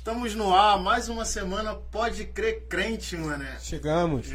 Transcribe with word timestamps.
Estamos 0.00 0.34
no 0.34 0.54
ar, 0.54 0.78
mais 0.78 1.10
uma 1.10 1.26
semana, 1.26 1.74
pode 1.74 2.24
crer 2.24 2.62
crente, 2.70 3.18
mané. 3.18 3.58
Chegamos. 3.60 4.28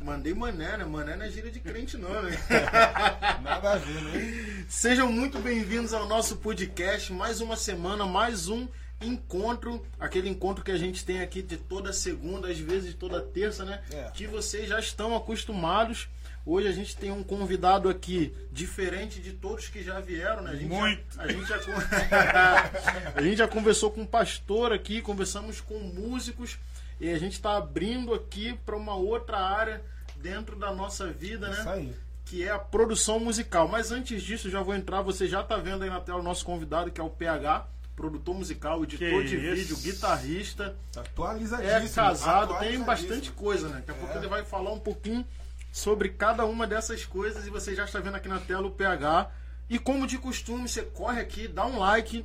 Mandei 0.00 0.32
mané, 0.32 0.76
né? 0.76 0.84
Mané 0.84 1.16
não 1.16 1.24
é 1.24 1.28
gíria 1.28 1.50
de 1.50 1.58
crente 1.58 1.96
não, 1.96 2.22
né? 2.22 2.38
Nada 3.42 3.72
a 3.72 3.76
ver, 3.78 4.00
né? 4.00 4.64
Sejam 4.68 5.10
muito 5.10 5.40
bem-vindos 5.40 5.92
ao 5.92 6.06
nosso 6.06 6.36
podcast, 6.36 7.12
mais 7.12 7.40
uma 7.40 7.56
semana, 7.56 8.06
mais 8.06 8.48
um 8.48 8.68
encontro, 9.00 9.84
aquele 9.98 10.28
encontro 10.28 10.62
que 10.62 10.70
a 10.70 10.78
gente 10.78 11.04
tem 11.04 11.20
aqui 11.20 11.42
de 11.42 11.56
toda 11.56 11.92
segunda, 11.92 12.48
às 12.48 12.58
vezes 12.58 12.94
toda 12.94 13.20
terça, 13.20 13.64
né? 13.64 13.82
É. 13.90 14.12
Que 14.14 14.24
vocês 14.28 14.68
já 14.68 14.78
estão 14.78 15.16
acostumados. 15.16 16.08
Hoje 16.50 16.66
a 16.66 16.72
gente 16.72 16.96
tem 16.96 17.10
um 17.10 17.22
convidado 17.22 17.90
aqui 17.90 18.34
diferente 18.50 19.20
de 19.20 19.34
todos 19.34 19.68
que 19.68 19.82
já 19.82 20.00
vieram, 20.00 20.40
né? 20.42 20.52
A 20.52 20.56
gente 20.56 20.68
Muito. 20.70 21.02
Já, 21.14 21.22
a, 21.22 21.28
gente 21.28 21.46
já, 21.46 21.58
a 23.14 23.20
gente 23.22 23.36
já 23.36 23.46
conversou 23.46 23.90
com 23.90 24.00
um 24.00 24.06
pastor 24.06 24.72
aqui, 24.72 25.02
conversamos 25.02 25.60
com 25.60 25.78
músicos 25.78 26.58
e 26.98 27.10
a 27.10 27.18
gente 27.18 27.34
está 27.34 27.58
abrindo 27.58 28.14
aqui 28.14 28.58
para 28.64 28.74
uma 28.78 28.94
outra 28.94 29.38
área 29.38 29.82
dentro 30.16 30.56
da 30.56 30.72
nossa 30.72 31.08
vida, 31.12 31.50
né? 31.50 31.58
Isso 31.60 31.68
aí. 31.68 31.94
que 32.24 32.42
é 32.42 32.50
a 32.50 32.58
produção 32.58 33.20
musical. 33.20 33.68
Mas 33.68 33.92
antes 33.92 34.22
disso, 34.22 34.48
já 34.48 34.62
vou 34.62 34.74
entrar, 34.74 35.02
você 35.02 35.28
já 35.28 35.42
está 35.42 35.58
vendo 35.58 35.84
aí 35.84 35.90
na 35.90 36.00
tela 36.00 36.20
o 36.20 36.22
nosso 36.22 36.46
convidado, 36.46 36.90
que 36.90 36.98
é 36.98 37.04
o 37.04 37.10
PH, 37.10 37.68
produtor 37.94 38.34
musical, 38.34 38.82
editor 38.84 39.06
Que 39.22 39.24
de 39.24 39.36
isso. 39.36 39.54
vídeo, 39.54 39.76
guitarrista, 39.92 40.74
Tá 40.94 41.00
é 41.00 41.04
Atualizadíssimo. 41.04 41.94
casado, 41.94 42.46
tem 42.58 42.74
atualizadíssimo. 42.76 42.84
bastante 42.86 43.32
coisa, 43.32 43.68
né? 43.68 43.82
Daqui 43.86 43.90
a 43.90 43.94
pouco 43.94 44.14
É. 44.14 44.16
ele 44.16 44.28
vai 44.28 44.44
falar 44.46 44.72
um 44.72 44.80
pouquinho 44.80 45.26
sobre 45.72 46.10
cada 46.10 46.44
uma 46.44 46.66
dessas 46.66 47.04
coisas 47.04 47.46
e 47.46 47.50
você 47.50 47.74
já 47.74 47.84
está 47.84 48.00
vendo 48.00 48.16
aqui 48.16 48.28
na 48.28 48.40
tela 48.40 48.66
o 48.66 48.70
PH. 48.70 49.30
E 49.68 49.78
como 49.78 50.06
de 50.06 50.18
costume, 50.18 50.68
você 50.68 50.82
corre 50.82 51.20
aqui, 51.20 51.46
dá 51.46 51.66
um 51.66 51.78
like 51.78 52.24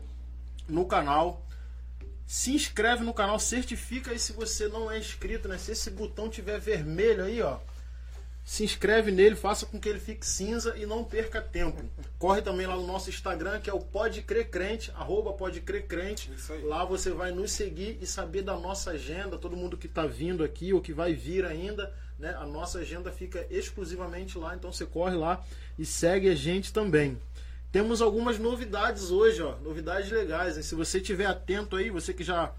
no 0.67 0.85
canal, 0.85 1.45
se 2.25 2.53
inscreve 2.53 3.03
no 3.03 3.13
canal, 3.13 3.37
certifica 3.37 4.11
aí 4.11 4.19
se 4.19 4.33
você 4.33 4.67
não 4.67 4.89
é 4.89 4.97
inscrito, 4.97 5.47
né? 5.47 5.57
Se 5.57 5.71
esse 5.71 5.91
botão 5.91 6.29
tiver 6.29 6.59
vermelho 6.59 7.23
aí, 7.23 7.41
ó, 7.41 7.59
se 8.45 8.63
inscreve 8.63 9.11
nele, 9.11 9.35
faça 9.35 9.65
com 9.65 9.79
que 9.79 9.87
ele 9.87 9.99
fique 9.99 10.25
cinza 10.25 10.75
e 10.77 10.85
não 10.85 11.03
perca 11.03 11.41
tempo. 11.41 11.81
Corre 12.19 12.41
também 12.41 12.67
lá 12.67 12.75
no 12.75 12.85
nosso 12.85 13.09
Instagram, 13.09 13.59
que 13.61 13.69
é 13.69 13.73
o 13.73 13.79
Pode 13.79 14.21
Crer 14.21 14.49
Crente, 14.49 14.91
arroba 14.95 15.31
Pode 15.33 15.61
Crer 15.61 15.87
Crente. 15.87 16.29
Lá 16.63 16.83
você 16.83 17.11
vai 17.11 17.31
nos 17.31 17.51
seguir 17.51 17.97
e 18.01 18.05
saber 18.05 18.41
da 18.41 18.57
nossa 18.57 18.91
agenda, 18.91 19.37
todo 19.37 19.55
mundo 19.55 19.77
que 19.77 19.87
está 19.87 20.05
vindo 20.05 20.43
aqui 20.43 20.73
ou 20.73 20.81
que 20.81 20.91
vai 20.91 21.13
vir 21.13 21.45
ainda, 21.45 21.93
né? 22.17 22.35
A 22.39 22.45
nossa 22.45 22.79
agenda 22.79 23.11
fica 23.11 23.45
exclusivamente 23.49 24.37
lá, 24.37 24.55
então 24.55 24.71
você 24.71 24.85
corre 24.85 25.15
lá 25.15 25.43
e 25.77 25.85
segue 25.85 26.29
a 26.29 26.35
gente 26.35 26.71
também. 26.71 27.17
Temos 27.71 28.01
algumas 28.01 28.37
novidades 28.37 29.09
hoje, 29.09 29.41
ó, 29.41 29.55
novidades 29.57 30.11
legais. 30.11 30.57
Hein? 30.57 30.63
Se 30.63 30.75
você 30.75 30.99
estiver 30.99 31.25
atento 31.25 31.75
aí, 31.75 31.89
você 31.89 32.13
que 32.13 32.23
já 32.23 32.53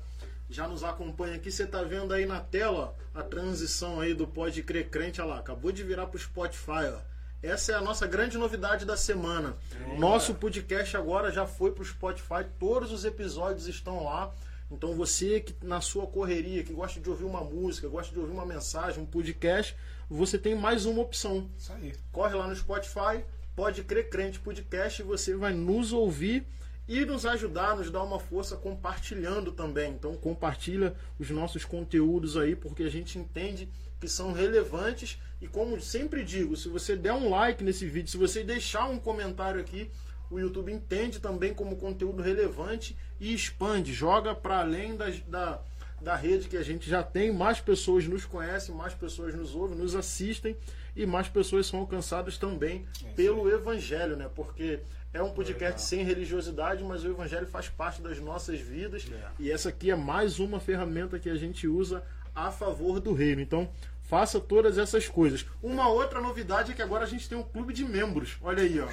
já 0.51 0.69
nos 0.69 0.85
acompanha 0.85 1.37
aqui, 1.37 1.51
você 1.51 1.67
tá 1.67 1.83
vendo 1.83 2.13
aí 2.13 2.27
na 2.27 2.39
tela 2.39 2.95
ó, 3.15 3.19
a 3.19 3.23
transição 3.23 4.01
aí 4.01 4.13
do 4.13 4.27
Pode 4.27 4.63
Crer 4.63 4.91
Crente, 4.91 5.21
olha 5.21 5.31
lá, 5.31 5.39
acabou 5.39 5.73
de 5.73 5.83
virar 5.83 6.07
pro 6.07 6.19
Spotify, 6.19 6.93
ó. 6.93 6.99
Essa 7.43 7.73
é 7.73 7.75
a 7.75 7.81
nossa 7.81 8.07
grande 8.07 8.39
novidade 8.39 8.87
da 8.87 8.97
semana. 8.97 9.55
Nosso 9.99 10.35
podcast 10.35 10.97
agora 10.97 11.31
já 11.31 11.47
foi 11.47 11.73
pro 11.73 11.85
Spotify, 11.85 12.45
todos 12.59 12.91
os 12.91 13.05
episódios 13.05 13.69
estão 13.69 14.03
lá. 14.05 14.33
Então 14.75 14.95
você 14.95 15.41
que 15.41 15.55
na 15.65 15.81
sua 15.81 16.07
correria, 16.07 16.63
que 16.63 16.73
gosta 16.73 17.01
de 17.01 17.09
ouvir 17.09 17.25
uma 17.25 17.43
música, 17.43 17.89
gosta 17.89 18.13
de 18.13 18.19
ouvir 18.19 18.33
uma 18.33 18.45
mensagem, 18.45 19.03
um 19.03 19.07
podcast, 19.07 19.77
você 20.09 20.37
tem 20.37 20.55
mais 20.55 20.85
uma 20.85 21.01
opção 21.01 21.49
Isso 21.57 21.73
aí. 21.73 21.95
corre 22.13 22.35
lá 22.35 22.47
no 22.47 22.55
Spotify, 22.55 23.25
pode 23.55 23.83
crer 23.85 24.11
crente 24.11 24.41
podcast, 24.41 25.01
e 25.01 25.05
você 25.05 25.35
vai 25.35 25.53
nos 25.53 25.93
ouvir 25.93 26.47
e 26.87 27.05
nos 27.05 27.25
ajudar, 27.25 27.77
nos 27.77 27.91
dar 27.91 28.03
uma 28.03 28.19
força 28.19 28.57
compartilhando 28.57 29.53
também. 29.53 29.93
Então 29.93 30.15
compartilha 30.17 30.95
os 31.19 31.31
nossos 31.31 31.65
conteúdos 31.65 32.37
aí, 32.37 32.55
porque 32.55 32.83
a 32.83 32.91
gente 32.91 33.19
entende 33.19 33.69
que 34.01 34.09
são 34.09 34.33
relevantes 34.33 35.19
e 35.41 35.47
como 35.49 35.81
sempre 35.81 36.25
digo, 36.25 36.57
se 36.57 36.69
você 36.69 36.97
der 36.97 37.13
um 37.13 37.31
like 37.31 37.65
nesse 37.65 37.87
vídeo, 37.87 38.11
se 38.11 38.17
você 38.17 38.43
deixar 38.43 38.87
um 38.87 38.99
comentário 38.99 39.61
aqui, 39.61 39.91
o 40.31 40.39
YouTube 40.39 40.73
entende 40.73 41.21
também 41.21 41.53
como 41.55 41.77
conteúdo 41.77 42.23
relevante 42.23 42.97
e 43.21 43.33
expande, 43.35 43.93
joga 43.93 44.35
para 44.35 44.59
além 44.61 44.97
das- 44.97 45.21
da, 45.21 45.61
da 46.01 46.17
rede 46.17 46.49
que 46.49 46.57
a 46.57 46.63
gente 46.63 46.89
já 46.89 47.03
tem, 47.03 47.33
mais 47.33 47.61
pessoas 47.61 48.07
nos 48.07 48.25
conhecem, 48.25 48.75
mais 48.75 48.95
pessoas 48.95 49.35
nos 49.35 49.55
ouvem, 49.55 49.77
nos 49.79 49.95
assistem 49.95 50.57
e 50.97 51.07
mais 51.07 51.29
pessoas 51.29 51.67
são 51.67 51.81
alcançadas 51.81 52.37
também 52.39 52.87
pelo 53.17 53.49
Evangelho, 53.51 54.17
né? 54.17 54.29
Porque 54.35 54.81
é 55.13 55.23
um 55.23 55.31
podcast 55.31 55.81
sem 55.83 56.05
religiosidade, 56.05 56.83
mas 56.83 57.05
o 57.05 57.09
Evangelho 57.09 57.47
faz 57.47 57.69
parte 57.69 58.03
das 58.03 58.19
nossas 58.21 58.59
vidas 58.61 59.07
É. 59.11 59.29
e 59.39 59.51
essa 59.51 59.69
aqui 59.69 59.91
é 59.91 59.97
mais 59.97 60.39
uma 60.41 60.59
ferramenta 60.61 61.19
que 61.19 61.29
a 61.31 61.37
gente 61.37 61.67
usa 61.69 62.03
a 62.35 62.51
favor 62.51 62.99
do 63.01 63.13
reino. 63.13 63.41
Então, 63.41 63.69
faça 64.05 64.39
todas 64.39 64.79
essas 64.79 65.09
coisas. 65.09 65.45
Uma 65.63 65.89
outra 65.89 66.21
novidade 66.21 66.73
é 66.73 66.75
que 66.75 66.83
agora 66.83 67.05
a 67.05 67.07
gente 67.09 67.29
tem 67.29 67.37
um 67.37 67.43
clube 67.43 67.73
de 67.73 67.85
membros. 67.85 68.37
Olha 68.43 68.63
aí, 68.63 68.79
ó. 68.81 68.87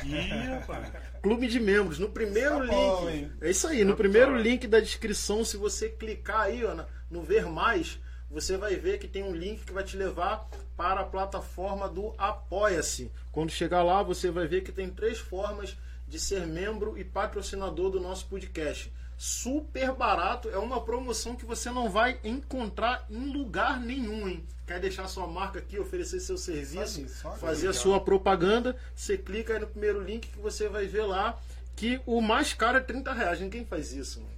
Clube 1.22 1.47
de 1.47 1.59
membros. 1.59 1.99
No 1.99 2.09
primeiro 2.09 2.57
Tá 2.57 2.63
link. 2.63 2.72
bom, 2.72 3.09
hein? 3.09 3.31
é 3.41 3.49
isso 3.51 3.67
aí. 3.67 3.83
No 3.83 3.91
Tá 3.91 3.97
primeiro 3.97 4.31
bom. 4.31 4.38
link 4.38 4.67
da 4.67 4.79
descrição, 4.79 5.44
se 5.45 5.57
você 5.57 5.89
clicar 5.89 6.41
aí 6.41 6.63
ó, 6.66 6.85
no 7.09 7.22
Ver 7.22 7.45
Mais, 7.45 7.99
você 8.29 8.57
vai 8.57 8.75
ver 8.75 8.97
que 8.99 9.07
tem 9.07 9.23
um 9.23 9.35
link 9.35 9.66
que 9.66 9.73
vai 9.73 9.83
te 9.83 9.97
levar 9.97 10.47
para 10.77 11.01
a 11.01 11.05
plataforma 11.05 11.88
do 11.88 12.13
Apoia-se. 12.17 13.11
Quando 13.31 13.51
chegar 13.51 13.83
lá, 13.83 14.01
você 14.01 14.31
vai 14.31 14.47
ver 14.47 14.61
que 14.61 14.72
tem 14.72 14.89
três 14.89 15.19
formas 15.19 15.75
de 16.07 16.19
ser 16.19 16.45
membro 16.47 16.97
e 16.97 17.03
patrocinador 17.03 17.89
do 17.89 17.99
nosso 17.99 18.28
podcast. 18.28 18.91
Super 19.23 19.93
barato, 19.93 20.49
é 20.49 20.57
uma 20.57 20.81
promoção 20.81 21.35
que 21.35 21.45
você 21.45 21.69
não 21.69 21.91
vai 21.91 22.19
encontrar 22.23 23.05
em 23.07 23.31
lugar 23.31 23.79
nenhum, 23.79 24.27
hein? 24.27 24.43
Quer 24.65 24.79
deixar 24.79 25.07
sua 25.07 25.27
marca 25.27 25.59
aqui, 25.59 25.77
oferecer 25.77 26.19
seu 26.19 26.39
serviço, 26.39 27.07
só 27.07 27.31
fazer 27.33 27.67
a 27.67 27.73
sua 27.73 27.99
propaganda, 27.99 28.75
você 28.95 29.19
clica 29.19 29.53
aí 29.53 29.59
no 29.59 29.67
primeiro 29.67 30.01
link 30.01 30.27
que 30.27 30.39
você 30.39 30.67
vai 30.67 30.87
ver 30.87 31.03
lá 31.03 31.39
que 31.75 32.01
o 32.07 32.19
mais 32.19 32.55
caro 32.55 32.79
é 32.79 32.81
30 32.81 33.13
reais. 33.13 33.39
Ninguém 33.39 33.63
faz 33.63 33.93
isso, 33.93 34.21
mano. 34.25 34.33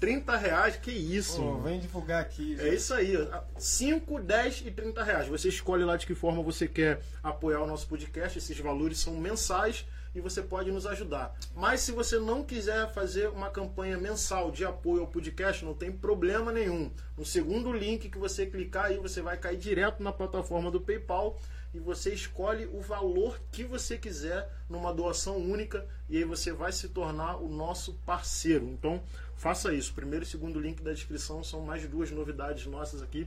30 0.00 0.36
reais, 0.36 0.76
que 0.76 0.90
isso, 0.90 1.40
Pô, 1.40 1.56
vem 1.62 1.80
divulgar 1.80 2.20
aqui. 2.20 2.60
É 2.60 2.74
isso 2.74 2.92
aí, 2.92 3.16
ó. 3.16 3.40
5, 3.56 4.20
10 4.20 4.64
e 4.66 4.70
30 4.70 5.02
reais. 5.02 5.28
Você 5.28 5.48
escolhe 5.48 5.82
lá 5.82 5.96
de 5.96 6.06
que 6.06 6.14
forma 6.14 6.42
você 6.42 6.68
quer 6.68 7.00
apoiar 7.22 7.62
o 7.62 7.66
nosso 7.66 7.86
podcast. 7.88 8.36
Esses 8.36 8.58
valores 8.58 8.98
são 8.98 9.14
mensais 9.14 9.86
e 10.14 10.20
você 10.20 10.42
pode 10.42 10.70
nos 10.70 10.86
ajudar. 10.86 11.34
Mas 11.54 11.80
se 11.80 11.92
você 11.92 12.18
não 12.18 12.44
quiser 12.44 12.92
fazer 12.92 13.28
uma 13.28 13.50
campanha 13.50 13.96
mensal 13.98 14.50
de 14.50 14.64
apoio 14.64 15.02
ao 15.02 15.08
podcast, 15.08 15.64
não 15.64 15.74
tem 15.74 15.90
problema 15.92 16.52
nenhum. 16.52 16.90
No 17.16 17.24
segundo 17.24 17.72
link 17.72 18.08
que 18.08 18.18
você 18.18 18.46
clicar 18.46 18.86
aí, 18.86 18.98
você 18.98 19.20
vai 19.20 19.36
cair 19.36 19.58
direto 19.58 20.02
na 20.02 20.12
plataforma 20.12 20.70
do 20.70 20.80
PayPal 20.80 21.38
e 21.74 21.78
você 21.78 22.14
escolhe 22.14 22.66
o 22.66 22.80
valor 22.80 23.38
que 23.52 23.64
você 23.64 23.98
quiser 23.98 24.50
numa 24.68 24.92
doação 24.92 25.36
única 25.36 25.86
e 26.08 26.16
aí 26.16 26.24
você 26.24 26.52
vai 26.52 26.72
se 26.72 26.88
tornar 26.88 27.36
o 27.36 27.48
nosso 27.48 27.94
parceiro. 28.06 28.66
Então, 28.66 29.02
faça 29.36 29.72
isso. 29.72 29.92
Primeiro 29.92 30.24
e 30.24 30.28
segundo 30.28 30.60
link 30.60 30.82
da 30.82 30.92
descrição 30.92 31.44
são 31.44 31.60
mais 31.60 31.86
duas 31.86 32.10
novidades 32.10 32.66
nossas 32.66 33.02
aqui 33.02 33.26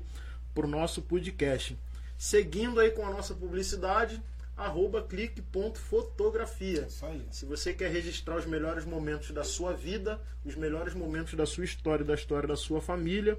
para 0.54 0.66
o 0.66 0.70
nosso 0.70 1.02
podcast. 1.02 1.78
Seguindo 2.18 2.80
aí 2.80 2.92
com 2.92 3.06
a 3.06 3.10
nossa 3.10 3.34
publicidade, 3.34 4.22
arroba 4.66 5.02
clique.fotografia. 5.02 6.88
Aí. 7.02 7.26
Se 7.32 7.46
você 7.46 7.74
quer 7.74 7.92
registrar 7.92 8.38
os 8.38 8.46
melhores 8.46 8.86
momentos 8.86 9.32
da 9.32 9.44
sua 9.44 9.74
vida, 9.74 10.22
os 10.46 10.56
melhores 10.56 10.94
momentos 10.94 11.34
da 11.34 11.46
sua 11.46 11.66
história 11.66 12.06
da 12.06 12.14
história 12.14 12.48
da 12.48 12.56
sua 12.56 12.80
família, 12.80 13.38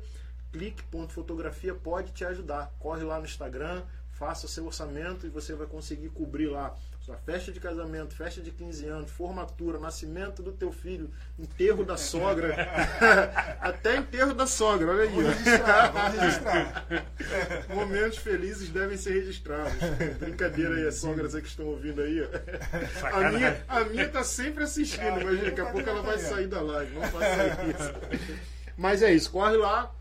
clique.fotografia 0.52 1.74
pode 1.74 2.12
te 2.12 2.24
ajudar. 2.24 2.74
Corre 2.78 3.04
lá 3.04 3.18
no 3.18 3.24
Instagram, 3.24 3.82
faça 4.12 4.48
seu 4.48 4.66
orçamento 4.66 5.26
e 5.26 5.30
você 5.30 5.54
vai 5.54 5.66
conseguir 5.66 6.10
cobrir 6.10 6.46
lá 6.46 6.76
sua 7.02 7.16
festa 7.16 7.50
de 7.50 7.58
casamento, 7.58 8.14
festa 8.14 8.40
de 8.40 8.52
15 8.52 8.86
anos, 8.86 9.10
formatura, 9.10 9.76
nascimento 9.76 10.40
do 10.40 10.52
teu 10.52 10.70
filho, 10.70 11.10
enterro 11.36 11.84
da 11.84 11.96
sogra, 11.96 12.54
até 13.60 13.96
enterro 13.96 14.32
da 14.32 14.46
sogra, 14.46 14.92
olha 14.92 15.02
aí. 15.02 15.08
Vamos 15.08 15.34
registrar, 15.34 15.90
vamos 15.90 16.20
registrar. 16.20 16.86
Momentos 17.74 18.18
felizes 18.18 18.68
devem 18.68 18.96
ser 18.96 19.14
registrados. 19.14 19.72
Brincadeira 20.20 20.76
aí, 20.76 20.86
as 20.86 20.94
sogras 20.94 21.34
aí 21.34 21.42
que 21.42 21.48
estão 21.48 21.66
ouvindo 21.66 22.00
aí. 22.02 22.20
A 23.12 23.30
minha, 23.30 23.64
a 23.68 23.80
minha 23.80 24.08
tá 24.08 24.22
sempre 24.22 24.62
assistindo, 24.62 25.20
imagina, 25.20 25.44
daqui 25.46 25.60
a 25.60 25.66
pouco 25.66 25.90
ela 25.90 26.02
vai 26.02 26.18
sair 26.18 26.46
da 26.46 26.60
live. 26.60 26.94
Não 26.94 27.02
faça 27.02 27.64
isso. 27.64 28.32
Mas 28.76 29.02
é 29.02 29.12
isso, 29.12 29.28
corre 29.28 29.56
lá 29.56 29.92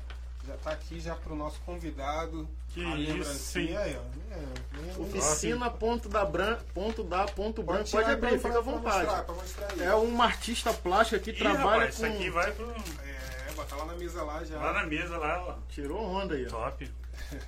Já 0.49 0.57
tá 0.57 0.71
aqui 0.73 0.99
já 0.99 1.15
pro 1.15 1.37
nosso 1.37 1.61
convidado. 1.61 2.49
Que 2.73 2.83
A 2.85 2.97
isso, 2.97 3.59
aí, 3.59 3.97
ó. 3.97 4.35
É, 4.35 5.01
Oficina 5.01 5.71
ponto 5.71 6.09
da 6.09 6.25
bran, 6.25 6.57
ponto 6.75 7.05
da 7.05 7.25
ponto 7.27 7.63
branco. 7.63 7.91
Pode 7.91 8.11
abrir, 8.11 8.37
fica 8.39 8.49
à 8.49 8.53
pra 8.53 8.61
vontade. 8.63 9.05
mostrar, 9.07 9.23
pra 9.25 9.35
mostrar. 9.35 9.79
É 9.81 9.95
uma 9.95 10.25
artista 10.25 10.73
plástica 10.73 11.19
que 11.21 11.31
Ih, 11.31 11.35
trabalha 11.35 11.65
rapaz, 11.87 11.97
com. 11.99 12.07
isso 12.07 12.15
aqui 12.17 12.31
vai 12.31 12.51
pro, 12.53 12.71
É, 12.71 13.53
botar 13.55 13.77
lá 13.77 13.85
na 13.87 13.95
mesa 13.95 14.23
lá 14.23 14.43
já. 14.45 14.57
lá 14.57 14.73
na 14.73 14.87
mesa, 14.87 15.17
lá, 15.19 15.45
ó. 15.49 15.55
Tirou 15.69 16.01
onda 16.03 16.35
aí, 16.35 16.47
ó. 16.47 16.51
Top. 16.51 16.91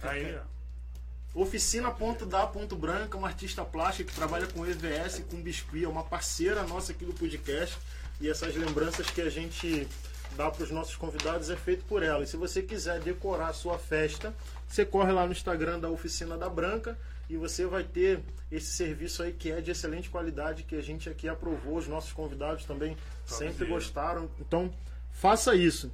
Tá 0.00 0.11
aí, 0.11 0.37
ó. 0.37 1.41
Oficina.da.branca, 1.41 3.17
uma 3.17 3.29
artista 3.29 3.64
plástica 3.64 4.11
que 4.11 4.17
trabalha 4.17 4.46
com 4.49 4.67
EVS, 4.67 5.23
com 5.31 5.41
biscuit, 5.41 5.85
é 5.85 5.88
uma 5.88 6.03
parceira 6.05 6.62
nossa 6.64 6.93
aqui 6.93 7.05
do 7.05 7.12
podcast. 7.12 7.79
E 8.20 8.29
essas 8.29 8.55
lembranças 8.55 9.08
que 9.08 9.20
a 9.20 9.31
gente 9.31 9.88
dá 10.37 10.50
para 10.50 10.62
os 10.62 10.71
nossos 10.71 10.97
convidados 10.97 11.50
é 11.50 11.56
feito 11.56 11.85
por 11.85 12.03
ela. 12.03 12.25
E 12.25 12.27
se 12.27 12.37
você 12.37 12.62
quiser 12.62 13.00
decorar 13.00 13.49
a 13.49 13.53
sua 13.53 13.79
festa, 13.79 14.35
você 14.69 14.85
corre 14.85 15.12
lá 15.12 15.27
no 15.27 15.32
Instagram 15.32 15.79
da 15.79 15.88
Oficina 15.88 16.37
da 16.37 16.49
Branca 16.49 16.97
e 17.29 17.37
você 17.37 17.67
vai 17.67 17.85
ter 17.85 18.21
esse 18.50 18.73
serviço 18.73 19.23
aí 19.23 19.32
que 19.32 19.50
é 19.50 19.61
de 19.61 19.71
excelente 19.71 20.11
qualidade, 20.11 20.65
que 20.65 20.75
a 20.77 20.82
gente 20.82 21.09
aqui 21.09 21.29
aprovou, 21.29 21.77
os 21.77 21.87
nossos 21.87 22.12
convidados 22.12 22.65
também 22.65 22.97
sempre 23.25 23.67
gostaram. 23.67 24.29
Então, 24.41 24.73
faça 25.12 25.55
isso. 25.55 25.93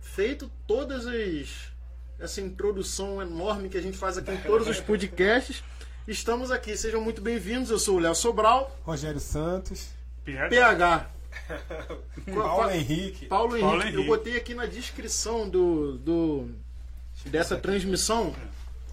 Feito 0.00 0.50
todas 0.66 1.06
as 1.06 1.74
essa 2.18 2.40
introdução 2.40 3.20
enorme 3.20 3.68
que 3.68 3.76
a 3.76 3.82
gente 3.82 3.98
faz 3.98 4.16
aqui 4.16 4.30
em 4.30 4.40
todos 4.40 4.66
os 4.66 4.80
podcasts. 4.80 5.62
Estamos 6.08 6.50
aqui, 6.50 6.76
sejam 6.76 7.00
muito 7.00 7.20
bem-vindos. 7.20 7.70
Eu 7.70 7.78
sou 7.78 7.96
o 7.96 7.98
Léo 7.98 8.14
Sobral, 8.14 8.74
Rogério 8.84 9.20
Santos, 9.20 9.88
PH. 10.24 10.48
PH. 10.48 11.15
Paulo 12.34 12.70
Henrique. 12.70 13.26
Paulo 13.26 13.56
Henrique. 13.56 13.60
Paulo 13.68 13.82
Eu 13.82 13.88
Henrique. 13.88 14.06
botei 14.06 14.36
aqui 14.36 14.54
na 14.54 14.66
descrição 14.66 15.48
do, 15.48 15.98
do 15.98 16.50
dessa 17.26 17.56
transmissão 17.56 18.34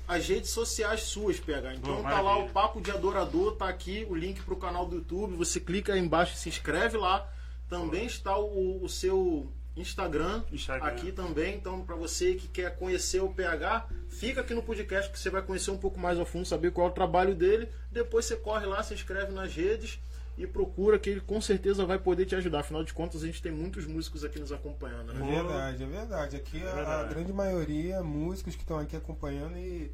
as 0.08 0.28
redes 0.28 0.50
sociais 0.50 1.04
suas, 1.04 1.40
PH. 1.40 1.76
Então 1.76 1.96
Boa, 1.96 2.04
tá 2.04 2.22
lá 2.22 2.24
maravilha. 2.24 2.50
o 2.50 2.54
Papo 2.54 2.82
de 2.82 2.92
Adorador, 2.92 3.56
tá 3.56 3.68
aqui 3.68 4.06
o 4.10 4.16
link 4.16 4.42
pro 4.44 4.56
canal 4.56 4.86
do 4.86 4.98
YouTube. 4.98 5.36
Você 5.36 5.60
clica 5.60 5.94
aí 5.94 6.00
embaixo 6.00 6.34
e 6.36 6.38
se 6.38 6.50
inscreve 6.50 6.98
lá. 6.98 7.28
Também 7.70 8.06
está 8.06 8.38
o, 8.38 8.84
o 8.84 8.90
seu 8.90 9.50
Instagram, 9.76 10.44
Instagram. 10.52 10.86
aqui 10.88 11.12
também. 11.12 11.56
Então, 11.56 11.82
para 11.84 11.96
você 11.96 12.36
que 12.36 12.48
quer 12.48 12.76
conhecer 12.78 13.22
o 13.22 13.30
PH, 13.30 13.88
fica 14.10 14.42
aqui 14.42 14.54
no 14.54 14.62
podcast 14.62 15.10
que 15.12 15.18
você 15.18 15.30
vai 15.30 15.42
conhecer 15.42 15.72
um 15.72 15.78
pouco 15.78 16.00
mais 16.00 16.20
a 16.20 16.26
fundo, 16.26 16.46
saber 16.46 16.72
qual 16.72 16.88
é 16.88 16.90
o 16.92 16.94
trabalho 16.94 17.34
dele. 17.34 17.68
Depois 17.92 18.26
você 18.26 18.36
corre 18.36 18.66
lá, 18.66 18.84
se 18.84 18.94
inscreve 18.94 19.32
nas 19.32 19.54
redes 19.56 20.00
e 20.38 20.48
procura 20.48 20.98
que 20.98 21.10
ele 21.10 21.22
com 21.22 21.40
certeza 21.40 21.86
vai 21.86 22.00
poder 22.00 22.26
te 22.26 22.36
ajudar. 22.36 22.62
Afinal 22.62 22.84
de 22.84 22.94
contas, 22.94 23.22
a 23.24 23.26
gente 23.28 23.42
tem 23.42 23.52
muitos 23.52 23.86
músicos 23.86 24.24
aqui 24.24 24.40
nos 24.40 24.52
acompanhando. 24.52 25.12
É 25.12 25.16
Né? 25.16 25.32
verdade, 25.36 25.84
é 25.84 25.88
verdade. 25.88 26.36
Aqui 26.36 26.64
a- 26.64 26.72
a, 26.72 26.76
verdade. 26.76 27.14
grande 27.14 27.34
maioria, 27.34 28.02
músicos 28.04 28.56
que 28.56 28.62
estão 28.62 28.80
aqui 28.80 28.96
acompanhando 28.96 29.58
e 29.58 29.92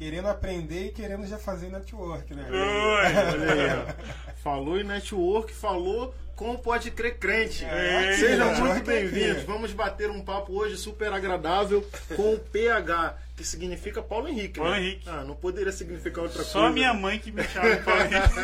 querendo 0.00 0.28
aprender 0.28 0.86
e 0.86 0.92
querendo 0.92 1.26
já 1.26 1.36
fazer 1.36 1.68
network, 1.68 2.32
né? 2.34 2.46
Oi. 2.50 2.56
Olha 2.56 3.52
aí, 3.52 3.68
ó. 3.76 4.32
Falou 4.42 4.80
em 4.80 4.84
network, 4.84 5.52
falou 5.52 6.14
com 6.34 6.52
o 6.52 6.58
Pode 6.58 6.90
Crer 6.90 7.18
Crente. 7.18 7.66
É, 7.66 8.14
Sejam 8.14 8.54
muito 8.54 8.78
é 8.78 8.80
bem-vindos. 8.80 9.42
Vamos 9.42 9.74
bater 9.74 10.08
um 10.08 10.22
papo 10.24 10.58
hoje 10.58 10.78
super 10.78 11.12
agradável 11.12 11.86
com 12.16 12.32
o 12.32 12.38
PH, 12.38 13.18
que 13.36 13.44
significa 13.44 14.00
Paulo 14.00 14.26
Henrique. 14.26 14.58
Paulo 14.58 14.72
né? 14.72 14.80
Henrique. 14.80 15.06
Ah, 15.06 15.22
não 15.22 15.36
poderia 15.36 15.70
significar 15.70 16.24
outra 16.24 16.44
Só 16.44 16.60
coisa. 16.60 16.74
minha 16.74 16.94
mãe 16.94 17.18
que 17.18 17.30
me 17.30 17.44
chama 17.44 17.76
Paulo 17.84 18.00
Henrique. 18.00 18.34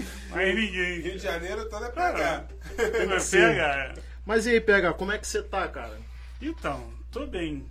Mas 0.30 0.54
ninguém. 0.54 1.00
Rio 1.02 1.12
de 1.12 1.18
Janeiro 1.18 1.68
todo 1.68 1.84
é 1.84 1.90
pra 1.90 2.12
cá. 2.12 2.44
Vai 3.06 3.20
Sim. 3.20 3.36
pegar. 3.36 3.94
Mas 4.24 4.46
e 4.46 4.52
aí, 4.52 4.60
PH, 4.62 4.94
como 4.94 5.12
é 5.12 5.18
que 5.18 5.26
você 5.26 5.42
tá, 5.42 5.68
cara? 5.68 5.98
Então, 6.40 6.90
tô 7.10 7.26
bem. 7.26 7.69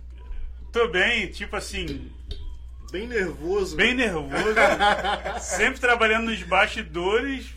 Tô 0.72 0.88
bem, 0.88 1.30
tipo 1.30 1.56
assim, 1.56 2.12
Bem 2.92 3.06
nervoso. 3.06 3.76
bem 3.76 3.94
nervoso. 3.94 4.54
sempre 5.40 5.80
trabalhando 5.80 6.30
nos 6.30 6.42
bastidores. 6.42 7.54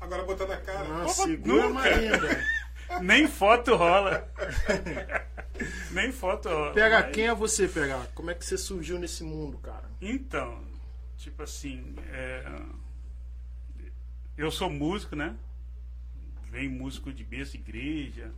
Agora 0.00 0.22
botando 0.24 0.50
a 0.52 0.56
cara. 0.58 0.84
Nossa, 0.88 1.22
Opa, 1.22 1.30
segura 1.30 1.80
ainda. 1.82 2.44
Nem 3.02 3.26
foto 3.26 3.74
rola. 3.76 4.28
Nem 5.90 6.12
foto 6.12 6.48
rola. 6.48 6.72
PH, 6.74 7.00
Mas- 7.06 7.14
quem 7.14 7.26
é 7.26 7.34
você, 7.34 7.66
PH? 7.68 8.08
Como 8.14 8.30
é 8.30 8.34
que 8.34 8.44
você 8.44 8.56
surgiu 8.58 8.98
nesse 8.98 9.24
mundo, 9.24 9.58
cara? 9.58 9.88
Então, 10.00 10.62
tipo 11.16 11.42
assim, 11.42 11.94
é, 12.12 12.44
eu 14.36 14.50
sou 14.50 14.68
músico, 14.70 15.16
né? 15.16 15.34
Vem 16.50 16.68
músico 16.68 17.12
de 17.12 17.24
berço, 17.24 17.56
igreja, 17.56 18.30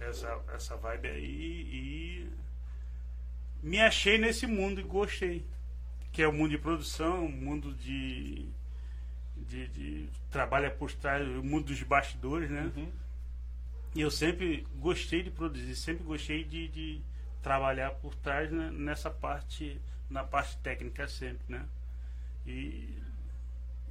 essa, 0.00 0.38
essa 0.54 0.76
vibe 0.76 1.08
aí, 1.08 1.22
e 1.24 2.30
me 3.62 3.80
achei 3.80 4.18
nesse 4.18 4.46
mundo 4.46 4.80
e 4.80 4.84
gostei. 4.84 5.44
Que 6.12 6.22
é 6.22 6.28
o 6.28 6.32
mundo 6.32 6.50
de 6.50 6.58
produção, 6.58 7.26
o 7.26 7.30
mundo 7.30 7.72
de, 7.74 8.48
de, 9.36 9.68
de 9.68 10.08
trabalho 10.30 10.70
por 10.76 10.90
trás, 10.92 11.26
o 11.26 11.42
mundo 11.42 11.66
dos 11.66 11.82
bastidores, 11.82 12.50
né? 12.50 12.72
Uhum. 12.76 12.90
E 13.94 14.00
eu 14.00 14.10
sempre 14.10 14.66
gostei 14.76 15.22
de 15.22 15.30
produzir, 15.30 15.74
sempre 15.74 16.04
gostei 16.04 16.44
de, 16.44 16.68
de 16.68 17.00
trabalhar 17.42 17.90
por 17.92 18.14
trás 18.14 18.50
né, 18.50 18.70
nessa 18.70 19.10
parte, 19.10 19.80
na 20.08 20.24
parte 20.24 20.56
técnica 20.58 21.08
sempre, 21.08 21.44
né? 21.48 21.66
E 22.46 22.96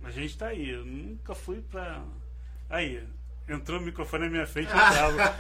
a 0.04 0.12
gente 0.12 0.38
tá 0.38 0.48
aí, 0.48 0.69
eu 0.69 0.86
nunca 0.86 1.36
fui 1.36 1.62
pra. 1.62 2.04
Aí, 2.69 3.04
entrou 3.47 3.79
o 3.79 3.83
microfone 3.83 4.25
na 4.25 4.29
minha 4.29 4.47
frente, 4.47 4.69
eu 4.69 4.75
tava. 4.75 5.35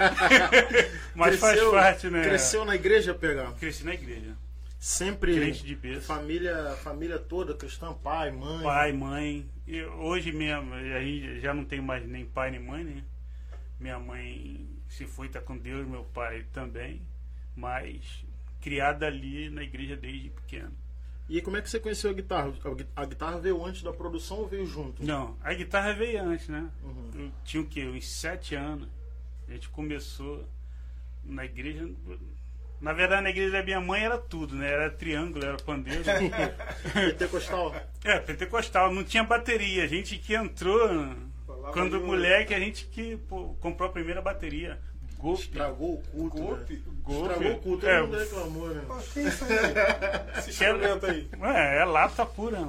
Mas 1.15 1.39
faz 1.39 1.61
parte, 1.65 2.09
né? 2.09 2.23
Cresceu 2.23 2.65
na 2.65 2.75
igreja, 2.75 3.13
PH? 3.13 3.53
Cresci 3.59 3.85
na 3.85 3.93
igreja. 3.93 4.35
Sempre 4.79 5.35
Crente 5.35 5.65
de 5.65 5.75
berço. 5.75 6.05
família, 6.05 6.77
família 6.83 7.17
toda, 7.17 7.53
cristã, 7.55 7.93
pai, 7.93 8.31
mãe. 8.31 8.63
Pai, 8.63 8.93
mãe. 8.93 9.49
E 9.65 9.81
hoje 9.83 10.31
mesmo, 10.31 10.73
aí 10.73 11.39
já 11.41 11.53
não 11.53 11.65
tenho 11.65 11.83
mais 11.83 12.07
nem 12.07 12.25
pai 12.25 12.51
nem 12.51 12.59
mãe, 12.59 12.83
né? 12.83 13.03
Minha 13.79 13.99
mãe 13.99 14.67
se 14.87 15.05
foi, 15.05 15.29
tá 15.29 15.41
com 15.41 15.57
Deus, 15.57 15.87
meu 15.87 16.03
pai 16.03 16.45
também. 16.53 17.01
Mas 17.55 18.23
criada 18.61 19.07
ali 19.07 19.49
na 19.49 19.63
igreja 19.63 19.95
desde 19.97 20.29
pequeno. 20.29 20.73
E 21.29 21.41
como 21.41 21.57
é 21.57 21.61
que 21.61 21.69
você 21.69 21.79
conheceu 21.79 22.09
a 22.09 22.13
guitarra? 22.13 22.53
A 22.63 22.69
gui- 22.73 22.87
A 22.95 23.05
guitarra 23.05 23.39
veio 23.39 23.63
antes 23.65 23.83
da 23.83 23.91
produção 23.91 24.37
ou 24.37 24.47
veio 24.47 24.65
junto? 24.65 25.03
Não, 25.03 25.35
a 25.43 25.53
guitarra 25.53 25.93
veio 25.93 26.23
antes, 26.23 26.47
né? 26.47 26.69
Uhum. 26.83 27.11
Eu 27.15 27.31
tinha 27.43 27.61
o 27.61 27.65
quê? 27.67 27.83
Uns 27.85 28.07
sete 28.07 28.55
anos. 28.55 28.87
A 29.47 29.51
gente 29.51 29.67
começou 29.69 30.47
na 31.25 31.43
igreja. 31.45 31.89
Na 32.79 32.93
verdade, 32.93 33.23
na 33.23 33.29
igreja 33.31 33.51
da 33.53 33.63
minha 33.63 33.81
mãe 33.81 34.03
era 34.03 34.17
tudo, 34.17 34.55
né? 34.55 34.71
Era 34.71 34.89
triângulo, 34.89 35.43
era 35.43 35.57
pandeiro. 35.57 36.03
Pentecostal? 36.93 37.75
é, 38.03 38.19
pentecostal, 38.19 38.93
não 38.93 39.03
tinha 39.03 39.23
bateria. 39.23 39.83
A 39.83 39.87
gente 39.87 40.17
que 40.17 40.33
entrou, 40.35 40.87
Falava 41.45 41.73
quando 41.73 41.99
moleque, 41.99 42.53
a 42.53 42.59
gente 42.59 42.85
que 42.85 43.17
pô, 43.17 43.55
comprou 43.59 43.89
a 43.89 43.91
primeira 43.91 44.21
bateria. 44.21 44.79
Golpe. 45.17 45.41
Estragou 45.43 45.93
o 45.95 46.01
culto. 46.03 46.37
Golpe? 46.37 46.73
Né? 46.73 46.81
Golpe. 47.03 47.31
Estragou 47.33 47.51
o 47.57 47.61
culto, 47.61 47.79
todo 47.81 47.89
É. 47.89 48.01
mundo 48.01 48.17
reclamou, 48.17 48.69
né? 48.69 48.83
Pô, 48.87 48.95
que 48.97 49.19
isso 49.21 49.43
aí? 49.45 49.49
Esse 50.39 50.49
instrumento 50.51 51.05
aí. 51.05 51.29
É, 51.41 51.77
é 51.79 51.85
lata 51.85 52.25
pura. 52.25 52.59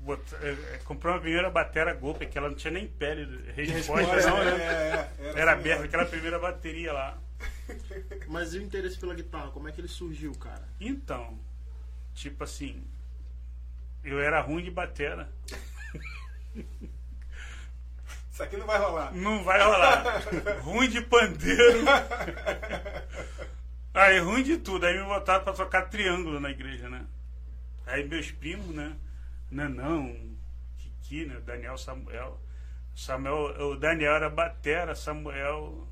Bota- 0.00 0.36
é, 0.42 0.50
é, 0.74 0.78
comprou 0.84 1.14
a 1.14 1.20
primeira 1.20 1.48
bateria 1.48 1.94
golpe, 1.94 2.26
que 2.26 2.36
ela 2.36 2.48
não 2.48 2.56
tinha 2.56 2.72
nem 2.72 2.88
pele 2.88 3.24
de 3.24 3.64
resposta, 3.64 4.20
não, 4.28 4.42
é, 4.42 4.44
né? 4.58 5.08
é, 5.20 5.28
Era 5.40 5.52
assim 5.52 5.60
aberta 5.60 5.68
mesmo. 5.68 5.84
aquela 5.84 6.04
primeira 6.06 6.38
bateria 6.40 6.92
lá. 6.92 7.18
Mas 8.28 8.52
e 8.52 8.58
o 8.58 8.62
interesse 8.62 8.98
pela 8.98 9.14
guitarra? 9.14 9.50
Como 9.52 9.68
é 9.68 9.72
que 9.72 9.80
ele 9.80 9.88
surgiu, 9.88 10.34
cara? 10.34 10.62
Então, 10.80 11.38
tipo 12.14 12.42
assim, 12.42 12.82
eu 14.02 14.20
era 14.20 14.40
ruim 14.40 14.64
de 14.64 14.70
batera. 14.72 15.28
Isso 18.32 18.42
aqui 18.42 18.56
não 18.56 18.66
vai 18.66 18.78
rolar. 18.78 19.12
Não 19.12 19.44
vai 19.44 19.62
rolar. 19.62 20.02
ruim 20.62 20.88
de 20.88 21.02
pandeiro. 21.02 21.84
Aí, 23.92 24.18
ruim 24.20 24.42
de 24.42 24.56
tudo. 24.56 24.86
Aí 24.86 24.98
me 24.98 25.04
botaram 25.04 25.44
pra 25.44 25.52
tocar 25.52 25.90
triângulo 25.90 26.40
na 26.40 26.50
igreja, 26.50 26.88
né? 26.88 27.04
Aí 27.86 28.08
meus 28.08 28.30
primos, 28.30 28.74
né? 28.74 28.96
Nanão, 29.50 30.16
Kiki, 30.78 31.26
né? 31.26 31.40
Daniel 31.44 31.76
Samuel. 31.76 32.40
Samuel, 32.94 33.70
o 33.70 33.76
Daniel 33.76 34.14
era 34.14 34.30
batera, 34.30 34.94
Samuel 34.94 35.86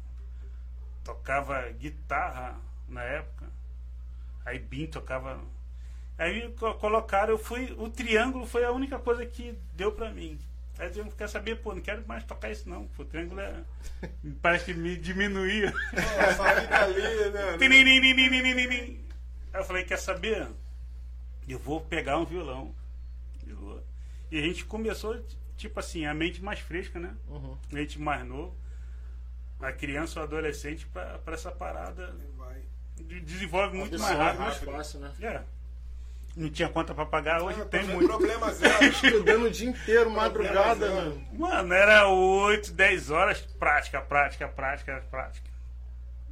tocava 1.05 1.61
guitarra 1.73 2.59
na 2.89 3.03
época. 3.03 3.47
Aí 4.47 4.59
Bim 4.59 4.87
tocava. 4.87 5.41
Aí 6.17 6.55
colocaram, 6.81 7.33
eu 7.33 7.39
fui. 7.39 7.75
O 7.79 7.91
triângulo 7.91 8.47
foi 8.47 8.65
a 8.65 8.73
única 8.73 8.99
coisa 8.99 9.27
que 9.27 9.59
deu 9.75 9.93
pra 9.93 10.11
mim. 10.11 10.39
Aí 10.81 10.87
eu 10.87 10.91
digo, 10.91 11.13
quer 11.15 11.29
saber, 11.29 11.57
pô, 11.57 11.75
não 11.75 11.83
quero 11.83 12.03
mais 12.09 12.25
tocar 12.25 12.51
isso 12.51 12.67
não. 12.67 12.89
O 12.97 13.05
triângulo 13.05 13.39
é... 13.39 13.63
parece 14.41 14.65
que 14.65 14.73
me 14.73 14.97
diminuía. 14.97 15.71
Nossa, 15.71 16.49
é 16.49 16.75
ali, 16.75 17.03
né? 17.03 17.29
né? 17.29 17.59
Aí 19.53 19.61
eu 19.61 19.65
falei, 19.65 19.85
quer 19.85 19.99
saber? 19.99 20.49
Eu 21.47 21.59
vou 21.59 21.83
pegar 21.83 22.17
um 22.17 22.25
violão. 22.25 22.75
E 24.31 24.39
a 24.39 24.41
gente 24.41 24.65
começou, 24.65 25.23
tipo 25.55 25.79
assim, 25.79 26.07
a 26.07 26.15
mente 26.15 26.43
mais 26.43 26.61
fresca, 26.61 26.99
né? 26.99 27.15
Uhum. 27.29 27.59
A 27.71 27.75
mente 27.75 28.01
mais 28.01 28.25
novo. 28.25 28.57
A 29.61 29.73
criança 29.73 30.21
ou 30.21 30.25
adolescente 30.25 30.87
para 30.87 31.21
essa 31.27 31.53
parada. 31.53 32.17
Vai. 32.39 32.63
Desenvolve 33.23 33.77
muito 33.77 33.99
mais 33.99 34.17
rápido. 34.17 34.41
mais 34.41 34.57
fácil, 34.57 35.01
né? 35.01 35.13
É. 35.21 35.43
Não 36.37 36.49
tinha 36.49 36.69
conta 36.69 36.95
pra 36.95 37.05
pagar, 37.05 37.43
hoje 37.43 37.61
Ah, 37.61 37.65
tem 37.65 37.81
problema- 37.85 37.95
muito. 37.95 38.09
Problema 38.09 38.53
zero. 38.53 38.85
Estudando 38.85 39.45
o 39.47 39.51
dia 39.51 39.69
inteiro, 39.69 40.11
madrugada, 40.11 40.75
zero. 40.89 40.95
mano. 40.95 41.27
Mano, 41.33 41.75
era 41.75 42.09
8, 42.09 42.73
10 42.73 43.11
horas, 43.11 43.41
prática, 43.59 44.01
prática, 44.01 44.47
prática, 44.49 45.03
prática. 45.11 45.51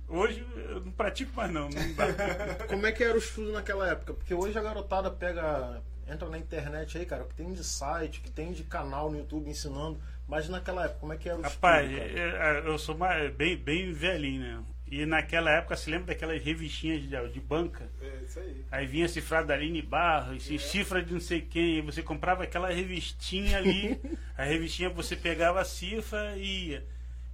Hoje 0.08 0.46
eu 0.56 0.80
não 0.80 0.92
pratico 0.92 1.32
mais 1.36 1.50
não, 1.52 1.68
não 1.68 1.92
dá. 1.94 2.06
Como 2.68 2.86
é 2.86 2.92
que 2.92 3.04
era 3.04 3.14
o 3.14 3.18
estudo 3.18 3.52
naquela 3.52 3.88
época? 3.90 4.14
Porque 4.14 4.32
hoje 4.32 4.56
a 4.58 4.62
garotada 4.62 5.10
pega, 5.10 5.82
entra 6.06 6.28
na 6.30 6.38
internet 6.38 6.96
aí, 6.96 7.04
cara, 7.04 7.24
o 7.24 7.26
que 7.26 7.34
tem 7.34 7.52
de 7.52 7.62
site, 7.62 8.20
o 8.20 8.22
que 8.22 8.30
tem 8.30 8.52
de 8.52 8.62
canal 8.64 9.10
no 9.10 9.18
YouTube 9.18 9.50
ensinando. 9.50 10.00
Mas 10.26 10.48
naquela 10.48 10.84
época, 10.84 11.00
como 11.00 11.12
é 11.12 11.16
que 11.16 11.28
era 11.28 11.38
o 11.38 11.42
Rapaz, 11.42 11.90
estudo? 11.90 12.18
eu, 12.18 12.64
eu 12.64 12.78
sou 12.78 12.96
mais, 12.96 13.34
bem, 13.34 13.56
bem 13.56 13.92
velhinho, 13.92 14.40
né? 14.42 14.62
E 14.90 15.04
naquela 15.06 15.50
época, 15.50 15.76
se 15.76 15.90
lembra 15.90 16.06
daquelas 16.08 16.42
revistinhas 16.42 17.02
de, 17.02 17.28
de 17.32 17.40
banca? 17.40 17.88
É 18.00 18.24
isso 18.24 18.38
aí. 18.40 18.64
Aí 18.70 18.86
vinha 18.86 19.08
cifrado 19.08 19.48
da 19.48 19.54
Aline 19.54 19.82
Barros, 19.82 20.50
É. 20.50 20.54
e 20.54 20.58
cifra 20.58 21.02
de 21.02 21.12
não 21.12 21.20
sei 21.20 21.40
quem, 21.40 21.78
e 21.78 21.80
você 21.82 22.02
comprava 22.02 22.44
aquela 22.44 22.68
revistinha 22.70 23.58
ali, 23.58 24.00
a 24.36 24.44
revistinha 24.44 24.88
você 24.90 25.14
pegava 25.16 25.60
a 25.60 25.64
cifra 25.64 26.34
e 26.36 26.68
ia. 26.70 26.86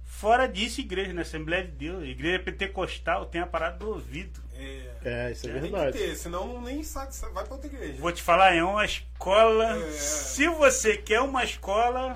Fora 0.03 0.47
disso, 0.47 0.79
igreja, 0.81 1.11
né? 1.11 1.23
Assembleia 1.23 1.65
de 1.65 1.71
Deus, 1.71 2.03
igreja 2.03 2.39
pentecostal, 2.39 3.25
tem 3.25 3.41
a 3.41 3.47
parada 3.47 3.77
do 3.77 3.89
ouvido. 3.89 4.39
É. 4.57 4.85
É, 5.03 5.31
isso 5.31 5.47
é 5.49 5.51
Tem 5.51 5.61
verdade. 5.63 5.91
que 5.91 5.97
ter, 6.03 6.15
senão 6.15 6.61
nem 6.61 6.81
sabe, 6.83 7.11
vai 7.33 7.43
pra 7.43 7.53
outra 7.55 7.67
igreja. 7.67 7.99
Vou 7.99 8.11
te 8.11 8.23
falar, 8.23 8.55
é 8.55 8.63
uma 8.63 8.85
escola. 8.85 9.77
É. 9.77 9.91
Se 9.91 10.47
você 10.47 10.95
quer 10.95 11.19
uma 11.21 11.43
escola, 11.43 12.15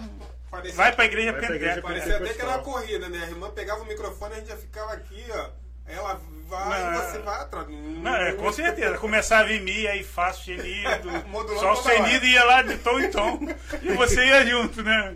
Parecia, 0.50 0.76
vai 0.78 0.92
pra 0.96 1.06
igreja 1.06 1.32
Vai 1.32 1.42
pentecostal. 1.42 1.82
Parecia 1.84 2.18
até 2.18 2.34
que 2.34 2.42
era 2.42 2.50
uma 2.50 2.60
corrida, 2.64 3.08
né? 3.10 3.24
A 3.24 3.28
irmã 3.30 3.50
pegava 3.52 3.82
o 3.82 3.86
microfone 3.86 4.34
e 4.34 4.36
a 4.36 4.40
gente 4.40 4.50
já 4.50 4.58
ficava 4.58 4.94
aqui, 4.94 5.24
ó. 5.32 5.50
Ela 5.86 6.20
vai 6.48 6.84
Não. 6.84 6.94
e 6.94 6.98
você 7.12 7.18
vai 7.20 7.42
atrás. 7.42 7.68
Não, 7.70 8.16
é, 8.16 8.34
com 8.34 8.52
certeza. 8.54 8.98
Começava 8.98 9.52
em 9.52 9.60
mi, 9.62 9.88
aí 9.88 10.04
fá 10.04 10.32
sustenido. 10.34 11.12
Modulando 11.28 11.60
Só 11.60 11.74
o 11.74 11.76
sustenido 11.76 12.26
ia 12.26 12.44
lá 12.44 12.62
de 12.62 12.78
tom 12.78 13.00
em 13.00 13.10
tom. 13.12 13.40
e 13.82 13.94
você 13.94 14.26
ia 14.26 14.46
junto, 14.46 14.84
né? 14.84 15.16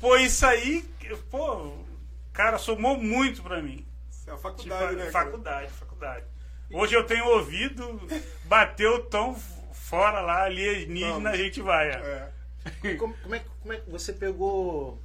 Pô, 0.00 0.16
isso 0.16 0.44
aí, 0.46 0.84
pô, 1.30 1.72
cara, 2.32 2.58
somou 2.58 2.96
muito 2.96 3.42
pra 3.42 3.60
mim. 3.62 3.86
Isso 4.10 4.28
é 4.30 4.32
a 4.32 4.36
Tipo, 4.36 4.48
faculdade, 4.48 4.94
né? 4.96 5.10
cara? 5.10 5.12
faculdade, 5.24 5.72
faculdade. 5.72 6.24
Hoje 6.72 6.94
eu 6.94 7.04
tenho 7.04 7.26
ouvido, 7.26 8.00
bateu 8.44 8.94
o 8.94 8.98
tom 9.00 9.38
fora 9.74 10.20
lá, 10.20 10.44
alienígena, 10.44 11.12
Vamos. 11.14 11.30
a 11.32 11.36
gente 11.36 11.60
vai. 11.60 11.88
É. 11.90 12.28
Como, 12.96 13.14
como 13.22 13.34
é, 13.34 13.40
que- 13.40 13.46
como 13.62 13.72
é 13.72 13.80
que 13.80 13.88
você 13.88 14.12
pegou. 14.12 14.98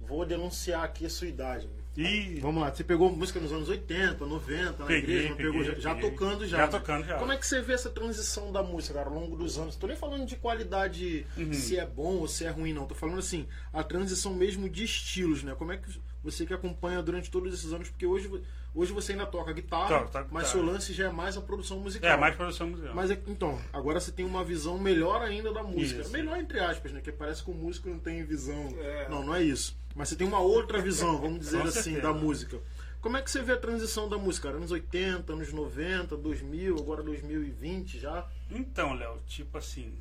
Vou 0.00 0.24
denunciar 0.24 0.84
aqui 0.84 1.04
a 1.04 1.10
sua 1.10 1.26
idade. 1.26 1.68
E 2.00 2.38
Vamos 2.40 2.62
lá, 2.62 2.72
você 2.72 2.84
pegou 2.84 3.10
música 3.10 3.40
nos 3.40 3.52
anos 3.52 3.68
80, 3.68 4.24
90, 4.24 4.78
na 4.78 4.86
Peguei, 4.86 4.98
igreja, 5.16 5.28
não 5.30 5.36
pegou, 5.36 5.52
peguei, 5.54 5.74
já, 5.74 5.80
já 5.80 5.94
peguei. 5.96 6.10
tocando 6.10 6.46
já. 6.46 6.56
Já 6.58 6.64
né? 6.66 6.70
tocando 6.70 7.04
já. 7.04 7.18
Como 7.18 7.32
é 7.32 7.36
que 7.36 7.44
você 7.46 7.60
vê 7.60 7.72
essa 7.72 7.90
transição 7.90 8.52
da 8.52 8.62
música, 8.62 8.94
cara, 8.94 9.08
ao 9.08 9.14
longo 9.14 9.36
dos 9.36 9.58
anos? 9.58 9.74
Tô 9.74 9.88
nem 9.88 9.96
falando 9.96 10.24
de 10.24 10.36
qualidade, 10.36 11.26
Uhum. 11.36 11.52
se 11.52 11.76
é 11.76 11.84
bom 11.84 12.14
ou 12.18 12.28
se 12.28 12.44
é 12.44 12.50
ruim, 12.50 12.72
não. 12.72 12.86
Tô 12.86 12.94
falando 12.94 13.18
assim, 13.18 13.48
a 13.72 13.82
transição 13.82 14.32
mesmo 14.32 14.68
de 14.68 14.84
estilos, 14.84 15.42
né? 15.42 15.56
Como 15.56 15.72
é 15.72 15.76
que 15.76 15.88
você 16.22 16.46
que 16.46 16.54
acompanha 16.54 17.02
durante 17.02 17.30
todos 17.30 17.52
esses 17.52 17.72
anos, 17.72 17.88
porque 17.88 18.06
hoje, 18.06 18.30
hoje 18.74 18.92
você 18.92 19.12
ainda 19.12 19.26
toca 19.26 19.52
guitarra, 19.52 19.88
Toco, 20.00 20.10
toco 20.12 20.28
mas 20.30 20.48
seu 20.48 20.62
lance 20.64 20.92
já 20.92 21.06
é 21.06 21.12
mais 21.12 21.36
a 21.36 21.40
produção 21.40 21.80
musical. 21.80 22.10
é 22.10 22.16
mais 22.16 22.36
produção 22.36 22.68
musical. 22.68 22.94
Mas 22.94 23.10
é- 23.10 23.18
então, 23.26 23.58
agora 23.72 23.98
você 23.98 24.12
tem 24.12 24.24
uma 24.24 24.44
visão 24.44 24.78
melhor 24.78 25.20
ainda 25.22 25.52
da 25.52 25.62
música. 25.64 26.02
Isso. 26.02 26.12
Melhor 26.12 26.38
entre 26.38 26.60
aspas, 26.60 26.92
né? 26.92 27.00
Que 27.00 27.10
parece 27.10 27.42
que 27.42 27.50
o 27.50 27.54
músico 27.54 27.88
não 27.88 27.98
tem 27.98 28.24
visão. 28.24 28.68
É. 28.78 29.08
Não, 29.08 29.24
não 29.24 29.34
é 29.34 29.42
isso. 29.42 29.76
Mas 29.98 30.10
você 30.10 30.16
tem 30.16 30.28
uma 30.28 30.38
outra 30.38 30.80
visão, 30.80 31.18
vamos 31.20 31.40
dizer 31.40 31.60
Com 31.60 31.64
assim, 31.68 31.82
certeza. 31.82 32.02
da 32.02 32.12
música. 32.14 32.60
Como 33.00 33.16
é 33.16 33.22
que 33.22 33.28
você 33.28 33.42
vê 33.42 33.52
a 33.54 33.56
transição 33.58 34.08
da 34.08 34.16
música? 34.16 34.48
Anos 34.48 34.70
80, 34.70 35.32
anos 35.32 35.52
90, 35.52 36.16
2000, 36.16 36.76
agora 36.78 37.02
2020 37.02 37.98
já. 37.98 38.24
Então, 38.48 38.92
Léo, 38.94 39.20
tipo 39.26 39.58
assim, 39.58 39.92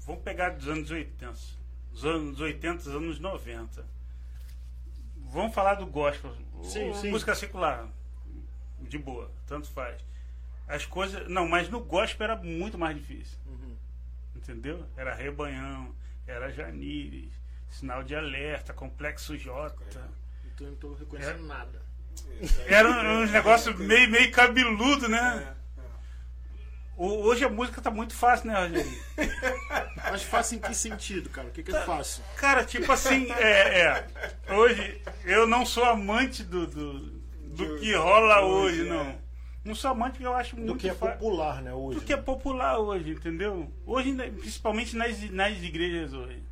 vamos 0.00 0.22
pegar 0.24 0.50
dos 0.50 0.66
anos 0.68 0.90
80, 0.90 1.32
dos 1.92 2.04
anos 2.04 2.40
80, 2.40 2.76
dos 2.78 2.88
anos 2.88 3.20
90. 3.20 3.86
Vamos 5.30 5.54
falar 5.54 5.74
do 5.76 5.86
gospel, 5.86 6.32
Sim, 6.64 6.92
sim. 6.94 7.10
música 7.10 7.34
secular, 7.36 7.88
de 8.80 8.98
boa, 8.98 9.30
tanto 9.46 9.68
faz. 9.68 10.00
As 10.66 10.84
coisas, 10.84 11.28
não, 11.28 11.46
mas 11.48 11.68
no 11.68 11.78
gospel 11.80 12.24
era 12.24 12.36
muito 12.36 12.76
mais 12.76 12.96
difícil, 12.96 13.38
Uhum. 13.46 13.76
entendeu? 14.34 14.84
Era 14.96 15.14
Rebanhão, 15.14 15.94
era 16.26 16.50
Janires, 16.50 17.32
Sinal 17.78 18.02
de 18.04 18.14
Alerta, 18.14 18.72
Complexo 18.72 19.36
J. 19.36 19.74
Então 20.54 20.66
eu 20.66 20.70
não 20.72 20.78
tô 20.78 20.94
reconhecendo 20.94 21.44
É. 21.44 21.48
nada. 21.48 21.82
Era 22.66 22.88
um- 22.88 23.22
uns 23.22 23.30
negócios 23.32 23.76
meio, 23.78 24.08
meio 24.10 24.30
cabeludo, 24.30 25.08
né? 25.08 25.44
É, 25.78 25.80
é. 25.80 25.84
O- 26.96 27.22
Hoje 27.26 27.44
a 27.44 27.48
música 27.48 27.80
tá 27.82 27.90
muito 27.90 28.14
fácil, 28.14 28.46
né, 28.46 28.54
Rogério? 28.60 28.92
Mas 30.10 30.22
fácil 30.22 30.56
em 30.58 30.60
que 30.60 30.74
sentido, 30.74 31.28
cara? 31.30 31.48
O 31.48 31.50
que, 31.50 31.62
que 31.64 31.72
Tá. 31.72 31.80
é 31.80 31.84
fácil? 31.84 32.22
Cara, 32.36 32.64
tipo 32.64 32.90
assim, 32.92 33.30
é, 33.32 33.80
é. 33.80 34.06
Hoje, 34.54 35.02
eu 35.24 35.46
não 35.46 35.66
sou 35.66 35.84
amante 35.84 36.44
do, 36.44 36.66
do, 36.68 37.00
do 37.00 37.66
Do- 37.66 37.76
que 37.80 37.92
rola 37.94 38.42
hoje, 38.42 38.82
hoje, 38.82 38.88
é. 38.88 38.92
não. 38.92 39.24
Não 39.64 39.74
sou 39.74 39.90
amante 39.90 40.12
porque 40.12 40.26
eu 40.26 40.34
acho 40.36 40.56
muito 40.56 40.74
Do 40.74 40.78
que 40.78 40.88
é 40.90 40.94
popular, 40.94 41.62
né, 41.62 41.72
hoje. 41.72 41.98
do 41.98 42.04
que 42.04 42.12
é 42.12 42.16
popular 42.18 42.78
hoje, 42.78 43.10
entendeu? 43.10 43.72
Hoje, 43.86 44.12
né, 44.12 44.30
principalmente 44.30 44.94
nas, 44.94 45.18
nas 45.30 45.56
igrejas 45.62 46.12
hoje. 46.12 46.43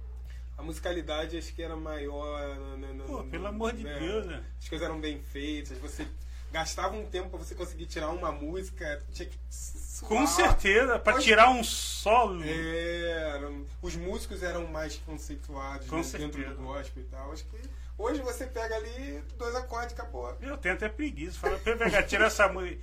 A 0.62 0.64
musicalidade 0.64 1.36
acho 1.36 1.52
que 1.52 1.60
era 1.62 1.74
maior. 1.76 2.56
né, 2.78 2.92
no- 2.94 3.04
Pô, 3.04 3.22
no- 3.22 3.28
pelo 3.30 3.46
amor 3.48 3.72
de 3.72 3.82
né? 3.82 3.98
Deus, 3.98 4.26
né? 4.26 4.44
As 4.60 4.68
coisas 4.68 4.86
eram 4.86 5.00
bem 5.00 5.20
feitas, 5.20 5.76
você 5.78 6.06
gastava 6.52 6.94
um 6.96 7.04
tempo 7.06 7.30
pra 7.30 7.38
você 7.38 7.54
conseguir 7.54 7.86
tirar 7.86 8.10
uma 8.10 8.30
música, 8.30 9.02
tinha 9.12 9.28
que 9.28 9.36
suar. 9.50 10.08
Com 10.08 10.24
certeza, 10.26 10.98
pra 11.00 11.16
Hoje- 11.16 11.24
tirar 11.24 11.50
um 11.50 11.64
solo. 11.64 12.44
É, 12.44 13.32
eram- 13.36 13.66
os 13.82 13.96
músicos 13.96 14.42
eram 14.42 14.66
mais 14.68 14.96
conceituados 14.98 15.90
né, 15.90 16.18
dentro 16.18 16.48
do 16.54 16.62
gospel 16.62 17.02
e 17.02 17.06
tal. 17.06 17.32
Acho 17.32 17.44
que 17.46 17.56
hoje 17.98 18.20
você 18.22 18.46
pega 18.46 18.76
ali 18.76 19.20
dois 19.36 19.54
acordes, 19.56 19.94
acabou. 19.94 20.36
Eu 20.40 20.56
tenho 20.58 20.74
até 20.74 20.88
preguiça. 20.88 21.38
Fala, 21.40 21.58
pegar, 21.58 22.02
tira 22.04 22.26
essa 22.26 22.46
música. 22.48 22.78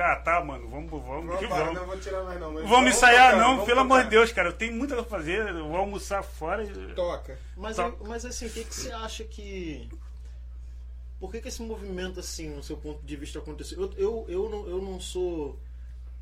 Ah, 0.00 0.16
tá, 0.16 0.44
mano. 0.44 0.68
Vamos, 0.68 0.90
vamos, 0.90 1.38
que 1.38 1.46
Vamos, 1.46 1.74
não 1.74 1.86
vou 1.86 1.98
tirar 1.98 2.22
mais 2.24 2.40
não. 2.40 2.52
mas 2.52 2.68
Vamos 2.68 2.90
ensaiar, 2.94 3.32
tocar, 3.32 3.42
não, 3.42 3.50
vamos 3.52 3.64
pelo 3.66 3.80
amor 3.80 3.98
de 3.98 4.04
tocar. 4.04 4.10
Deus, 4.10 4.32
cara. 4.32 4.48
Eu 4.48 4.52
tenho 4.52 4.72
muita 4.74 4.94
coisa 4.94 5.08
pra 5.08 5.18
fazer. 5.18 5.48
Eu 5.48 5.68
vou 5.68 5.76
almoçar 5.76 6.22
fora. 6.22 6.64
e- 6.64 6.94
Toca. 6.94 7.38
Mas, 7.56 7.78
aí- 7.78 7.92
mas 8.06 8.24
assim, 8.24 8.46
o 8.46 8.50
que, 8.50 8.64
que 8.64 8.74
você 8.74 8.90
acha 8.92 9.24
que. 9.24 9.88
Por 11.20 11.30
que, 11.30 11.40
que 11.40 11.48
esse 11.48 11.62
movimento, 11.62 12.18
assim, 12.18 12.48
no 12.50 12.62
seu 12.62 12.76
ponto 12.76 13.04
de 13.04 13.16
vista, 13.16 13.38
aconteceu? 13.38 13.80
Eu, 13.80 13.94
eu, 13.96 14.26
eu, 14.28 14.48
não, 14.50 14.66
eu 14.68 14.82
não 14.82 14.98
sou 15.00 15.58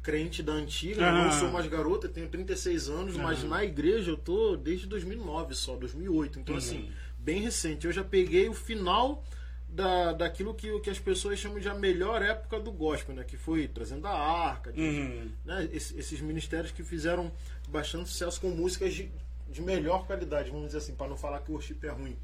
crente 0.03 0.43
da 0.43 0.53
antiga, 0.53 1.03
eu 1.07 1.13
não 1.13 1.33
sou 1.33 1.51
mais 1.51 1.67
garota, 1.67 2.07
eu 2.07 2.13
tenho 2.13 2.29
36 2.29 2.89
anos, 2.89 3.17
mas 3.17 3.41
Aham. 3.41 3.49
na 3.49 3.65
igreja 3.65 4.11
eu 4.11 4.17
tô 4.17 4.57
desde 4.57 4.87
2009 4.87 5.55
só, 5.55 5.75
2008. 5.77 6.39
Então, 6.39 6.55
Uhum. 6.55 6.59
assim, 6.59 6.93
bem 7.19 7.41
recente. 7.43 7.87
Eu 7.87 7.93
já 7.93 8.05
peguei 8.05 8.49
o 8.49 8.55
final 8.55 9.23
da, 9.73 10.13
daquilo 10.13 10.53
que, 10.55 10.79
que 10.81 10.91
as 10.91 10.99
pessoas 10.99 11.39
chamam 11.39 11.59
de 11.61 11.69
a 11.69 11.75
melhor 11.75 12.23
época 12.23 12.59
do 12.59 12.73
gospel, 12.73 13.15
né? 13.15 13.25
Que 13.25 13.37
foi 13.37 13.69
trazendo 13.69 14.07
a 14.07 14.11
arca, 14.13 14.73
de- 14.73 14.81
Uhum. 14.81 15.31
né, 15.45 15.69
esse- 15.73 15.97
esses 15.99 16.21
ministérios 16.21 16.73
que 16.73 16.83
fizeram 16.83 17.31
bastante 17.69 18.09
sucesso 18.09 18.41
com 18.41 18.49
músicas 18.51 18.93
de, 18.93 19.11
de 19.49 19.63
melhor 19.63 20.07
qualidade, 20.07 20.51
vamos 20.51 20.67
dizer 20.67 20.79
assim, 20.79 20.95
para 20.95 21.09
não 21.09 21.17
falar 21.17 21.41
que 21.41 21.51
o 21.51 21.55
worship 21.55 21.79
é 21.85 21.89
ruim. 21.91 22.17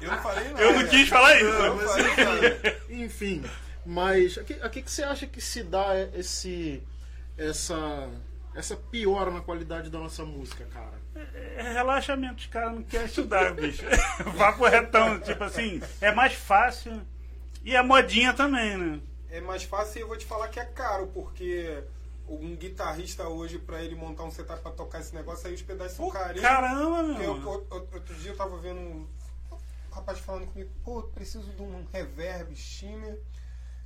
Eu 0.00 0.10
não 0.10 0.22
falei 0.22 0.48
nada. 0.50 0.62
Eu 0.62 0.72
não 0.72 0.86
quis 0.88 1.08
falar 1.08 1.36
isso. 1.36 1.44
Eu 1.46 1.62
não 1.68 1.76
mas 1.76 1.90
falei 1.90 2.24
nada. 2.24 2.80
Enfim, 2.90 3.42
mas 3.84 4.38
a 4.38 4.44
que, 4.44 4.54
a 4.54 4.68
que, 4.68 4.82
que 4.82 4.90
você 4.90 5.02
acha 5.02 5.26
que 5.26 5.40
se 5.40 5.62
dá 5.64 5.86
esse 6.14 6.82
essa 7.36 8.08
essa 8.54 8.76
piora 8.76 9.30
na 9.30 9.40
qualidade 9.40 9.88
da 9.90 9.98
nossa 9.98 10.24
música, 10.24 10.64
cara? 10.66 11.00
É 11.14 11.72
relaxamento, 11.72 12.36
os 12.40 12.46
caras 12.46 12.74
não 12.74 12.82
querem 12.82 13.06
estudar, 13.06 13.54
bicho. 13.54 13.82
Papo 14.36 14.66
retão, 14.66 15.20
tipo 15.20 15.42
assim, 15.44 15.80
é 16.00 16.12
mais 16.12 16.32
fácil. 16.34 17.00
E 17.64 17.76
a 17.76 17.82
modinha 17.82 18.32
também, 18.34 18.76
né? 18.76 19.00
É 19.30 19.40
mais 19.40 19.62
fácil 19.62 19.98
e 19.98 20.00
eu 20.02 20.08
vou 20.08 20.16
te 20.16 20.26
falar 20.26 20.48
que 20.48 20.58
é 20.60 20.64
caro, 20.64 21.06
porque 21.08 21.82
um 22.28 22.54
guitarrista 22.56 23.28
hoje, 23.28 23.58
pra 23.58 23.82
ele 23.82 23.94
montar 23.94 24.24
um 24.24 24.30
setup 24.30 24.60
pra 24.62 24.70
tocar 24.72 25.00
esse 25.00 25.14
negócio, 25.14 25.46
aí 25.48 25.54
os 25.54 25.62
pedaços 25.62 25.96
são 25.96 26.10
caríssimos. 26.10 26.42
caramba, 26.42 27.02
meu. 27.02 27.36
eu- 27.36 27.66
outro 27.70 28.14
dia 28.16 28.32
eu 28.32 28.36
tava 28.36 28.56
vendo 28.58 28.78
um 28.80 29.06
rapaz 29.92 30.18
falando 30.18 30.46
comigo, 30.46 30.70
pô, 30.84 31.00
eu 31.00 31.02
preciso 31.08 31.50
de 31.52 31.62
um 31.62 31.84
reverb 31.92 32.54
shimmer 32.56 33.18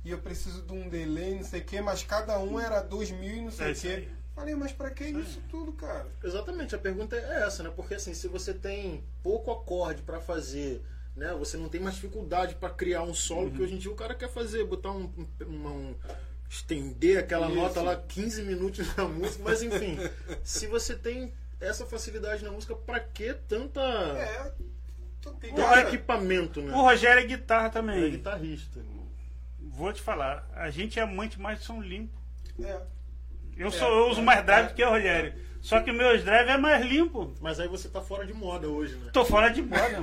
e 0.05 0.11
eu 0.11 0.17
preciso 0.19 0.61
de 0.61 0.71
um 0.73 0.87
delay, 0.87 1.35
não 1.35 1.43
sei 1.43 1.61
o 1.61 1.65
que, 1.65 1.81
mas 1.81 2.03
cada 2.03 2.39
um 2.39 2.59
era 2.59 2.79
dois 2.81 3.11
mil 3.11 3.35
e 3.35 3.41
não 3.41 3.51
sei 3.51 3.65
É 3.65 3.69
o 3.69 3.71
isso 3.71 3.81
que. 3.81 3.87
aí. 3.87 4.09
Falei, 4.37 4.53
mas 4.53 4.71
pra 4.71 4.91
que 4.91 5.03
isso 5.03 5.41
tudo, 5.49 5.71
cara? 5.73 6.05
Exatamente, 6.23 6.75
a 6.75 6.77
pergunta 6.77 7.15
é 7.15 7.41
essa, 7.43 7.63
né? 7.63 7.71
Porque 7.75 7.95
assim, 7.95 8.13
se 8.13 8.27
você 8.27 8.53
tem 8.53 9.03
pouco 9.23 9.51
acorde 9.51 10.03
pra 10.03 10.21
fazer, 10.21 10.79
né? 11.15 11.33
Você 11.39 11.57
não 11.57 11.67
tem 11.67 11.81
mais 11.81 11.95
dificuldade 11.95 12.53
pra 12.53 12.69
criar 12.69 13.01
um 13.01 13.15
solo, 13.15 13.41
Uhum. 13.45 13.49
porque 13.49 13.63
hoje 13.63 13.73
em 13.73 13.77
dia 13.79 13.91
o 13.91 13.95
cara 13.95 14.13
quer 14.13 14.29
fazer, 14.29 14.63
botar 14.63 14.91
um, 14.91 15.05
um- 15.17 15.27
uma- 15.47 15.71
um- 15.71 15.95
estender 16.47 17.17
aquela 17.17 17.47
Isso. 17.47 17.55
nota 17.55 17.81
lá 17.81 17.95
15 17.95 18.43
minutos 18.43 18.95
na 18.95 19.05
música, 19.05 19.43
mas 19.43 19.63
enfim, 19.63 19.97
se 20.43 20.67
você 20.67 20.95
tem 20.95 21.33
essa 21.59 21.87
facilidade 21.87 22.43
na 22.43 22.51
música, 22.51 22.75
pra 22.75 22.99
que 22.99 23.33
tanta 23.33 23.81
É, 23.81 24.53
Olha, 25.61 25.81
equipamento, 25.87 26.61
né? 26.61 26.73
O 26.73 26.81
Rogério 26.83 27.23
é 27.23 27.25
guitarra 27.25 27.63
Ele 27.65 27.69
é 27.69 27.71
também. 27.71 28.11
guitarrista. 28.11 28.79
vou 29.59 29.91
te 29.91 30.01
falar, 30.01 30.47
a 30.55 30.69
gente 30.69 30.99
é 30.99 31.01
amante 31.01 31.39
mais 31.41 31.59
de 31.59 31.65
som 31.65 31.81
limpo. 31.81 32.17
É. 32.63 32.79
Eu, 33.57 33.71
sou, 33.71 33.87
eu 33.89 34.09
uso 34.09 34.21
mais 34.21 34.45
drive 34.45 34.67
do 34.69 34.73
que 34.75 34.83
o 34.83 34.89
Rogério. 34.89 35.33
Só 35.61 35.81
que 35.81 35.91
meus 35.91 36.23
drive 36.23 36.47
é 36.49 36.57
mais 36.57 36.85
limpo. 36.85 37.33
Mas 37.41 37.59
aí 37.59 37.67
você 37.67 37.89
tá 37.89 37.99
fora 38.01 38.25
de 38.25 38.33
moda 38.33 38.69
hoje, 38.69 38.95
né? 38.95 39.09
Tô 39.11 39.25
fora 39.25 39.49
de 39.49 39.61
moda. 39.61 39.99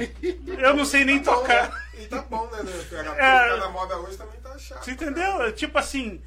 Eu 0.58 0.74
não 0.76 0.84
sei 0.84 1.04
nem 1.04 1.20
Tá 1.22 1.32
bom, 1.32 1.40
tocar. 1.40 1.70
né? 1.70 1.82
E 2.00 2.06
tá 2.06 2.22
bom, 2.22 2.46
né? 2.50 2.62
né? 2.62 2.72
A 3.18 3.24
É. 3.24 3.46
música 3.48 3.56
da 3.66 3.68
moda 3.70 3.96
hoje 3.98 4.16
também 4.16 4.40
tá 4.40 4.58
chato. 4.58 4.84
Você 4.84 4.90
entendeu? 4.90 5.52
Tipo 5.52 5.78
assim, 5.78 6.20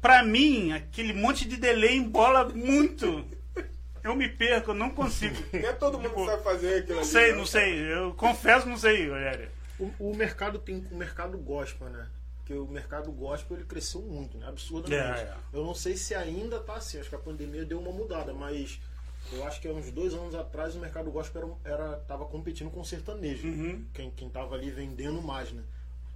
pra 0.00 0.22
mim, 0.22 0.72
aquele 0.72 1.12
monte 1.12 1.46
de 1.46 1.56
delay 1.56 1.96
embola 1.96 2.48
muito. 2.48 3.24
Eu 4.02 4.14
me 4.14 4.28
perco, 4.28 4.70
eu 4.70 4.74
não 4.74 4.88
consigo. 4.90 5.36
Não 5.52 5.68
é 5.68 5.72
todo 5.72 5.98
mundo 5.98 6.14
que 6.14 6.24
sabe 6.24 6.42
fazer 6.44 6.74
aquilo 6.78 6.94
Não 6.94 6.98
ali, 7.02 7.06
sei, 7.10 7.30
né? 7.32 7.36
não 7.36 7.46
sei. 7.46 7.92
Eu 7.92 8.14
confesso, 8.14 8.66
não 8.68 8.76
sei, 8.76 9.08
Rogério. 9.10 9.48
O, 9.78 9.92
o 10.10 10.16
mercado 10.16 10.58
tem 10.58 10.86
o 10.90 10.96
mercado 10.96 11.36
gospel, 11.36 11.88
né? 11.90 12.06
Porque 12.48 12.54
o 12.54 12.66
mercado 12.66 13.12
gospel 13.12 13.58
ele 13.58 13.66
cresceu 13.66 14.00
muito, 14.00 14.38
né? 14.38 14.48
Absurdamente. 14.48 15.20
É, 15.20 15.24
é. 15.24 15.36
Eu 15.52 15.66
não 15.66 15.74
sei 15.74 15.98
se 15.98 16.14
ainda 16.14 16.58
tá 16.58 16.76
assim, 16.76 16.98
acho 16.98 17.10
que 17.10 17.14
a 17.14 17.18
pandemia 17.18 17.62
deu 17.62 17.78
uma 17.78 17.92
mudada, 17.92 18.32
mas 18.32 18.80
eu 19.30 19.44
acho 19.46 19.60
que 19.60 19.68
há 19.68 19.70
uns 19.70 19.90
dois 19.90 20.14
anos 20.14 20.34
atrás 20.34 20.74
o 20.74 20.78
mercado 20.78 21.10
gospel 21.10 21.58
era, 21.62 21.74
era 21.74 21.96
tava 21.98 22.24
competindo 22.24 22.70
com 22.70 22.80
o 22.80 22.84
sertanejo. 22.86 23.46
Uhum. 23.46 23.84
Quem, 23.92 24.10
quem 24.12 24.30
tava 24.30 24.54
ali 24.54 24.70
vendendo 24.70 25.20
mais, 25.20 25.52
né? 25.52 25.62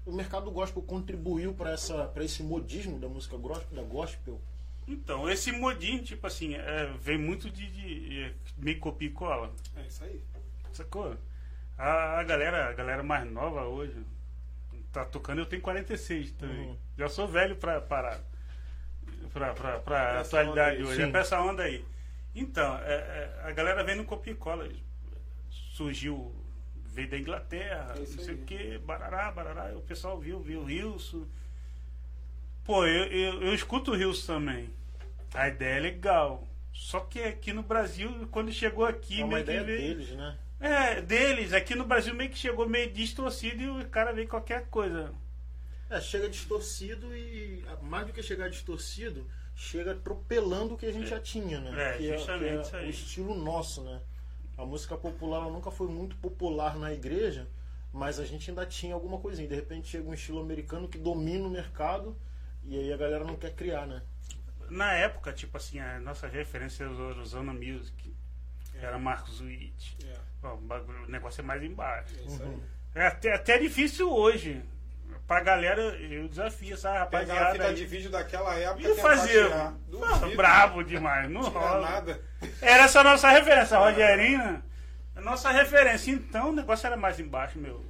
O 0.07 0.13
mercado 0.13 0.51
gospel 0.51 0.83
contribuiu 0.83 1.53
para 1.53 1.73
essa 1.73 2.07
para 2.07 2.25
esse 2.25 2.43
modismo 2.43 2.99
da 2.99 3.09
música 3.09 3.37
gospel, 3.37 3.77
da 3.77 3.83
gospel. 3.83 4.41
Então, 4.89 5.29
esse 5.29 5.53
modinho, 5.53 6.03
tipo 6.03 6.27
assim, 6.27 6.55
é, 6.55 6.95
vem 6.99 7.19
muito 7.19 7.51
de, 7.51 7.71
de, 7.71 8.23
é, 8.23 8.35
meio 8.57 8.81
copia 8.81 9.09
e 9.09 9.13
cola. 9.13 9.53
É 9.77 9.87
isso 9.87 10.03
aí. 10.03 10.25
Sacou? 10.73 11.15
A, 11.77 12.21
a 12.21 12.25
galera, 12.25 12.71
a 12.71 12.73
galera 12.73 13.03
mais 13.03 13.31
nova 13.31 13.65
hoje 13.67 14.03
tá 14.93 15.05
tocando, 15.05 15.39
eu 15.41 15.47
tenho 15.47 15.63
46 15.63 16.33
também. 16.33 16.69
Uhum. 16.69 16.77
Já 16.99 17.09
sou 17.09 17.27
velho 17.27 17.57
pra 17.57 17.81
parar. 17.81 18.21
Pra, 19.33 19.55
pra, 19.55 19.79
pra 19.79 20.21
atualidade 20.21 20.83
hoje. 20.83 21.03
É 21.03 21.07
pra 21.11 21.21
essa 21.21 21.41
onda 21.41 21.63
aí. 21.63 21.85
Então, 22.35 22.77
é, 22.79 22.93
é, 22.95 23.41
a 23.45 23.53
galera 23.53 23.83
vem 23.83 23.97
no 23.97 24.05
copia 24.05 24.33
e 24.33 24.37
cola. 24.37 24.69
Surgiu, 25.51 26.35
veio 26.87 27.09
da 27.09 27.19
Inglaterra, 27.19 27.95
É 27.97 28.03
isso 28.03 28.17
não 28.17 28.25
sei 28.25 28.35
aí. 28.35 28.41
o 28.41 28.45
que, 28.45 28.79
barará, 28.79 29.31
barará. 29.33 29.77
O 29.77 29.81
pessoal 29.83 30.19
viu, 30.19 30.41
viu 30.41 30.61
o 30.61 30.65
Rilson. 30.65 31.27
Pô, 32.65 32.87
eu, 32.87 33.05
eu, 33.07 33.43
eu 33.43 33.55
escuto 33.55 33.93
o 33.93 33.95
Rilson 33.97 34.35
também. 34.35 34.71
A 35.35 35.49
ideia 35.49 35.77
é 35.79 35.81
legal. 35.81 36.47
Só 36.73 37.01
que 37.01 37.23
aqui 37.23 37.53
no 37.53 37.63
Brasil, 37.63 38.29
quando 38.31 38.53
chegou 38.53 38.85
aqui, 38.85 39.21
é 39.21 39.25
uma 39.25 39.35
meio 39.35 39.45
que 39.45 39.51
ideia 39.51 39.65
veio. 39.65 39.95
deles, 39.97 40.11
né? 40.17 40.39
É, 40.63 41.01
deles. 41.03 41.53
Aqui 41.53 41.75
no 41.75 41.85
Brasil 41.85 42.15
meio 42.15 42.31
que 42.31 42.39
chegou 42.39 42.69
meio 42.69 42.93
distorcido 42.93 43.61
e 43.61 43.69
o 43.69 43.89
cara 43.89 44.13
veio 44.13 44.29
qualquer 44.29 44.69
coisa. 44.69 45.13
É, 45.91 46.01
chega 46.01 46.29
distorcido 46.29 47.15
e 47.15 47.65
mais 47.83 48.07
do 48.07 48.13
que 48.13 48.23
chegar 48.23 48.49
distorcido, 48.49 49.27
chega 49.57 49.91
atropelando 49.91 50.75
o 50.75 50.79
que 50.79 50.87
a 50.87 50.93
gente 50.93 51.11
já 51.11 51.19
tinha, 51.19 51.61
né? 51.61 51.95
É, 51.95 51.97
que 51.99 52.17
justamente 52.17 52.55
que 52.55 52.67
isso 52.67 52.77
aí. 52.77 52.87
o 52.87 52.91
estilo 52.91 53.35
nosso, 53.35 53.83
né? 53.83 54.01
A 54.57 54.65
música 54.65 54.97
popular 54.97 55.43
ela 55.43 55.51
nunca 55.51 55.73
foi 55.73 55.89
muito 55.89 56.17
popular 56.17 56.79
na 56.79 56.93
igreja, 56.93 57.49
mas 57.93 58.21
a 58.21 58.25
gente 58.25 58.49
ainda 58.49 58.65
tinha 58.65 58.95
alguma 58.95 59.19
coisinha. 59.19 59.49
De 59.49 59.57
repente 59.57 59.89
chega 59.89 60.09
um 60.09 60.15
estilo 60.15 60.41
americano 60.41 60.89
que 60.89 60.97
domina 60.97 61.45
o 61.45 61.51
mercado 61.51 62.17
e 62.65 62.79
aí 62.79 62.93
a 62.93 62.97
galera 62.97 63.25
não 63.25 63.35
quer 63.35 63.53
criar, 63.53 63.85
né? 63.87 64.01
Na 64.71 64.93
época, 64.93 65.33
tipo 65.33 65.57
assim, 65.57 65.81
a 65.81 65.99
nossa 65.99 66.29
referência 66.29 66.85
era 66.85 66.93
o 66.93 67.25
Zona 67.27 67.53
Music. 67.53 68.15
Era 68.85 68.99
Marcos 68.99 69.41
Witt. 69.41 69.97
É, 70.05 70.17
Bom, 70.41 70.61
o 71.07 71.11
negócio 71.11 71.41
é 71.41 71.45
mais 71.45 71.63
embaixo. 71.63 72.15
é 72.17 72.45
aí. 72.45 72.63
É 72.95 73.07
até, 73.07 73.35
até 73.35 73.59
difícil 73.59 74.11
hoje. 74.13 74.63
Pra 75.27 75.41
galera, 75.41 75.81
eu 75.81 76.29
desafio 76.29 76.75
essa 76.75 76.89
Pegar 77.07 77.33
a 77.33 77.39
rapaziada 77.39 77.53
fita 77.53 77.65
aí. 77.69 77.75
de 77.75 77.85
vídeo 77.87 78.11
daquela 78.11 78.55
época 78.55 78.89
E 78.89 78.95
fazer. 78.97 79.49
Nossa, 79.89 80.19
Duvido. 80.21 80.37
bravo 80.37 80.83
demais. 80.85 81.31
Não 81.31 81.43
rola. 81.43 81.91
nada. 81.91 82.21
Era 82.61 82.85
essa 82.85 83.03
nossa 83.05 83.31
referência, 83.31 83.77
a 83.79 83.81
Rogerinho. 83.89 84.63
A 85.15 85.21
nossa 85.21 85.51
referência. 85.51 86.11
Então 86.11 86.51
o 86.51 86.53
negócio 86.53 86.87
era 86.87 86.97
mais 86.97 87.19
embaixo, 87.21 87.59
meu. 87.59 87.85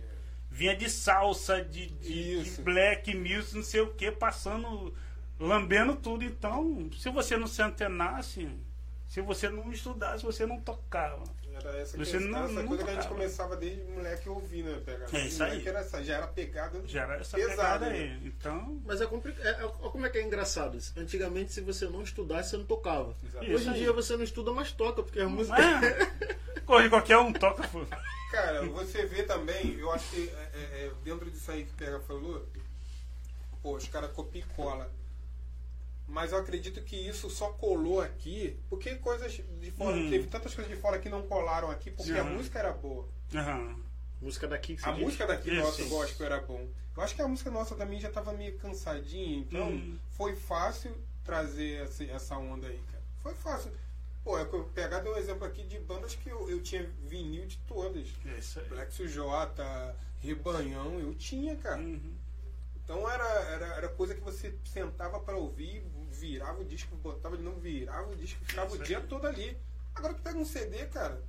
Vinha 0.50 0.76
de 0.76 0.90
salsa, 0.90 1.64
de, 1.64 1.86
de, 1.86 2.44
de 2.44 2.60
black 2.60 3.16
music, 3.16 3.56
não 3.56 3.62
sei 3.62 3.80
o 3.80 3.94
que, 3.94 4.12
passando, 4.12 4.94
lambendo 5.40 5.96
tudo. 5.96 6.22
Então, 6.22 6.90
se 6.98 7.08
você 7.10 7.36
não 7.38 7.46
se 7.46 7.62
antenasse, 7.62 8.48
se 9.12 9.20
você 9.20 9.48
não 9.50 9.70
estudasse, 9.70 10.24
você 10.24 10.46
não 10.46 10.58
tocava. 10.60 11.22
Era 11.54 11.76
essa, 11.78 11.98
Você 11.98 12.16
que, 12.16 12.24
não- 12.24 12.44
essa 12.44 12.52
não 12.54 12.66
coisa 12.66 12.82
que 12.82 12.88
a 12.90 12.94
gente 12.94 13.02
tocava. 13.02 13.20
começava 13.20 13.56
desde 13.56 13.82
moleque 13.84 14.26
ouvir, 14.26 14.62
né? 14.64 14.80
Pegar. 14.86 15.06
É 15.12 15.26
isso 15.26 15.44
aí. 15.44 15.68
Era 15.68 15.80
essa, 15.80 16.02
já 16.02 16.14
era 16.16 16.26
pegada. 16.26 16.80
Já 16.86 17.02
era 17.02 17.16
essa 17.16 17.36
Pesado, 17.36 17.56
pegada 17.84 17.90
né? 17.90 17.98
aí. 17.98 18.26
Então, 18.26 18.80
Mas 18.86 19.02
é 19.02 19.06
complicado. 19.06 19.46
É, 19.46 19.62
olha 19.64 19.90
como 19.90 20.06
é 20.06 20.08
que 20.08 20.16
é 20.16 20.22
engraçado. 20.22 20.78
Antigamente, 20.96 21.52
se 21.52 21.60
você 21.60 21.84
não 21.90 22.02
estudasse, 22.02 22.50
você 22.50 22.56
não 22.56 22.64
tocava. 22.64 23.14
Exatamente. 23.22 23.54
Hoje 23.54 23.68
em 23.68 23.70
Isso 23.72 23.78
dia 23.80 23.92
você 23.92 24.16
não 24.16 24.24
estuda, 24.24 24.50
mas 24.52 24.72
toca, 24.72 25.02
porque 25.02 25.20
a 25.20 25.24
não 25.24 25.30
música. 25.30 25.60
é? 25.60 26.32
Corre 26.64 26.88
qualquer 26.88 27.18
um 27.18 27.32
toca. 27.34 27.68
pô. 27.68 27.84
Cara, 28.30 28.64
você 28.66 29.04
vê 29.04 29.22
também, 29.24 29.78
eu 29.78 29.92
acho 29.92 30.08
que 30.08 30.30
é, 30.30 30.50
é, 30.54 30.86
é, 30.86 30.90
dentro 31.04 31.30
disso 31.30 31.50
aí 31.50 31.64
que 31.64 31.70
o 31.72 31.76
Pega 31.76 32.00
falou, 32.00 32.48
pô, 33.62 33.76
os 33.76 33.86
caras 33.88 34.10
copiam 34.12 34.42
e 34.42 34.54
cola. 34.56 34.90
Mas 36.12 36.30
eu 36.30 36.38
acredito 36.38 36.82
que 36.82 36.94
isso 36.94 37.30
só 37.30 37.48
colou 37.52 38.02
aqui, 38.02 38.54
porque 38.68 38.96
coisas 38.96 39.32
de 39.32 39.70
fora, 39.70 39.96
Hum. 39.96 40.10
teve 40.10 40.26
tantas 40.28 40.54
coisas 40.54 40.70
de 40.72 40.78
fora 40.78 40.98
que 40.98 41.08
não 41.08 41.22
colaram 41.22 41.70
aqui, 41.70 41.90
porque 41.90 42.12
a 42.12 42.22
Sim. 42.22 42.30
música 42.34 42.58
era 42.58 42.70
boa. 42.72 43.08
Aham. 43.34 43.80
música 44.20 44.46
daqui 44.46 44.76
que 44.76 44.82
você 44.82 44.88
A 44.88 44.92
diz. 44.92 45.02
música 45.02 45.26
daqui 45.26 45.50
Isso, 45.50 45.60
nosso 45.60 45.88
gospel 45.88 46.26
era 46.26 46.40
bom. 46.40 46.68
Eu 46.96 47.02
acho 47.02 47.14
que 47.16 47.22
a 47.22 47.26
música 47.26 47.50
nossa 47.50 47.74
também 47.74 47.98
já 47.98 48.08
tava 48.10 48.32
meio 48.34 48.56
cansadinha, 48.58 49.38
então 49.38 49.70
Hum. 49.72 49.98
foi 50.10 50.36
fácil 50.36 50.94
trazer 51.24 51.82
essa, 51.82 52.04
essa 52.04 52.36
onda 52.36 52.66
aí, 52.68 52.78
cara. 52.92 53.02
Foi 53.22 53.34
fácil. 53.34 53.72
Pô, 54.22 54.38
eu 54.38 54.44
eu 54.52 54.64
pegar 54.66 55.00
deu 55.00 55.14
um 55.14 55.16
exemplo 55.16 55.44
aqui 55.46 55.64
de 55.64 55.78
bandas 55.80 56.14
que 56.14 56.28
eu, 56.28 56.48
eu 56.50 56.60
tinha 56.62 56.88
vinil 57.04 57.46
de 57.46 57.56
todas. 57.66 58.06
É 58.26 58.38
isso 58.38 58.60
aí. 58.60 58.68
Black 58.68 58.92
Sujota, 58.92 59.96
Rebanhão, 60.20 61.00
eu 61.00 61.14
tinha, 61.14 61.56
cara. 61.56 61.80
Uhum. 61.80 62.14
Então 62.84 63.08
era, 63.10 63.24
era, 63.24 63.66
era 63.76 63.88
coisa 63.88 64.14
que 64.14 64.20
você 64.20 64.54
sentava 64.64 65.18
pra 65.20 65.36
ouvir, 65.36 65.82
virava 66.22 66.60
o 66.60 66.64
disco, 66.64 66.94
botava 66.96 67.36
de 67.36 67.42
novo, 67.42 67.58
virava 67.58 68.08
o 68.12 68.14
disco, 68.16 68.44
ficava 68.44 68.68
Isso 68.68 68.80
o 68.80 68.84
dia 68.84 69.00
todo 69.00 69.26
ali. 69.26 69.56
Agora 69.94 70.14
tu 70.14 70.22
pega 70.22 70.38
um 70.38 70.44
CD, 70.44 70.86
cara. 70.86 71.20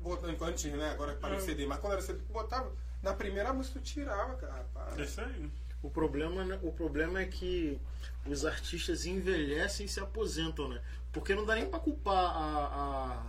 Botando 0.00 0.42
antes, 0.42 0.72
né? 0.72 0.90
Agora 0.90 1.14
para 1.14 1.34
o 1.34 1.38
Hum. 1.38 1.40
CD, 1.40 1.66
mas 1.66 1.78
quando 1.78 1.92
era 1.94 2.02
CD, 2.02 2.20
tu 2.20 2.32
botava. 2.32 2.72
Na 3.02 3.12
primeira 3.12 3.52
música 3.52 3.78
tu 3.78 3.84
tirava, 3.84 4.34
cara. 4.36 4.64
Para. 4.72 5.00
É 5.00 5.04
isso 5.04 5.20
aí. 5.20 5.50
O 5.82 5.90
problema, 5.90 6.42
né, 6.44 6.58
o 6.62 6.72
problema 6.72 7.20
é 7.20 7.26
que 7.26 7.78
os 8.24 8.44
artistas 8.46 9.04
envelhecem 9.04 9.84
e 9.86 9.88
se 9.88 10.00
aposentam, 10.00 10.68
né? 10.68 10.82
Porque 11.12 11.34
não 11.34 11.44
dá 11.44 11.54
nem 11.54 11.68
pra 11.68 11.78
culpar 11.78 12.14
a, 12.34 13.26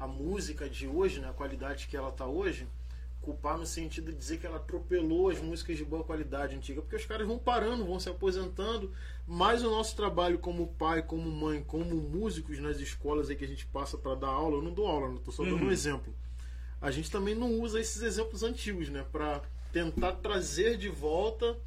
a, 0.00 0.04
a 0.04 0.06
música 0.08 0.68
de 0.68 0.86
hoje, 0.88 1.20
né? 1.20 1.30
A 1.30 1.32
qualidade 1.32 1.86
que 1.86 1.96
ela 1.96 2.10
tá 2.10 2.26
hoje. 2.26 2.68
Culpar 3.26 3.58
no 3.58 3.66
sentido 3.66 4.12
de 4.12 4.18
dizer 4.18 4.38
que 4.38 4.46
ela 4.46 4.58
atropelou 4.58 5.28
as 5.28 5.40
músicas 5.40 5.76
de 5.76 5.84
boa 5.84 6.04
qualidade 6.04 6.54
antiga. 6.54 6.80
Porque 6.80 6.94
os 6.94 7.04
caras 7.04 7.26
vão 7.26 7.36
parando, 7.38 7.84
vão 7.84 7.98
se 7.98 8.08
aposentando. 8.08 8.92
Mas 9.26 9.64
o 9.64 9.68
nosso 9.70 9.96
trabalho 9.96 10.38
como 10.38 10.68
pai, 10.68 11.02
como 11.02 11.28
mãe, 11.28 11.60
como 11.60 11.92
músicos 11.96 12.60
nas 12.60 12.78
escolas 12.78 13.28
aí 13.28 13.34
que 13.34 13.44
a 13.44 13.48
gente 13.48 13.66
passa 13.66 13.98
para 13.98 14.14
dar 14.14 14.28
aula, 14.28 14.58
eu 14.58 14.62
não 14.62 14.72
dou 14.72 14.86
aula, 14.86 15.08
não 15.08 15.16
tô 15.16 15.32
só 15.32 15.42
dando 15.42 15.56
Uhum. 15.56 15.66
um 15.66 15.72
exemplo. 15.72 16.14
A 16.80 16.92
gente 16.92 17.10
também 17.10 17.34
não 17.34 17.50
usa 17.60 17.80
esses 17.80 18.00
exemplos 18.00 18.44
antigos, 18.44 18.88
né? 18.90 19.04
Pra 19.10 19.42
tentar 19.72 20.12
trazer 20.12 20.76
de 20.78 20.88
volta 20.88 21.58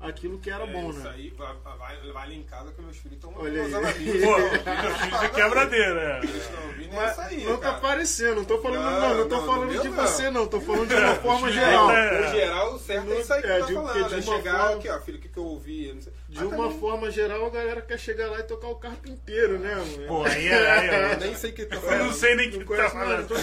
aquilo 0.00 0.38
que 0.38 0.50
era 0.50 0.64
É, 0.64 0.66
bom, 0.72 0.90
isso 0.90 1.00
né? 1.00 1.10
aí 1.14 1.30
vai, 1.30 1.54
vai, 1.78 1.96
vai 2.12 2.28
lá 2.28 2.34
em 2.34 2.42
casa 2.42 2.72
que 2.72 2.80
meus 2.82 2.96
filhos 2.96 3.16
estão 3.16 3.32
Olha 3.36 3.62
aí. 3.62 3.70
Pô, 4.22 4.38
meu 4.38 4.94
filho 4.96 5.16
é 5.16 5.28
quebradeira. 5.30 6.20
Ouvindo 6.66 6.94
Mas 6.94 7.18
aí, 7.18 7.44
não 7.44 7.56
tá 7.56 7.62
cara. 7.62 7.76
aparecendo, 7.76 8.36
não 8.36 8.44
tô 8.44 8.58
falando, 8.58 8.82
Não, 8.82 9.00
não, 9.00 9.14
não, 9.18 9.28
tô 9.28 9.36
não, 9.36 9.46
falando 9.46 9.80
de 9.82 9.88
não. 9.88 9.96
você, 9.96 10.30
não, 10.30 10.46
tô 10.46 10.60
falando 10.60 10.88
de 10.88 10.94
uma 10.94 11.14
forma 11.16 11.50
geral. 11.50 11.90
é- 11.90 12.20
No 12.26 12.30
geral, 12.30 12.74
o 12.74 12.78
certo 12.78 13.12
é 13.12 13.20
isso 13.20 13.32
aí 13.32 13.42
que 13.42 13.46
É, 13.48 13.58
tá 13.60 13.66
de- 13.66 13.74
falando. 13.74 13.92
de 13.94 14.00
É 14.00 14.16
uma 14.16 14.22
chegar 14.22 14.58
forma- 14.60 14.76
aqui, 14.76 14.88
ó, 14.90 15.00
filho, 15.00 15.18
o 15.18 15.20
que, 15.20 15.28
que 15.28 15.38
eu 15.38 15.44
ouvi? 15.44 15.92
não 15.94 16.02
sei. 16.02 16.12
De 16.36 16.44
uma 16.44 16.64
também- 16.66 16.78
forma 16.80 17.10
geral, 17.10 17.46
a 17.46 17.50
galera 17.50 17.80
quer 17.82 17.98
chegar 17.98 18.30
lá 18.30 18.38
e 18.40 18.42
tocar 18.44 18.68
o 18.68 18.76
carro 18.76 18.98
inteiro, 19.06 19.58
né? 19.58 19.74
mano? 19.74 20.06
Pô, 20.06 20.24
aí, 20.24 20.46
é- 20.48 20.70
aí, 20.70 20.86
Eu 20.88 21.06
aí, 21.06 21.16
nem 21.20 21.34
sei 21.34 21.50
o 21.50 21.54
que 21.54 21.64
tá 21.66 21.76
Eu 21.76 21.80
falando. 21.82 22.04
não 22.06 22.12
sei 22.12 22.34
nem 22.36 22.48
o 22.48 22.50
que 22.52 22.58
Não 22.58 22.66
tu 22.66 22.76
tá 22.76 22.90
falando. 22.90 23.34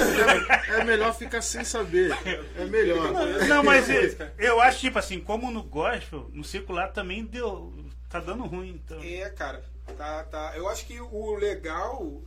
é 0.69 0.83
melhor 0.83 1.15
ficar 1.15 1.41
sem 1.41 1.63
saber. 1.63 2.11
É 2.57 2.65
melhor. 2.65 3.11
Não, 3.47 3.63
mas 3.63 3.89
eu, 3.89 4.15
eu 4.37 4.61
acho, 4.61 4.79
tipo 4.79 4.99
assim, 4.99 5.19
como 5.19 5.51
no 5.51 5.63
gospel, 5.63 6.29
no 6.33 6.43
circular 6.43 6.89
também 6.91 7.23
deu. 7.25 7.73
Tá 8.09 8.19
dando 8.19 8.43
ruim. 8.45 8.79
Então. 8.83 9.01
É, 9.03 9.29
cara. 9.31 9.63
Tá, 9.97 10.23
tá. 10.23 10.53
Eu 10.55 10.67
acho 10.69 10.85
que 10.85 10.99
o 11.01 11.35
legal, 11.35 12.21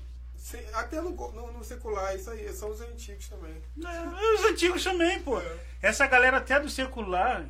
até 0.74 1.00
no, 1.00 1.11
no, 1.11 1.52
no 1.52 1.64
secular, 1.64 2.14
isso 2.14 2.29
aí, 2.31 2.52
são 2.52 2.70
os 2.70 2.81
antigos 2.81 3.29
também. 3.29 3.55
É, 3.85 4.35
os 4.35 4.44
antigos 4.44 4.83
também, 4.85 5.20
pô. 5.22 5.40
Essa 5.81 6.07
galera 6.07 6.38
até 6.38 6.59
do 6.61 6.68
circular 6.68 7.46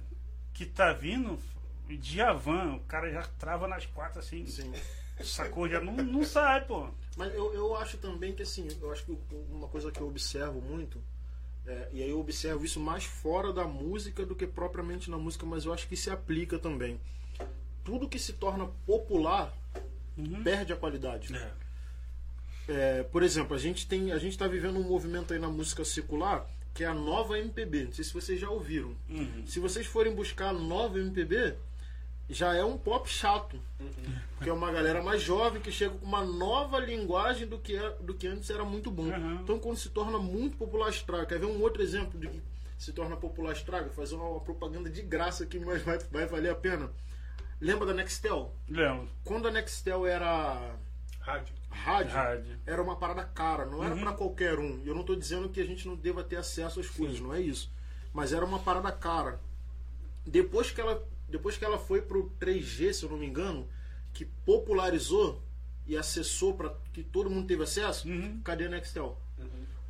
que 0.53 0.65
tá 0.67 0.93
vindo, 0.93 1.39
Djavan, 1.89 2.75
o 2.75 2.81
cara 2.81 3.11
já 3.11 3.23
trava 3.39 3.69
nas 3.69 3.87
quatro 3.87 4.19
assim. 4.19 4.47
Sim. 4.47 4.73
Sacou? 5.23 5.69
Já 5.69 5.81
não, 5.81 5.95
não 5.95 6.25
sai, 6.25 6.65
pô. 6.65 6.89
Mas 7.17 7.33
eu, 7.35 7.53
eu 7.55 7.75
acho 7.77 7.97
também 7.99 8.35
que 8.35 8.43
assim, 8.43 8.69
eu 8.81 8.91
acho 8.93 9.05
que 9.05 9.17
uma 9.51 9.69
coisa 9.69 9.91
que 9.91 10.01
eu 10.01 10.09
observo 10.09 10.61
muito, 10.61 11.01
é, 11.67 11.89
e 11.93 12.03
aí 12.03 12.11
eu 12.11 12.21
observo 12.21 12.65
isso 12.65 12.79
mais 12.79 13.05
fora 13.05 13.53
da 13.53 13.65
música 13.65 14.27
do 14.27 14.35
que 14.35 14.47
propriamente 14.47 15.11
na 15.11 15.17
música, 15.17 15.47
mas 15.47 15.65
eu 15.65 15.73
acho 15.73 15.89
que 15.89 15.97
se 15.97 16.11
aplica 16.11 16.59
também. 16.59 17.01
tudo 17.85 18.09
que 18.09 18.19
se 18.19 18.33
torna 18.35 18.67
popular 18.85 19.53
Uhum. 20.19 20.43
perde 20.43 20.73
a 20.73 20.77
qualidade. 20.77 21.35
É. 21.37 21.53
É, 22.69 23.03
por 23.05 23.23
exemplo, 23.23 23.55
a 23.55 23.59
gente 23.59 23.87
tem, 23.87 24.13
a 24.13 24.19
gente 24.19 24.33
está 24.33 24.49
vivendo 24.49 24.79
um 24.79 24.83
movimento 24.83 25.33
aí 25.33 25.39
na 25.39 25.49
música 25.49 25.85
secular 25.85 26.47
que 26.75 26.85
é 26.85 26.87
a 26.87 26.95
nova 26.95 27.39
MPB. 27.39 27.85
Não 27.85 27.93
sei 27.93 28.05
se 28.05 28.13
vocês 28.13 28.39
já 28.41 28.51
ouviram. 28.51 28.95
Uhum. 29.09 29.47
Se 29.47 29.59
vocês 29.61 29.87
forem 29.87 30.15
buscar 30.15 30.49
a 30.49 30.53
nova 30.53 30.99
MPB, 30.99 31.55
já 32.29 32.55
é 32.55 32.65
um 32.65 32.77
pop 32.77 33.09
chato. 33.09 33.61
Porque 34.37 34.51
é 34.51 34.53
uma 34.53 34.71
galera 34.71 35.03
mais 35.03 35.23
jovem 35.23 35.61
que 35.63 35.71
chega 35.73 35.95
com 35.97 36.05
uma 36.07 36.23
nova 36.25 36.79
linguagem 36.79 37.47
do 37.47 37.59
que, 37.59 37.77
é, 37.77 37.91
do 38.01 38.15
que 38.15 38.27
antes 38.27 38.51
era 38.51 38.65
muito 38.65 38.91
bom. 38.91 39.05
Uhum. 39.05 39.41
Então, 39.43 39.59
quando 39.59 39.77
se 39.77 39.89
torna 39.91 40.19
muito 40.19 40.57
popular, 40.57 40.89
estraga. 40.91 41.27
Quer 41.27 41.39
ver 41.39 41.47
um 41.47 41.61
outro 41.63 41.83
exemplo 41.83 42.19
de 42.19 42.29
que 42.29 42.43
se 42.79 42.93
torna 42.93 43.17
popular, 43.17 43.53
estraga? 43.53 43.89
Fazer 43.91 44.15
uma, 44.17 44.29
uma 44.29 44.41
propaganda 44.41 44.91
de 44.91 45.01
graça 45.03 45.45
aqui, 45.45 45.59
mas 45.59 45.83
vai, 45.83 45.99
vai 45.99 46.27
valer 46.27 46.51
a 46.51 46.55
pena. 46.55 46.91
Lembra 47.61 47.87
da 47.87 47.95
Nextel? 47.95 48.55
Lembro. 48.69 49.09
Quando 49.25 49.49
a 49.49 49.51
Nextel 49.51 50.05
era 50.07 50.75
Rádio. 51.21 51.55
rádio, 51.71 52.13
Rádio. 52.13 52.59
era 52.67 52.83
uma 52.83 52.97
parada 52.97 53.25
cara, 53.25 53.65
não 53.65 53.83
era 53.83 53.95
Uhum. 53.95 54.01
pra 54.03 54.13
qualquer 54.13 54.59
um. 54.59 54.83
Eu 54.85 54.95
não 54.95 55.03
tô 55.03 55.17
dizendo 55.17 55.49
que 55.49 55.61
a 55.61 55.65
gente 55.65 55.89
não 55.89 55.97
deva 55.97 56.23
ter 56.23 56.37
acesso 56.37 56.79
às 56.81 56.89
coisas, 56.91 57.19
não 57.19 57.33
é 57.33 57.41
isso. 57.41 57.73
Mas 58.13 58.33
era 58.35 58.45
uma 58.45 58.59
parada 58.59 58.93
cara. 58.93 59.41
Depois 60.27 60.71
que 60.71 60.81
ela, 60.81 61.03
depois 61.29 61.57
que 61.57 61.65
ela 61.65 61.79
foi 61.79 62.01
pro 62.03 62.31
3G, 62.39 62.93
se 62.93 63.03
eu 63.05 63.11
não 63.11 63.19
me 63.19 63.27
engano, 63.27 63.69
que 64.13 64.25
popularizou 64.25 65.43
e 65.87 65.97
acessou 65.97 66.55
para 66.55 66.75
que 66.93 67.03
todo 67.03 67.31
mundo 67.31 67.47
teve 67.47 67.63
acesso, 67.63 68.09
Uhum. 68.09 68.41
cadê 68.43 68.67
a 68.67 68.69
Nextel? 68.69 69.19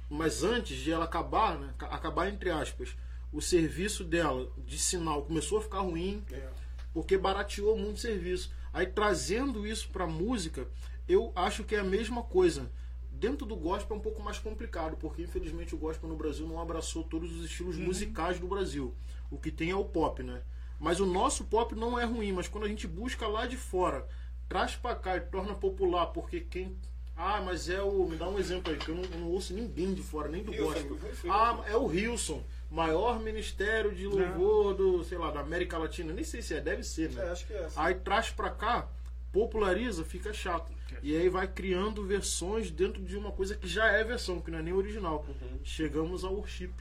Mas 0.08 0.44
antes 0.44 0.76
de 0.78 0.92
ela 0.92 1.04
acabar, 1.04 1.58
né, 1.58 1.74
ca- 1.78 1.86
acabar 1.88 2.28
entre 2.28 2.50
aspas, 2.50 2.96
o 3.32 3.40
serviço 3.40 4.04
dela 4.04 4.50
de 4.58 4.78
sinal 4.78 5.22
começou 5.24 5.58
a 5.58 5.62
ficar 5.62 5.80
ruim, 5.80 6.22
É. 6.30 6.48
porque 6.92 7.18
barateou 7.18 7.76
muito 7.76 7.96
o 7.96 8.00
serviço. 8.00 8.50
Aí 8.72 8.86
trazendo 8.86 9.66
isso 9.66 9.88
para 9.88 10.06
música, 10.06 10.68
eu 11.08 11.32
acho 11.34 11.64
que 11.64 11.74
é 11.74 11.80
a 11.80 11.84
mesma 11.84 12.22
coisa. 12.22 12.70
Dentro 13.10 13.46
do 13.46 13.56
gospel 13.56 13.96
é 13.96 13.98
um 13.98 14.02
pouco 14.02 14.22
mais 14.22 14.38
complicado, 14.38 14.96
porque 14.98 15.22
infelizmente 15.22 15.74
o 15.74 15.78
gospel 15.78 16.08
no 16.08 16.16
Brasil 16.16 16.46
não 16.46 16.60
abraçou 16.60 17.02
todos 17.02 17.34
os 17.34 17.44
estilos 17.46 17.76
musicais 17.76 18.38
do 18.38 18.46
Brasil. 18.46 18.94
O 19.30 19.38
que 19.38 19.50
tem 19.50 19.70
é 19.70 19.76
o 19.76 19.84
pop, 19.84 20.22
né? 20.22 20.42
Mas 20.78 21.00
o 21.00 21.06
nosso 21.06 21.44
pop 21.44 21.74
não 21.74 21.98
é 21.98 22.04
ruim, 22.04 22.32
mas 22.32 22.48
quando 22.48 22.64
a 22.64 22.68
gente 22.68 22.86
busca 22.86 23.26
lá 23.26 23.46
de 23.46 23.56
fora, 23.56 24.06
traz 24.48 24.76
pra 24.76 24.94
cá 24.94 25.16
e 25.16 25.20
torna 25.20 25.54
popular, 25.54 26.06
porque 26.06 26.40
quem. 26.40 26.76
Ah, 27.16 27.40
mas 27.40 27.68
é 27.68 27.80
o. 27.80 28.06
Me 28.06 28.16
dá 28.16 28.28
um 28.28 28.38
exemplo 28.38 28.70
aí, 28.70 28.78
que 28.78 28.90
eu 28.90 28.94
não, 28.94 29.04
eu 29.04 29.18
não 29.18 29.28
ouço 29.28 29.54
ninguém 29.54 29.94
de 29.94 30.02
fora, 30.02 30.28
nem 30.28 30.42
do 30.42 30.52
gospel. 30.52 30.98
Ah, 31.30 31.64
é 31.66 31.74
o 31.74 31.92
Hilson, 31.92 32.42
maior 32.70 33.18
ministério 33.20 33.94
de 33.94 34.06
louvor 34.06 34.74
do, 34.74 35.02
sei 35.02 35.16
lá, 35.16 35.30
da 35.30 35.40
América 35.40 35.78
Latina. 35.78 36.12
Nem 36.12 36.24
sei 36.24 36.42
se 36.42 36.54
é, 36.54 36.60
deve 36.60 36.82
ser, 36.82 37.10
né? 37.12 37.24
É, 37.24 37.30
acho 37.30 37.46
que 37.46 37.54
é. 37.54 37.64
assim. 37.64 37.74
Aí 37.78 37.94
traz 37.94 38.28
pra 38.28 38.50
cá, 38.50 38.86
populariza, 39.32 40.04
fica 40.04 40.32
chato. 40.32 40.76
E 41.02 41.16
aí 41.16 41.28
vai 41.28 41.46
criando 41.48 42.04
versões 42.04 42.70
dentro 42.70 43.02
de 43.02 43.16
uma 43.16 43.32
coisa 43.32 43.56
que 43.56 43.66
já 43.66 43.86
é 43.86 44.04
versão, 44.04 44.40
que 44.40 44.50
não 44.50 44.58
é 44.58 44.62
nem 44.62 44.74
original. 44.74 45.24
Chegamos 45.62 46.24
ao 46.24 46.34
worship, 46.34 46.72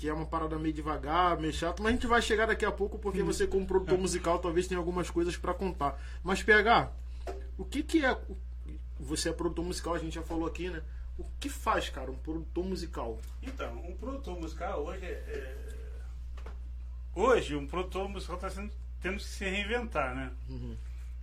que 0.00 0.08
é 0.08 0.14
uma 0.14 0.24
parada 0.24 0.58
meio 0.58 0.72
devagar, 0.72 1.38
meio 1.38 1.52
chato, 1.52 1.82
mas 1.82 1.90
a 1.90 1.92
gente 1.94 2.06
vai 2.06 2.22
chegar 2.22 2.46
daqui 2.46 2.64
a 2.64 2.72
pouco 2.72 2.98
porque 2.98 3.22
você 3.22 3.46
como 3.46 3.66
produtor 3.66 3.98
musical 3.98 4.38
talvez 4.38 4.66
tenha 4.66 4.78
algumas 4.78 5.10
coisas 5.10 5.36
pra 5.36 5.52
contar. 5.52 6.00
Mas 6.24 6.42
PH, 6.42 6.90
o 7.58 7.66
que 7.66 7.82
que 7.82 8.02
é 8.02 8.18
você 8.98 9.28
é 9.28 9.32
produtor 9.34 9.62
musical, 9.62 9.92
a 9.92 9.98
gente 9.98 10.14
já 10.14 10.22
falou 10.22 10.46
aqui, 10.46 10.70
né? 10.70 10.82
O 11.18 11.24
que 11.38 11.50
faz, 11.50 11.90
cara, 11.90 12.10
um 12.10 12.16
produtor 12.16 12.64
musical? 12.64 13.18
Então, 13.42 13.74
um 13.86 13.94
produtor 13.94 14.40
musical 14.40 14.82
hoje 14.86 15.04
é. 15.04 15.10
é- 15.10 15.70
Hoje, 17.14 17.54
um 17.54 17.66
produtor 17.66 18.08
musical 18.08 18.36
está 18.36 18.48
tendo 19.02 19.18
que 19.18 19.24
se 19.24 19.44
reinventar, 19.44 20.14
né? 20.14 20.32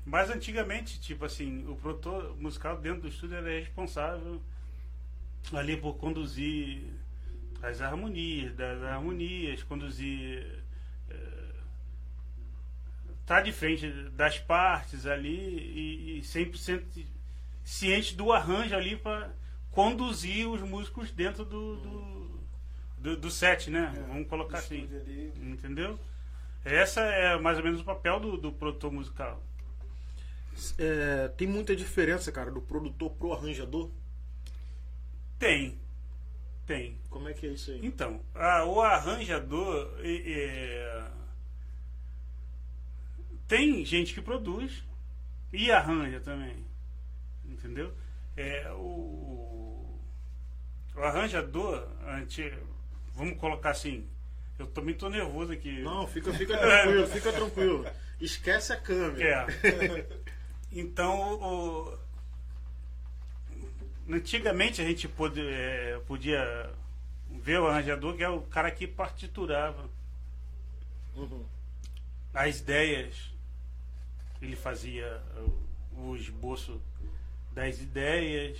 Mas 0.06 0.30
antigamente, 0.30 1.00
tipo 1.00 1.26
assim, 1.26 1.66
o 1.68 1.76
produtor 1.78 2.36
musical 2.38 2.78
dentro 2.78 3.02
do 3.02 3.08
estúdio 3.08 3.38
era 3.38 3.50
responsável 3.50 4.40
ali 5.52 5.78
por 5.78 5.96
conduzir 5.96 6.84
as 7.62 7.82
harmonias, 7.82 8.56
das 8.56 8.82
harmonias, 8.84 9.63
conduzir. 9.63 10.63
eh, 11.10 11.54
tá 13.26 13.41
de 13.41 13.52
frente 13.52 13.91
das 14.12 14.39
partes 14.39 15.06
ali 15.06 15.30
e, 15.38 16.20
e 16.20 16.22
100% 16.22 17.06
ciente 17.63 18.15
do 18.15 18.32
arranjo 18.32 18.74
ali 18.76 18.96
para 18.96 19.30
conduzir 19.72 20.48
os 20.48 20.62
músicos 20.62 21.12
dentro 21.12 21.43
do, 21.43 21.76
do, 21.76 22.39
do, 22.98 23.17
do 23.17 23.30
set, 23.32 23.70
né? 23.70 23.93
É, 23.96 24.00
Vamos 24.08 24.28
colocar 24.28 24.60
assim. 24.60 24.88
ali. 24.89 25.34
Entendeu? 25.41 26.00
Essa 26.63 27.02
é 27.02 27.38
mais 27.39 27.58
ou 27.58 27.63
menos 27.63 27.82
o 27.82 27.84
papel 27.84 28.20
do, 28.20 28.38
do 28.38 28.52
produtor 28.52 28.91
musical. 28.91 29.43
É, 30.78 31.28
tem 31.38 31.48
muita 31.48 31.76
diferença, 31.76 32.32
cara, 32.32 32.50
do 32.50 32.62
produtor 32.62 33.12
pro 33.12 33.34
arranjador? 33.34 33.89
Tem. 35.38 35.78
Tem. 36.67 36.99
Como 37.10 37.27
é 37.30 37.34
que 37.34 37.47
é 37.47 37.49
isso 37.49 37.71
aí? 37.71 37.80
Então, 37.82 38.21
a- 38.36 38.65
o 38.65 38.82
arranjador. 38.82 39.97
e- 40.03 41.08
tem 43.47 43.84
gente 43.86 44.13
que 44.13 44.21
produz 44.21 44.84
e 45.53 45.71
arranja 45.71 46.19
também. 46.19 46.65
Entendeu? 47.45 47.93
É, 48.36 48.69
o, 48.73 49.97
o 50.93 50.99
arranjador, 51.01 51.88
anti, 52.06 52.51
vamos 53.15 53.39
colocar 53.39 53.69
assim. 53.71 54.06
Eu 54.60 54.67
também 54.67 54.93
tô 54.93 55.08
nervoso 55.10 55.53
aqui. 55.53 55.82
Não, 55.82 56.06
fica, 56.08 56.34
fica 56.34 56.58
tranquilo, 56.60 57.08
fica 57.08 57.32
tranquilo. 57.32 57.86
Esquece 58.19 58.73
a 58.73 58.77
câmera. 58.82 59.47
É. 59.63 60.08
Então, 60.71 61.39
o- 61.41 61.97
antigamente 64.10 64.82
a 64.82 64.86
gente 64.86 65.08
é, 65.38 66.00
podia 66.08 66.70
ver 67.30 67.60
o 67.60 67.67
arranjador, 67.67 68.15
que 68.15 68.24
é 68.24 68.30
o 68.30 68.41
cara 68.41 68.72
que 68.72 68.88
partiturava 68.88 69.89
Uhum. 71.15 71.46
as 72.34 72.60
ideias. 72.60 73.32
Ele 74.41 74.56
fazia 74.56 75.22
o, 75.93 76.15
esboço 76.15 76.80
das 77.52 77.80
ideias, 77.80 78.60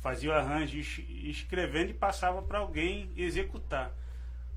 fazia 0.00 0.30
o 0.30 0.32
arranjo 0.32 0.78
es- 0.78 1.04
escrevendo 1.08 1.90
e 1.90 1.94
passava 1.94 2.40
para 2.40 2.58
alguém 2.60 3.10
executar. 3.16 3.92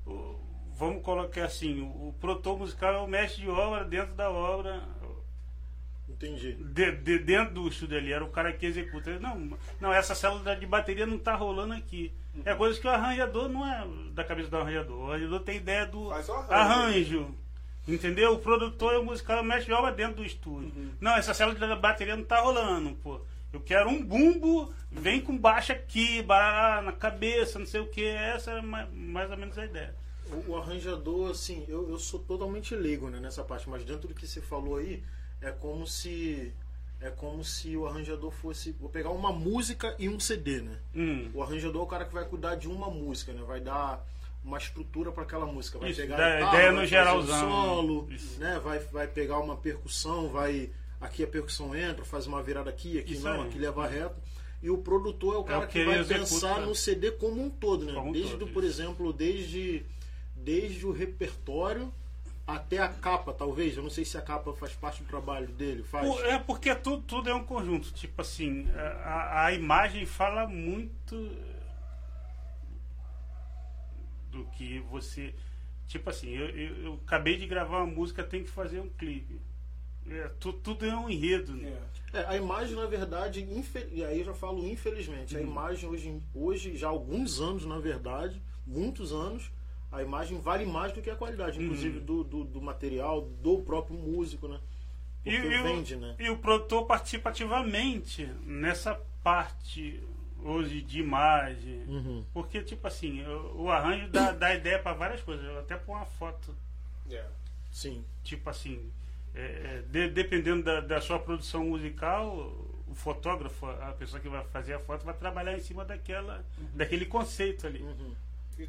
O- 0.06 0.40
vamos 0.74 1.02
colocar 1.02 1.44
assim, 1.44 1.82
o, 1.82 2.08
o 2.08 2.14
musical 2.58 2.94
é 2.94 2.98
o 2.98 3.06
mestre 3.06 3.42
de 3.42 3.48
obra 3.50 3.84
dentro 3.84 4.14
da 4.14 4.30
obra, 4.30 4.82
Entendi. 6.08 6.52
de, 6.54 6.92
de- 6.92 7.18
dentro 7.20 7.54
do 7.54 7.68
estúdio 7.68 7.96
ali, 7.98 8.12
era 8.12 8.24
o 8.24 8.30
cara 8.30 8.52
que 8.52 8.66
executa. 8.66 9.10
Ele, 9.10 9.18
Não, 9.18 9.56
não, 9.80 9.92
essa 9.92 10.14
célula 10.14 10.54
de 10.56 10.66
bateria 10.66 11.06
não 11.06 11.16
está 11.16 11.34
rolando 11.34 11.74
aqui. 11.74 12.12
É 12.44 12.54
coisa 12.54 12.78
que 12.80 12.86
o 12.86 12.90
arranjador 12.90 13.48
não 13.48 13.66
é 13.66 13.86
da 14.12 14.24
cabeça 14.24 14.48
do 14.48 14.56
arranjador. 14.56 14.98
O 14.98 15.10
arranjador 15.12 15.40
tem 15.40 15.56
ideia 15.56 15.86
do 15.86 16.10
arranjo. 16.10 16.32
arranjo. 16.50 17.34
Entendeu? 17.86 18.34
O 18.34 18.38
produtor 18.38 18.94
e 18.94 18.96
o 18.98 19.04
musical 19.04 19.40
o 19.40 19.44
mestre 19.44 19.66
de 19.66 19.72
obra 19.72 19.90
dentro 19.92 20.16
do 20.16 20.24
estúdio. 20.24 20.72
Não, 21.00 21.12
essa 21.16 21.34
célula 21.34 21.58
de 21.58 21.80
bateria 21.80 22.16
não 22.16 22.24
tá 22.24 22.40
rolando, 22.40 22.94
pô. 23.02 23.20
Eu 23.52 23.60
quero 23.60 23.88
um 23.90 24.02
bumbo, 24.02 24.72
vem 24.90 25.20
com 25.20 25.36
baixo 25.36 25.72
aqui, 25.72 26.22
barará 26.22 26.80
na 26.80 26.92
cabeça, 26.92 27.58
não 27.58 27.66
sei 27.66 27.80
o 27.80 27.86
que. 27.88 28.04
Essa 28.04 28.52
é 28.52 28.62
mais, 28.62 28.88
mais 28.92 29.30
ou 29.30 29.36
menos 29.36 29.58
a 29.58 29.64
ideia. 29.66 29.94
O, 30.30 30.52
o 30.52 30.56
arranjador, 30.56 31.32
assim, 31.32 31.64
eu, 31.68 31.90
eu 31.90 31.98
sou 31.98 32.20
totalmente 32.20 32.74
leigo 32.74 33.10
né, 33.10 33.20
nessa 33.20 33.42
parte, 33.44 33.68
mas 33.68 33.84
dentro 33.84 34.08
do 34.08 34.14
que 34.14 34.26
você 34.26 34.40
falou 34.40 34.76
aí, 34.76 35.02
é 35.42 35.50
como 35.50 35.86
se. 35.86 36.52
É 37.00 37.10
como 37.10 37.42
se 37.44 37.76
o 37.76 37.86
arranjador 37.86 38.30
fosse. 38.30 38.70
Vou 38.80 38.88
pegar 38.88 39.10
uma 39.10 39.32
música 39.32 39.94
e 39.98 40.08
um 40.08 40.20
CD, 40.20 40.60
né? 40.62 40.78
Hum. 40.94 41.30
O 41.34 41.42
arranjador 41.42 41.82
é 41.82 41.84
o 41.84 41.88
cara 41.88 42.04
que 42.04 42.14
vai 42.14 42.24
cuidar 42.24 42.54
de 42.54 42.68
uma 42.68 42.88
música, 42.88 43.32
né? 43.32 43.42
Vai 43.44 43.60
dar 43.60 44.06
uma 44.44 44.56
estrutura 44.56 45.10
para 45.10 45.24
aquela 45.24 45.44
música. 45.44 45.78
Vai 45.78 45.90
Isso, 45.90 46.00
pegar 46.00 46.16
dá 46.16 46.26
a 46.26 46.34
guitarra, 46.36 46.56
ideia 46.58 46.72
no 46.72 46.86
geralzão. 46.86 47.46
um 47.48 47.50
solo, 47.50 48.08
Isso. 48.12 48.38
né? 48.38 48.60
Vai, 48.62 48.78
vai 48.78 49.08
pegar 49.08 49.38
uma 49.40 49.56
percussão, 49.56 50.28
vai. 50.28 50.70
Aqui 51.00 51.24
a 51.24 51.26
percussão 51.26 51.74
entra, 51.74 52.04
faz 52.04 52.28
uma 52.28 52.40
virada 52.40 52.70
aqui, 52.70 52.96
aqui 53.00 53.14
Isso 53.14 53.24
não, 53.24 53.42
aí. 53.42 53.48
aqui 53.48 53.58
leva 53.58 53.84
reto. 53.88 54.14
E 54.62 54.70
o 54.70 54.78
produtor 54.78 55.34
é 55.34 55.38
o 55.38 55.42
cara 55.44 55.64
o 55.64 55.66
que, 55.66 55.80
que 55.80 55.84
vai 55.84 55.98
executa. 55.98 56.20
pensar 56.20 56.60
no 56.60 56.72
CD 56.72 57.10
como 57.10 57.42
um 57.42 57.50
todo, 57.50 57.84
né? 57.84 57.94
Como 57.94 58.12
desde, 58.12 58.30
todo, 58.30 58.46
por 58.46 58.62
exemplo, 58.62 59.12
desde, 59.12 59.84
desde 60.36 60.86
o 60.86 60.92
repertório 60.92 61.92
até 62.54 62.78
a 62.78 62.88
capa, 62.88 63.32
talvez. 63.32 63.76
Eu 63.76 63.82
não 63.82 63.90
sei 63.90 64.04
se 64.04 64.16
a 64.18 64.22
capa 64.22 64.52
faz 64.54 64.72
parte 64.74 65.02
do 65.02 65.08
trabalho 65.08 65.48
dele. 65.48 65.82
Faz. 65.82 66.08
É 66.24 66.38
porque 66.38 66.74
tudo, 66.74 67.02
tudo 67.02 67.28
é 67.30 67.34
um 67.34 67.44
conjunto. 67.44 67.92
Tipo 67.92 68.20
assim, 68.22 68.68
a, 69.04 69.44
a 69.46 69.52
imagem 69.52 70.04
fala 70.06 70.46
muito 70.46 71.14
do 74.30 74.44
que 74.56 74.80
você. 74.90 75.34
Tipo 75.88 76.08
assim, 76.10 76.30
eu, 76.30 76.48
eu, 76.48 76.76
eu 76.84 76.94
acabei 77.06 77.36
de 77.36 77.46
gravar 77.46 77.78
uma 77.78 77.86
música, 77.86 78.22
tem 78.24 78.42
que 78.42 78.50
fazer 78.50 78.80
um 78.80 78.88
clipe. 78.88 79.40
É, 80.08 80.28
tu- 80.40 80.52
tudo 80.54 80.84
é 80.86 80.96
um 80.96 81.08
enredo, 81.08 81.54
né? 81.54 81.78
É. 82.12 82.18
É, 82.20 82.26
a 82.26 82.36
imagem, 82.36 82.74
na 82.74 82.86
verdade, 82.86 83.40
infe- 83.42 83.88
e 83.92 84.04
aí 84.04 84.18
eu 84.18 84.24
já 84.26 84.34
falo 84.34 84.66
infelizmente, 84.68 85.36
a 85.36 85.40
Uhum. 85.40 85.46
imagem 85.46 85.88
hoje, 85.88 86.22
hoje, 86.34 86.76
já 86.76 86.88
há 86.88 86.90
alguns 86.90 87.40
anos, 87.40 87.64
na 87.64 87.78
verdade, 87.78 88.40
muitos 88.66 89.12
anos, 89.12 89.50
a 89.92 90.02
imagem 90.02 90.40
vale 90.40 90.64
mais 90.64 90.92
do 90.92 91.00
que 91.02 91.10
a 91.10 91.14
qualidade, 91.16 91.58
Uhum. 91.58 91.66
inclusive 91.66 92.00
do, 92.00 92.24
do, 92.24 92.44
do 92.44 92.60
material, 92.62 93.20
do 93.20 93.58
próprio 93.58 93.96
músico, 93.96 94.48
né? 94.48 94.58
Porque 95.22 95.38
vende, 95.38 95.94
o, 95.94 96.00
né? 96.00 96.16
e 96.18 96.30
o 96.30 96.38
produtor 96.38 96.84
participa 96.86 97.30
ativamente 97.30 98.24
nessa 98.44 98.94
parte 99.22 100.02
hoje 100.42 100.80
de 100.82 100.98
imagem. 101.00 101.84
Uhum. 101.86 102.24
Porque, 102.32 102.60
tipo 102.62 102.84
assim, 102.88 103.22
o, 103.24 103.62
o 103.64 103.70
arranjo 103.70 104.08
dá, 104.08 104.32
dá 104.32 104.52
ideia 104.54 104.78
para 104.80 104.94
várias 104.94 105.20
coisas. 105.22 105.46
Até 105.58 105.76
pôr 105.76 105.92
uma 105.96 106.04
foto, 106.06 106.52
É. 107.08 107.24
Sim. 107.70 108.04
tipo 108.24 108.50
assim, 108.50 108.90
é, 109.34 109.40
é, 109.40 109.82
de- 109.88 110.08
dependendo 110.10 110.64
da, 110.64 110.80
da 110.80 111.00
sua 111.00 111.18
produção 111.20 111.64
musical, 111.66 112.34
o 112.88 112.94
fotógrafo, 112.94 113.64
a 113.66 113.92
pessoa 113.92 114.20
que 114.20 114.28
vai 114.28 114.44
fazer 114.46 114.74
a 114.74 114.80
foto, 114.80 115.04
vai 115.04 115.14
trabalhar 115.14 115.56
em 115.56 115.60
cima 115.60 115.84
daquela, 115.84 116.44
daquele 116.74 117.06
conceito 117.06 117.64
ali. 117.66 117.80
Uhum. 117.80 118.12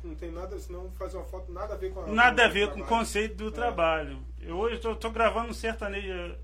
Não 0.04 0.16
tem 0.16 0.32
nada, 0.32 0.58
senão 0.60 0.92
fazer 0.92 1.18
uma 1.18 1.26
foto 1.26 1.52
nada 1.52 1.74
a 1.74 1.78
ver 1.78 1.92
com 1.92 2.02
a 2.02 2.08
Nada 2.08 2.46
a 2.46 2.48
ver 2.48 2.70
o 2.70 2.72
com 2.72 2.82
o 2.82 2.86
conceito 2.86 3.36
do 3.36 3.48
É. 3.50 3.52
trabalho. 3.52 4.20
Eu 4.42 4.58
hoje 4.58 4.76
estou 4.76 4.96
tô 4.96 5.10
gravando 5.12 5.50
um 5.50 5.54
sertanejo. 5.54 6.36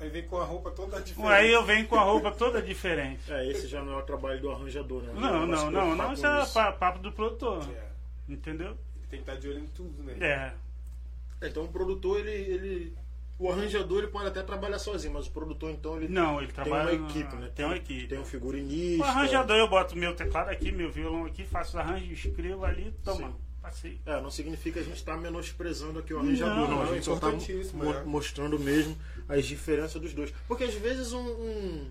Aí 0.00 0.08
vem 0.10 0.26
com 0.28 0.36
a 0.38 0.44
roupa 0.44 0.70
toda 0.70 1.00
diferente. 1.00 1.32
Aí 1.32 1.52
eu 1.52 1.64
venho 1.64 1.88
com 1.88 1.96
a 1.96 2.02
roupa 2.02 2.30
toda 2.30 2.62
diferente. 2.62 3.32
É, 3.32 3.48
esse 3.50 3.66
já 3.66 3.82
não 3.82 3.94
é 3.94 3.96
o 3.96 4.02
trabalho 4.02 4.40
do 4.40 4.50
arranjador, 4.50 5.02
né? 5.02 5.12
Não, 5.12 5.40
se 5.56 5.64
não, 5.64 5.70
não, 5.70 5.96
não. 5.96 6.12
Isso 6.12 6.24
é 6.26 6.72
papo 6.72 7.00
do 7.00 7.10
produtor. 7.10 7.68
É. 7.68 7.88
Entendeu? 8.28 8.68
Ele 8.96 9.06
tem 9.10 9.22
que 9.22 9.30
estar 9.30 9.34
de 9.36 9.48
olho 9.48 9.58
em 9.58 9.66
tudo, 9.68 10.02
né? 10.04 10.14
É. 10.20 11.46
Então 11.48 11.64
o 11.64 11.68
produtor, 11.68 12.20
ele, 12.20 12.30
ele. 12.30 12.96
O 13.38 13.50
arranjador 13.52 13.98
ele 13.98 14.08
pode 14.08 14.26
até 14.26 14.42
trabalhar 14.42 14.78
sozinho, 14.80 15.14
mas 15.14 15.26
o 15.28 15.30
produtor 15.30 15.70
então 15.70 15.96
ele 15.96 16.08
Não, 16.08 16.38
ele 16.38 16.46
tem 16.46 16.54
trabalha. 16.56 16.98
uma 16.98 17.08
equipe, 17.08 17.36
né? 17.36 17.50
Tem 17.54 17.64
uma 17.64 17.76
equipe. 17.76 18.08
Tem 18.08 18.18
um 18.18 18.24
figurinista. 18.24 19.04
O 19.04 19.06
arranjador, 19.06 19.56
eu 19.56 19.68
boto 19.68 19.96
meu 19.96 20.14
teclado 20.16 20.48
aqui, 20.50 20.72
meu 20.72 20.90
violão 20.90 21.24
aqui, 21.24 21.44
faço 21.44 21.70
os 21.70 21.76
arranjos, 21.76 22.24
escrevo 22.24 22.64
ali, 22.64 22.92
toma, 23.04 23.28
Sim. 23.28 23.34
passei. 23.62 24.00
É, 24.04 24.20
não 24.20 24.30
significa 24.30 24.80
a 24.80 24.82
gente 24.82 24.96
estar 24.96 25.16
menosprezando 25.16 26.00
aqui 26.00 26.12
o 26.12 26.18
arranjador, 26.18 26.68
não. 26.68 26.68
Não, 26.68 26.82
A 26.82 26.86
é 26.90 26.94
gente 26.94 27.04
só 27.04 27.14
está 27.14 27.28
importantíssimo, 27.28 27.84
é. 27.94 28.02
mostrando 28.04 28.58
mesmo 28.58 28.98
as 29.28 29.46
diferenças 29.46 30.02
dos 30.02 30.12
dois. 30.12 30.32
Porque 30.48 30.64
às 30.64 30.74
vezes 30.74 31.12
um. 31.12 31.20
um- 31.20 31.90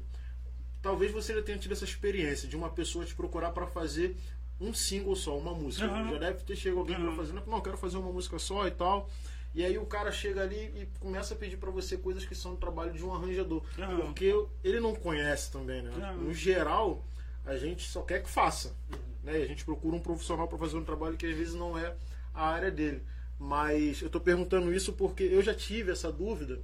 talvez 0.82 1.12
você 1.14 1.34
já 1.34 1.42
tenha 1.42 1.58
tido 1.58 1.72
essa 1.72 1.86
experiência 1.86 2.48
de 2.48 2.56
uma 2.58 2.70
pessoa 2.70 3.06
te 3.06 3.16
procurar 3.16 3.52
para 3.52 3.66
fazer 3.68 4.16
um 4.60 4.74
single 4.74 5.16
só, 5.16 5.38
uma 5.38 5.54
música. 5.54 5.88
Uhum. 5.88 6.10
Já 6.12 6.18
deve 6.18 6.44
ter 6.44 6.56
chegado 6.58 6.80
alguém 6.80 6.98
Uhum. 6.98 7.06
para 7.06 7.16
fazer, 7.16 7.34
não, 7.34 7.56
eu 7.56 7.62
quero 7.62 7.78
fazer 7.78 7.98
uma 7.98 8.12
música 8.12 8.38
só 8.38 8.68
e 8.68 8.72
tal. 8.72 9.10
E 9.56 9.64
aí 9.66 9.78
o 9.78 9.86
cara 9.86 10.12
chega 10.12 10.44
ali 10.44 10.56
e 10.76 10.88
começa 11.00 11.34
a 11.34 11.38
pedir 11.38 11.58
para 11.58 11.72
você 11.72 11.98
coisas 11.98 12.24
que 12.26 12.36
são 12.36 12.52
do 12.52 12.58
trabalho 12.58 12.94
de 12.94 13.04
um 13.04 13.14
arranjador. 13.14 13.64
Uhum. 13.78 13.98
Porque 14.08 14.34
ele 14.64 14.80
não 14.80 14.94
conhece 14.94 15.52
também, 15.52 15.82
né? 15.82 15.92
Uhum. 15.92 16.26
No 16.26 16.34
geral, 16.34 17.04
a 17.46 17.58
gente 17.58 17.88
só 17.90 18.02
quer 18.04 18.22
que 18.22 18.30
faça. 18.30 18.76
Né? 19.24 19.40
E 19.40 19.44
a 19.44 19.48
gente 19.48 19.66
procura 19.66 19.96
um 19.96 20.00
profissional 20.00 20.48
para 20.48 20.58
fazer 20.58 20.78
um 20.78 20.84
trabalho 20.84 21.18
que 21.18 21.26
às 21.26 21.36
vezes 21.36 21.54
não 21.56 21.78
é 21.78 21.96
a 22.34 22.48
área 22.48 22.70
dele. 22.70 23.02
Mas 23.40 24.02
eu 24.02 24.08
estou 24.08 24.22
perguntando 24.22 24.72
isso 24.74 24.94
porque 24.94 25.24
eu 25.24 25.42
já 25.42 25.54
tive 25.54 25.92
essa 25.92 26.12
dúvida 26.12 26.60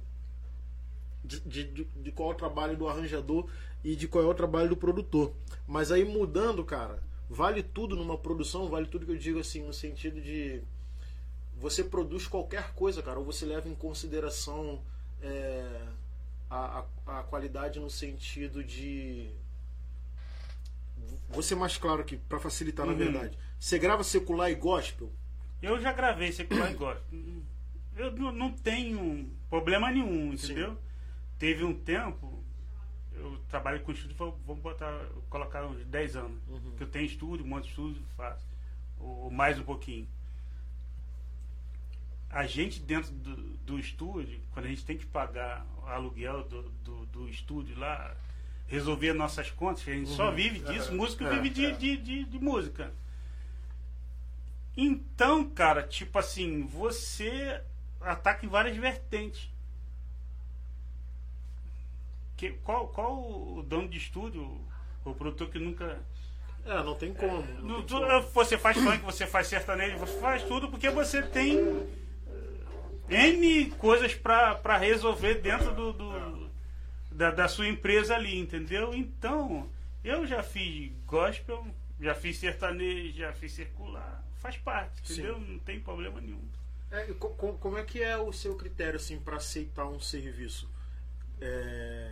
de, 1.24 1.40
de, 1.40 1.64
de- 1.64 1.84
de 1.84 2.12
qual 2.12 2.30
é 2.30 2.34
o 2.34 2.36
trabalho 2.36 2.76
do 2.76 2.88
arranjador 2.88 3.48
e 3.82 3.96
de 3.96 4.06
qual 4.08 4.24
é 4.24 4.26
o 4.26 4.34
trabalho 4.34 4.68
do 4.68 4.76
produtor. 4.76 5.32
Mas 5.66 5.90
aí 5.90 6.04
mudando, 6.04 6.64
cara, 6.64 7.02
vale 7.28 7.62
tudo 7.62 7.96
numa 7.96 8.16
produção, 8.18 8.68
vale 8.68 8.86
tudo 8.86 9.06
que 9.06 9.12
eu 9.12 9.16
digo 9.18 9.38
assim, 9.40 9.62
no 9.64 9.72
sentido 9.72 10.20
de 10.20 10.62
você 11.56 11.82
produz 11.84 12.26
qualquer 12.26 12.72
coisa, 12.74 13.02
cara, 13.02 13.18
ou 13.18 13.24
você 13.24 13.44
leva 13.46 13.68
em 13.68 13.74
consideração 13.74 14.82
é, 15.22 15.86
a, 16.50 16.84
a, 17.06 17.20
a 17.20 17.22
qualidade 17.24 17.78
no 17.80 17.88
sentido 17.90 18.62
de. 18.62 19.30
Vou 21.28 21.42
ser 21.42 21.54
mais 21.54 21.76
claro 21.76 22.00
aqui, 22.02 22.16
para 22.16 22.38
facilitar, 22.38 22.86
na 22.86 22.92
Uhum. 22.92 22.98
verdade. 22.98 23.38
Você 23.58 23.78
grava 23.78 24.04
secular 24.04 24.50
e 24.50 24.54
gospel? 24.54 25.10
Eu 25.62 25.80
já 25.80 25.92
gravei 25.92 26.30
secular 26.32 26.70
e 26.70 26.74
gosto. 26.74 27.02
Eu 27.96 28.12
não, 28.12 28.32
não 28.32 28.52
tenho 28.52 29.30
problema 29.48 29.90
nenhum, 29.90 30.32
entendeu? 30.32 30.76
Teve 31.38 31.64
um 31.64 31.74
tempo, 31.74 32.42
eu 33.12 33.38
trabalho 33.48 33.80
com 33.82 33.92
estúdio, 33.92 34.16
vamos 34.46 34.62
botar, 34.62 35.06
colocar 35.30 35.64
uns 35.66 35.84
10 35.86 36.16
anos. 36.16 36.42
Uhum. 36.48 36.74
Que 36.76 36.82
eu 36.82 36.88
tenho 36.88 37.06
estúdio, 37.06 37.44
um 37.44 37.48
monte 37.48 37.64
de 37.64 37.70
estúdio, 37.70 38.02
faço. 38.16 38.46
Ou 38.98 39.30
mais 39.30 39.58
um 39.58 39.62
pouquinho. 39.64 40.06
A 42.34 42.46
gente 42.46 42.80
dentro 42.80 43.12
do, 43.12 43.36
do 43.58 43.78
estúdio, 43.78 44.40
quando 44.52 44.66
a 44.66 44.68
gente 44.68 44.84
tem 44.84 44.98
que 44.98 45.06
pagar 45.06 45.64
o 45.82 45.86
aluguel 45.86 46.42
do, 46.44 46.62
do, 46.84 47.06
do 47.06 47.28
estúdio 47.28 47.78
lá, 47.78 48.14
resolver 48.66 49.12
nossas 49.12 49.50
contas, 49.52 49.86
a 49.86 49.92
gente 49.92 50.10
só 50.10 50.30
Uhum. 50.30 50.34
vive 50.34 50.58
disso, 50.58 50.90
É, 50.90 50.94
músico 50.94 51.22
é, 51.24 51.30
vive 51.30 51.50
de, 51.50 51.66
é. 51.66 51.70
de, 51.72 51.96
de, 51.96 52.24
de 52.24 52.38
música. 52.40 52.92
Então, 54.76 55.48
cara, 55.48 55.84
tipo 55.84 56.18
assim, 56.18 56.66
você 56.66 57.62
ataca 58.00 58.44
em 58.44 58.48
várias 58.48 58.76
vertentes. 58.76 59.48
Que, 62.36 62.50
qual, 62.64 62.88
qual 62.88 63.14
o 63.58 63.62
dono 63.62 63.88
de 63.88 63.96
estúdio, 63.98 64.60
o 65.04 65.14
produtor 65.14 65.48
que 65.50 65.58
nunca. 65.60 66.00
É, 66.66 66.82
não 66.82 66.94
tem 66.96 67.14
como. 67.14 67.42
não 67.58 67.62
No- 67.62 67.76
tem 67.76 67.86
tu- 67.86 68.00
como. 68.00 68.22
você 68.32 68.58
faz 68.58 68.76
funk, 68.76 68.98
você 69.04 69.24
faz 69.26 69.46
sertanejo, 69.46 69.98
você 69.98 70.18
faz 70.18 70.42
tudo 70.42 70.68
porque 70.68 70.90
você 70.90 71.22
tem 71.22 71.58
N 73.08 73.70
coisas 73.72 74.14
pra 74.14 74.76
resolver 74.78 75.34
dentro 75.40 75.74
do, 75.74 75.92
do- 75.92 76.50
da, 77.10 77.30
da 77.30 77.48
sua 77.48 77.68
empresa 77.68 78.14
ali, 78.14 78.38
entendeu? 78.38 78.92
Então, 78.94 79.68
eu 80.02 80.26
já 80.26 80.42
fiz 80.42 80.92
gospel, 81.06 81.66
já 82.00 82.14
fiz 82.14 82.38
sertanejo, 82.38 83.16
já 83.16 83.32
fiz 83.32 83.52
circular. 83.52 84.24
Faz 84.36 84.56
parte, 84.56 85.00
Sim. 85.06 85.12
entendeu? 85.14 85.38
Não 85.38 85.58
tem 85.58 85.80
problema 85.80 86.20
nenhum. 86.20 86.42
É, 86.90 87.10
e 87.10 87.14
co- 87.14 87.30
co- 87.30 87.54
como 87.54 87.78
é 87.78 87.82
que 87.84 88.02
é 88.02 88.16
o 88.16 88.32
seu 88.32 88.56
critério 88.56 88.96
assim 88.96 89.18
para 89.18 89.36
aceitar 89.36 89.86
um 89.86 90.00
serviço? 90.00 90.68
É, 91.40 92.10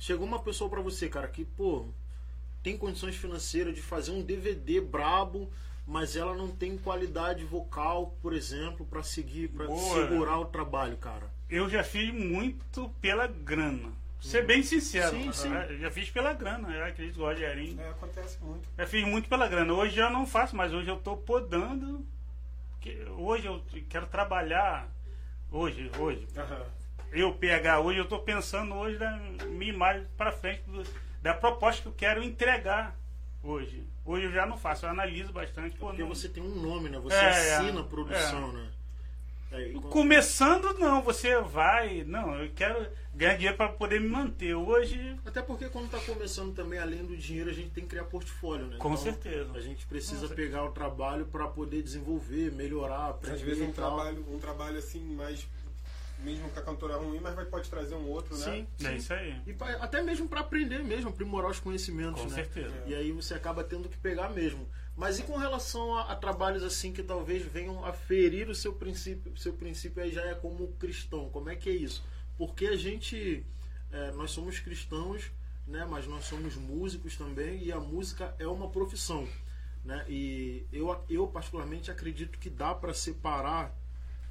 Chegou 0.00 0.26
uma 0.26 0.38
pessoa 0.40 0.70
para 0.70 0.80
você, 0.80 1.08
cara, 1.08 1.26
que 1.26 1.44
pô 1.44 1.88
tem 2.62 2.76
condições 2.78 3.16
financeiras 3.16 3.74
de 3.74 3.82
fazer 3.82 4.10
um 4.12 4.22
DVD 4.22 4.80
brabo, 4.80 5.50
mas 5.88 6.14
ela 6.14 6.34
não 6.34 6.48
tem 6.48 6.76
qualidade 6.76 7.42
vocal, 7.44 8.14
por 8.20 8.34
exemplo, 8.34 8.84
para 8.84 9.02
seguir, 9.02 9.48
para 9.48 9.66
Boa. 9.66 9.94
segurar 10.06 10.38
o 10.38 10.44
trabalho, 10.44 10.98
cara. 10.98 11.30
Eu 11.48 11.66
já 11.68 11.82
fiz 11.82 12.12
muito 12.12 12.90
pela 13.00 13.26
grana. 13.26 13.90
Ser 14.20 14.44
bem 14.44 14.62
sincero, 14.62 15.16
Sim, 15.16 15.32
sim. 15.32 15.48
eu 15.70 15.78
já 15.78 15.90
fiz 15.90 16.10
pela 16.10 16.32
grana, 16.34 16.68
eu 16.70 16.84
acredito 16.84 17.14
que 17.14 17.20
o 17.20 17.24
Rogerinho. 17.24 17.80
É, 17.80 17.88
acontece 17.88 18.36
muito. 18.42 18.68
Eu 18.76 18.86
fiz 18.86 19.06
muito 19.06 19.28
pela 19.30 19.48
grana. 19.48 19.72
Hoje 19.72 19.94
já 19.96 20.10
não 20.10 20.26
faço, 20.26 20.54
mas 20.54 20.74
hoje 20.74 20.88
eu 20.90 20.96
estou 20.96 21.16
podando. 21.16 22.04
hoje 23.16 23.46
eu 23.46 23.62
quero 23.88 24.06
trabalhar. 24.08 24.88
Hoje, 25.50 25.90
hoje. 25.98 26.26
Aham. 26.36 26.66
Eu, 27.12 27.32
PH, 27.32 27.80
hoje 27.80 27.98
eu 27.98 28.04
estou 28.04 28.18
pensando 28.18 28.74
hoje 28.74 28.98
da 28.98 29.16
minha 29.46 29.72
imagem 29.72 30.06
para 30.18 30.30
frente, 30.32 30.62
do- 30.66 30.82
da 31.22 31.32
proposta 31.32 31.80
que 31.82 31.88
eu 31.88 31.92
quero 31.92 32.22
entregar 32.22 32.94
hoje. 33.42 33.82
Hoje 34.04 34.26
eu 34.26 34.32
já 34.32 34.46
não 34.46 34.56
faço, 34.56 34.86
eu 34.86 34.90
analiso 34.90 35.32
bastante. 35.32 35.76
Pô, 35.76 35.86
Porque 35.86 36.02
não- 36.02 36.08
você 36.08 36.28
tem 36.28 36.42
um 36.42 36.54
nome, 36.54 36.88
né? 36.88 36.98
Você 36.98 37.14
É, 37.16 37.28
assina 37.56 37.78
é, 37.78 37.82
a 37.82 37.84
produção, 37.84 38.52
né? 38.52 38.68
É, 39.50 39.70
quando- 39.72 39.88
Começando, 39.88 40.74
não, 40.78 41.00
você 41.02 41.40
vai. 41.40 42.04
Não, 42.04 42.34
eu 42.34 42.50
quero 42.54 42.86
ganhar 43.14 43.34
dinheiro 43.36 43.56
para 43.56 43.70
poder 43.70 43.98
me 43.98 44.08
manter. 44.08 44.54
Hoje, 44.54 45.16
Até 45.24 45.40
porque 45.40 45.68
quando 45.70 45.86
está 45.86 45.98
começando 46.00 46.54
também, 46.54 46.78
além 46.78 47.04
do 47.04 47.16
dinheiro, 47.16 47.48
a 47.48 47.52
gente 47.54 47.70
tem 47.70 47.84
que 47.84 47.90
criar 47.90 48.04
portfólio, 48.04 48.66
né? 48.66 48.76
Com 48.78 48.94
certeza. 48.96 49.50
A 49.54 49.60
gente 49.60 49.86
precisa 49.86 50.28
pegar 50.28 50.64
o 50.64 50.72
trabalho 50.72 51.24
para 51.26 51.46
poder 51.48 51.82
desenvolver, 51.82 52.52
melhorar, 52.52 53.08
aprender 53.08 53.36
Às 53.36 53.40
vezes 53.40 53.62
um 53.62 53.70
e 53.70 53.72
tal. 53.72 53.96
trabalho, 53.96 54.26
um 54.30 54.38
trabalho 54.38 54.78
assim, 54.78 55.00
mais. 55.14 55.46
Mesmo 56.18 56.50
com 56.50 56.58
a 56.58 56.62
cantora 56.62 56.96
ruim, 56.96 57.20
mas 57.20 57.34
vai, 57.34 57.44
pode 57.44 57.70
trazer 57.70 57.94
um 57.94 58.06
outro, 58.08 58.36
né? 58.36 58.44
Sim, 58.78 58.86
é 58.86 58.96
isso 58.96 59.12
aí. 59.12 59.40
E 59.46 59.52
pra- 59.52 59.76
até 59.76 60.02
mesmo 60.02 60.28
para 60.28 60.40
aprender 60.40 60.82
mesmo, 60.82 61.10
aprimorar 61.10 61.50
os 61.50 61.60
conhecimentos, 61.60 62.20
Com 62.22 62.28
né? 62.28 62.34
certeza. 62.34 62.74
E 62.86 62.94
aí 62.94 63.12
você 63.12 63.34
acaba 63.34 63.62
tendo 63.62 63.88
que 63.88 63.96
pegar 63.96 64.28
mesmo. 64.30 64.68
Mas 64.96 65.20
e 65.20 65.22
com 65.22 65.36
relação 65.36 65.94
a, 65.96 66.10
a 66.12 66.16
trabalhos 66.16 66.64
assim 66.64 66.92
que 66.92 67.04
talvez 67.04 67.44
venham 67.44 67.84
a 67.84 67.92
ferir 67.92 68.48
o 68.48 68.54
seu 68.54 68.72
princípio, 68.72 69.36
seu 69.36 69.52
princípio 69.52 70.02
aí 70.02 70.10
já 70.10 70.22
é 70.22 70.34
como 70.34 70.66
cristão, 70.72 71.28
como 71.30 71.48
é 71.50 71.54
que 71.54 71.68
é 71.70 71.72
isso? 71.72 72.04
Porque 72.36 72.66
a 72.66 72.76
gente, 72.76 73.46
é, 73.92 74.10
nós 74.10 74.32
somos 74.32 74.58
cristãos, 74.58 75.30
né? 75.68 75.86
Mas 75.88 76.06
nós 76.08 76.24
somos 76.24 76.56
músicos 76.56 77.16
também 77.16 77.62
e 77.62 77.70
a 77.70 77.78
música 77.78 78.34
é 78.40 78.46
uma 78.48 78.68
profissão, 78.70 79.28
né? 79.84 80.04
E 80.08 80.66
eu, 80.72 81.00
eu 81.08 81.28
particularmente 81.28 81.92
acredito 81.92 82.36
que 82.36 82.50
dá 82.50 82.74
para 82.74 82.92
separar, 82.92 83.72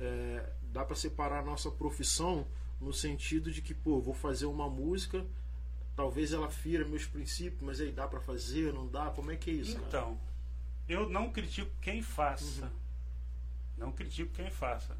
é, 0.01 0.43
dá 0.71 0.85
para 0.85 0.95
separar 0.95 1.39
a 1.39 1.45
nossa 1.45 1.71
profissão 1.71 2.47
no 2.79 2.93
sentido 2.93 3.51
de 3.51 3.61
que, 3.61 3.73
pô, 3.73 3.99
vou 3.99 4.13
fazer 4.13 4.45
uma 4.45 4.69
música, 4.69 5.25
talvez 5.95 6.31
ela 6.31 6.49
fira 6.49 6.85
meus 6.85 7.05
princípios, 7.05 7.61
mas 7.61 7.81
aí 7.81 7.91
dá 7.91 8.07
para 8.07 8.19
fazer, 8.19 8.71
não 8.73 8.87
dá? 8.87 9.09
Como 9.09 9.31
é 9.31 9.35
que 9.35 9.49
é 9.49 9.53
isso? 9.53 9.75
cara? 9.75 9.87
Então, 9.87 10.19
eu 10.87 11.09
não 11.09 11.31
critico 11.31 11.71
quem 11.81 12.01
faça. 12.01 12.71
Não 13.77 13.91
critico 13.91 14.33
quem 14.33 14.49
faça. 14.49 14.97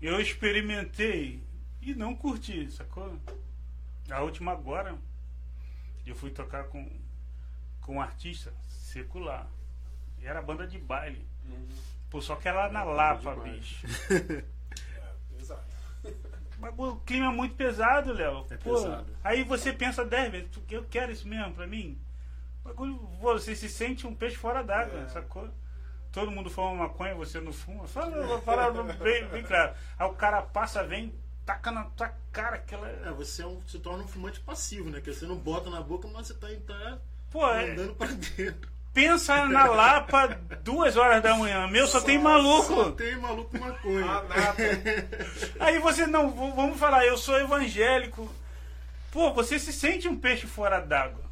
Eu 0.00 0.20
experimentei 0.20 1.42
e 1.80 1.94
não 1.94 2.16
curti, 2.16 2.70
sacou? 2.70 3.18
A 4.10 4.20
última 4.22 4.52
agora, 4.52 4.98
eu 6.06 6.14
fui 6.14 6.30
tocar 6.30 6.64
com, 6.64 6.90
com 7.80 7.96
um 7.96 8.00
artista 8.00 8.52
secular. 8.68 9.48
E 10.18 10.26
era 10.26 10.42
banda 10.42 10.66
de 10.66 10.78
baile. 10.78 11.26
Uhum. 11.44 11.68
Pô, 12.10 12.20
só 12.20 12.36
que 12.36 12.48
era 12.48 12.70
na 12.70 12.84
Lapa, 12.84 13.34
bicho. 13.36 13.86
É. 16.62 16.68
O 16.76 16.96
clima 16.96 17.26
é 17.26 17.30
muito 17.34 17.54
pesado, 17.54 18.12
Léo. 18.12 18.46
É 18.50 18.56
Pô, 18.56 18.74
pesado. 18.74 19.06
Aí 19.22 19.44
você 19.44 19.72
pensa 19.72 20.04
dez 20.04 20.30
vezes, 20.30 20.48
"Tu- 20.50 20.62
eu 20.70 20.84
quero 20.84 21.12
isso 21.12 21.26
mesmo 21.28 21.52
pra 21.54 21.66
mim. 21.66 21.98
Bagulho, 22.64 22.96
Você 23.20 23.54
se 23.54 23.68
sente 23.68 24.06
um 24.06 24.14
peixe 24.14 24.36
fora 24.36 24.62
d'água, 24.62 25.00
É. 25.00 25.08
sacou? 25.08 25.48
Todo 26.12 26.30
mundo 26.30 26.48
fuma 26.48 26.74
maconha, 26.74 27.14
você 27.14 27.40
não 27.40 27.52
fuma. 27.52 27.86
Fala, 27.88 28.16
eu 28.16 28.26
vou 28.26 28.40
falar 28.40 28.70
bem, 28.70 29.26
bem 29.28 29.42
claro. 29.42 29.74
Aí 29.98 30.06
o 30.08 30.14
cara 30.14 30.40
passa, 30.42 30.84
vem, 30.84 31.12
taca 31.44 31.70
na 31.72 31.84
tua 31.84 32.12
cara 32.32 32.56
aquela. 32.56 32.88
É, 32.88 33.10
você 33.10 33.42
é 33.42 33.46
um- 33.46 33.60
se 33.66 33.78
torna 33.80 34.04
um 34.04 34.08
fumante 34.08 34.38
passivo, 34.40 34.88
né? 34.90 35.00
Que 35.00 35.12
você 35.12 35.26
não 35.26 35.36
bota 35.36 35.68
na 35.70 35.80
boca, 35.80 36.06
mas 36.08 36.28
você 36.28 36.34
tá, 36.34 36.46
tá 36.66 36.98
Pô, 37.30 37.46
é, 37.48 37.72
andando 37.72 37.94
pra 37.96 38.06
dentro. 38.06 38.70
Pensa 38.94 39.46
na 39.46 39.66
Lapa 39.66 40.28
duas 40.62 40.96
horas 40.96 41.22
da 41.22 41.34
manhã. 41.36 41.66
Meu, 41.66 41.86
só, 41.86 42.00
tem 42.00 42.16
Só 42.16 42.22
maluco. 42.22 42.92
tem 42.92 43.16
maluco 43.16 43.58
maconha. 43.58 44.04
Ah, 44.06 44.22
nada. 44.22 44.54
Aí 45.60 45.78
você 45.80 46.06
não, 46.06 46.30
vamos 46.30 46.78
falar, 46.78 47.04
eu 47.04 47.18
sou 47.18 47.38
evangélico. 47.38 48.32
Pô, 49.10 49.32
você 49.34 49.58
se 49.58 49.72
sente 49.72 50.08
um 50.08 50.16
peixe 50.16 50.46
fora 50.46 50.80
d'água. 50.80 51.24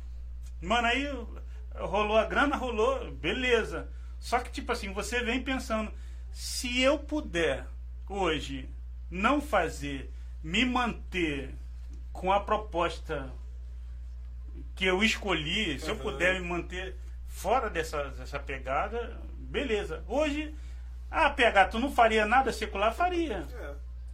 Mano, 0.61 0.87
aí 0.87 1.09
rolou 1.75 2.16
a 2.16 2.25
grana, 2.25 2.57
rolou, 2.57 3.11
beleza. 3.12 3.88
Só 4.20 4.38
que, 4.38 4.53
tipo 4.53 4.70
assim, 4.70 4.92
você 4.92 5.20
vem 5.20 5.42
pensando, 5.42 5.92
se 6.31 6.81
eu 6.81 6.96
puder 6.98 7.66
hoje 8.09 8.68
não 9.11 9.40
fazer, 9.40 10.12
me 10.44 10.64
manter 10.64 11.55
com 12.12 12.31
a 12.33 12.38
proposta 12.38 13.33
que 14.77 14.85
eu 14.85 15.03
escolhi, 15.03 15.81
se 15.81 15.88
eu 15.88 15.94
Aham. 15.94 16.03
puder 16.03 16.40
me 16.40 16.48
manter 16.48 16.96
fora 17.33 17.68
dessa, 17.71 18.05
dessa 18.11 18.38
pegada, 18.38 19.18
beleza. 19.38 20.05
Hoje, 20.07 20.55
ah, 21.11 21.31
PH, 21.31 21.64
tu 21.68 21.79
não 21.79 21.90
faria 21.90 22.25
nada 22.27 22.53
secular? 22.53 22.95
Faria. 22.95 23.45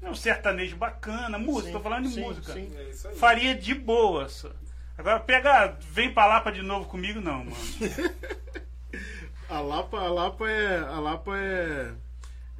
É, 0.00 0.06
É 0.06 0.08
um 0.10 0.14
sertanejo 0.14 0.76
bacana, 0.76 1.38
música, 1.38 1.66
Sim, 1.68 1.72
tô 1.72 1.80
falando 1.80 2.04
de 2.08 2.14
sim, 2.14 2.20
música. 2.22 2.52
sim. 2.52 2.72
é 2.76 2.82
isso 2.90 3.08
aí. 3.08 3.16
Faria 3.16 3.54
de 3.54 3.74
boa. 3.74 4.28
só. 4.28 4.50
Agora 4.96 5.20
pega, 5.20 5.76
vem 5.90 6.12
pra 6.12 6.26
Lapa 6.26 6.50
de 6.52 6.62
novo 6.62 6.86
comigo, 6.88 7.20
não, 7.20 7.44
mano. 7.44 7.56
A 9.48 9.60
Lapa, 9.60 9.98
a 9.98 10.08
Lapa 10.08 10.46
é. 10.50 10.78
A 10.78 11.00
Lapa 11.00 11.36
é. 11.38 11.92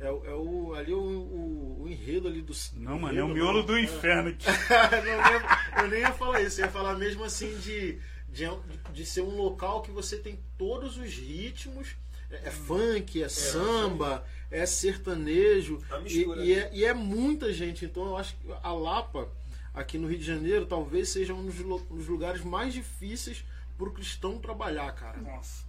É, 0.00 0.10
o- 0.10 0.24
é 0.24 0.32
o, 0.34 0.74
ali 0.74 0.94
o, 0.94 0.98
o, 1.00 1.82
o 1.82 1.88
enredo 1.88 2.28
ali 2.28 2.40
do. 2.40 2.52
Não, 2.76 2.98
mano, 2.98 3.18
é 3.18 3.22
o 3.22 3.26
enredo, 3.26 3.34
miolo 3.34 3.58
não. 3.58 3.66
do 3.66 3.78
inferno 3.78 4.30
aqui. 4.30 4.46
Não, 4.48 4.98
eu, 4.98 5.02
nem, 5.04 5.82
eu 5.84 5.88
nem 5.90 6.00
ia 6.00 6.12
falar 6.12 6.40
isso, 6.40 6.60
eu 6.60 6.66
ia 6.66 6.70
falar 6.72 6.94
mesmo 6.94 7.24
assim 7.24 7.54
de, 7.58 7.98
de, 8.38 8.92
de 8.92 9.06
ser 9.06 9.22
um 9.22 9.36
local 9.36 9.82
que 9.82 9.90
você 9.90 10.16
tem 10.16 10.38
todos 10.56 10.96
os 10.96 11.12
ritmos. 11.14 11.96
É, 12.30 12.48
é 12.48 12.50
funk, 12.50 13.22
é, 13.22 13.28
samba, 13.28 14.24
é 14.50 14.64
sertanejo. 14.66 15.82
A 15.90 16.00
E, 16.00 16.22
e 16.22 16.26
né? 16.26 16.52
é, 16.52 16.70
e 16.72 16.84
é 16.84 16.94
muita 16.94 17.52
gente. 17.52 17.84
Então 17.84 18.04
eu 18.06 18.16
acho 18.16 18.36
que 18.36 18.52
a 18.62 18.72
Lapa, 18.72 19.28
aqui 19.72 19.98
no 19.98 20.08
Rio 20.08 20.18
de 20.18 20.24
Janeiro, 20.24 20.66
talvez 20.66 21.08
seja 21.08 21.32
um 21.34 21.46
dos, 21.46 22.06
lugares 22.06 22.42
mais 22.44 22.74
difíceis 22.74 23.44
para 23.76 23.88
o 23.88 23.92
cristão 23.92 24.38
trabalhar, 24.38 24.92
cara. 24.92 25.18
Nossa. 25.18 25.64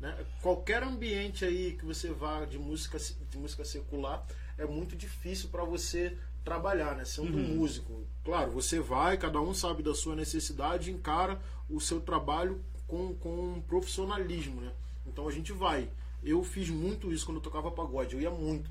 né? 0.00 0.16
Qualquer 0.40 0.82
ambiente 0.82 1.44
aí 1.44 1.72
que 1.72 1.84
você 1.84 2.10
vá 2.10 2.44
de 2.44 2.58
música, 2.58 2.98
de 2.98 3.38
música 3.38 3.64
secular 3.64 4.26
é 4.56 4.64
muito 4.64 4.96
difícil 4.96 5.50
para 5.50 5.64
você 5.64 6.16
trabalhar, 6.44 6.96
né? 6.96 7.04
Sendo 7.04 7.36
um 7.36 7.56
músico. 7.56 8.06
Claro, 8.24 8.50
você 8.50 8.80
vai, 8.80 9.18
cada 9.18 9.40
um 9.40 9.52
sabe 9.52 9.82
da 9.82 9.94
sua 9.94 10.16
necessidade 10.16 10.90
encara 10.90 11.40
o 11.68 11.80
seu 11.80 12.00
trabalho 12.00 12.62
com, 12.86 13.14
com 13.14 13.60
profissionalismo, 13.62 14.60
né? 14.60 14.72
Então 15.06 15.28
a 15.28 15.32
gente 15.32 15.52
vai. 15.52 15.88
Eu 16.22 16.42
fiz 16.42 16.68
muito 16.68 17.12
isso 17.12 17.26
quando 17.26 17.36
eu 17.36 17.42
tocava 17.42 17.70
pagode, 17.70 18.14
eu 18.14 18.20
ia 18.20 18.30
muito. 18.30 18.70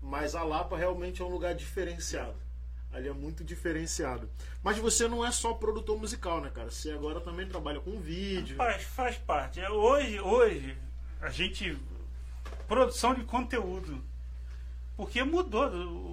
Mas 0.00 0.34
a 0.34 0.42
Lapa 0.42 0.76
realmente 0.76 1.20
é 1.20 1.24
um 1.24 1.28
lugar 1.30 1.54
diferenciado. 1.54 2.36
Ali 2.92 3.08
é 3.08 3.12
muito 3.12 3.44
diferenciado. 3.44 4.30
Mas 4.62 4.78
você 4.78 5.06
não 5.06 5.24
é 5.24 5.30
só 5.30 5.52
produtor 5.52 5.98
musical, 5.98 6.40
né, 6.40 6.50
cara? 6.50 6.70
Você 6.70 6.90
agora 6.90 7.20
também 7.20 7.46
trabalha 7.46 7.80
com 7.80 8.00
vídeo. 8.00 8.56
Faz, 8.56 8.82
faz 8.82 9.16
parte. 9.16 9.60
É, 9.60 9.68
Hoje, 9.68 10.18
hoje, 10.20 10.76
a 11.20 11.28
gente. 11.28 11.76
Produção 12.66 13.14
de 13.14 13.24
conteúdo. 13.24 14.02
Porque 14.96 15.22
mudou. 15.22 15.68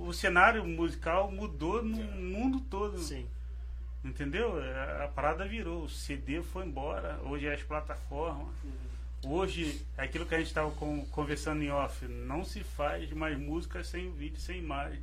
O 0.08 0.14
cenário 0.14 0.66
musical 0.66 1.32
mudou 1.32 1.82
no 1.82 1.98
mundo 1.98 2.60
todo. 2.60 3.00
Sim. 3.00 3.26
Entendeu? 4.06 4.54
A 5.04 5.08
parada 5.08 5.48
virou. 5.48 5.84
O 5.84 5.90
CD 5.90 6.42
foi 6.42 6.66
embora. 6.66 7.20
Hoje 7.24 7.48
é 7.48 7.54
as 7.54 7.64
plataformas. 7.64 8.54
Hoje, 9.28 9.84
é 9.98 10.04
aquilo 10.04 10.26
que 10.26 10.36
a 10.36 10.38
gente 10.38 10.48
estava 10.48 10.70
conversando 11.12 11.64
em 11.64 11.72
off, 11.72 12.06
não 12.08 12.44
se 12.44 12.64
faz 12.64 13.12
mais 13.12 13.36
música 13.40 13.84
sem 13.84 14.12
vídeo, 14.12 14.40
sem 14.40 14.60
imagem. 14.60 15.02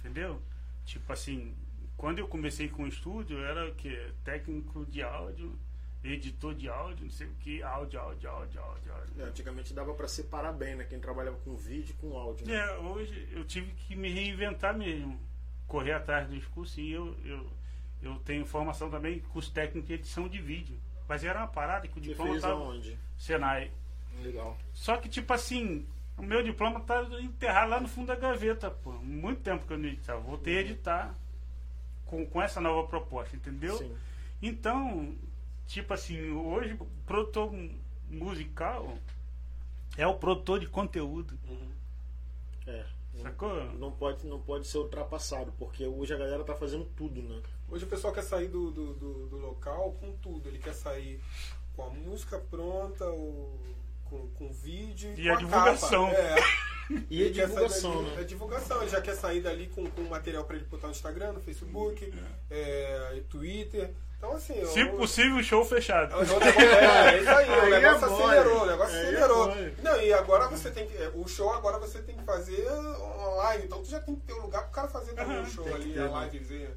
Entendeu? 0.00 0.42
Tipo 0.84 1.12
assim, 1.12 1.54
quando 1.96 2.18
eu 2.18 2.26
comecei 2.26 2.68
com 2.68 2.82
o 2.82 2.88
estúdio, 2.88 3.38
era 3.38 3.68
o 3.68 3.74
quê? 3.76 4.10
Técnico 4.24 4.84
de 4.86 5.00
áudio, 5.00 5.56
editor 6.02 6.56
de 6.56 6.68
áudio, 6.68 7.04
não 7.04 7.12
sei 7.12 7.28
o 7.28 7.34
que, 7.34 7.62
áudio, 7.62 8.00
áudio, 8.00 8.28
áudio, 8.28 8.60
áudio, 8.60 8.92
áudio. 8.92 9.22
É, 9.22 9.22
antigamente 9.26 9.72
dava 9.72 9.94
pra 9.94 10.08
separar 10.08 10.52
bem, 10.52 10.74
né? 10.74 10.84
Quem 10.84 10.98
trabalhava 10.98 11.36
com 11.44 11.54
vídeo 11.54 11.94
e 11.96 12.00
com 12.00 12.18
áudio. 12.18 12.48
Né? 12.48 12.54
É, 12.54 12.78
hoje 12.78 13.28
eu 13.30 13.44
tive 13.44 13.70
que 13.74 13.94
me 13.94 14.12
reinventar 14.12 14.76
mesmo. 14.76 15.20
Correr 15.72 15.92
atrás 15.92 16.28
dos 16.28 16.44
cursos 16.48 16.76
e 16.76 16.90
eu, 16.90 17.16
eu, 17.24 17.46
eu 18.02 18.16
tenho 18.26 18.44
formação 18.44 18.90
também, 18.90 19.20
curso 19.32 19.50
técnico 19.50 19.86
de 19.86 19.94
edição 19.94 20.28
de 20.28 20.38
vídeo. 20.38 20.78
Mas 21.08 21.24
era 21.24 21.38
uma 21.38 21.48
parada 21.48 21.88
que 21.88 21.98
o 21.98 22.02
Você 22.02 22.10
diploma 22.10 22.32
fez 22.32 22.42
tava. 22.42 22.60
aonde? 22.60 22.98
Senai. 23.16 23.70
Legal. 24.22 24.58
Só 24.74 24.98
que, 24.98 25.08
tipo 25.08 25.32
assim, 25.32 25.86
o 26.18 26.22
meu 26.22 26.42
diploma 26.42 26.78
tá 26.80 27.02
enterrado 27.22 27.70
lá 27.70 27.80
no 27.80 27.88
fundo 27.88 28.08
da 28.08 28.16
gaveta, 28.16 28.70
pô. 28.70 28.92
Muito 28.92 29.40
tempo 29.40 29.66
que 29.66 29.72
eu 29.72 29.78
não 29.78 29.88
editava. 29.88 30.20
Voltei 30.20 30.58
a 30.58 30.60
editar 30.60 31.14
com, 32.04 32.26
com 32.26 32.42
essa 32.42 32.60
nova 32.60 32.86
proposta, 32.86 33.34
entendeu? 33.34 33.78
Sim. 33.78 33.96
Então, 34.42 35.16
tipo 35.66 35.94
assim, 35.94 36.32
hoje 36.32 36.74
o 36.78 36.86
produtor 37.06 37.50
musical 38.10 38.98
é 39.96 40.06
o 40.06 40.16
produtor 40.16 40.60
de 40.60 40.66
conteúdo. 40.66 41.38
É. 42.66 42.84
Não, 43.14 43.22
Sacou? 43.22 43.54
não 43.74 43.92
pode, 43.92 44.26
não 44.26 44.40
pode 44.40 44.66
ser 44.66 44.78
ultrapassado, 44.78 45.52
porque 45.58 45.86
hoje 45.86 46.14
a 46.14 46.16
galera 46.16 46.44
tá 46.44 46.54
fazendo 46.54 46.84
tudo, 46.96 47.22
né? 47.22 47.42
Hoje 47.70 47.84
o 47.84 47.88
pessoal 47.88 48.12
quer 48.12 48.22
sair 48.22 48.48
do, 48.48 48.70
do, 48.70 48.94
do- 48.94 49.26
do 49.28 49.36
local 49.38 49.92
com 50.00 50.12
tudo. 50.16 50.48
Ele 50.48 50.58
quer 50.58 50.74
sair 50.74 51.20
com 51.74 51.82
a 51.84 51.90
música 51.90 52.38
pronta, 52.38 53.04
o, 53.10 53.58
com, 54.04 54.28
com 54.30 54.46
o 54.48 54.52
vídeo 54.52 55.12
E 55.16 55.26
com 55.26 55.32
a 55.32 55.36
divulgação. 55.36 56.06
capa. 56.10 56.18
É. 56.20 56.36
E 57.08 57.22
a 57.22 57.26
Ele 57.26 57.34
quer 57.34 57.46
sair 57.46 57.46
divulgação, 57.54 58.02
dali- 58.02 58.16
né? 58.16 58.20
É 58.20 58.24
divulgação. 58.24 58.82
Ele 58.82 58.90
já 58.90 59.00
quer 59.00 59.14
sair 59.14 59.40
dali 59.40 59.66
com, 59.68 59.88
com 59.90 60.02
material 60.02 60.44
para 60.44 60.56
ele 60.56 60.64
botar 60.66 60.88
no 60.88 60.92
Instagram, 60.92 61.32
no 61.32 61.40
Facebook, 61.40 62.12
é, 62.50 63.14
e 63.16 63.20
Twitter. 63.22 63.94
Então, 64.22 64.36
assim. 64.36 64.64
Se 64.66 64.80
eu- 64.80 64.96
possível, 64.96 65.42
show 65.42 65.64
fechado. 65.64 66.12
É, 66.14 66.16
o 66.16 66.20
negócio- 66.22 66.60
é, 66.60 67.14
é 67.16 67.20
isso 67.20 67.28
aí, 67.30 67.48
o 67.50 67.52
Aí 67.54 67.72
é 67.72 67.80
negócio 67.80 68.08
mole. 68.10 68.22
acelerou, 68.24 68.62
o 68.62 68.66
negócio 68.66 68.94
Aí 68.94 69.00
é 69.02 69.08
acelerou. 69.08 69.48
mole. 69.48 69.74
Não, 69.82 70.00
e 70.00 70.12
agora 70.12 70.46
você 70.48 70.70
tem 70.70 70.86
que. 70.86 70.96
é, 70.96 71.10
O 71.14 71.26
show 71.26 71.52
agora 71.52 71.78
você 71.80 72.00
tem 72.00 72.16
que 72.16 72.22
fazer 72.22 72.64
online, 72.70 73.64
então 73.64 73.82
tu 73.82 73.88
já 73.88 73.98
tem 74.00 74.14
que 74.14 74.20
ter 74.22 74.34
um 74.34 74.42
lugar 74.42 74.62
pro 74.62 74.70
cara 74.70 74.86
fazer 74.88 75.12
também 75.14 75.38
Aham, 75.38 75.42
o 75.42 75.50
show 75.50 75.74
ali, 75.74 75.92
ter, 75.92 76.00
a 76.02 76.08
né? 76.08 76.30
livezinha. 76.32 76.70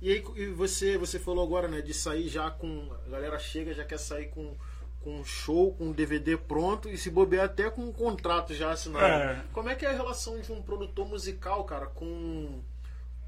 E 0.00 0.12
aí 0.12 0.24
e 0.36 0.46
você, 0.46 0.96
você 0.96 1.18
falou 1.18 1.44
agora, 1.44 1.66
né, 1.66 1.80
de 1.80 1.92
sair 1.92 2.28
já 2.28 2.48
com. 2.48 2.88
A 3.06 3.10
galera 3.10 3.36
chega, 3.40 3.74
já 3.74 3.84
quer 3.84 3.98
sair 3.98 4.26
com, 4.28 4.56
com 5.00 5.16
um 5.18 5.24
show, 5.24 5.74
com 5.74 5.86
um 5.86 5.92
DVD 5.92 6.36
pronto 6.36 6.88
e 6.88 6.96
se 6.96 7.10
bobear 7.10 7.46
até 7.46 7.68
com 7.68 7.82
um 7.82 7.92
contrato 7.92 8.54
já 8.54 8.70
assinado. 8.70 9.04
É. 9.04 9.42
Como 9.52 9.68
é 9.68 9.74
que 9.74 9.84
é 9.84 9.90
a 9.90 9.94
relação 9.94 10.38
de 10.38 10.52
um 10.52 10.62
produtor 10.62 11.08
musical, 11.08 11.64
cara, 11.64 11.86
com 11.86 12.60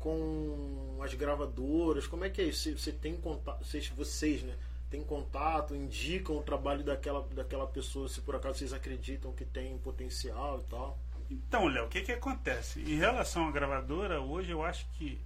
com 0.01 0.99
as 1.03 1.15
gravadoras? 1.15 2.07
Como 2.07 2.25
é 2.25 2.31
que 2.31 2.41
é 2.41 2.45
isso? 2.45 2.77
Você, 2.77 2.91
tem 2.91 3.17
contato, 3.17 3.65
vocês, 3.65 3.89
vocês, 3.91 4.43
né? 4.43 4.57
Tem 4.91 5.05
contato, 5.05 5.77
indicam 5.77 6.37
o 6.37 6.43
trabalho 6.43 6.83
daquela, 6.83 7.23
daquela 7.29 7.67
pessoa, 7.67 8.09
se 8.09 8.21
por 8.23 8.35
acaso 8.35 8.59
vocês 8.59 8.73
acreditam 8.73 9.33
que 9.33 9.45
tem 9.45 9.79
potencial 9.79 10.61
e 10.61 10.65
tal. 10.65 10.99
Então, 11.31 11.69
Léo, 11.69 11.85
o 11.85 11.89
que 11.89 12.01
que 12.01 12.11
acontece? 12.11 12.81
Em 12.81 12.97
relação 12.97 13.47
à 13.47 13.53
gravadora, 13.53 14.21
hoje 14.21 14.51
eu 14.51 14.65
acho 14.65 14.85
que 14.95 15.21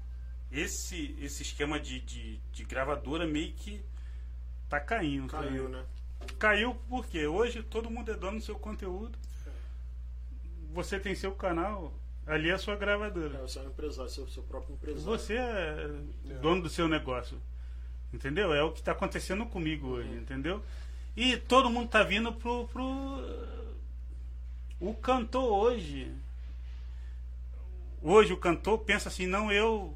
esse, 0.53 1.17
esse 1.19 1.43
esquema 1.43 1.81
de, 1.81 2.01
de, 2.01 2.37
de 2.53 2.65
gravadora 2.65 3.27
meio 3.27 3.55
que 3.55 3.83
tá 4.69 4.79
caindo. 4.81 5.31
tá? 5.31 5.39
Caiu, 5.39 5.69
né? 5.69 5.85
Caiu 6.39 6.75
porque 6.89 7.27
hoje 7.27 7.63
todo 7.63 7.91
mundo 7.91 8.11
é 8.11 8.15
dono 8.15 8.39
do 8.39 8.45
seu 8.45 8.59
conteúdo. 8.59 9.17
Você 10.73 10.99
tem 10.99 11.15
seu 11.15 11.33
canal, 11.33 11.95
ali 12.27 12.51
é 12.51 12.55
a 12.55 12.59
sua 12.59 12.75
É, 12.75 12.77
gravadora. 12.77 13.39
você 13.39 13.59
é 13.59 13.63
um 13.63 13.67
empresário, 13.69 14.11
seu, 14.11 14.27
seu 14.29 14.43
próprio 14.43 14.75
empresário. 14.75 15.05
Você 15.05 15.35
é 15.35 15.89
dono 16.41 16.63
do 16.63 16.69
seu 16.69 16.89
negócio. 16.89 17.41
Entendeu? 18.13 18.55
É 18.55 18.63
o 18.63 18.71
que 18.73 18.79
está 18.79 18.93
acontecendo 18.93 19.45
comigo 19.47 19.89
hoje, 19.89 20.09
entendeu? 20.15 20.63
E 21.17 21.37
todo 21.37 21.69
mundo 21.71 21.89
tá 21.89 22.03
vindo 22.03 22.33
pro, 22.33 22.69
pro. 22.69 22.85
O 24.81 24.95
cantor 24.95 25.45
hoje. 25.51 26.13
Hoje 28.03 28.33
o 28.33 28.37
cantor 28.37 28.79
pensa 28.81 29.09
assim, 29.09 29.27
não, 29.27 29.51
eu. 29.51 29.95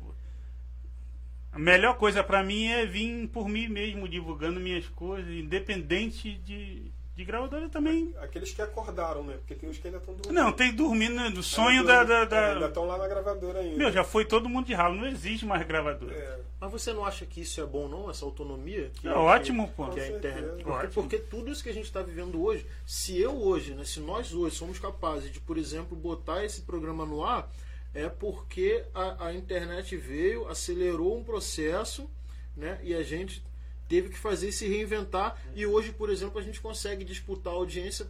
A 1.53 1.59
melhor 1.59 1.97
coisa 1.97 2.22
para 2.22 2.43
mim 2.43 2.66
é 2.66 2.85
vir 2.87 3.29
por 3.29 3.49
mim 3.49 3.68
mesmo, 3.68 4.09
divulgando 4.09 4.61
minhas 4.61 4.87
coisas, 4.89 5.33
independente 5.33 6.35
de, 6.39 6.91
De 7.19 7.25
gravadora 7.25 7.69
também. 7.69 8.14
Aqueles 8.21 8.53
que 8.53 8.62
acordaram, 8.62 9.25
né? 9.25 9.35
Porque 9.39 9.53
tem 9.57 9.69
uns 9.69 9.77
que 9.77 9.89
ainda 9.89 9.99
estão 9.99 10.14
dormindo. 10.14 10.41
Não, 10.41 10.53
tem 10.53 10.73
dormindo 10.73 11.16
né, 11.16 11.29
do 11.31 11.43
sonho 11.43 11.81
Ainda 11.81 12.05
da. 12.05 12.25
da, 12.25 12.27
tão- 12.29 12.39
é, 12.39 12.47
ainda 12.47 12.61
da... 12.61 12.66
estão 12.69 12.85
lá 12.87 12.97
na 12.97 13.09
gravadora 13.09 13.59
ainda. 13.59 13.77
Meu, 13.77 13.91
já 13.91 14.05
foi 14.05 14.25
todo 14.25 14.49
mundo 14.49 14.66
de 14.66 14.73
ralo, 14.73 14.95
não 14.95 15.09
existe 15.09 15.45
mais 15.45 15.66
gravadora. 15.66 16.14
É. 16.14 16.39
Mas 16.61 16.71
você 16.71 16.93
não 16.93 17.05
acha 17.05 17.27
que 17.27 17.41
isso 17.41 17.61
é 17.61 17.66
bom, 17.66 17.89
não? 17.89 18.09
Essa 18.09 18.25
autonomia? 18.25 18.93
Que, 19.01 19.09
É 19.09 19.12
ótimo, 19.14 19.69
pô. 19.77 19.89
Que 19.89 19.99
é 19.99 20.07
certeza. 20.07 20.43
Porque, 20.53 20.71
Ótimo. 20.71 20.93
porque 20.93 21.19
tudo 21.19 21.51
isso 21.51 21.61
que 21.61 21.71
a 21.71 21.75
gente 21.75 21.87
está 21.87 22.03
vivendo 22.03 22.41
hoje, 22.41 22.64
se 22.87 23.21
eu 23.21 23.37
hoje, 23.37 23.75
né, 23.75 23.85
se 23.85 23.99
nós 23.99 24.33
hoje 24.33 24.55
somos 24.55 24.79
capazes 24.79 25.33
de, 25.33 25.41
por 25.41 25.59
exemplo, 25.59 25.97
botar 25.97 26.45
esse 26.45 26.61
programa 26.61 27.05
no 27.05 27.25
ar, 27.25 27.51
é 27.93 28.09
porque 28.09 28.85
a, 28.95 29.27
a 29.27 29.35
internet 29.35 29.97
veio, 29.97 30.47
acelerou 30.47 31.19
um 31.19 31.25
processo, 31.25 32.09
né? 32.57 32.79
E 32.85 32.95
a 32.95 33.03
gente 33.03 33.43
teve 33.89 34.11
que 34.11 34.18
fazer 34.18 34.53
se 34.53 34.66
reinventar. 34.68 35.41
E 35.55 35.64
hoje, 35.66 35.93
por 35.93 36.11
exemplo, 36.11 36.39
a 36.39 36.43
gente 36.43 36.61
consegue 36.61 37.05
disputar 37.05 37.53
a 37.53 37.57
audiência 37.57 38.07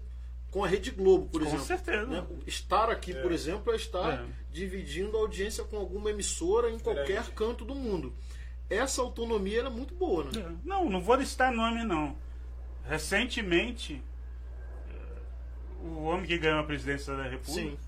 com 0.51 0.64
a 0.64 0.68
Rede 0.68 0.91
Globo, 0.91 1.26
por 1.29 1.41
Com 1.43 1.47
exemplo. 1.49 1.64
certeza. 1.66 2.07
né? 2.07 2.26
Estar 2.47 2.91
aqui, 2.91 3.14
por 3.14 3.31
exemplo, 3.33 3.72
é 3.72 3.76
estar 3.76 4.14
É. 4.22 4.26
dividindo 4.51 5.16
a 5.16 5.20
audiência 5.20 5.62
com 5.64 5.76
alguma 5.76 6.11
emissora 6.11 6.70
em 6.70 6.79
qualquer 6.79 7.07
Grande. 7.07 7.31
canto 7.33 7.64
do 7.64 7.74
mundo. 7.74 8.12
Essa 8.70 9.01
autonomia 9.03 9.61
ela 9.61 9.68
é 9.68 9.72
muito 9.72 9.95
boa, 9.95 10.24
né? 10.24 10.31
É. 10.37 10.53
Não, 10.68 10.89
não 10.91 11.01
vou 11.01 11.16
listar 11.16 11.53
nome, 11.53 11.85
não. 11.85 12.16
Recentemente, 12.89 14.03
o 15.83 16.03
homem 16.05 16.26
que 16.26 16.39
ganhou 16.39 16.61
a 16.61 16.64
presidência 16.64 17.14
da 17.14 17.24
República 17.24 17.70
Sim, 17.70 17.79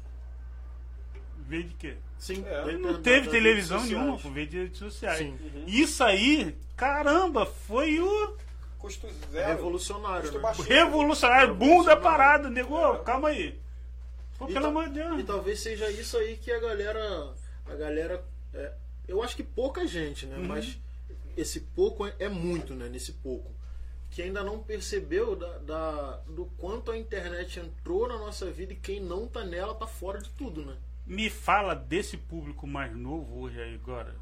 veio 1.49 1.65
de 1.65 1.75
quê? 1.75 1.95
sim. 2.19 2.45
É. 2.47 2.69
Ele 2.69 2.79
não 2.79 3.01
teve 3.03 3.29
televisão 3.31 3.83
nenhuma, 3.85 4.17
veio 4.19 4.47
de 4.47 4.59
redes 4.59 4.79
sociais. 4.79 5.19
Sim. 5.19 5.37
Isso 5.67 6.05
aí, 6.05 6.55
caramba, 6.81 7.45
foi 7.47 8.01
o 8.01 8.37
Custo 8.79 9.07
zero. 9.31 9.49
revolucionário, 9.49 10.23
Custo 10.23 10.37
né? 10.39 10.43
baixo. 10.43 10.63
revolucionário, 10.63 11.55
boom 11.55 11.59
da 11.59 11.95
Revolucionário. 11.95 12.03
parada, 12.03 12.51
negou, 12.51 12.95
É. 12.97 12.99
calma 13.05 13.29
aí. 13.29 13.61
Pô, 14.39 14.47
pelo 14.47 14.67
amor 14.69 14.89
de 14.89 14.95
Deus. 14.95 15.21
E 15.21 15.23
talvez 15.25 15.61
seja 15.61 15.91
isso 15.91 16.17
aí 16.17 16.37
que 16.39 16.51
a 16.51 16.59
galera. 16.59 17.35
A 17.67 17.75
galera. 17.75 18.25
é, 18.55 18.73
eu 19.07 19.23
acho 19.23 19.37
que 19.37 19.43
pouca 19.43 19.87
gente, 19.87 20.25
Uhum. 20.27 20.33
né? 20.39 20.49
Mas 20.49 20.79
esse 21.37 21.61
pouco 21.61 22.07
é, 22.07 22.15
é 22.19 22.29
muito, 22.29 22.75
né? 22.75 22.89
Nesse 22.89 23.13
pouco. 23.13 23.51
Que 24.11 24.23
ainda 24.23 24.43
não 24.43 24.59
percebeu 24.61 25.37
da, 25.37 25.59
da- 25.59 26.17
do 26.27 26.47
quanto 26.59 26.91
a 26.91 26.97
internet 26.99 27.61
entrou 27.61 28.09
na 28.09 28.17
nossa 28.19 28.51
vida 28.51 28.73
e 28.73 28.77
quem 28.77 28.99
não 28.99 29.29
tá 29.29 29.45
nela 29.45 29.75
tá 29.75 29.87
fora 29.87 30.19
de 30.21 30.31
tudo, 30.31 30.65
né? 30.65 30.75
Me 31.07 31.29
fala 31.31 31.75
desse 31.75 32.17
público 32.17 32.67
mais 32.67 32.97
novo 32.97 33.41
hoje 33.43 33.61
aí 33.61 33.75
agora. 33.75 34.17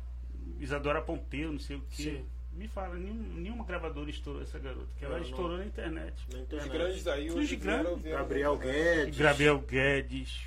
Isadora 0.59 1.01
Pompeu, 1.01 1.53
não 1.53 1.59
sei 1.61 1.77
o 1.77 1.83
quê. 1.91 2.03
Sim. 2.03 2.27
Me 2.59 2.67
fala, 2.67 2.97
nenhum- 2.97 3.35
nenhuma 3.37 3.65
gravadora 3.65 4.11
estourou 4.11 4.43
essa 4.43 4.59
garota, 4.59 4.89
que 4.99 5.05
ela 5.05 5.15
Não, 5.15 5.21
não. 5.23 5.29
estourou 5.31 5.57
na 5.59 5.65
internet. 5.65 6.15
Na 6.33 6.37
Os 6.39 6.43
internet. 6.43 6.69
grandes 6.71 7.07
aí 7.07 7.31
Os 7.31 7.53
grandes. 7.53 8.03
Gabriel 8.03 8.57
Guedes. 8.57 9.17
Gabriel 9.17 9.59
Guedes. 9.61 10.41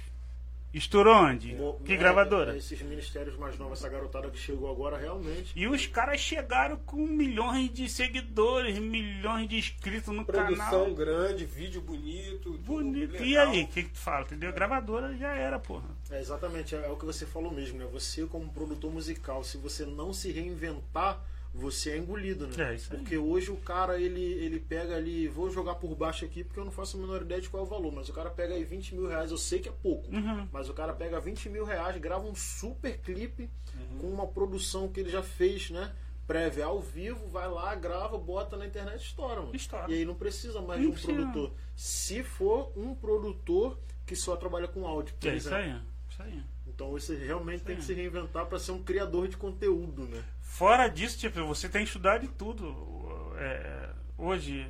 Estourou 0.73 1.13
onde? 1.15 1.53
Bo- 1.53 1.73
Que 1.85 1.93
é, 1.93 1.97
gravadora? 1.97 2.55
Esses 2.55 2.81
ministérios 2.81 3.35
mais 3.37 3.57
novos, 3.59 3.79
essa 3.79 3.89
garotada 3.89 4.29
que 4.29 4.37
chegou 4.37 4.71
agora, 4.71 4.97
realmente. 4.97 5.51
E 5.53 5.67
os 5.67 5.85
caras 5.85 6.19
chegaram 6.21 6.77
com 6.77 7.05
milhões 7.05 7.73
de 7.73 7.89
seguidores, 7.89 8.77
milhões 8.79 9.49
de 9.49 9.57
inscritos 9.57 10.13
no 10.15 10.23
Produção 10.23 10.55
canal. 10.85 10.93
grande, 10.95 11.45
vídeo 11.45 11.81
bonito. 11.81 12.57
Bonito. 12.59 13.21
E 13.21 13.37
aí, 13.37 13.63
o 13.63 13.67
que, 13.67 13.83
que 13.83 13.89
tu 13.89 13.99
fala? 13.99 14.23
Entendeu? 14.25 14.53
Gravadora 14.53 15.13
já 15.17 15.33
era, 15.33 15.59
porra. 15.59 15.89
É, 16.09 16.21
exatamente, 16.21 16.73
é, 16.73 16.85
é 16.85 16.89
o 16.89 16.95
que 16.95 17.05
você 17.05 17.25
falou 17.25 17.51
mesmo, 17.53 17.77
né? 17.77 17.85
Você 17.91 18.25
como 18.27 18.51
produtor 18.53 18.91
musical, 18.93 19.43
se 19.43 19.57
você 19.57 19.85
não 19.85 20.13
se 20.13 20.31
reinventar, 20.31 21.21
você 21.53 21.91
é 21.91 21.97
engolido, 21.97 22.47
né? 22.47 22.71
É, 22.71 22.75
isso 22.75 22.91
aí. 22.93 22.99
Porque 22.99 23.17
hoje 23.17 23.51
o 23.51 23.57
cara, 23.57 23.99
ele, 23.99 24.21
ele 24.21 24.59
pega 24.59 24.95
ali, 24.95 25.27
vou 25.27 25.49
jogar 25.49 25.75
por 25.75 25.93
baixo 25.95 26.23
aqui 26.23 26.43
porque 26.43 26.59
eu 26.59 26.65
não 26.65 26.71
faço 26.71 26.95
a 26.97 26.99
menor 26.99 27.21
ideia 27.21 27.41
de 27.41 27.49
qual 27.49 27.63
é 27.63 27.65
o 27.65 27.69
valor, 27.69 27.91
mas 27.91 28.07
o 28.09 28.13
cara 28.13 28.29
pega 28.29 28.53
aí 28.53 28.63
20 28.63 28.95
mil 28.95 29.07
reais, 29.07 29.31
eu 29.31 29.37
sei 29.37 29.59
que 29.59 29.67
é 29.69 29.71
pouco, 29.71 30.09
Uhum. 30.15 30.47
mas 30.51 30.69
o 30.69 30.73
cara 30.73 30.93
pega 30.93 31.19
20 31.19 31.49
mil 31.49 31.65
reais, 31.65 31.97
grava 31.97 32.25
um 32.25 32.35
super 32.35 32.97
clipe 32.99 33.49
Uhum. 33.75 33.97
com 33.99 34.07
uma 34.07 34.27
produção 34.27 34.87
que 34.87 34.99
ele 34.99 35.09
já 35.09 35.21
fez, 35.23 35.69
né? 35.69 35.93
Prévia 36.27 36.65
ao 36.65 36.79
vivo, 36.79 37.27
vai 37.27 37.49
lá, 37.49 37.75
grava, 37.75 38.17
bota 38.17 38.55
na 38.55 38.65
internet 38.65 39.01
e 39.01 39.05
estoura, 39.05 39.41
mano. 39.41 39.53
Estoura. 39.55 39.91
E 39.91 39.95
aí 39.95 40.05
não 40.05 40.15
precisa 40.15 40.61
mais 40.61 40.79
Não 40.79 40.85
de 40.85 40.87
um 40.87 40.93
precisa. 40.93 41.13
produtor. 41.13 41.51
Se 41.75 42.23
for 42.23 42.71
um 42.77 42.95
produtor 42.95 43.77
que 44.05 44.15
só 44.15 44.37
trabalha 44.37 44.67
com 44.67 44.87
áudio, 44.87 45.13
por 45.19 45.27
É 45.29 45.35
isso 45.35 45.49
exemplo. 45.49 45.73
aí. 45.75 45.81
Isso 46.09 46.21
aí. 46.23 46.43
Então 46.73 46.91
você 46.91 47.15
realmente 47.15 47.63
tem 47.63 47.75
que 47.75 47.81
Sim. 47.81 47.87
se 47.87 47.93
reinventar 47.93 48.45
para 48.45 48.59
ser 48.59 48.71
um 48.71 48.81
criador 48.83 49.27
de 49.27 49.37
conteúdo, 49.37 50.05
né? 50.05 50.23
Fora 50.41 50.87
disso, 50.87 51.17
tipo, 51.19 51.45
você 51.45 51.67
tem 51.69 51.81
que 51.83 51.87
estudar 51.89 52.17
de 52.19 52.27
tudo. 52.27 53.33
É, 53.37 53.89
hoje, 54.17 54.67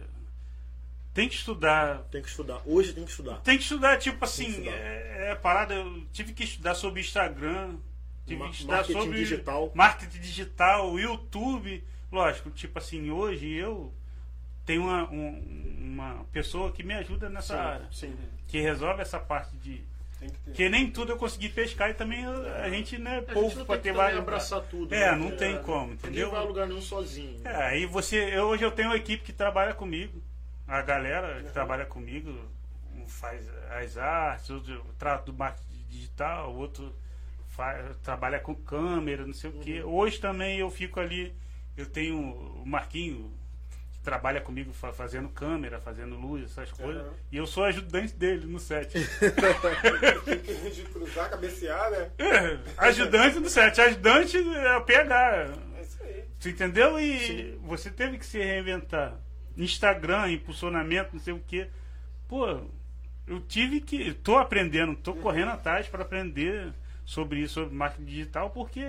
tem 1.14 1.28
que 1.28 1.36
estudar. 1.36 2.04
Tem 2.12 2.22
que 2.22 2.28
estudar. 2.30 2.62
Hoje 2.66 2.94
tem 2.94 3.04
que 3.04 3.10
estudar. 3.12 3.42
Tem 3.42 3.58
que 3.58 3.64
estudar, 3.64 3.98
tipo 3.98 4.24
assim, 4.24 4.48
estudar. 4.50 4.72
é, 4.72 5.32
é 5.32 5.36
parada. 5.36 5.74
Eu 5.74 6.04
tive 6.14 6.34
que 6.34 6.44
estudar 6.44 6.76
sobre 6.76 7.02
Instagram, 7.02 7.76
tive 8.26 8.40
Ma- 8.40 8.50
que 8.50 8.56
estudar 8.56 8.76
marketing 8.78 9.00
sobre 9.00 9.18
digital. 9.18 9.72
marketing 9.76 10.20
digital, 10.20 11.00
YouTube. 11.00 11.84
Lógico, 12.12 12.50
tipo 12.52 12.78
assim, 12.78 13.10
hoje 13.10 13.50
eu 13.52 13.94
tenho 14.66 14.84
uma, 14.84 15.10
um- 15.10 15.78
uma 15.94 16.26
pessoa 16.32 16.72
que 16.72 16.84
me 16.84 16.94
ajuda 16.94 17.30
nessa 17.30 17.58
área, 17.60 17.88
sim. 17.92 18.16
que 18.48 18.60
resolve 18.62 19.02
essa 19.02 19.20
parte 19.20 19.56
de. 19.58 19.82
Que. 20.46 20.52
Que 20.52 20.70
nem 20.70 20.92
tudo 20.92 21.14
eu 21.14 21.18
consegui 21.18 21.50
pescar 21.50 21.90
e 21.90 21.94
também 21.94 22.26
a 22.26 22.70
gente 22.70 22.98
não 22.98 23.12
é 23.12 23.22
pouco 23.22 23.58
não 23.58 23.66
pra 23.66 23.76
tem 23.76 23.84
ter 23.84 23.92
que 23.92 23.98
vários. 23.98 24.20
abraçar 24.20 24.62
tudo. 24.62 24.94
É, 24.94 25.12
né? 25.12 25.18
não 25.18 25.36
tem 25.36 25.62
como, 25.64 25.94
entendeu? 25.94 26.28
Ninguém 26.28 26.32
vai 26.32 26.40
a 26.40 26.44
lugar 26.44 26.68
nenhum 26.68 26.82
sozinho. 26.82 27.42
É, 27.44 27.56
aí 27.64 27.86
você. 27.86 28.18
Eu, 28.18 28.46
hoje 28.46 28.64
eu 28.64 28.72
tenho 28.72 28.90
uma 28.90 28.98
equipe 28.98 29.24
que 29.24 29.34
trabalha 29.34 29.74
comigo. 29.74 30.22
A 30.68 30.82
galera 30.82 31.42
que 31.44 31.52
trabalha 31.52 31.86
comigo 31.86 32.34
um 32.96 33.08
faz 33.08 33.50
as 33.72 33.98
artes, 33.98 34.50
outro 34.50 34.86
trata 34.98 35.26
do 35.26 35.34
marketing 35.34 35.86
digital, 35.90 36.54
o 36.54 36.58
outro 36.58 36.96
faz, 37.48 37.98
trabalha 37.98 38.40
com 38.40 38.56
câmera, 38.56 39.26
não 39.26 39.34
sei 39.34 39.50
o 39.50 39.54
quê. 39.54 39.82
Hoje 39.84 40.20
também 40.20 40.60
eu 40.60 40.70
fico 40.70 41.00
ali, 41.00 41.34
eu 41.76 41.86
tenho 41.86 42.18
o 42.18 42.66
Marquinho 42.66 43.32
que 43.40 43.41
trabalha 44.04 44.42
comigo 44.42 44.74
fa- 44.74 44.92
fazendo 44.92 45.30
câmera, 45.30 45.80
fazendo 45.80 46.16
luz, 46.16 46.44
essas 46.46 46.72
coisas. 46.72 47.04
Aham. 47.04 47.14
E 47.32 47.38
eu 47.38 47.46
sou 47.46 47.64
ajudante 47.64 48.14
dele 48.16 48.46
no 48.48 48.60
set. 48.60 48.98
de 50.74 50.82
cruzar, 50.84 51.30
cabecear, 51.30 51.92
né? 51.92 52.10
É, 52.18 52.60
ajudante 52.78 53.40
no 53.40 53.50
set, 53.50 53.80
ajudante 53.80 54.38
é 54.38 54.78
o 54.78 54.84
PH. 54.84 55.54
É 55.78 55.82
isso 55.82 56.04
aí. 56.04 56.24
Tu 56.40 56.50
entendeu? 56.50 57.00
E 57.00 57.58
você 57.64 57.90
teve 57.90 58.18
que 58.18 58.26
se 58.26 58.38
reinventar. 58.40 59.16
Instagram, 59.58 60.32
impulsionamento, 60.32 61.10
não 61.14 61.20
sei 61.22 61.34
o 61.34 61.44
quê. 61.46 61.70
Pô, 62.28 62.62
eu 63.28 63.40
tive 63.42 63.82
que. 63.82 64.14
Tô 64.14 64.38
aprendendo, 64.38 64.96
tô 64.96 65.14
correndo 65.14 65.50
atrás 65.52 65.88
para 65.88 66.04
aprender 66.04 66.74
sobre 67.06 67.40
isso, 67.42 67.56
sobre 67.56 67.76
marketing 67.76 68.06
digital, 68.06 68.50
porque 68.50 68.86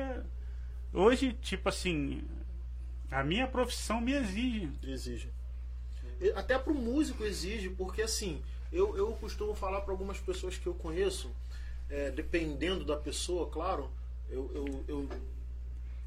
hoje, 0.92 1.32
tipo 1.42 1.68
assim, 1.68 2.22
a 3.12 3.22
minha 3.22 3.46
profissão 3.46 4.00
me 4.00 4.12
exige. 4.12 4.70
Exige. 4.82 5.28
Até 6.34 6.58
pro 6.58 6.74
músico 6.74 7.24
exige, 7.24 7.68
porque 7.70 8.02
assim, 8.02 8.40
eu, 8.72 8.96
eu 8.96 9.12
costumo 9.14 9.54
falar 9.54 9.80
para 9.80 9.92
algumas 9.92 10.18
pessoas 10.18 10.56
que 10.56 10.66
eu 10.66 10.74
conheço, 10.74 11.30
é, 11.90 12.10
dependendo 12.10 12.84
da 12.84 12.96
pessoa, 12.96 13.48
claro, 13.50 13.90
eu, 14.30 14.50
eu, 14.54 14.84
eu, 14.88 15.08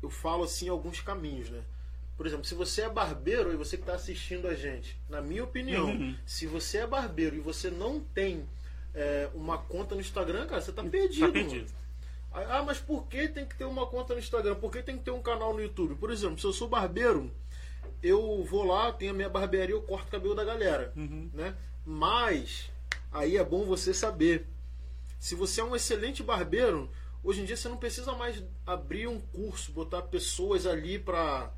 eu 0.01 0.09
falo 0.09 0.43
assim 0.43 0.69
alguns 0.69 0.99
caminhos, 1.01 1.49
né? 1.49 1.61
Por 2.17 2.25
exemplo, 2.25 2.45
se 2.45 2.55
você 2.55 2.83
é 2.83 2.89
barbeiro 2.89 3.51
e 3.51 3.57
você 3.57 3.75
que 3.75 3.83
está 3.83 3.93
assistindo 3.95 4.47
a 4.47 4.55
gente, 4.55 4.97
na 5.09 5.21
minha 5.21 5.43
opinião, 5.43 5.87
Uhum. 5.89 6.15
se 6.25 6.47
você 6.47 6.77
é 6.79 6.87
barbeiro 6.87 7.35
e 7.35 7.39
você 7.41 7.69
não 7.69 7.99
tem 7.99 8.45
é, 8.93 9.29
uma 9.33 9.57
conta 9.57 9.95
no 9.95 10.01
Instagram, 10.01 10.47
cara, 10.47 10.61
você 10.61 10.71
tá 10.71 10.81
perdido. 10.81 11.27
Tá 11.27 11.31
perdido. 11.33 11.65
mano. 11.71 11.84
Ah, 12.49 12.63
mas 12.65 12.79
por 12.79 13.07
que 13.07 13.27
tem 13.27 13.45
que 13.45 13.55
ter 13.55 13.65
uma 13.65 13.85
conta 13.87 14.13
no 14.13 14.19
Instagram? 14.19 14.55
Por 14.55 14.71
que 14.71 14.81
tem 14.83 14.97
que 14.97 15.03
ter 15.03 15.11
um 15.11 15.21
canal 15.21 15.53
no 15.53 15.61
YouTube? 15.61 15.95
Por 15.95 16.11
exemplo, 16.11 16.37
se 16.39 16.45
eu 16.45 16.53
sou 16.53 16.67
barbeiro, 16.67 17.31
eu 18.03 18.43
vou 18.43 18.63
lá, 18.65 18.91
tenho 18.91 19.11
a 19.11 19.13
minha 19.13 19.29
barbearia, 19.29 19.73
eu 19.75 19.81
corto 19.81 20.07
o 20.07 20.11
cabelo 20.11 20.35
da 20.35 20.43
galera, 20.43 20.91
Uhum. 20.95 21.29
né? 21.33 21.55
Mas 21.85 22.69
aí 23.11 23.37
é 23.37 23.43
bom 23.43 23.63
você 23.65 23.93
saber. 23.93 24.45
Se 25.19 25.33
você 25.35 25.61
é 25.61 25.63
um 25.63 25.75
excelente 25.75 26.21
barbeiro, 26.21 26.89
hoje 27.23 27.41
em 27.41 27.45
dia 27.45 27.55
você 27.55 27.69
não 27.69 27.77
precisa 27.77 28.11
mais 28.13 28.43
abrir 28.65 29.07
um 29.07 29.19
curso, 29.19 29.71
botar 29.71 30.01
pessoas 30.03 30.65
ali 30.65 30.99
pra 30.99 31.51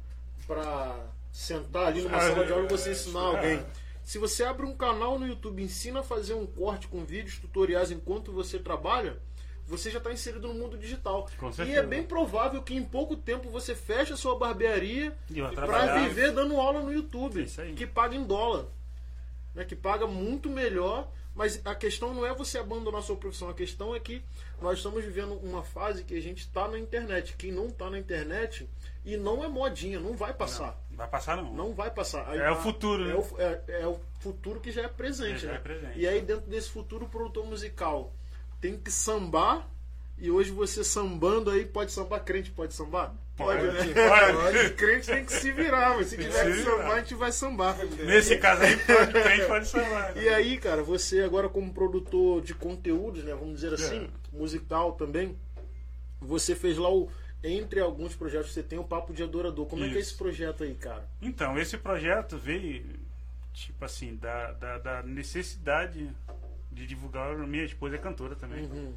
para 0.46 1.06
sentar 1.32 1.88
ali 1.88 2.02
numa 2.02 2.20
sala 2.22 2.46
de 2.46 2.54
aula 2.54 2.66
e 2.66 2.70
você 2.70 2.92
ensinar 2.92 3.20
é. 3.20 3.24
alguém. 3.36 3.66
Se 4.02 4.18
você 4.18 4.46
abre 4.46 4.66
um 4.66 4.74
canal 4.78 5.20
no 5.20 5.28
YouTube, 5.28 5.62
ensina 5.62 6.00
a 6.00 6.04
fazer 6.04 6.34
um 6.34 6.46
corte 6.46 6.88
com 6.88 7.04
vídeos 7.04 7.38
tutoriais 7.40 7.92
enquanto 7.92 8.32
você 8.32 8.58
trabalha, 8.58 9.20
você 9.68 9.92
já 9.92 9.98
está 9.98 10.12
inserido 10.12 10.48
no 10.48 10.54
mundo 10.54 10.78
digital. 10.78 11.30
E 11.66 11.72
é 11.76 11.84
bem 11.84 12.04
provável 12.04 12.64
que 12.64 12.74
em 12.74 12.84
pouco 12.84 13.16
tempo 13.18 13.50
você 13.50 13.76
feche 13.76 14.14
a 14.14 14.18
sua 14.18 14.38
barbearia 14.38 15.16
para 15.54 16.00
viver 16.08 16.32
dando 16.32 16.56
aula 16.60 16.82
no 16.82 16.92
YouTube, 16.92 17.44
Isso 17.44 17.60
aí. 17.62 17.74
que 17.74 17.86
paga 17.86 18.16
em 18.16 18.24
dólar. 18.24 18.66
né, 19.54 19.66
que 19.66 19.76
paga 19.76 20.06
muito 20.08 20.50
melhor, 20.50 21.10
mas 21.36 21.60
a 21.66 21.74
questão 21.76 22.14
não 22.14 22.26
é 22.26 22.34
você 22.34 22.58
abandonar 22.60 23.00
a 23.00 23.04
sua 23.04 23.16
profissão, 23.16 23.50
a 23.50 23.54
questão 23.54 23.94
é 23.96 24.00
que 24.00 24.24
nós 24.62 24.78
estamos 24.78 25.04
vivendo 25.04 25.34
uma 25.44 25.64
fase 25.64 26.04
que 26.04 26.16
a 26.16 26.22
gente 26.22 26.40
está 26.40 26.68
na 26.68 26.78
internet. 26.80 27.36
Quem 27.38 27.52
não 27.52 27.68
está 27.68 27.90
na 27.90 27.98
internet 28.00 28.68
e 29.04 29.18
não 29.18 29.44
é 29.44 29.48
modinha, 29.48 30.00
não 30.00 30.16
vai 30.16 30.34
passar. 30.34 30.80
Não, 30.90 30.98
vai 30.98 31.08
passar 31.08 31.38
não. 31.38 31.54
Não 31.54 31.74
vai 31.74 31.92
passar. 31.92 32.36
É 32.36 32.50
o 32.52 32.56
futuro, 32.56 33.04
é 33.04 33.08
né? 33.08 33.16
O, 33.16 33.42
é, 33.42 33.62
é, 33.82 33.88
o 33.88 34.00
futuro 34.20 34.60
que 34.60 34.72
já 34.72 34.84
é 34.84 34.88
presente, 34.88 35.36
É, 35.36 35.40
já 35.40 35.52
né? 35.52 35.56
é 35.56 35.60
presente. 35.60 36.00
E 36.00 36.08
aí 36.08 36.22
dentro 36.22 36.48
desse 36.50 36.70
futuro 36.70 37.06
o 37.06 37.10
produtor 37.10 37.46
musical 37.46 38.14
tem 38.60 38.78
que 38.78 38.92
sambar 38.92 39.68
e 40.18 40.32
hoje 40.32 40.52
você 40.52 40.84
sambando 40.84 41.52
aí 41.52 41.66
pode 41.66 41.92
sambar 41.92 42.24
crente, 42.24 42.50
pode 42.52 42.74
sambar? 42.74 43.14
Pode, 43.36 43.68
né? 43.68 43.94
pode. 43.94 44.74
crente 44.74 45.06
tem 45.06 45.24
que 45.24 45.32
se 45.32 45.52
virar, 45.52 45.96
mas 45.96 46.08
se 46.08 46.18
tiver 46.18 46.52
que 46.52 46.64
sambar, 46.64 46.92
a 46.92 47.00
gente 47.00 47.14
vai 47.14 47.32
sambar. 47.32 47.78
Nesse 48.04 48.38
caso 48.38 48.64
aí, 48.64 48.76
pode, 48.78 49.12
crente 49.14 49.46
pode 49.46 49.68
salvar. 49.68 50.18
E 50.18 50.28
aí, 50.28 50.58
cara, 50.58 50.82
você 50.82 51.22
agora 51.22 51.48
como 51.48 51.72
produtor 51.72 52.42
de 52.42 52.56
conteúdos, 52.56 53.24
né, 53.24 53.36
vamos 53.36 53.62
dizer 53.62 53.74
assim, 53.76 54.10
É. 54.34 54.36
musical 54.36 54.94
também, 54.94 55.38
você 56.20 56.56
fez 56.56 56.78
lá 56.78 56.90
o 56.90 57.10
entre 57.44 57.80
alguns 57.80 58.16
projetos 58.16 58.52
você 58.52 58.64
tem 58.64 58.80
o 58.80 58.84
Papo 58.84 59.14
de 59.14 59.22
Adorador. 59.22 59.68
Como 59.68 59.84
é 59.84 59.90
que 59.90 59.98
é 59.98 60.00
Isso. 60.00 60.10
esse 60.10 60.18
projeto 60.18 60.64
aí, 60.64 60.74
cara? 60.74 61.08
Então, 61.22 61.58
esse 61.60 61.78
projeto 61.78 62.38
veio, 62.38 62.84
tipo 63.54 63.86
assim, 63.86 64.16
da, 64.16 64.54
da, 64.54 64.78
da 64.80 65.04
necessidade 65.04 66.10
de 66.78 66.86
divulgar. 66.88 67.36
Minha 67.38 67.64
esposa 67.66 67.96
é 67.96 67.98
cantora 67.98 68.36
também. 68.36 68.66
Uhum. 68.66 68.94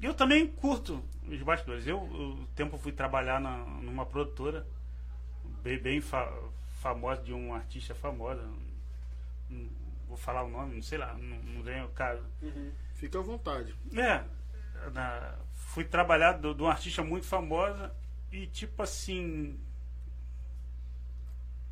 Eu 0.00 0.14
também 0.14 0.46
curto 0.46 1.02
os 1.28 1.42
bastidores. 1.42 1.86
Eu, 1.86 1.98
o 2.00 2.46
tempo 2.54 2.76
eu 2.76 2.78
fui 2.78 2.92
trabalhar 2.92 3.40
na, 3.40 3.58
numa 3.58 4.06
produtora 4.06 4.64
bem, 5.62 5.78
bem 5.78 6.00
fa- 6.00 6.32
famosa, 6.80 7.20
de 7.22 7.32
um 7.32 7.52
artista 7.52 7.94
famosa. 7.94 8.42
Não 9.50 9.68
Vou 10.06 10.16
falar 10.16 10.42
o 10.42 10.48
nome, 10.48 10.74
não 10.76 10.82
sei 10.82 10.96
lá, 10.96 11.12
não, 11.14 11.36
não 11.42 11.62
vem 11.62 11.82
o 11.84 11.88
caso. 11.90 12.24
Fica 12.94 13.18
à 13.18 13.22
vontade. 13.22 13.74
É, 13.94 14.24
na- 14.90 15.34
fui 15.52 15.84
trabalhar 15.84 16.32
de 16.38 16.46
uma 16.62 16.70
artista 16.70 17.02
muito 17.04 17.26
famosa 17.26 17.94
e 18.32 18.46
tipo 18.46 18.82
assim. 18.82 19.58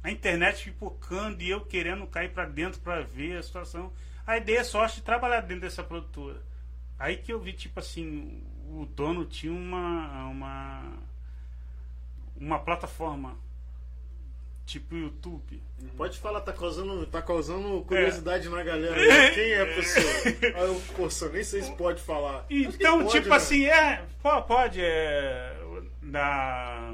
A 0.03 0.11
internet 0.11 0.65
pipocando 0.71 1.43
e 1.43 1.49
eu 1.51 1.65
querendo 1.65 2.07
cair 2.07 2.33
pra 2.33 2.45
dentro 2.45 2.81
pra 2.81 3.01
ver 3.01 3.39
a 3.39 3.43
situação. 3.43 3.91
A 4.27 4.37
ideia 4.37 4.59
é 4.59 4.65
só 4.65 4.85
de 4.87 5.03
trabalhar 5.03 5.41
dentro 5.41 5.63
dessa 5.63 5.83
produtora. 5.83 6.43
Aí 6.99 7.17
que 7.17 7.33
eu 7.33 7.39
vi, 7.39 7.53
tipo 7.53 7.79
assim, 7.79 8.43
o 8.71 8.87
dono 8.87 9.25
tinha 9.25 9.53
uma. 9.53 10.29
uma, 10.29 10.93
uma 12.37 12.59
plataforma. 12.59 13.37
Tipo 14.65 14.97
YouTube. 14.97 15.63
Pode 15.97 16.19
falar, 16.19 16.41
tá 16.41 16.53
causando, 16.53 17.07
tá 17.07 17.23
causando 17.23 17.83
curiosidade 17.83 18.49
na 18.49 18.65
galera. 18.65 19.01
É. 19.01 19.07
né? 19.07 19.31
Quem 19.31 19.51
é 19.53 19.63
a 19.63 19.67
pessoa? 19.67 20.07
Ah, 20.57 20.61
eu, 20.63 20.83
poxa, 20.97 21.29
nem 21.29 21.45
sei 21.45 21.63
se 21.63 21.73
pode 21.77 22.03
falar. 22.03 22.45
Então, 22.51 22.99
pode, 22.99 23.13
tipo 23.13 23.29
né? 23.29 23.37
assim, 23.37 23.67
é. 23.67 24.05
Pode, 24.21 24.81
é. 24.83 25.57
Da 26.03 26.93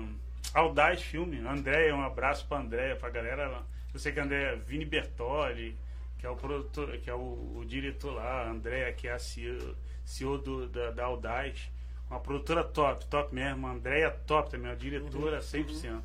Audaz 0.53 1.01
Filme, 1.01 1.39
Andréia, 1.47 1.95
um 1.97 2.03
abraço 2.03 2.47
pra 2.47 2.59
Andréia, 2.59 2.95
pra 2.95 3.09
galera 3.09 3.49
lá. 3.49 3.63
Eu 3.95 3.99
sei 3.99 4.13
que 4.13 4.21
a 4.21 4.25
Andréia 4.25 4.57
Vini 4.57 4.85
Bertoli, 4.85 5.75
que 6.23 6.27
é 6.29 6.31
o 6.31 6.37
produtor, 6.37 6.97
que 6.99 7.11
é 7.11 7.15
o, 7.15 7.57
o 7.57 7.65
diretor 7.67 8.13
lá, 8.13 8.45
a 8.45 8.51
Andréia, 8.51 8.93
que 8.93 9.09
é 9.09 9.13
a 9.13 9.19
CEO, 9.19 9.75
CEO 10.05 10.39
do, 10.39 10.69
da, 10.69 10.93
da 10.93 11.05
Audaz. 11.07 11.69
Uma 12.09 12.21
produtora 12.21 12.63
top, 12.63 13.05
top 13.07 13.35
mesmo. 13.35 13.67
A 13.67 13.73
Andréia 13.73 14.09
top 14.09 14.49
também, 14.49 14.71
a 14.71 14.75
diretora 14.77 15.41
100%. 15.41 16.01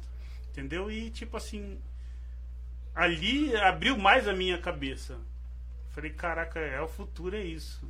Entendeu? 0.50 0.90
E 0.90 1.12
tipo 1.12 1.38
assim, 1.38 1.80
ali 2.96 3.56
abriu 3.58 3.96
mais 3.96 4.28
a 4.28 4.34
minha 4.34 4.58
cabeça. 4.58 5.20
Falei, 5.92 6.10
caraca, 6.10 6.60
é 6.60 6.82
o 6.82 6.88
futuro, 6.88 7.36
é 7.36 7.44
isso. 7.44 7.88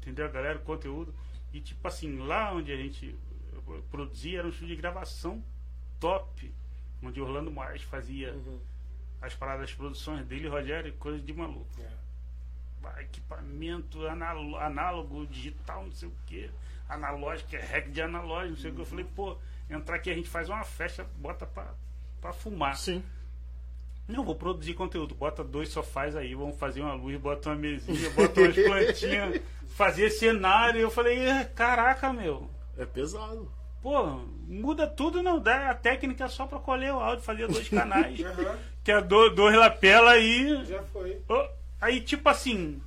Entendeu, 0.00 0.32
galera? 0.32 0.56
O 0.56 0.62
conteúdo. 0.62 1.14
E 1.52 1.60
tipo 1.60 1.86
assim, 1.86 2.16
lá 2.16 2.50
onde 2.54 2.72
a 2.72 2.76
gente 2.78 3.14
produzia 3.90 4.38
era 4.38 4.46
um 4.46 4.50
estúdio 4.50 4.74
de 4.74 4.80
gravação 4.80 5.44
top. 6.00 6.50
Onde 7.02 7.20
Orlando 7.20 7.50
Moraes 7.50 7.82
fazia 7.82 8.32
Uhum. 8.32 8.58
As 9.20 9.34
paradas, 9.34 9.70
as 9.70 9.74
produções 9.74 10.24
dele, 10.26 10.48
Rogério, 10.48 10.92
coisa 10.94 11.18
de 11.20 11.32
maluco. 11.32 11.66
Ah, 12.84 13.02
Equipamento 13.02 14.06
análogo, 14.06 15.26
digital, 15.26 15.84
não 15.84 15.90
sei 15.92 16.08
o 16.08 16.12
que. 16.26 16.48
Analógico, 16.88 17.56
é 17.56 17.60
hack 17.60 17.88
de 17.90 18.00
analógico, 18.00 18.50
não 18.54 18.56
sei 18.60 18.70
o 18.70 18.74
que. 18.74 18.80
Eu 18.80 18.86
falei, 18.86 19.04
pô, 19.04 19.36
entrar 19.68 19.96
aqui 19.96 20.10
a 20.10 20.14
gente 20.14 20.28
faz 20.28 20.48
uma 20.48 20.62
festa, 20.62 21.04
bota 21.16 21.44
pra, 21.46 21.74
pra 22.20 22.32
fumar. 22.32 22.76
Sim. 22.76 23.02
Não, 24.06 24.24
vou 24.24 24.36
produzir 24.36 24.74
conteúdo. 24.74 25.16
Bota 25.16 25.42
dois 25.42 25.68
sofás 25.70 26.14
aí, 26.14 26.32
vamos 26.34 26.56
fazer 26.58 26.80
uma 26.80 26.94
luz, 26.94 27.20
bota 27.20 27.48
uma 27.48 27.56
mesinha, 27.56 28.08
bota 28.10 28.40
umas 28.40 28.54
plantinhas, 28.54 29.42
fazer 29.74 30.10
cenário. 30.10 30.80
Eu 30.80 30.90
falei, 30.90 31.18
"É, 31.18 31.44
caraca, 31.44 32.12
meu. 32.12 32.48
É 32.78 32.86
pesado. 32.86 33.50
Pô, 33.82 34.04
muda 34.46 34.86
tudo, 34.86 35.24
não 35.24 35.40
dá. 35.40 35.70
A 35.70 35.74
técnica 35.74 36.24
é 36.24 36.28
só 36.28 36.46
pra 36.46 36.60
colher 36.60 36.92
o 36.92 37.00
áudio, 37.00 37.24
fazer 37.24 37.48
dois 37.48 37.68
canais. 37.68 38.20
que 38.86 38.92
é 38.92 39.02
do- 39.02 39.30
dois 39.30 39.56
lapela 39.56 40.12
aí. 40.12 40.64
já 40.64 40.80
foi. 40.84 41.20
Aí, 41.80 42.00
tipo 42.00 42.28
assim, 42.28 42.80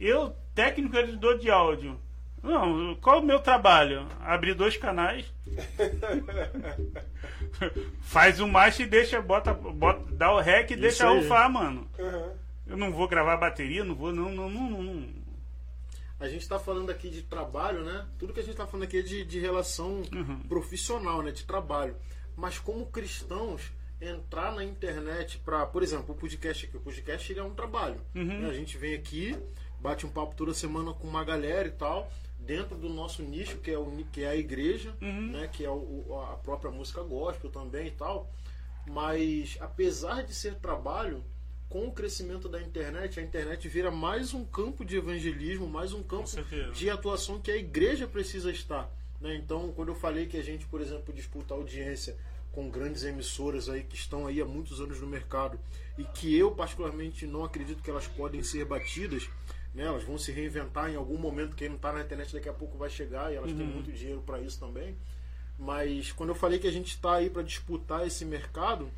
eu, 0.00 0.34
técnico 0.52 0.96
editor 0.96 1.38
de 1.38 1.48
áudio. 1.48 1.96
Não, 2.42 2.96
qual 2.96 3.18
é 3.18 3.20
o 3.20 3.24
meu 3.24 3.38
trabalho? 3.38 4.04
Abrir 4.20 4.54
dois 4.54 4.76
canais. 4.76 5.32
Faz 8.02 8.40
o 8.40 8.48
master 8.48 8.84
e 8.84 8.88
deixa, 8.90 9.22
bota, 9.22 9.54
bota, 9.54 10.02
dá 10.12 10.32
o 10.32 10.40
rec 10.40 10.72
e 10.72 10.76
deixa 10.76 11.08
aí. 11.08 11.18
rufar, 11.20 11.48
mano. 11.50 11.88
Aham. 11.98 12.32
Eu 12.66 12.76
não 12.76 12.90
vou 12.90 13.06
gravar 13.06 13.36
bateria, 13.36 13.84
não 13.84 13.94
vou, 13.94 14.12
não, 14.12 14.30
não, 14.32 14.50
não, 14.50 14.82
não. 14.82 15.06
A 16.18 16.28
gente 16.28 16.48
tá 16.48 16.58
falando 16.58 16.90
aqui 16.90 17.08
de 17.08 17.22
trabalho, 17.22 17.84
né? 17.84 18.06
Tudo 18.18 18.32
que 18.32 18.40
a 18.40 18.42
gente 18.42 18.56
tá 18.56 18.66
falando 18.66 18.84
aqui 18.86 18.98
é 18.98 19.02
de, 19.02 19.24
de 19.24 19.38
relação 19.38 20.02
profissional, 20.48 21.22
né? 21.22 21.30
De 21.30 21.44
trabalho. 21.44 21.94
Mas 22.36 22.58
como 22.58 22.86
cristãos, 22.86 23.70
entrar 24.00 24.54
na 24.54 24.62
internet 24.64 25.38
para, 25.38 25.64
por 25.66 25.82
exemplo, 25.82 26.14
o 26.14 26.18
podcast 26.18 26.66
aqui. 26.66 26.76
O 26.76 26.80
podcast 26.80 27.32
ele 27.32 27.40
é 27.40 27.44
um 27.44 27.54
trabalho. 27.54 28.00
né? 28.40 28.48
A 28.50 28.52
gente 28.52 28.76
vem 28.76 28.94
aqui, 28.94 29.36
bate 29.80 30.04
um 30.06 30.10
papo 30.10 30.34
toda 30.34 30.52
semana 30.54 30.92
com 30.92 31.06
uma 31.06 31.24
galera 31.24 31.68
e 31.68 31.72
tal, 31.72 32.10
dentro 32.38 32.76
do 32.76 32.88
nosso 32.88 33.22
nicho, 33.22 33.58
que 33.58 33.70
é, 33.70 33.78
o, 33.78 33.90
que 34.12 34.22
é 34.22 34.28
a 34.28 34.36
igreja, 34.36 34.94
né? 35.32 35.48
Que 35.48 35.64
é 35.64 35.70
o, 35.70 36.04
a 36.32 36.36
própria 36.36 36.70
música 36.70 37.02
gospel 37.02 37.50
também 37.50 37.86
e 37.88 37.92
tal. 37.92 38.30
Mas 38.86 39.56
apesar 39.60 40.22
de 40.22 40.34
ser 40.34 40.56
trabalho, 40.56 41.24
com 41.68 41.86
o 41.88 41.92
crescimento 41.92 42.48
da 42.48 42.60
internet, 42.60 43.18
a 43.18 43.22
internet 43.22 43.66
vira 43.68 43.90
mais 43.90 44.34
um 44.34 44.44
campo 44.44 44.84
de 44.84 44.96
evangelismo, 44.96 45.66
mais 45.66 45.92
um 45.92 46.02
campo 46.02 46.28
de 46.72 46.90
atuação 46.90 47.40
que 47.40 47.50
a 47.50 47.56
igreja 47.56 48.06
precisa 48.06 48.50
estar. 48.50 48.90
né? 49.20 49.34
Então, 49.36 49.72
quando 49.72 49.88
eu 49.88 49.94
falei 49.94 50.26
que 50.26 50.36
a 50.36 50.42
gente, 50.42 50.66
por 50.66 50.80
exemplo, 50.82 51.12
disputa 51.14 51.54
audiência 51.54 52.16
com 52.54 52.70
grandes 52.70 53.02
emissoras 53.02 53.68
aí 53.68 53.82
que 53.82 53.96
estão 53.96 54.26
aí 54.26 54.40
há 54.40 54.44
muitos 54.44 54.80
anos 54.80 55.00
no 55.00 55.06
mercado 55.06 55.58
e 55.98 56.04
que 56.04 56.36
eu 56.36 56.52
particularmente 56.52 57.26
não 57.26 57.44
acredito 57.44 57.82
que 57.82 57.90
elas 57.90 58.06
podem 58.06 58.42
ser 58.42 58.64
batidas, 58.64 59.28
né? 59.74 59.84
elas 59.84 60.04
vão 60.04 60.16
se 60.16 60.30
reinventar 60.30 60.90
em 60.90 60.96
algum 60.96 61.18
momento. 61.18 61.56
Quem 61.56 61.68
não 61.68 61.76
está 61.76 61.92
na 61.92 62.00
internet 62.00 62.32
daqui 62.32 62.48
a 62.48 62.52
pouco 62.52 62.78
vai 62.78 62.88
chegar 62.88 63.32
e 63.32 63.36
elas 63.36 63.52
têm 63.52 63.66
muito 63.66 63.92
dinheiro 63.92 64.22
para 64.22 64.40
isso 64.40 64.58
também. 64.58 64.96
Mas 65.58 66.12
quando 66.12 66.30
eu 66.30 66.34
falei 66.34 66.58
que 66.58 66.66
a 66.66 66.72
gente 66.72 66.88
está 66.88 67.16
aí 67.16 67.28
para 67.28 67.42
disputar 67.42 68.06
esse 68.06 68.24
mercado, 68.24 68.90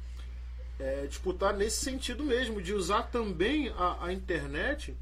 é, 0.79 1.07
disputar 1.07 1.55
nesse 1.55 1.85
sentido 1.85 2.25
mesmo, 2.25 2.61
de 2.61 2.75
usar 2.75 3.05
também 3.05 3.69
a, 3.71 4.07
a 4.07 4.13
internet 4.13 4.97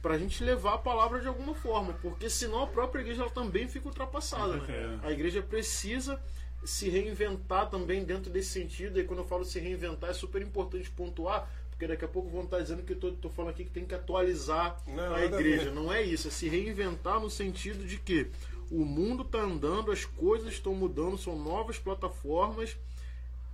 para 0.00 0.14
a 0.14 0.18
gente 0.18 0.42
levar 0.44 0.74
a 0.74 0.78
palavra 0.78 1.20
de 1.20 1.26
alguma 1.26 1.54
forma, 1.54 1.92
porque 1.94 2.30
senão 2.30 2.62
a 2.62 2.66
própria 2.66 3.00
igreja 3.00 3.28
também 3.30 3.66
fica 3.66 3.88
ultrapassada. 3.88 4.54
Né? 4.54 4.66
certeza. 4.66 5.00
A 5.02 5.10
igreja 5.10 5.42
precisa 5.42 6.22
se 6.66 6.90
reinventar 6.90 7.70
também 7.70 8.04
dentro 8.04 8.30
desse 8.30 8.50
sentido, 8.50 9.00
e 9.00 9.04
quando 9.04 9.20
eu 9.20 9.26
falo 9.26 9.44
se 9.44 9.58
reinventar 9.58 10.10
é 10.10 10.12
super 10.12 10.42
importante 10.42 10.90
pontuar, 10.90 11.48
porque 11.70 11.86
daqui 11.86 12.04
a 12.04 12.08
pouco 12.08 12.28
vão 12.28 12.44
estar 12.44 12.60
dizendo 12.60 12.82
que 12.82 12.92
eu 12.92 13.10
estou 13.10 13.30
falando 13.30 13.52
aqui 13.52 13.64
que 13.64 13.70
tem 13.70 13.84
que 13.84 13.94
atualizar 13.94 14.82
Não, 14.86 15.14
a 15.14 15.24
igreja. 15.24 15.70
Não 15.70 15.92
é 15.92 16.02
isso, 16.02 16.28
é 16.28 16.30
se 16.30 16.48
reinventar 16.48 17.20
no 17.20 17.30
sentido 17.30 17.86
de 17.86 17.98
que 17.98 18.30
o 18.70 18.84
mundo 18.84 19.22
está 19.22 19.40
andando, 19.40 19.92
as 19.92 20.04
coisas 20.04 20.52
estão 20.52 20.74
mudando, 20.74 21.16
são 21.16 21.38
novas 21.38 21.78
plataformas 21.78 22.76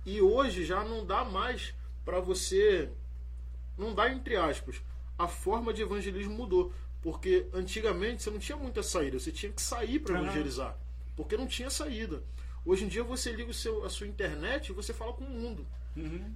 e 0.05 0.21
hoje 0.21 0.65
já 0.65 0.83
não 0.83 1.05
dá 1.05 1.23
mais 1.23 1.73
para 2.03 2.19
você. 2.19 2.89
Não 3.77 3.93
dá 3.93 4.11
entre 4.11 4.35
aspas. 4.35 4.81
A 5.17 5.27
forma 5.27 5.73
de 5.73 5.81
evangelismo 5.81 6.33
mudou. 6.33 6.73
Porque 7.01 7.47
antigamente 7.53 8.23
você 8.23 8.29
não 8.31 8.39
tinha 8.39 8.57
muita 8.57 8.81
saída, 8.81 9.19
você 9.19 9.31
tinha 9.31 9.51
que 9.51 9.61
sair 9.61 9.99
para 9.99 10.21
evangelizar. 10.21 10.77
Porque 11.15 11.35
não 11.37 11.45
tinha 11.45 11.69
saída. 11.69 12.23
Hoje 12.65 12.85
em 12.85 12.87
dia 12.87 13.03
você 13.03 13.31
liga 13.31 13.51
o 13.51 13.53
seu, 13.53 13.83
a 13.85 13.89
sua 13.89 14.07
internet 14.07 14.69
e 14.69 14.73
você 14.73 14.93
fala 14.93 15.13
com 15.13 15.23
o 15.23 15.29
mundo. 15.29 15.65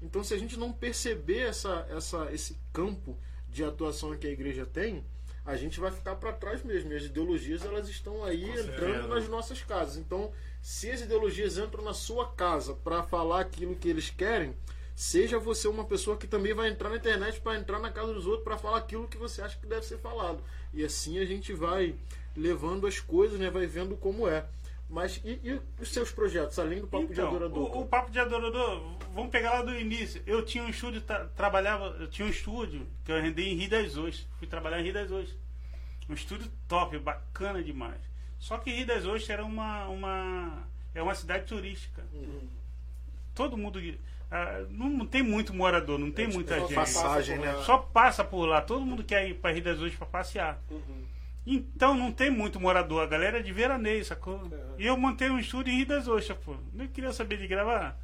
Então 0.02 0.24
se 0.24 0.34
a 0.34 0.38
gente 0.38 0.58
não 0.58 0.72
perceber 0.72 1.40
essa, 1.40 1.88
essa, 1.90 2.32
esse 2.32 2.58
campo 2.74 3.18
de 3.50 3.64
atuação 3.64 4.16
que 4.18 4.28
a 4.28 4.32
igreja 4.32 4.66
tem, 4.66 5.04
a 5.46 5.56
gente 5.56 5.80
vai 5.80 5.90
ficar 5.90 6.16
para 6.18 6.34
trás 6.34 6.62
mesmo. 6.64 6.92
E 6.92 6.98
as 6.98 7.04
ideologias 7.04 7.64
elas 7.64 7.88
estão 7.88 8.24
aí 8.24 8.44
entrando 8.44 8.66
certeza. 8.66 9.08
nas 9.08 9.30
nossas 9.30 9.64
casas. 9.64 9.96
Então, 9.96 10.32
se 10.62 10.92
as 10.92 11.02
ideologias 11.02 11.58
entram 11.58 11.84
na 11.84 11.94
sua 11.94 12.30
casa 12.34 12.74
para 12.74 13.02
falar 13.02 13.40
aquilo 13.40 13.76
que 13.76 13.88
eles 13.88 14.10
querem, 14.10 14.54
seja 14.94 15.40
você 15.40 15.70
uma 15.70 15.86
pessoa 15.86 16.18
que 16.18 16.28
também 16.28 16.54
vai 16.54 16.70
entrar 16.70 16.90
na 16.90 16.98
internet 16.98 17.40
para 17.40 17.58
entrar 17.58 17.80
na 17.80 17.90
casa 17.90 18.14
dos 18.14 18.26
outros 18.26 18.44
para 18.44 18.58
falar 18.58 18.80
aquilo 18.80 19.08
que 19.08 19.18
você 19.18 19.42
acha 19.42 19.58
que 19.58 19.66
deve 19.66 19.86
ser 19.86 20.00
falado. 20.00 20.44
E 20.74 20.84
assim 20.84 21.18
a 21.20 21.26
gente 21.26 21.54
vai 21.54 21.96
levando 22.36 22.86
as 22.86 23.00
coisas, 23.00 23.40
né? 23.40 23.50
Vai 23.50 23.66
vendo 23.66 23.96
como 23.96 24.28
é. 24.28 24.46
Mas 24.90 25.20
e, 25.24 25.40
e 25.44 25.62
os 25.82 25.92
seus 25.92 26.12
projetos, 26.12 26.58
além 26.58 26.80
do 26.80 26.88
Papo 26.88 27.04
então, 27.04 27.14
de 27.14 27.22
Adorador? 27.22 27.76
O, 27.76 27.82
o, 27.82 27.86
Papo 27.86 28.10
de 28.10 28.20
Adorador, 28.20 28.98
vamos 29.14 29.30
pegar 29.32 29.54
lá 29.54 29.62
do 29.62 29.76
início. 29.76 30.22
Eu 30.26 30.46
tinha 30.46 30.64
um 30.64 30.70
estúdio, 30.70 31.02
tra 31.02 31.26
trabalhava, 31.26 31.96
eu 32.00 32.08
tinha 32.08 32.26
um 32.26 32.32
estúdio 32.32 32.88
que 33.04 33.12
eu 33.12 33.18
arrendei 33.18 33.50
em 33.50 33.56
Rio 33.56 33.70
das 33.70 33.98
Ostras. 33.98 34.26
Fui 34.40 34.48
trabalhar 34.48 34.80
em 34.80 34.84
Rio 34.84 34.94
das 34.94 35.12
Ostras. 35.12 35.38
Um 36.10 36.14
estúdio 36.14 36.50
top, 36.70 36.98
bacana 37.00 37.62
demais. 37.62 38.00
Só 38.40 38.58
que 38.58 38.72
Rio 38.72 38.88
das 38.88 39.06
Ostras 39.06 39.30
era 39.30 39.44
uma, 39.44 39.88
uma, 39.88 40.68
é 40.96 41.02
uma 41.02 41.16
cidade 41.16 41.46
turística. 41.46 42.06
Uhum. 42.14 42.48
Todo 43.36 43.58
mundo. 43.58 43.82
Ah, 44.32 44.66
não 44.70 45.06
tem 45.06 45.22
muito 45.22 45.54
morador, 45.54 46.00
não 46.00 46.12
tem 46.12 46.26
é, 46.26 46.28
tipo, 46.28 46.40
muita 46.40 46.60
gente. 46.62 46.74
Passagem, 46.74 47.40
né? 47.40 47.62
Só 47.66 47.78
passa 47.78 48.24
por 48.24 48.46
lá. 48.46 48.62
Todo 48.62 48.86
mundo 48.86 49.04
quer 49.04 49.28
ir 49.28 49.34
para 49.34 49.52
Rio 49.52 49.64
das 49.64 49.80
Ostras 49.80 49.96
para 49.96 50.08
passear. 50.08 50.62
Uhum. 50.72 51.17
Então 51.50 51.96
não 51.96 52.12
tem 52.12 52.30
muito 52.30 52.60
morador, 52.60 53.02
a 53.02 53.06
galera 53.06 53.40
é 53.40 53.42
de 53.42 53.54
veraneio, 53.54 54.04
sacou? 54.04 54.52
E 54.78 54.86
eu 54.86 54.98
montei 54.98 55.30
um 55.30 55.40
estúdio 55.40 55.72
em 55.72 55.78
Rio 55.78 55.86
das 55.86 56.06
Ostras, 56.06 56.38
pô. 56.40 56.58
Nem 56.74 56.90
queria 56.90 57.14
saber 57.14 57.38
de 57.38 57.48
gravar. 57.48 57.98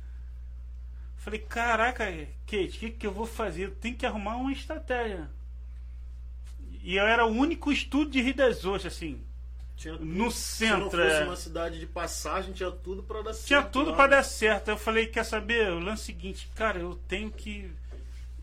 Falei, 1.17 1.41
caraca, 1.41 2.05
Kate, 2.45 2.77
o 2.77 2.79
que, 2.79 2.89
que 2.91 3.05
eu 3.05 3.11
vou 3.11 3.25
fazer? 3.25 3.71
Tem 3.81 3.93
que 3.93 4.05
arrumar 4.05 4.37
uma 4.37 4.53
estratégia. 4.53 5.29
E 6.81 6.95
eu 6.95 7.05
era 7.05 7.25
o 7.25 7.31
único 7.31 7.69
estúdio 7.69 8.11
de 8.11 8.21
Rio 8.21 8.33
das 8.33 8.63
Ostras, 8.63 8.93
assim. 8.93 9.21
Tinha 9.75 9.95
no 9.95 10.31
centro. 10.31 10.89
Se 10.89 10.97
não 10.97 11.03
fosse 11.09 11.21
é. 11.21 11.23
uma 11.25 11.35
cidade 11.35 11.79
de 11.79 11.85
passagem, 11.85 12.53
tinha 12.53 12.71
tudo 12.71 13.03
para 13.03 13.23
dar 13.23 13.33
certo. 13.33 13.47
Tinha 13.47 13.61
tudo 13.61 13.93
para 13.93 14.07
dar 14.07 14.23
certo. 14.23 14.69
Eu 14.69 14.77
falei, 14.77 15.07
quer 15.07 15.25
saber? 15.25 15.69
O 15.71 15.79
lance 15.79 16.03
seguinte, 16.03 16.49
cara, 16.55 16.79
eu 16.79 16.95
tenho 17.09 17.29
que. 17.29 17.69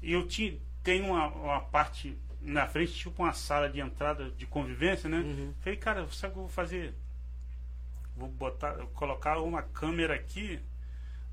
Eu 0.03 0.27
tinha, 0.27 0.59
tenho 0.83 1.07
uma, 1.07 1.29
uma 1.29 1.61
parte 1.61 2.19
na 2.41 2.67
frente, 2.67 2.93
tipo 2.93 3.23
uma 3.23 3.33
sala 3.33 3.69
de 3.69 3.81
entrada 3.81 4.31
de 4.31 4.47
convivência, 4.47 5.09
né? 5.09 5.19
Uhum. 5.19 5.55
Falei, 5.61 5.79
cara, 5.79 6.07
sabe 6.11 6.33
o 6.33 6.35
que 6.35 6.39
eu 6.39 6.43
vou 6.45 6.49
fazer? 6.49 6.95
Vou 8.17 8.29
botar, 8.29 8.75
colocar 8.95 9.39
uma 9.39 9.63
câmera 9.63 10.15
aqui, 10.15 10.59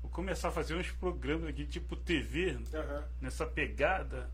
vou 0.02 0.10
começar 0.10 0.48
a 0.48 0.52
fazer 0.52 0.74
uns 0.74 0.90
programas 0.90 1.48
aqui, 1.48 1.64
tipo 1.64 1.96
TV, 1.96 2.52
uhum. 2.52 3.02
nessa 3.20 3.46
pegada, 3.46 4.30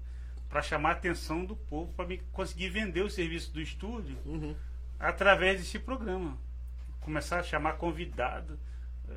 para 0.49 0.63
chamar 0.63 0.91
a 0.91 0.93
atenção 0.93 1.45
do 1.45 1.57
povo, 1.57 1.93
para 1.95 2.07
me 2.07 2.19
conseguir 2.33 2.69
vender 2.69 3.03
o 3.03 3.11
serviço 3.11 3.53
do 3.53 3.61
estúdio 3.61 4.17
uhum. 4.25 4.55
através 4.99 5.61
desse 5.61 5.79
programa. 5.79 6.37
Começar 7.01 7.41
a 7.41 7.43
chamar 7.43 7.75
convidado. 7.75 8.59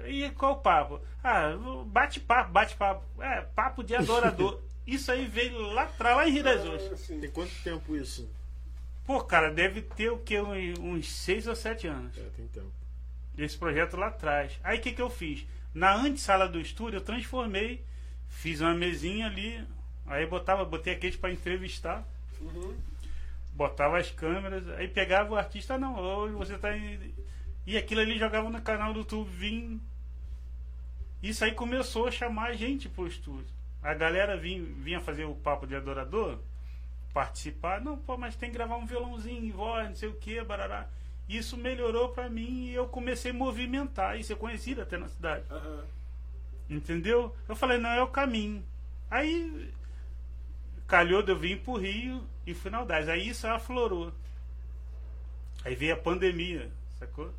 E 0.05 0.29
qual 0.31 0.53
o 0.53 0.57
papo? 0.57 1.01
Ah, 1.23 1.51
bate-papo, 1.85 2.51
bate-papo. 2.51 3.23
É, 3.23 3.41
papo 3.41 3.83
de 3.83 3.95
adorador. 3.95 4.61
Isso 4.87 5.11
aí 5.11 5.25
veio 5.25 5.59
lá 5.73 5.83
atrás, 5.83 6.15
lá 6.15 6.27
em 6.29 6.31
Rio 6.31 6.43
das 6.45 6.65
Ostras. 6.65 7.07
Tem 7.07 7.29
quanto 7.29 7.51
tempo 7.61 7.93
isso? 7.93 8.25
Pô, 9.05 9.21
cara, 9.21 9.51
deve 9.51 9.81
ter 9.81 10.09
o 10.09 10.19
que? 10.19 10.39
Uns 10.39 11.11
6 11.11 11.47
ou 11.47 11.55
7 11.55 11.87
anos. 11.87 12.17
É, 12.17 12.21
tem 12.37 12.47
tempo. 12.47 12.71
Esse 13.37 13.57
projeto 13.57 13.97
lá 13.97 14.07
atrás. 14.07 14.57
Aí 14.63 14.77
o 14.79 14.81
que, 14.81 14.93
que 14.93 15.01
eu 15.01 15.09
fiz? 15.09 15.45
Na 15.73 15.93
antessala 15.93 16.47
do 16.47 16.59
estúdio, 16.59 16.97
eu 16.97 17.03
transformei, 17.03 17.83
fiz 18.29 18.61
uma 18.61 18.73
mesinha 18.73 19.27
ali, 19.27 19.61
aí 20.05 20.25
botava, 20.25 20.63
botei 20.63 20.93
a 20.93 20.99
Kate 20.99 21.17
para 21.17 21.33
entrevistar. 21.33 22.07
Uhum. 22.39 22.73
Botava 23.53 23.97
as 23.97 24.09
câmeras, 24.09 24.69
aí 24.69 24.87
pegava 24.87 25.33
o 25.33 25.37
artista, 25.37 25.77
não, 25.77 25.99
hoje 25.99 26.33
você 26.33 26.57
tá 26.57 26.75
em... 26.77 27.13
E 27.65 27.75
aquilo 27.75 27.99
ali 27.99 28.17
jogava 28.17 28.49
no 28.49 28.61
canal 28.61 28.93
do 28.93 28.99
YouTube, 28.99 29.29
vim. 29.29 29.81
Isso 31.21 31.43
aí 31.43 31.51
começou 31.51 32.07
a 32.07 32.11
chamar 32.11 32.51
a 32.51 32.53
gente 32.53 32.87
pro 32.87 33.05
estúdio 33.05 33.56
a 33.81 33.93
galera 33.93 34.35
vinha, 34.37 34.63
vinha 34.63 34.99
fazer 34.99 35.25
o 35.25 35.35
papo 35.35 35.67
de 35.67 35.75
adorador, 35.75 36.39
participar, 37.13 37.81
não, 37.81 37.97
pô, 37.97 38.17
mas 38.17 38.35
tem 38.35 38.49
que 38.49 38.57
gravar 38.57 38.77
um 38.77 38.85
violãozinho 38.85 39.43
em 39.43 39.51
voz, 39.51 39.89
não 39.89 39.95
sei 39.95 40.09
o 40.09 40.15
que, 40.15 40.43
barará. 40.43 40.87
Isso 41.27 41.57
melhorou 41.57 42.09
para 42.09 42.29
mim 42.29 42.67
e 42.67 42.73
eu 42.73 42.87
comecei 42.87 43.31
a 43.31 43.33
movimentar 43.33 44.17
e 44.17 44.23
ser 44.23 44.37
conhecido 44.37 44.81
até 44.81 44.97
na 44.97 45.09
cidade. 45.09 45.43
Uhum. 45.51 45.83
Entendeu? 46.69 47.35
Eu 47.47 47.55
falei, 47.55 47.77
não, 47.77 47.89
é 47.89 48.01
o 48.01 48.07
caminho. 48.07 48.63
Aí 49.09 49.73
calhou 50.87 51.21
de 51.21 51.31
eu 51.31 51.37
vir 51.37 51.61
pro 51.61 51.77
Rio 51.77 52.23
e 52.45 52.53
fui 52.53 52.71
na 52.71 52.77
Audaz. 52.77 53.09
Aí 53.09 53.27
isso 53.27 53.45
aflorou. 53.47 54.13
Aí 55.65 55.75
veio 55.75 55.93
a 55.93 55.97
pandemia, 55.97 56.71
sacou? 56.97 57.33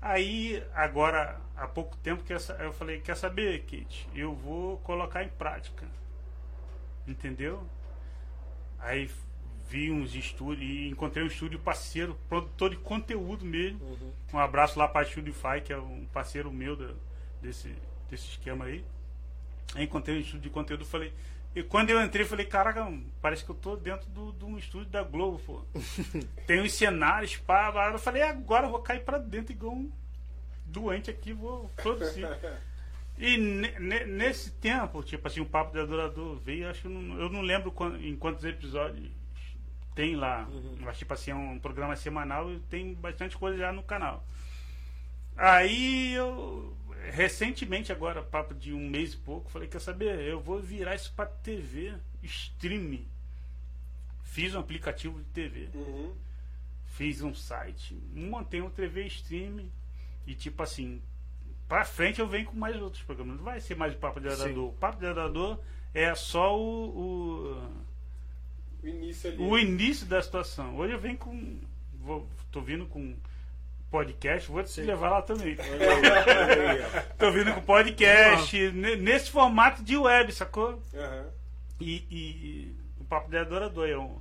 Aí, 0.00 0.62
agora, 0.74 1.40
há 1.56 1.66
pouco 1.66 1.96
tempo, 1.96 2.22
que 2.22 2.32
eu 2.32 2.72
falei, 2.72 3.00
quer 3.00 3.16
saber, 3.16 3.62
Kate? 3.62 4.08
Eu 4.14 4.34
vou 4.34 4.78
colocar 4.78 5.24
em 5.24 5.28
prática. 5.28 5.86
Entendeu? 7.06 7.66
Aí 8.78 9.10
vi 9.68 9.90
uns 9.90 10.14
estúdios 10.14 10.68
e 10.68 10.88
encontrei 10.88 11.24
um 11.24 11.28
estúdio 11.28 11.58
parceiro, 11.58 12.18
produtor 12.28 12.70
de 12.70 12.76
conteúdo 12.76 13.44
mesmo. 13.44 13.84
Uhum. 13.84 14.12
Um 14.34 14.38
abraço 14.38 14.78
lá 14.78 14.86
para 14.86 15.02
a 15.02 15.04
Studify, 15.08 15.60
que 15.64 15.72
é 15.72 15.78
um 15.78 16.06
parceiro 16.12 16.52
meu 16.52 16.76
da, 16.76 16.92
desse, 17.40 17.74
desse 18.10 18.28
esquema 18.28 18.66
aí. 18.66 18.84
Aí 19.74 19.84
encontrei 19.84 20.16
um 20.16 20.20
estúdio 20.20 20.42
de 20.42 20.50
conteúdo 20.50 20.84
falei. 20.84 21.12
E 21.54 21.62
quando 21.62 21.88
eu 21.88 22.02
entrei, 22.02 22.24
falei, 22.26 22.44
caraca, 22.44 22.86
parece 23.22 23.42
que 23.42 23.50
eu 23.50 23.54
tô 23.54 23.76
dentro 23.76 24.06
de 24.10 24.44
um 24.44 24.58
estúdio 24.58 24.90
da 24.90 25.02
Globo, 25.02 25.38
pô. 25.38 25.62
Tem 26.46 26.60
os 26.60 26.72
cenários, 26.74 27.36
pá. 27.38 27.90
Eu 27.90 27.98
falei, 27.98 28.22
agora 28.22 28.66
eu 28.66 28.70
vou 28.70 28.80
cair 28.80 29.02
pra 29.02 29.16
dentro 29.16 29.52
igual 29.52 29.72
um 29.72 29.90
doente 30.66 31.10
aqui, 31.10 31.32
vou 31.32 31.68
produzir. 31.76 32.26
E 33.18 33.38
nesse 33.38 34.50
tempo, 34.52 35.02
tipo 35.02 35.26
assim, 35.26 35.40
o 35.40 35.46
Papo 35.46 35.72
de 35.72 35.80
Adorador 35.80 36.36
veio, 36.36 36.68
acho 36.68 36.88
não, 36.88 37.18
eu 37.18 37.30
não 37.30 37.40
lembro 37.40 37.74
em 38.00 38.14
quantos 38.14 38.44
episódios 38.44 39.10
tem 39.94 40.14
lá. 40.14 40.46
Uhum. 40.50 40.76
Mas 40.80 40.98
tipo 40.98 41.14
assim, 41.14 41.30
é 41.30 41.34
um 41.34 41.58
programa 41.58 41.96
semanal 41.96 42.52
e 42.52 42.60
tem 42.60 42.92
bastante 42.94 43.36
coisa 43.36 43.56
já 43.56 43.72
no 43.72 43.82
canal. 43.82 44.24
Aí 45.36 46.12
eu 46.12 46.76
recentemente 47.10 47.92
agora, 47.92 48.22
papo 48.22 48.54
de 48.54 48.72
um 48.72 48.90
mês 48.90 49.14
e 49.14 49.16
pouco, 49.16 49.50
falei, 49.50 49.68
quer 49.68 49.80
saber, 49.80 50.20
eu 50.20 50.40
vou 50.40 50.60
virar 50.60 50.94
isso 50.94 51.12
para 51.14 51.26
TV, 51.26 51.94
stream. 52.22 53.04
Fiz 54.24 54.54
um 54.54 54.60
aplicativo 54.60 55.18
de 55.18 55.24
TV. 55.30 55.70
Uhum. 55.74 56.14
Fiz 56.84 57.22
um 57.22 57.34
site, 57.34 57.94
montei 58.12 58.60
um 58.60 58.70
TV 58.70 59.06
stream 59.06 59.70
e 60.26 60.34
tipo 60.34 60.62
assim, 60.62 61.00
pra 61.68 61.84
frente 61.84 62.20
eu 62.20 62.26
venho 62.26 62.46
com 62.46 62.56
mais 62.56 62.80
outros 62.80 63.02
programas. 63.02 63.36
Não 63.36 63.44
vai 63.44 63.60
ser 63.60 63.76
mais 63.76 63.94
o 63.94 63.98
Papo 63.98 64.20
de 64.20 64.28
Arador. 64.28 64.68
O 64.68 64.72
Papo 64.72 64.98
de 64.98 65.06
Arador 65.06 65.58
é 65.94 66.14
só 66.14 66.58
o, 66.58 66.88
o, 66.88 67.70
o, 68.82 68.88
início 68.88 69.30
ali. 69.30 69.42
o 69.42 69.58
início 69.58 70.06
da 70.06 70.20
situação. 70.20 70.76
Hoje 70.76 70.94
eu 70.94 70.98
venho 70.98 71.16
com. 71.16 71.60
Vou, 72.00 72.28
tô 72.50 72.60
vindo 72.60 72.86
com 72.86 73.16
podcast, 73.90 74.50
vou 74.50 74.62
te 74.62 74.70
Sim. 74.70 74.82
levar 74.82 75.10
lá 75.10 75.22
também. 75.22 75.56
tô 77.18 77.30
vindo 77.30 77.54
com 77.54 77.62
podcast, 77.62 78.70
nesse 78.72 79.30
formato 79.30 79.82
de 79.82 79.96
web, 79.96 80.32
sacou? 80.32 80.82
Uhum. 80.92 81.30
E, 81.80 82.04
e, 82.10 82.76
o 83.00 83.04
Papo 83.04 83.30
de 83.30 83.38
Adorador 83.38 83.88
é 83.88 83.96
um. 83.96 84.18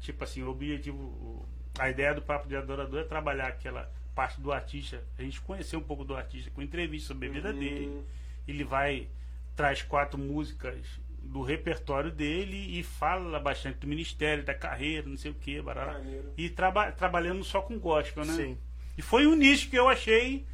tipo 0.00 0.24
assim, 0.24 0.42
o 0.42 0.50
objetivo. 0.50 1.46
A 1.78 1.90
ideia 1.90 2.14
do 2.14 2.22
Papo 2.22 2.46
de 2.46 2.56
Adorador 2.56 3.00
é 3.00 3.04
trabalhar 3.04 3.48
aquela 3.48 3.90
parte 4.14 4.40
do 4.40 4.52
artista, 4.52 5.02
a 5.18 5.22
gente 5.22 5.40
conhecer 5.40 5.76
um 5.76 5.82
pouco 5.82 6.04
do 6.04 6.14
artista 6.14 6.50
com 6.50 6.62
entrevista 6.62 7.08
sobre 7.08 7.28
a 7.28 7.32
vida 7.32 7.50
uhum. 7.50 7.58
dele. 7.58 8.02
Ele 8.46 8.64
vai, 8.64 9.08
traz 9.56 9.82
quatro 9.82 10.18
músicas 10.18 10.84
do 11.22 11.42
repertório 11.42 12.10
dele 12.10 12.78
e 12.78 12.82
fala 12.82 13.40
bastante 13.40 13.78
do 13.78 13.86
ministério, 13.86 14.44
da 14.44 14.54
carreira, 14.54 15.08
não 15.08 15.16
sei 15.16 15.30
o 15.30 15.34
que, 15.34 15.60
barará. 15.60 16.00
E 16.36 16.50
traba 16.50 16.92
trabalhando 16.92 17.42
só 17.42 17.60
com 17.60 17.78
gospel, 17.78 18.24
né? 18.24 18.34
Sim. 18.34 18.58
E 18.96 19.02
foi 19.02 19.26
um 19.26 19.34
nicho 19.34 19.70
que 19.70 19.76
eu 19.76 19.88
achei 19.88 20.46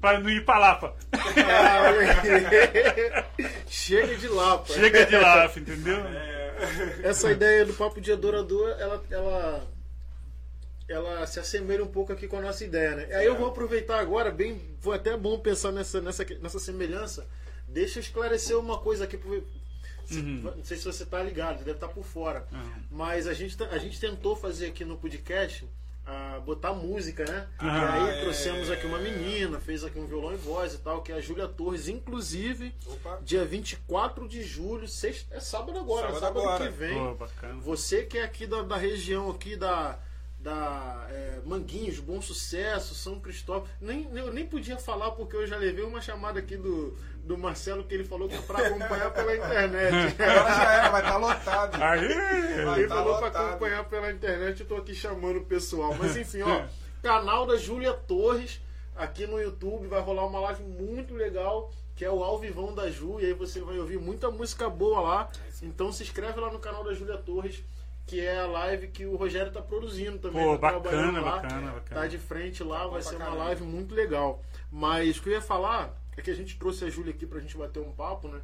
para 0.00 0.18
não 0.18 0.30
ir 0.30 0.44
para 0.44 0.58
Lapa. 0.58 0.96
Chega 3.68 4.16
de 4.16 4.28
Lapa. 4.28 4.72
Chega 4.72 5.06
de 5.06 5.16
Lapa, 5.16 5.60
entendeu? 5.60 5.98
É. 5.98 7.00
Essa 7.02 7.30
ideia 7.30 7.64
do 7.64 7.74
papo 7.74 8.00
de 8.00 8.12
adorador, 8.12 8.70
ela, 8.78 9.04
ela 9.10 9.75
ela 10.88 11.26
se 11.26 11.40
assemelha 11.40 11.82
um 11.82 11.88
pouco 11.88 12.12
aqui 12.12 12.28
com 12.28 12.36
a 12.36 12.40
nossa 12.40 12.64
ideia, 12.64 12.94
né? 12.94 13.14
Aí 13.16 13.26
eu 13.26 13.36
vou 13.36 13.48
aproveitar 13.48 13.98
agora, 13.98 14.30
bem, 14.30 14.60
foi 14.80 14.96
até 14.96 15.16
bom 15.16 15.38
pensar 15.38 15.72
nessa, 15.72 16.00
nessa, 16.00 16.24
nessa 16.40 16.58
semelhança. 16.58 17.26
Deixa 17.66 17.98
eu 17.98 18.02
esclarecer 18.02 18.58
uma 18.58 18.78
coisa 18.78 19.04
aqui. 19.04 19.16
Uhum. 19.16 20.52
Não 20.56 20.64
sei 20.64 20.76
se 20.76 20.84
você 20.84 21.02
está 21.02 21.20
ligado, 21.22 21.58
deve 21.58 21.72
estar 21.72 21.88
tá 21.88 21.92
por 21.92 22.04
fora. 22.04 22.46
Uhum. 22.52 22.82
Mas 22.90 23.26
a 23.26 23.34
gente, 23.34 23.56
tá, 23.56 23.66
a 23.66 23.78
gente 23.78 23.98
tentou 23.98 24.36
fazer 24.36 24.66
aqui 24.66 24.84
no 24.84 24.96
podcast 24.96 25.64
uh, 26.06 26.40
botar 26.42 26.72
música, 26.72 27.24
né? 27.24 27.48
e 27.60 27.66
aí 27.66 28.10
é... 28.10 28.20
trouxemos 28.20 28.70
aqui 28.70 28.86
uma 28.86 28.98
menina, 28.98 29.58
fez 29.58 29.82
aqui 29.84 29.98
um 29.98 30.06
violão 30.06 30.32
e 30.32 30.36
voz 30.36 30.74
e 30.74 30.78
tal, 30.78 31.02
que 31.02 31.10
é 31.10 31.16
a 31.16 31.20
Júlia 31.20 31.48
Torres. 31.48 31.88
Inclusive, 31.88 32.72
Opa. 32.86 33.18
dia 33.22 33.44
24 33.44 34.28
de 34.28 34.42
julho, 34.42 34.86
sexta, 34.86 35.34
é 35.34 35.40
sábado 35.40 35.78
agora, 35.78 36.12
sábado, 36.14 36.20
sábado 36.20 36.40
agora. 36.40 36.70
que 36.70 36.78
vem. 36.78 36.96
Oh, 36.96 37.16
você 37.60 38.04
que 38.04 38.18
é 38.18 38.22
aqui 38.22 38.46
da, 38.46 38.62
da 38.62 38.76
região 38.76 39.30
aqui 39.30 39.56
da 39.56 39.98
da 40.46 41.04
é, 41.10 41.40
Manguinhos, 41.44 41.98
Bom 41.98 42.22
Sucesso, 42.22 42.94
São 42.94 43.18
Cristóvão. 43.18 43.66
Nem, 43.80 44.08
eu 44.14 44.32
nem 44.32 44.46
podia 44.46 44.78
falar 44.78 45.10
porque 45.10 45.34
eu 45.34 45.44
já 45.44 45.56
levei 45.56 45.84
uma 45.84 46.00
chamada 46.00 46.38
aqui 46.38 46.56
do, 46.56 46.96
do 47.24 47.36
Marcelo 47.36 47.82
que 47.82 47.92
ele 47.92 48.04
falou 48.04 48.28
que 48.28 48.36
é 48.36 48.40
pra 48.42 48.64
acompanhar 48.64 49.10
pela 49.12 49.36
internet. 49.36 50.14
Agora 50.22 50.54
já 50.54 50.72
era, 50.72 50.88
vai 50.90 51.00
estar 51.02 51.16
lotado. 51.16 51.74
Aí, 51.82 52.64
Vai 52.64 52.78
Ele 52.78 52.88
tá 52.88 52.94
falou 52.94 53.16
pra 53.16 53.26
lotado. 53.26 53.48
acompanhar 53.48 53.84
pela 53.86 54.12
internet, 54.12 54.60
eu 54.60 54.66
tô 54.66 54.76
aqui 54.76 54.94
chamando 54.94 55.40
o 55.40 55.44
pessoal. 55.44 55.92
Mas 55.98 56.16
enfim, 56.16 56.42
ó, 56.42 56.64
canal 57.02 57.44
da 57.44 57.56
Júlia 57.56 57.92
Torres 57.92 58.60
aqui 58.94 59.26
no 59.26 59.40
YouTube, 59.40 59.88
vai 59.88 60.00
rolar 60.00 60.26
uma 60.26 60.38
live 60.38 60.62
muito 60.62 61.12
legal, 61.12 61.72
que 61.96 62.04
é 62.04 62.10
o 62.10 62.22
Alvivão 62.22 62.72
da 62.72 62.88
Ju, 62.88 63.18
e 63.18 63.26
aí 63.26 63.32
você 63.32 63.60
vai 63.60 63.76
ouvir 63.80 63.98
muita 63.98 64.30
música 64.30 64.70
boa 64.70 65.00
lá. 65.00 65.30
Então 65.60 65.90
se 65.90 66.04
inscreve 66.04 66.38
lá 66.38 66.52
no 66.52 66.60
canal 66.60 66.84
da 66.84 66.94
Júlia 66.94 67.18
Torres, 67.18 67.64
que 68.06 68.20
é 68.20 68.38
a 68.38 68.46
live 68.46 68.88
que 68.88 69.04
o 69.04 69.16
Rogério 69.16 69.50
tá 69.52 69.60
produzindo 69.60 70.18
também. 70.18 70.42
Pô, 70.44 70.56
tá 70.56 70.70
trabalhando 70.70 71.14
bacana, 71.14 71.20
lá, 71.20 71.36
bacana, 71.42 71.72
bacana. 71.72 72.00
Tá 72.00 72.06
de 72.06 72.18
frente 72.18 72.62
lá, 72.62 72.84
bom 72.84 72.90
vai 72.92 73.02
ser 73.02 73.16
uma 73.16 73.34
live 73.34 73.64
muito 73.64 73.94
legal. 73.94 74.42
Mas 74.70 75.18
o 75.18 75.22
que 75.22 75.28
eu 75.28 75.32
ia 75.32 75.42
falar 75.42 76.00
é 76.16 76.22
que 76.22 76.30
a 76.30 76.34
gente 76.34 76.56
trouxe 76.56 76.84
a 76.84 76.90
Júlia 76.90 77.12
aqui 77.12 77.26
pra 77.26 77.40
gente 77.40 77.56
bater 77.56 77.80
um 77.80 77.92
papo, 77.92 78.28
né? 78.28 78.40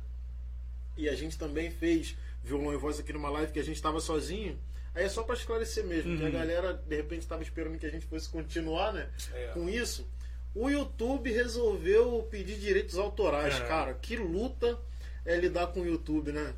E 0.97 1.09
a 1.09 1.15
gente 1.15 1.39
também 1.39 1.71
fez 1.71 2.17
violão 2.43 2.75
e 2.75 2.77
voz 2.77 2.99
aqui 2.99 3.13
numa 3.13 3.31
live 3.31 3.53
que 3.53 3.61
a 3.61 3.65
gente 3.65 3.77
estava 3.77 4.01
sozinho. 4.01 4.59
Aí 4.95 5.05
é 5.05 5.09
só 5.09 5.23
para 5.23 5.37
esclarecer 5.37 5.85
mesmo, 5.85 6.19
que 6.19 6.27
a 6.27 6.31
galera 6.31 6.75
de 6.75 6.97
repente 6.97 7.21
estava 7.21 7.43
esperando 7.43 7.79
que 7.79 7.87
a 7.87 7.91
gente 7.91 8.05
fosse 8.05 8.29
continuar, 8.29 8.93
né? 8.93 9.09
É. 9.33 9.47
Com 9.55 9.69
isso. 9.69 10.07
O 10.55 10.69
YouTube 10.69 11.33
resolveu 11.33 12.27
pedir 12.31 12.59
direitos 12.59 12.99
autorais, 12.99 13.55
É. 13.55 13.65
cara. 13.67 13.95
Que 13.95 14.17
luta 14.17 14.79
é 15.25 15.37
lidar 15.37 15.69
com 15.69 15.81
o 15.81 15.87
YouTube, 15.87 16.31
né? 16.33 16.53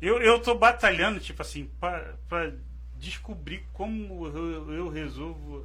Eu, 0.00 0.20
eu 0.20 0.40
tô 0.40 0.54
batalhando, 0.54 1.20
tipo 1.20 1.42
assim, 1.42 1.70
pra, 1.78 2.14
pra 2.28 2.52
descobrir 2.98 3.64
como 3.72 4.26
eu, 4.26 4.72
eu 4.72 4.88
resolvo 4.88 5.64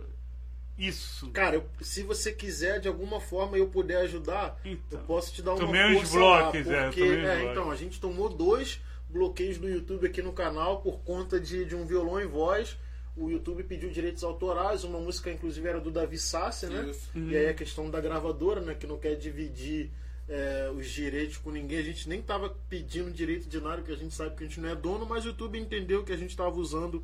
isso. 0.77 1.29
Cara, 1.31 1.55
eu- 1.55 1.65
se 1.81 2.03
você 2.03 2.31
quiser 2.31 2.79
de 2.79 2.87
alguma 2.87 3.19
forma 3.21 3.57
eu 3.57 3.67
puder 3.67 3.97
ajudar, 4.01 4.59
Então. 4.65 4.99
eu 4.99 5.05
posso 5.05 5.33
te 5.33 5.41
dar 5.41 5.51
uma 5.53 5.59
Tomei 5.59 5.85
uns 5.85 6.09
força 6.09 6.19
lá, 6.19 6.41
blocos, 6.51 6.67
é, 6.71 6.83
porque, 6.85 6.99
tomei 7.01 7.17
uns 7.21 7.25
é, 7.27 7.35
blocos. 7.37 7.51
então, 7.51 7.71
a 7.71 7.75
gente 7.75 7.99
tomou 7.99 8.29
dois 8.29 8.81
bloqueios 9.09 9.57
do 9.57 9.69
YouTube 9.69 10.05
aqui 10.07 10.21
no 10.21 10.33
canal 10.33 10.81
por 10.81 10.99
conta 10.99 11.39
de, 11.39 11.63
de 11.65 11.75
um 11.75 11.85
violão 11.85 12.19
em 12.21 12.27
voz. 12.27 12.77
O 13.15 13.29
YouTube 13.29 13.63
pediu 13.63 13.89
direitos 13.89 14.25
autorais, 14.25 14.83
uma 14.83 14.99
música 14.99 15.31
inclusive 15.31 15.65
era 15.65 15.79
do 15.79 15.89
Davi 15.89 16.17
Sassi, 16.17 16.65
né? 16.65 16.89
Isso. 16.89 17.09
E 17.17 17.37
aí 17.37 17.47
a 17.47 17.53
questão 17.53 17.89
da 17.89 18.01
gravadora, 18.01 18.59
né, 18.59 18.75
que 18.75 18.85
não 18.85 18.97
quer 18.97 19.15
dividir 19.15 19.89
é, 20.27 20.71
os 20.75 20.89
direitos 20.89 21.37
com 21.37 21.51
ninguém. 21.51 21.79
A 21.79 21.83
gente 21.83 22.07
nem 22.09 22.21
tava 22.21 22.49
pedindo 22.69 23.11
direito 23.11 23.47
de 23.47 23.59
nada, 23.61 23.77
porque 23.77 23.91
a 23.93 23.97
gente 23.97 24.13
sabe 24.13 24.35
que 24.35 24.43
a 24.43 24.47
gente 24.47 24.59
não 24.59 24.69
é 24.69 24.75
dono, 24.75 25.05
mas 25.05 25.25
o 25.25 25.29
YouTube 25.29 25.59
entendeu 25.59 26.03
que 26.03 26.11
a 26.11 26.17
gente 26.17 26.31
estava 26.31 26.55
usando 26.55 27.03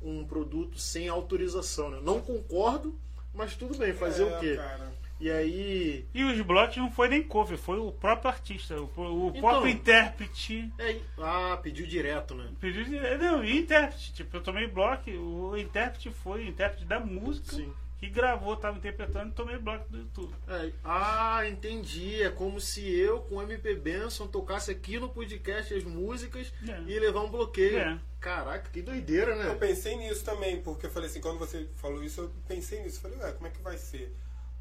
um 0.00 0.24
produto 0.24 0.78
sem 0.78 1.08
autorização, 1.08 1.90
né? 1.90 2.00
Não 2.02 2.20
concordo, 2.20 2.98
mas 3.34 3.54
tudo 3.54 3.76
bem, 3.76 3.92
fazer 3.92 4.24
É, 4.24 4.36
o 4.36 4.40
quê? 4.40 4.56
cara. 4.56 4.92
E 5.20 5.30
aí. 5.30 6.04
E 6.12 6.24
os 6.24 6.40
blocos 6.40 6.76
não 6.78 6.90
foi 6.90 7.06
nem 7.06 7.22
cover, 7.22 7.56
foi 7.56 7.78
o 7.78 7.92
próprio 7.92 8.28
artista, 8.28 8.74
o, 8.80 8.90
o 8.96 9.28
Então. 9.28 9.40
próprio 9.40 9.70
intérprete. 9.70 10.68
é, 10.80 10.98
ah, 11.18 11.56
pediu 11.62 11.86
direto, 11.86 12.34
né? 12.34 12.48
Pediu 12.60 12.82
de- 12.84 12.98
Não, 13.18 13.44
e 13.44 13.58
intérprete. 13.58 14.12
Tipo, 14.12 14.36
eu 14.38 14.42
tomei 14.42 14.66
bloco, 14.66 15.08
o 15.10 15.56
intérprete 15.56 16.10
foi 16.10 16.44
o 16.44 16.48
intérprete 16.48 16.84
da 16.86 16.98
música 16.98 17.54
Sim. 17.54 17.72
Que 18.02 18.08
gravou, 18.08 18.56
tava 18.56 18.78
interpretando 18.78 19.30
e 19.30 19.32
tomei 19.32 19.56
bloco 19.58 19.88
do 19.88 19.98
YouTube. 19.98 20.34
É, 20.48 20.72
ah, 20.82 21.46
entendi. 21.48 22.20
É 22.20 22.30
como 22.30 22.60
se 22.60 22.84
eu, 22.92 23.20
com 23.20 23.36
o 23.36 23.42
MP 23.42 23.76
Benson, 23.76 24.26
tocasse 24.26 24.72
aqui 24.72 24.98
no 24.98 25.08
podcast 25.08 25.72
as 25.72 25.84
músicas 25.84 26.52
É. 26.68 26.80
e 26.90 26.98
levar 26.98 27.20
um 27.20 27.30
bloqueio. 27.30 27.78
É. 27.78 28.00
Caraca, 28.18 28.68
que 28.70 28.82
doideira, 28.82 29.36
né? 29.36 29.46
Eu 29.46 29.54
pensei 29.56 29.94
nisso 29.96 30.24
também, 30.24 30.60
porque 30.62 30.86
eu 30.86 30.90
falei 30.90 31.08
assim, 31.08 31.20
quando 31.20 31.38
você 31.38 31.68
falou 31.76 32.02
isso, 32.02 32.22
eu 32.22 32.32
pensei 32.48 32.82
nisso. 32.82 33.00
Falei, 33.00 33.16
ué, 33.18 33.30
como 33.34 33.46
é 33.46 33.50
que 33.50 33.62
vai 33.62 33.78
ser? 33.78 34.12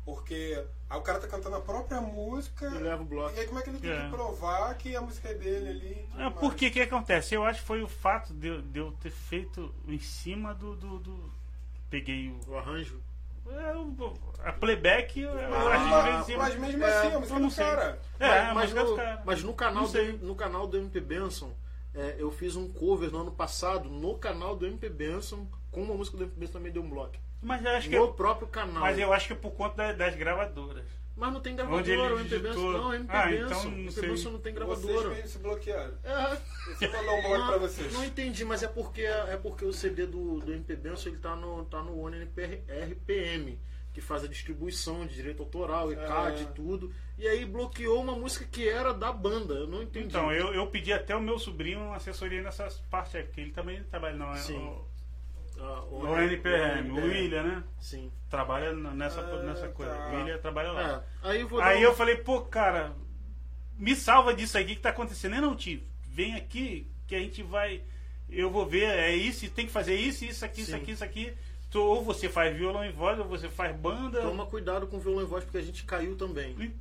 Porque 0.05 0.63
aí 0.87 0.97
o 0.99 1.01
cara 1.01 1.19
tá 1.19 1.27
cantando 1.27 1.55
a 1.55 1.61
própria 1.61 1.99
música. 1.99 2.67
E 2.67 2.77
leva 2.77 3.01
o 3.01 3.05
bloco. 3.05 3.35
E 3.35 3.39
aí 3.39 3.47
como 3.47 3.57
é 3.59 3.63
que 3.63 3.69
ele 3.71 3.79
tem 3.79 3.89
É. 3.91 4.03
que 4.03 4.09
provar 4.11 4.75
que 4.77 4.95
a 4.95 5.01
música 5.01 5.29
é 5.29 5.33
dele 5.33 5.67
ali? 5.69 6.07
É, 6.15 6.23
mais? 6.25 6.33
porque 6.35 6.67
o 6.67 6.71
que 6.71 6.81
acontece? 6.81 7.33
Eu 7.33 7.43
acho 7.43 7.61
que 7.61 7.65
foi 7.67 7.81
o 7.81 7.87
fato 7.87 8.33
de, 8.35 8.47
eu- 8.49 8.61
de 8.61 8.79
eu 8.79 8.91
ter 9.01 9.09
feito 9.11 9.73
em 9.87 9.99
cima 9.99 10.53
do. 10.53 10.75
do, 10.75 10.99
do- 10.99 11.41
peguei 11.89 12.29
o, 12.29 12.51
O 12.51 12.57
arranjo. 12.57 13.01
É, 13.49 13.75
o- 13.75 14.13
a 14.43 14.51
playback, 14.53 15.19
eu, 15.19 15.29
eu 15.31 15.55
Ah, 15.55 15.73
acho 15.75 16.03
que 16.03 16.09
em 16.09 16.23
cima. 16.25 16.43
mas 16.43 16.55
mesmo 16.55 16.83
É, 16.83 16.87
assim, 16.87 17.07
a 17.15 17.19
música 17.19 17.35
eu 17.35 17.39
não 17.39 17.47
do 17.49 17.53
sei. 17.53 17.65
cara. 17.65 18.01
É, 18.19 18.53
mas, 18.53 18.73
mas, 18.73 18.73
no, 18.89 18.95
cara, 18.95 19.21
mas 19.25 19.43
no 19.43 19.53
canal 19.53 19.87
do, 19.87 20.03
no 20.25 20.35
canal 20.35 20.67
do 20.67 20.77
MP 20.77 20.99
Benson, 20.99 21.53
é, 21.93 22.15
eu 22.17 22.31
fiz 22.31 22.55
um 22.55 22.67
cover 22.71 23.11
no 23.11 23.21
ano 23.21 23.31
passado, 23.31 23.89
no 23.89 24.17
canal 24.17 24.55
do 24.55 24.65
MP 24.65 24.89
Benson, 24.89 25.47
com 25.71 25.81
uma 25.83 25.93
música 25.95 26.17
do 26.17 26.23
MP 26.23 26.39
Benson 26.39 26.53
também 26.53 26.71
deu 26.71 26.81
um 26.83 26.89
bloco. 26.89 27.15
Mas 27.41 27.63
eu 27.65 27.71
acho 27.71 27.89
que. 27.89 27.97
No 27.97 28.13
próprio 28.13 28.47
canal. 28.47 28.81
Mas 28.81 28.97
eu 28.99 29.11
acho 29.11 29.27
que 29.27 29.33
é 29.33 29.35
por 29.35 29.51
conta 29.51 29.75
da- 29.87 29.93
das 29.93 30.15
gravadoras. 30.15 30.85
Mas 31.21 31.33
não 31.33 31.39
tem 31.39 31.55
gravadora, 31.55 32.15
o 32.15 32.19
MP 32.19 32.39
Benson. 32.39 32.71
Não, 32.71 32.89
o 32.89 32.93
MP 32.95 33.15
Ah, 33.15 33.25
Benson. 33.27 33.45
então 33.45 33.59
o 33.61 33.63
não 33.71 33.77
MP. 33.77 34.01
Benson 34.01 34.29
não 34.31 34.39
tem 34.39 34.53
Vocês 34.55 34.67
gravadora. 34.85 35.09
mesmo 35.09 35.27
se 35.27 35.37
bloquearam. 35.37 35.93
É, 36.03 36.87
mandou 36.87 37.15
um 37.15 37.21
bloco 37.21 37.47
pra 37.47 37.57
vocês. 37.59 37.93
Não 37.93 38.03
entendi, 38.03 38.43
mas 38.43 38.63
é 38.63 38.67
porque 38.67 39.03
é 39.03 39.37
porque 39.37 39.63
o 39.63 39.71
CD 39.71 40.07
do, 40.07 40.39
do 40.39 40.51
MP 40.51 40.75
Benson 40.75 41.09
ele 41.09 41.19
tá 41.19 41.35
no, 41.35 41.63
tá 41.65 41.83
no 41.83 41.95
One 41.99 42.17
RPM, 42.23 43.59
que 43.93 44.01
faz 44.01 44.23
a 44.23 44.27
distribuição 44.27 45.05
de 45.05 45.13
direito 45.13 45.43
autoral, 45.43 45.91
ECAD 45.91 46.39
É. 46.39 46.41
e 46.43 46.45
tudo. 46.47 46.91
E 47.19 47.27
aí 47.27 47.45
bloqueou 47.45 48.01
uma 48.01 48.15
música 48.15 48.45
que 48.49 48.67
era 48.67 48.91
da 48.93 49.11
banda. 49.11 49.53
Eu 49.53 49.67
não 49.67 49.83
entendi. 49.83 50.07
Então, 50.07 50.31
eu, 50.31 50.53
eu 50.55 50.65
pedi 50.67 50.91
até 50.91 51.15
o 51.15 51.21
meu 51.21 51.37
sobrinho 51.37 51.79
uma 51.81 51.97
assessoria 51.97 52.41
nessa 52.41 52.67
parte 52.89 53.15
aí, 53.17 53.23
porque 53.23 53.41
ele 53.41 53.51
também 53.51 53.83
trabalha 53.83 54.15
não, 54.15 54.33
é 54.33 54.37
Sim. 54.37 54.57
o, 54.57 54.85
Ah, 55.63 55.83
o 55.89 56.17
NPM, 56.17 56.91
o 56.91 56.95
William, 57.05 57.43
né? 57.43 57.63
Sim. 57.79 58.11
Trabalha 58.29 58.73
nessa, 58.73 59.21
Ah, 59.21 59.43
nessa 59.43 59.67
coisa. 59.69 59.93
tá. 59.93 60.09
O 60.09 60.15
William 60.17 60.37
trabalha 60.39 60.71
lá. 60.71 61.03
É, 61.23 61.29
aí 61.29 61.41
eu 61.41 61.61
Aí 61.61 61.77
uma- 61.77 61.83
eu 61.83 61.95
falei, 61.95 62.15
pô, 62.17 62.41
cara, 62.41 62.93
me 63.77 63.95
salva 63.95 64.33
disso 64.33 64.57
aqui 64.57 64.75
que 64.75 64.81
tá 64.81 64.89
acontecendo. 64.89 65.33
Não, 65.33 65.41
não, 65.41 65.55
tio, 65.55 65.81
vem 66.07 66.35
aqui 66.35 66.87
que 67.07 67.15
a 67.15 67.19
gente 67.19 67.43
vai. 67.43 67.83
Eu 68.29 68.49
vou 68.49 68.65
ver, 68.65 68.85
é 68.85 69.15
isso, 69.15 69.49
tem 69.51 69.65
que 69.65 69.71
fazer 69.71 69.95
isso, 69.95 70.23
isso 70.25 70.43
aqui, 70.45 70.61
isso 70.61 70.71
Sim. 70.71 70.77
aqui, 70.77 70.91
isso 70.91 71.03
aqui. 71.03 71.33
Ou 71.75 72.03
você 72.03 72.27
faz 72.27 72.55
violão 72.55 72.83
e 72.85 72.91
voz, 72.91 73.17
ou 73.19 73.25
você 73.25 73.47
faz 73.49 73.75
banda. 73.75 74.21
Toma 74.21 74.45
cuidado 74.45 74.87
com 74.87 74.97
o 74.97 74.99
violão 74.99 75.21
e 75.23 75.25
voz, 75.25 75.43
porque 75.43 75.57
a 75.57 75.61
gente 75.61 75.83
caiu 75.85 76.15
também. 76.17 76.51
E- 76.59 76.75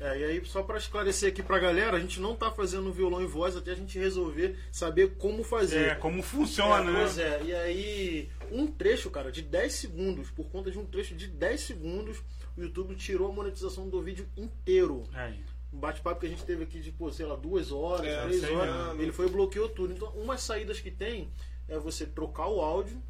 É, 0.00 0.18
e 0.18 0.24
aí, 0.24 0.44
só 0.44 0.62
para 0.62 0.78
esclarecer 0.78 1.30
aqui 1.30 1.42
pra 1.42 1.58
galera, 1.58 1.96
a 1.96 2.00
gente 2.00 2.20
não 2.20 2.36
tá 2.36 2.50
fazendo 2.52 2.92
violão 2.92 3.20
e 3.20 3.26
voz 3.26 3.56
até 3.56 3.72
a 3.72 3.74
gente 3.74 3.98
resolver 3.98 4.56
saber 4.70 5.16
como 5.16 5.42
fazer. 5.42 5.88
É, 5.88 5.94
como 5.96 6.22
funciona, 6.22 6.88
É, 6.88 6.92
né? 6.92 7.00
Pois 7.00 7.18
é, 7.18 7.42
e 7.42 7.54
aí, 7.54 8.30
um 8.52 8.66
trecho, 8.68 9.10
cara, 9.10 9.32
de 9.32 9.42
10 9.42 9.72
segundos, 9.72 10.30
por 10.30 10.46
conta 10.50 10.70
de 10.70 10.78
um 10.78 10.86
trecho 10.86 11.16
de 11.16 11.26
10 11.26 11.60
segundos, 11.60 12.22
o 12.56 12.60
YouTube 12.62 12.94
tirou 12.94 13.28
a 13.28 13.32
monetização 13.32 13.88
do 13.88 14.00
vídeo 14.00 14.28
inteiro. 14.36 15.02
Aí. 15.12 15.44
Um 15.72 15.78
bate-papo 15.78 16.20
que 16.20 16.26
a 16.26 16.28
gente 16.30 16.44
teve 16.44 16.62
aqui 16.62 16.80
de, 16.80 16.92
pô, 16.92 17.10
sei 17.10 17.26
lá, 17.26 17.34
duas 17.34 17.72
horas, 17.72 18.06
É, 18.06 18.22
três 18.22 18.44
horas. 18.44 18.98
Ele 19.00 19.12
foi 19.12 19.26
e 19.26 19.30
bloqueou 19.30 19.68
tudo. 19.68 19.92
Então, 19.92 20.08
umas 20.14 20.40
saídas 20.42 20.80
que 20.80 20.90
tem 20.90 21.28
é 21.68 21.76
você 21.78 22.06
trocar 22.06 22.46
o 22.46 22.60
áudio, 22.60 23.02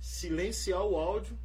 silenciar 0.00 0.82
o 0.82 0.96
áudio 0.96 1.38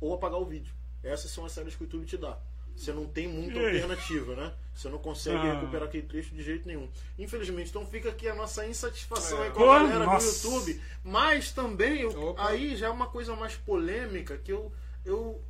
ou 0.00 0.12
apagar 0.14 0.40
o 0.40 0.44
vídeo. 0.44 0.74
Essas 1.02 1.30
são 1.30 1.44
as 1.44 1.52
saídas 1.52 1.74
que 1.76 1.82
o 1.82 1.84
YouTube 1.84 2.04
te 2.04 2.16
dá. 2.16 2.38
Você 2.76 2.92
não 2.92 3.06
tem 3.06 3.26
muita 3.26 3.58
alternativa, 3.58 4.36
né? 4.36 4.52
Você 4.74 4.88
não 4.90 4.98
consegue 4.98 5.38
Ah. 5.38 5.54
recuperar 5.54 5.88
aquele 5.88 6.06
trecho 6.06 6.34
de 6.34 6.42
jeito 6.42 6.68
nenhum. 6.68 6.88
Infelizmente, 7.18 7.70
então 7.70 7.86
fica 7.86 8.10
aqui 8.10 8.28
a 8.28 8.34
nossa 8.34 8.66
insatisfação 8.66 9.42
É. 9.42 9.46
aí 9.46 9.50
com 9.52 9.64
a 9.70 9.78
galera 9.78 10.04
nossa. 10.04 10.46
do 10.46 10.54
YouTube. 10.54 10.80
Mas 11.02 11.50
também, 11.52 12.02
eu- 12.02 12.34
aí 12.38 12.76
já 12.76 12.88
é 12.88 12.90
uma 12.90 13.06
coisa 13.06 13.34
mais 13.34 13.54
polêmica 13.56 14.36
que 14.36 14.52
eu. 14.52 14.70
eu 15.04 15.40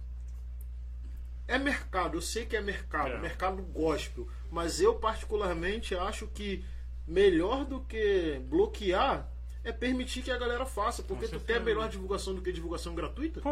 é 1.48 1.58
mercado, 1.58 2.16
eu 2.16 2.20
sei 2.20 2.44
que 2.46 2.56
é 2.56 2.60
mercado, 2.60 3.12
É. 3.12 3.18
mercado 3.20 3.62
gospel, 3.62 4.28
mas 4.50 4.80
eu 4.80 4.96
particularmente 4.96 5.94
acho 5.94 6.26
que 6.28 6.64
melhor 7.06 7.64
do 7.64 7.80
que 7.80 8.40
bloquear 8.48 9.28
é 9.64 9.72
permitir 9.72 10.22
que 10.22 10.30
a 10.30 10.38
galera 10.38 10.66
faça, 10.66 11.02
porque 11.02 11.26
tu 11.28 11.38
quer 11.40 11.60
melhor 11.60 11.88
divulgação 11.88 12.34
do 12.34 12.42
que 12.42 12.52
divulgação 12.52 12.94
gratuita? 12.94 13.40
Pô, 13.40 13.50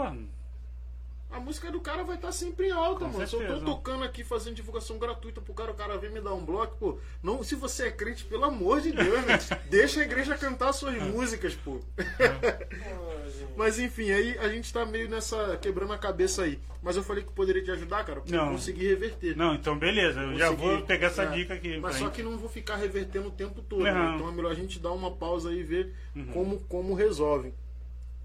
A 1.35 1.41
música 1.41 1.71
do 1.73 1.81
cara 1.81 2.05
vai 2.05 2.15
estar 2.15 2.31
sempre 2.31 2.69
em 2.69 2.71
alta, 2.71 3.07
Com 3.07 3.13
mano. 3.13 3.27
Se 3.27 3.35
eu 3.35 3.41
tô 3.41 3.47
certeza. 3.47 3.65
tocando 3.67 4.05
aqui 4.05 4.23
fazendo 4.23 4.55
divulgação 4.55 4.99
gratuita 4.99 5.41
pro 5.41 5.53
cara, 5.53 5.73
o 5.73 5.75
cara 5.75 5.99
vem 5.99 6.11
me 6.11 6.21
dar 6.21 6.33
um 6.33 6.45
bloco, 6.45 6.77
pô. 6.79 6.99
Não, 7.23 7.43
se 7.43 7.57
você 7.57 7.89
é 7.89 7.91
crente, 7.91 8.25
pelo 8.25 8.45
amor 8.45 8.81
de 8.81 8.93
Deus, 8.93 9.25
né? 9.27 9.39
Deixa 9.69 10.01
a 10.01 10.05
igreja 10.05 10.37
cantar 10.39 10.73
suas 10.73 10.95
músicas, 11.03 11.55
pô. 11.57 11.81
Gente. 11.99 13.49
Mas 13.57 13.79
enfim, 13.79 14.11
aí 14.11 14.39
a 14.39 14.49
gente 14.49 14.73
tá 14.73 14.85
meio 14.87 15.09
nessa. 15.09 15.57
quebrando 15.61 15.93
a 15.93 15.99
cabeça 15.99 16.43
aí. 16.45 16.59
Mas 16.83 16.97
eu 16.97 17.03
falei 17.03 17.25
que 17.25 17.33
poderia 17.33 17.63
te 17.65 17.71
ajudar, 17.71 18.05
cara, 18.05 18.21
porque 18.21 18.37
Não. 18.37 18.47
eu 18.47 18.53
consegui 18.53 18.87
reverter. 18.87 19.37
não, 19.37 19.55
então 19.55 19.77
beleza, 19.79 20.21
eu 20.21 20.37
já 20.39 20.51
Consegui. 20.51 20.69
vou 20.69 20.83
pegar 20.83 21.07
essa 21.09 21.23
É, 21.23 21.27
dica 21.31 21.55
aqui. 21.55 21.79
Mas 21.79 21.97
só 21.97 22.05
gente. 22.07 22.15
que 22.15 22.23
não 22.23 22.37
vou 22.37 22.49
ficar 22.49 22.77
revertendo 22.77 23.29
o 23.29 23.31
tempo 23.33 23.61
todo. 23.63 23.83
Né? 23.83 24.13
Então 24.15 24.29
é 24.29 24.33
melhor 24.33 24.53
a 24.53 24.55
gente 24.55 24.79
dar 24.79 24.93
uma 24.93 25.11
pausa 25.11 25.49
aí 25.51 25.61
e 25.61 25.63
ver 25.65 25.95
Uhum. 26.15 26.27
como, 26.27 26.59
como 26.69 26.95
resolve. 26.95 27.55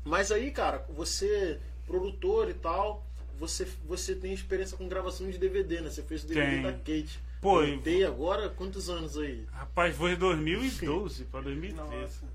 Mas 0.05 0.31
aí, 0.31 0.51
cara, 0.51 0.85
você, 0.89 1.59
produtor 1.89 2.49
e 2.49 2.53
tal, 2.53 3.03
você, 3.39 3.67
você 3.85 4.13
tem 4.15 4.31
experiência 4.31 4.77
com 4.77 4.87
gravação 4.87 5.29
de 5.29 5.37
DVD, 5.39 5.81
né? 5.81 5.89
Você 5.89 6.03
fez 6.03 6.23
o 6.23 6.27
DVD 6.27 6.51
Tem. 6.51 6.61
da 6.61 6.71
Kate. 6.73 7.19
Pô, 7.41 7.63
eu 7.63 8.07
agora 8.07 8.49
quantos 8.49 8.89
anos 8.89 9.17
aí? 9.17 9.45
Rapaz, 9.51 9.95
foi 9.95 10.11
de 10.11 10.17
2012 10.17 11.23
para 11.25 11.41
2013. 11.41 12.01
Nossa. 12.01 12.25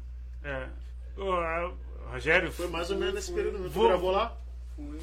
É. 0.43 0.69
O, 1.17 1.31
a- 1.33 1.73
Rogério 2.11 2.53
Foi 2.53 2.69
mais 2.69 2.91
ou 2.91 2.99
menos 2.99 3.15
nesse 3.15 3.33
período. 3.33 3.69
Vou- 3.71 3.89
gravou 3.89 4.11
lá? 4.11 4.37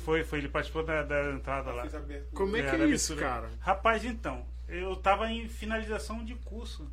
Foi, 0.04 0.24
foi, 0.24 0.40
ele 0.40 0.50
participou 0.50 0.84
da, 0.84 1.02
da 1.02 1.32
entrada 1.32 1.72
lá. 1.72 1.88
Como 2.34 2.58
é 2.58 2.62
que 2.62 2.76
é 2.76 2.86
isso, 2.88 3.16
cara? 3.16 3.50
Rapaz, 3.62 4.04
então, 4.04 4.46
eu 4.68 4.96
tava 4.98 5.32
em 5.32 5.48
finalização 5.48 6.24
de 6.26 6.36
curso. 6.36 6.88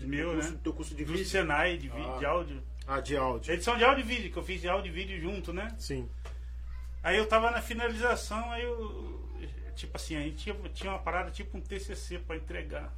meu, 0.00 0.32
curso, 0.34 0.50
né? 0.52 0.58
Teu 0.62 0.72
curso 0.72 0.94
de 0.94 1.04
Do 1.04 1.12
vídeo? 1.12 1.26
Senai, 1.26 1.78
de, 1.78 1.90
Ah. 1.90 2.16
de 2.18 2.24
áudio. 2.26 2.62
Ah, 2.86 3.00
de 3.00 3.16
áudio. 3.16 3.52
Edição 3.52 3.76
de 3.76 3.84
áudio 3.84 4.04
e 4.04 4.06
vídeo, 4.06 4.32
que 4.32 4.36
eu 4.38 4.44
fiz 4.44 4.60
de 4.60 4.68
áudio 4.68 4.90
e 4.90 4.92
vídeo 4.92 5.20
junto, 5.20 5.52
né? 5.52 5.74
Sim. 5.78 6.08
Aí 7.02 7.16
eu 7.16 7.26
tava 7.26 7.50
na 7.50 7.60
finalização, 7.60 8.50
aí 8.52 8.62
eu. 8.62 9.24
Tipo 9.74 9.96
assim, 9.96 10.16
a 10.16 10.20
gente 10.20 10.36
tinha, 10.36 10.56
tinha 10.72 10.92
uma 10.92 10.98
parada 10.98 11.30
tipo 11.30 11.58
um 11.58 11.60
TCC 11.60 12.18
pra 12.18 12.36
entregar. 12.36 12.92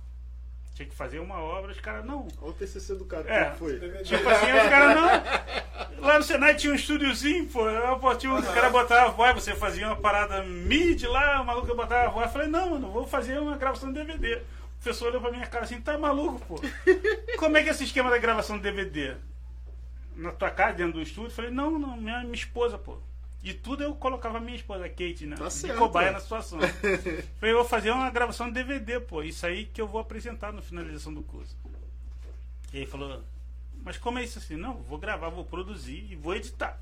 Tinha 0.74 0.88
que 0.88 0.94
fazer 0.94 1.18
uma 1.18 1.40
obra, 1.40 1.72
os 1.72 1.80
caras, 1.80 2.04
não. 2.04 2.28
Olha 2.40 2.50
o 2.50 2.52
TCC 2.52 2.94
do 2.94 3.04
cara. 3.04 3.28
É. 3.28 3.44
Como 3.46 3.56
foi? 3.56 3.80
Tipo 4.04 4.28
assim, 4.28 4.52
os 4.52 4.68
caras 4.68 4.94
não. 4.94 6.06
Lá 6.06 6.18
no 6.18 6.24
Senai 6.24 6.54
tinha 6.54 6.72
um 6.72 6.76
estúdiozinho, 6.76 7.48
pô. 7.48 7.64
Tinha 8.16 8.32
um, 8.32 8.38
o 8.38 8.42
cara 8.42 8.70
botava 8.70 9.08
a 9.08 9.10
voz, 9.10 9.34
você 9.34 9.54
fazia 9.56 9.86
uma 9.86 9.96
parada 9.96 10.44
mid 10.44 11.02
lá, 11.04 11.42
o 11.42 11.44
maluco 11.44 11.74
botava 11.74 12.06
a 12.06 12.10
voz. 12.10 12.26
Eu 12.26 12.32
falei, 12.32 12.46
não, 12.46 12.70
mano, 12.70 12.92
vou 12.92 13.06
fazer 13.06 13.40
uma 13.40 13.56
gravação 13.56 13.92
de 13.92 14.04
DVD. 14.04 14.36
O 14.36 14.82
professor 14.82 15.08
olhou 15.08 15.20
pra 15.20 15.32
minha 15.32 15.46
cara 15.46 15.64
assim, 15.64 15.80
tá 15.80 15.98
maluco, 15.98 16.40
pô. 16.46 16.60
Como 17.38 17.56
é 17.56 17.62
que 17.64 17.70
é 17.70 17.72
esse 17.72 17.82
esquema 17.82 18.08
da 18.10 18.18
gravação 18.18 18.56
de 18.56 18.62
DVD? 18.62 19.16
Na 20.18 20.32
tua 20.32 20.50
casa, 20.50 20.76
dentro 20.76 20.94
do 20.94 21.02
estúdio? 21.02 21.28
Eu 21.28 21.34
falei, 21.34 21.50
não, 21.50 21.78
não, 21.78 21.96
minha, 21.96 22.20
minha 22.20 22.34
esposa, 22.34 22.76
pô. 22.76 22.98
E 23.42 23.54
tudo 23.54 23.84
eu 23.84 23.94
colocava 23.94 24.40
minha 24.40 24.56
esposa, 24.56 24.84
a 24.84 24.88
Kate, 24.88 25.24
né? 25.24 25.36
Tá 25.36 25.46
de 25.46 25.54
certo, 25.54 25.78
cobaia 25.78 26.08
é. 26.08 26.10
na 26.10 26.20
situação. 26.20 26.58
Falei, 27.38 27.54
eu 27.54 27.58
vou 27.58 27.64
fazer 27.64 27.92
uma 27.92 28.10
gravação 28.10 28.48
de 28.48 28.54
DVD, 28.54 28.98
pô. 28.98 29.22
Isso 29.22 29.46
aí 29.46 29.66
que 29.66 29.80
eu 29.80 29.86
vou 29.86 30.00
apresentar 30.00 30.52
na 30.52 30.60
finalização 30.60 31.14
do 31.14 31.22
curso. 31.22 31.56
E 32.72 32.78
aí 32.78 32.86
falou, 32.86 33.22
mas 33.84 33.96
como 33.96 34.18
é 34.18 34.24
isso 34.24 34.38
assim? 34.38 34.56
Não, 34.56 34.74
vou 34.74 34.98
gravar, 34.98 35.28
vou 35.28 35.44
produzir 35.44 36.04
e 36.10 36.16
vou 36.16 36.34
editar. 36.34 36.78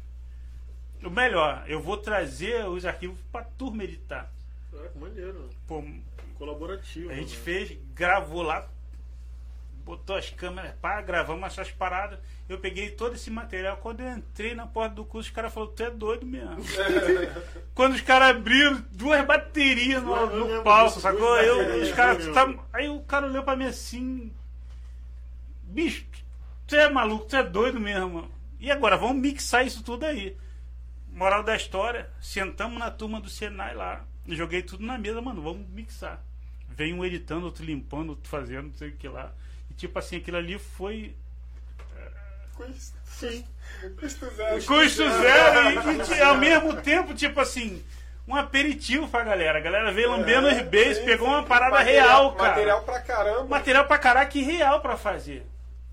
O 1.04 1.10
melhor, 1.10 1.62
eu 1.68 1.80
vou 1.80 1.98
trazer 1.98 2.66
os 2.66 2.86
arquivos 2.86 3.18
pra 3.30 3.44
turma 3.44 3.84
editar. 3.84 4.32
Ah, 4.74 4.88
que 4.92 4.98
maneiro. 4.98 5.48
Pô, 5.66 5.84
Colaborativo. 6.38 7.10
a 7.10 7.14
gente 7.14 7.36
né? 7.36 7.42
fez, 7.42 7.78
gravou 7.94 8.42
lá, 8.42 8.68
botou 9.86 10.16
as 10.16 10.28
câmeras, 10.30 10.74
pá, 10.82 11.00
gravamos 11.00 11.46
essas 11.46 11.70
paradas. 11.70 12.18
Eu 12.48 12.58
peguei 12.58 12.90
todo 12.90 13.14
esse 13.14 13.30
material. 13.30 13.76
Quando 13.76 14.00
eu 14.00 14.10
entrei 14.16 14.52
na 14.52 14.66
porta 14.66 14.96
do 14.96 15.04
curso, 15.04 15.28
os 15.28 15.34
caras 15.34 15.54
falaram, 15.54 15.72
tu 15.74 15.82
é 15.84 15.90
doido 15.92 16.26
mesmo. 16.26 16.56
Quando 17.72 17.94
os 17.94 18.00
caras 18.00 18.30
abriram 18.36 18.84
duas 18.90 19.24
baterias 19.24 20.02
no, 20.02 20.26
no 20.26 20.62
palco, 20.64 20.98
sacou? 20.98 21.38
Eu, 21.38 21.82
os 21.82 21.92
caras, 21.92 22.26
tá- 22.34 22.52
aí 22.72 22.88
o 22.88 23.00
cara 23.02 23.26
olhou 23.26 23.44
pra 23.44 23.54
mim 23.54 23.66
assim, 23.66 24.32
bicho, 25.62 26.04
tu 26.66 26.74
é 26.74 26.90
maluco, 26.90 27.26
tu 27.26 27.36
é 27.36 27.44
doido 27.44 27.78
mesmo. 27.78 28.28
E 28.58 28.72
agora, 28.72 28.96
vamos 28.96 29.22
mixar 29.22 29.64
isso 29.64 29.84
tudo 29.84 30.04
aí. 30.04 30.36
Moral 31.12 31.44
da 31.44 31.54
história, 31.54 32.10
sentamos 32.20 32.76
na 32.78 32.90
turma 32.90 33.20
do 33.20 33.30
Senai 33.30 33.74
lá, 33.74 34.04
joguei 34.26 34.62
tudo 34.62 34.84
na 34.84 34.98
mesa, 34.98 35.22
mano, 35.22 35.40
vamos 35.42 35.68
mixar. 35.68 36.20
Vem 36.70 36.92
um 36.92 37.04
editando, 37.04 37.46
outro 37.46 37.64
limpando, 37.64 38.10
outro 38.10 38.28
fazendo, 38.28 38.66
não 38.66 38.74
sei 38.74 38.88
o 38.88 38.96
que 38.96 39.08
lá. 39.08 39.32
Tipo 39.76 39.98
assim, 39.98 40.16
aquilo 40.16 40.36
ali 40.38 40.58
foi 40.58 41.14
Custo, 42.54 42.96
Sim. 43.04 43.44
custo 44.00 44.30
zero. 44.34 44.64
custo 44.64 45.10
zero 45.10 46.14
e, 46.14 46.18
e 46.18 46.22
ao 46.22 46.36
mesmo 46.36 46.74
tempo, 46.80 47.12
tipo 47.14 47.38
assim, 47.38 47.84
um 48.26 48.34
aperitivo 48.34 49.06
pra 49.08 49.22
galera. 49.24 49.58
A 49.58 49.60
galera 49.60 49.92
veio 49.92 50.10
lambendo 50.10 50.48
os 50.48 50.62
beijos, 50.62 50.98
pegou 51.04 51.28
uma 51.28 51.42
parada 51.42 51.76
Material- 51.76 52.06
real, 52.08 52.34
cara. 52.34 52.48
Material 52.50 52.82
pra 52.82 53.00
caramba. 53.00 53.44
Material 53.44 53.86
pra 53.86 53.98
caraca 53.98 54.38
e 54.38 54.42
real 54.42 54.80
pra 54.80 54.96
fazer. 54.96 55.44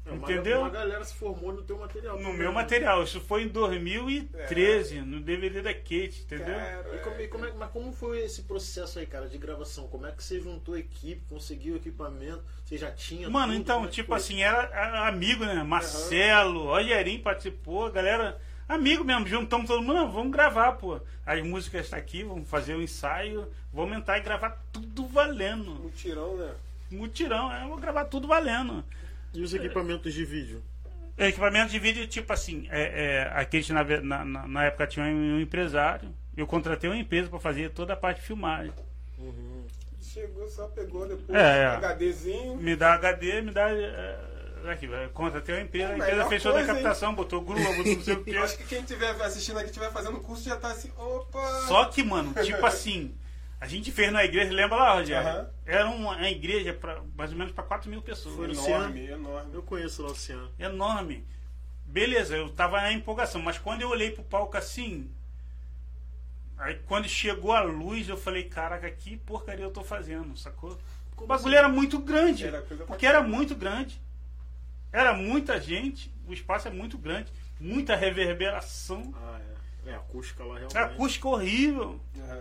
É, 0.05 0.11
uma- 0.11 0.29
Entendeu? 0.31 0.59
Uma 0.59 0.69
galera 0.69 1.03
se 1.05 1.13
formou 1.15 1.53
no 1.53 1.61
teu 1.63 1.77
material. 1.77 2.17
No 2.17 2.23
também, 2.23 2.37
meu 2.39 2.51
material. 2.51 3.03
Isso 3.03 3.21
foi 3.21 3.43
em 3.43 3.47
2013, 3.47 5.01
no 5.01 5.21
DVD 5.21 5.61
da 5.61 5.73
Kate, 5.73 6.23
entendeu? 6.25 6.55
Cara, 6.55 6.85
E 6.93 6.97
como, 6.99 7.21
e 7.21 7.27
como 7.27 7.45
é- 7.45 7.53
mas 7.53 7.71
como 7.71 7.91
foi 7.93 8.19
esse 8.23 8.41
processo 8.43 8.99
aí, 8.99 9.05
cara, 9.05 9.27
de 9.27 9.37
gravação? 9.37 9.87
Como 9.87 10.05
é 10.05 10.11
que 10.11 10.23
você 10.23 10.39
juntou 10.39 10.75
a 10.75 10.79
equipe, 10.79 11.21
conseguiu 11.29 11.75
equipamento? 11.77 12.43
Você 12.65 12.77
já 12.77 12.91
tinha. 12.91 13.29
Mano, 13.29 13.53
tudo? 13.53 13.61
então, 13.61 13.85
é 13.85 13.87
tipo 13.87 14.13
assim, 14.13 14.41
era 14.41 14.63
era 14.73 15.07
amigo, 15.07 15.45
né? 15.45 15.63
Marcelo, 15.63 16.65
Rogerinho 16.65 17.21
participou, 17.21 17.85
a 17.85 17.91
galera. 17.91 18.39
Amigo 18.67 19.03
mesmo, 19.03 19.27
juntamos 19.27 19.67
todo 19.67 19.81
mundo, 19.81 20.09
vamos 20.11 20.31
gravar, 20.31 20.73
pô. 20.73 20.99
As 21.25 21.41
músicas 21.45 21.89
tá 21.89 21.97
aqui, 21.97 22.23
vamos 22.23 22.49
fazer 22.49 22.75
o 22.75 22.81
ensaio, 22.81 23.47
vamos 23.73 23.97
entrar 23.97 24.17
e 24.17 24.21
gravar 24.21 24.61
tudo 24.71 25.05
valendo. 25.07 25.71
Mutirão, 25.75 26.35
né? 26.37 26.51
Mutirão, 26.89 27.51
é, 27.51 27.63
eu 27.63 27.67
vou 27.69 27.77
gravar 27.77 28.05
tudo 28.05 28.27
valendo. 28.27 28.83
E 29.33 29.41
os 29.41 29.53
equipamentos 29.53 30.13
de 30.13 30.25
vídeo? 30.25 30.61
Equipamento 31.17 31.71
de 31.71 31.79
vídeo, 31.79 32.07
tipo 32.07 32.31
assim, 32.33 32.67
é, 32.71 32.81
é, 32.81 33.21
a 33.33 33.45
Kate 33.45 33.71
na, 33.71 33.83
na, 34.23 34.47
na- 34.47 34.63
época 34.65 34.87
tinha 34.87 35.05
um 35.05 35.39
empresário, 35.39 36.09
eu 36.35 36.47
contratei 36.47 36.89
uma 36.89 36.97
empresa 36.97 37.29
pra 37.29 37.39
fazer 37.39 37.69
toda 37.69 37.93
a 37.93 37.95
parte 37.95 38.19
de 38.21 38.27
filmagem. 38.27 38.73
Uhum. 39.19 39.65
Chegou, 40.01 40.47
só 40.47 40.67
pegou 40.67 41.07
depois 41.07 41.37
É, 41.37 41.63
é. 41.63 41.65
HDzinho. 41.67 42.57
Me 42.57 42.75
dá 42.75 42.93
HD, 42.93 43.41
me 43.41 43.51
dá. 43.51 43.69
É, 43.71 44.19
aqui, 44.71 44.85
é, 44.91 45.07
contratei 45.13 45.55
uma 45.55 45.61
empresa, 45.61 45.85
a 45.85 45.89
Pô, 45.89 45.95
empresa 45.95 46.11
melhor 46.15 46.29
fez 46.29 46.43
toda 46.43 46.55
a 46.55 46.57
coisa, 46.59 46.71
hein? 46.77 46.83
captação, 46.83 47.15
botou 47.15 47.41
grua, 47.41 47.73
botou 47.75 47.95
não 47.95 48.01
sei 48.03 48.13
o 48.15 48.23
quê. 48.25 48.31
Eu 48.31 48.43
acho 48.43 48.57
que 48.57 48.63
quem 48.65 48.79
estiver 48.81 49.09
assistindo 49.21 49.57
aqui, 49.57 49.67
estiver 49.67 49.91
fazendo 49.91 50.19
curso, 50.19 50.43
já 50.43 50.55
tá 50.57 50.71
assim, 50.71 50.91
opa! 50.97 51.47
Só 51.67 51.85
que, 51.85 52.03
mano, 52.03 52.33
tipo 52.43 52.65
assim, 52.65 53.13
a 53.63 53.65
gente 53.65 53.93
fez 53.93 54.11
na 54.11 54.25
igreja, 54.25 54.51
lembra 54.51 54.75
lá, 54.75 54.95
Rogério? 54.95 55.25
Aham. 55.25 55.49
Era 55.65 55.89
uma, 55.89 56.17
uma 56.17 56.29
igreja 56.29 56.73
pra, 56.73 57.01
mais 57.15 57.31
ou 57.31 57.37
menos 57.37 57.53
para 57.53 57.63
4 57.63 57.89
mil 57.89 58.01
pessoas. 58.01 58.35
Foi 58.35 58.47
no 58.47 58.53
enorme, 58.53 59.05
enorme. 59.07 59.55
Eu 59.55 59.63
conheço 59.63 60.03
o 60.03 60.07
Luciano. 60.07 60.51
Enorme. 60.59 61.25
Beleza, 61.85 62.35
eu 62.35 62.49
tava 62.49 62.81
na 62.81 62.91
empolgação, 62.91 63.41
mas 63.41 63.57
quando 63.57 63.79
eu 63.81 63.87
olhei 63.87 64.11
pro 64.11 64.21
palco 64.21 64.57
assim. 64.57 65.09
Aí 66.57 66.75
quando 66.87 67.07
chegou 67.07 67.53
a 67.53 67.61
luz, 67.61 68.09
eu 68.09 68.17
falei, 68.17 68.43
caraca, 68.43 68.91
que 68.91 69.15
porcaria 69.15 69.63
eu 69.63 69.71
tô 69.71 69.81
fazendo, 69.81 70.35
sacou? 70.35 70.77
O 71.15 71.25
bagulho 71.25 71.55
era 71.55 71.69
muito 71.69 71.99
grande. 71.99 72.45
Era 72.45 72.61
porque 72.85 73.05
era 73.05 73.23
muito 73.23 73.55
grande. 73.55 73.97
Era 74.91 75.13
muita 75.13 75.57
gente, 75.61 76.13
o 76.27 76.33
espaço 76.33 76.67
é 76.67 76.71
muito 76.71 76.97
grande, 76.97 77.31
muita 77.61 77.95
reverberação. 77.95 79.13
Ah, 79.15 79.39
é. 79.39 79.53
É, 79.85 79.93
a 79.93 79.97
acústica 79.97 80.43
lá 80.43 80.55
realmente. 80.55 80.77
A 80.77 80.85
acústica 80.85 81.27
horrível. 81.27 81.99
Aham. 82.17 82.32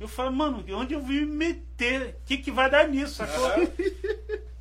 Eu 0.00 0.08
falei, 0.08 0.32
mano, 0.32 0.64
onde 0.74 0.94
eu 0.94 1.02
vim 1.02 1.26
me 1.26 1.36
meter? 1.36 2.16
O 2.22 2.24
que, 2.24 2.38
que 2.38 2.50
vai 2.50 2.70
dar 2.70 2.88
nisso, 2.88 3.16
sacou? 3.16 3.46
Aham. 3.46 3.68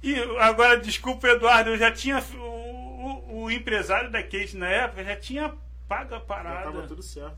E 0.04 0.16
agora, 0.40 0.78
desculpa, 0.80 1.28
Eduardo, 1.30 1.70
eu 1.72 1.78
já 1.78 1.92
tinha. 1.92 2.20
O, 2.36 2.44
o- 2.44 3.44
o 3.44 3.52
empresário 3.52 4.12
da 4.12 4.22
Kate 4.22 4.56
na 4.58 4.68
época 4.68 5.04
já 5.04 5.16
tinha 5.16 5.54
pago 5.88 6.14
a 6.16 6.20
Já 6.20 6.24
parada. 6.26 6.64
tava 6.64 6.82
tudo 6.88 7.02
certo. 7.02 7.38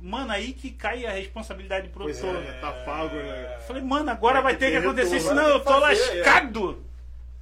Mano, 0.00 0.30
aí 0.30 0.52
que 0.52 0.70
cai 0.70 1.04
a 1.06 1.10
responsabilidade 1.12 1.88
pro 1.88 2.04
Pois 2.04 2.18
produtor. 2.20 2.42
é, 2.44 2.52
tá 2.60 2.70
pago, 2.70 3.16
né? 3.16 3.56
Eu 3.56 3.60
Falei, 3.62 3.82
mano, 3.82 4.10
agora 4.10 4.34
Vai 4.34 4.52
vai 4.52 4.56
ter 4.56 4.66
ter 4.66 4.72
que 4.72 4.80
que 4.80 4.86
acontecer, 4.86 5.16
retorno. 5.16 5.40
senão 5.40 5.48
eu 5.50 5.60
tô 5.60 5.80
fazer, 5.80 6.02
é. 6.18 6.22
lascado. 6.22 6.84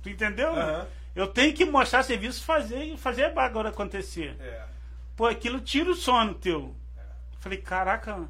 Tu 0.02 0.08
entendeu? 0.10 0.54
Aham. 0.54 0.86
Eu 1.14 1.26
tenho 1.26 1.52
que 1.54 1.64
mostrar 1.64 2.02
serviço 2.02 2.44
fazer 2.44 2.96
fazer 2.96 3.24
agora 3.36 3.68
acontecer. 3.70 4.36
É. 4.40 4.62
Pô, 5.16 5.26
aquilo 5.26 5.60
tira 5.60 5.90
o 5.90 5.94
sono 5.94 6.34
teu. 6.34 6.74
Falei, 7.40 7.58
caraca. 7.58 8.28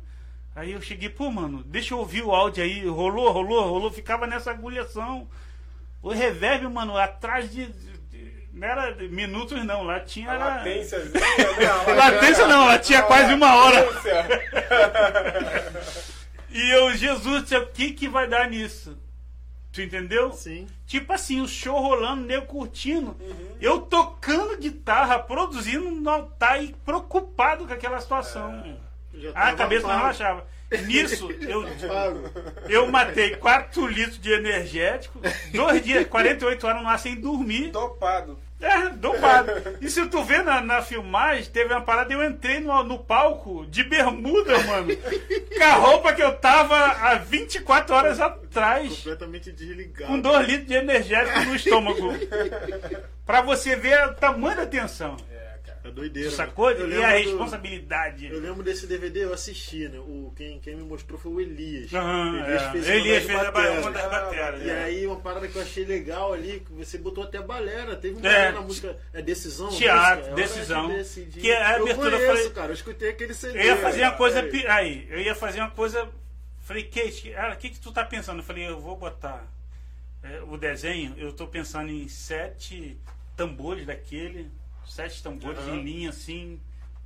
Aí 0.56 0.72
eu 0.72 0.80
cheguei, 0.80 1.10
pô, 1.10 1.30
mano, 1.30 1.62
deixa 1.66 1.92
eu 1.92 1.98
ouvir 1.98 2.22
o 2.22 2.34
áudio 2.34 2.64
aí. 2.64 2.86
Rolou, 2.86 3.30
rolou, 3.30 3.68
rolou. 3.68 3.92
Ficava 3.92 4.26
nessa 4.26 4.50
agulhação. 4.50 5.28
O 6.02 6.10
reverb, 6.10 6.66
mano, 6.68 6.96
atrás 6.96 7.52
de. 7.52 7.66
de- 7.66 8.48
não 8.54 8.66
era 8.66 8.90
de 8.92 9.06
minutos, 9.08 9.62
não. 9.66 9.82
Lá 9.82 10.00
tinha. 10.00 10.30
A 10.30 10.34
Era... 10.34 10.44
latência, 10.46 10.98
né? 11.04 11.20
Latência 11.94 12.46
não, 12.48 12.64
lá 12.66 12.78
tinha 12.78 13.02
quase 13.02 13.34
uma 13.34 13.54
hora. 13.54 13.86
E 16.48 16.70
eu, 16.70 16.96
Jesus, 16.96 17.52
o 17.52 17.66
que 17.66 17.92
que 17.92 18.08
vai 18.08 18.26
dar 18.26 18.48
nisso? 18.48 18.96
Tu 19.70 19.82
entendeu? 19.82 20.32
Sim. 20.32 20.66
Tipo 20.86 21.12
assim, 21.12 21.42
o 21.42 21.46
show 21.46 21.78
rolando, 21.78 22.24
nego 22.24 22.46
curtindo. 22.46 23.14
Eu 23.60 23.80
tocando 23.80 24.56
guitarra, 24.56 25.18
produzindo 25.18 25.90
no 25.90 26.08
altar 26.08 26.64
e 26.64 26.72
preocupado 26.82 27.66
com 27.66 27.74
aquela 27.74 28.00
situação. 28.00 28.64
Ah, 28.64 28.85
a 29.28 29.32
tava 29.32 29.56
cabeça 29.56 29.86
não 29.86 29.96
relaxava. 29.96 30.46
Nisso, 30.84 31.30
eu, 31.42 31.64
eu 32.68 32.86
matei 32.88 33.36
4 33.36 33.86
litros 33.86 34.20
de 34.20 34.32
energético, 34.32 35.20
dois 35.52 35.82
dias, 35.82 36.06
48 36.06 36.66
horas 36.66 36.82
no 36.82 36.88
ar 36.88 36.98
sem 36.98 37.14
dormir. 37.14 37.70
Dopado. 37.70 38.38
É, 38.60 38.88
dopado. 38.88 39.52
E 39.82 39.88
se 39.88 40.06
tu 40.06 40.24
vê 40.24 40.42
na, 40.42 40.62
na 40.62 40.80
filmagem, 40.80 41.44
teve 41.44 41.72
uma 41.72 41.82
parada, 41.82 42.12
eu 42.12 42.24
entrei 42.24 42.58
no, 42.58 42.82
no 42.82 42.98
palco 42.98 43.66
de 43.66 43.84
bermuda, 43.84 44.58
mano. 44.64 44.88
Com 44.96 45.62
a 45.62 45.72
roupa 45.74 46.12
que 46.14 46.22
eu 46.22 46.34
tava 46.36 46.74
há 46.74 47.16
24 47.16 47.94
horas 47.94 48.18
atrás. 48.18 48.96
Completamente 48.96 49.52
desligado. 49.52 50.10
Com 50.10 50.20
2 50.20 50.46
litros 50.48 50.68
de 50.68 50.74
energético 50.74 51.40
no 51.40 51.54
estômago. 51.54 52.12
Pra 53.26 53.42
você 53.42 53.76
ver 53.76 54.06
o 54.06 54.14
tamanho 54.14 54.56
da 54.56 54.66
tensão. 54.66 55.16
É. 55.30 55.35
É 55.86 55.90
doideira. 55.90 56.30
Sacou? 56.30 56.70
Eu 56.70 56.88
E 56.90 57.04
a 57.04 57.10
do- 57.10 57.14
responsabilidade. 57.18 58.26
Eu 58.26 58.40
lembro 58.40 58.62
desse 58.62 58.86
DVD, 58.86 59.24
eu 59.24 59.32
assisti, 59.32 59.88
né? 59.88 59.98
O, 59.98 60.32
quem, 60.36 60.58
quem 60.60 60.74
me 60.76 60.82
mostrou 60.82 61.18
foi 61.18 61.32
o 61.32 61.40
Elias. 61.40 61.92
Aham, 61.94 62.38
Elias 62.44 62.62
é. 62.62 62.70
fez 62.72 62.88
Elias 62.88 63.24
uma 63.24 63.26
fez 63.26 63.38
das 63.38 63.46
a 63.46 63.50
uma 63.50 63.52
bateras. 63.52 63.92
das 63.94 64.10
bateras. 64.10 64.62
E 64.62 64.70
é. 64.70 64.82
aí, 64.84 65.06
uma 65.06 65.16
parada 65.20 65.46
que 65.48 65.56
eu 65.56 65.62
achei 65.62 65.84
legal 65.84 66.32
ali, 66.32 66.60
que 66.66 66.72
você 66.72 66.98
botou 66.98 67.24
até 67.24 67.40
balera. 67.40 67.94
Teve 67.96 68.16
um 68.20 68.26
É. 68.26 68.52
na 68.52 68.60
música. 68.60 68.96
É 69.12 69.22
Decisão? 69.22 69.68
a 69.68 69.70
Teatro, 69.70 70.16
música? 70.16 70.30
É 70.30 70.34
de 70.34 70.42
Decisão. 70.54 70.88
decidir. 70.88 71.40
Que 71.40 71.52
a 71.52 71.76
eu 71.78 71.82
abertura, 71.82 72.08
eu 72.16 72.18
conheço, 72.18 72.36
falei- 72.36 72.50
cara. 72.50 72.68
Eu 72.70 72.74
escutei 72.74 73.10
aquele 73.10 73.34
CD. 73.34 73.58
Eu 73.58 73.64
ia 73.64 73.76
fazer 73.76 74.02
uma 74.02 74.12
coisa. 74.12 74.40
Aí. 74.40 74.66
Aí, 74.66 75.06
eu 75.10 75.20
ia 75.20 75.34
fazer 75.34 75.60
uma 75.60 75.70
coisa. 75.70 76.08
Falei, 76.62 76.82
Kate, 76.82 77.32
o 77.52 77.56
que, 77.58 77.70
que 77.70 77.78
tu 77.78 77.92
tá 77.92 78.04
pensando? 78.04 78.40
Eu 78.40 78.44
falei, 78.44 78.68
eu 78.68 78.80
vou 78.80 78.96
botar 78.96 79.46
é, 80.24 80.40
o 80.42 80.56
desenho, 80.56 81.14
eu 81.16 81.32
tô 81.32 81.46
pensando 81.46 81.90
em 81.92 82.08
sete 82.08 82.98
tambores 83.36 83.86
daquele, 83.86 84.50
sete 84.86 85.22
tambores 85.22 85.58
Aham. 85.58 85.76
em 85.76 85.82
linha 85.82 86.10
assim, 86.10 86.60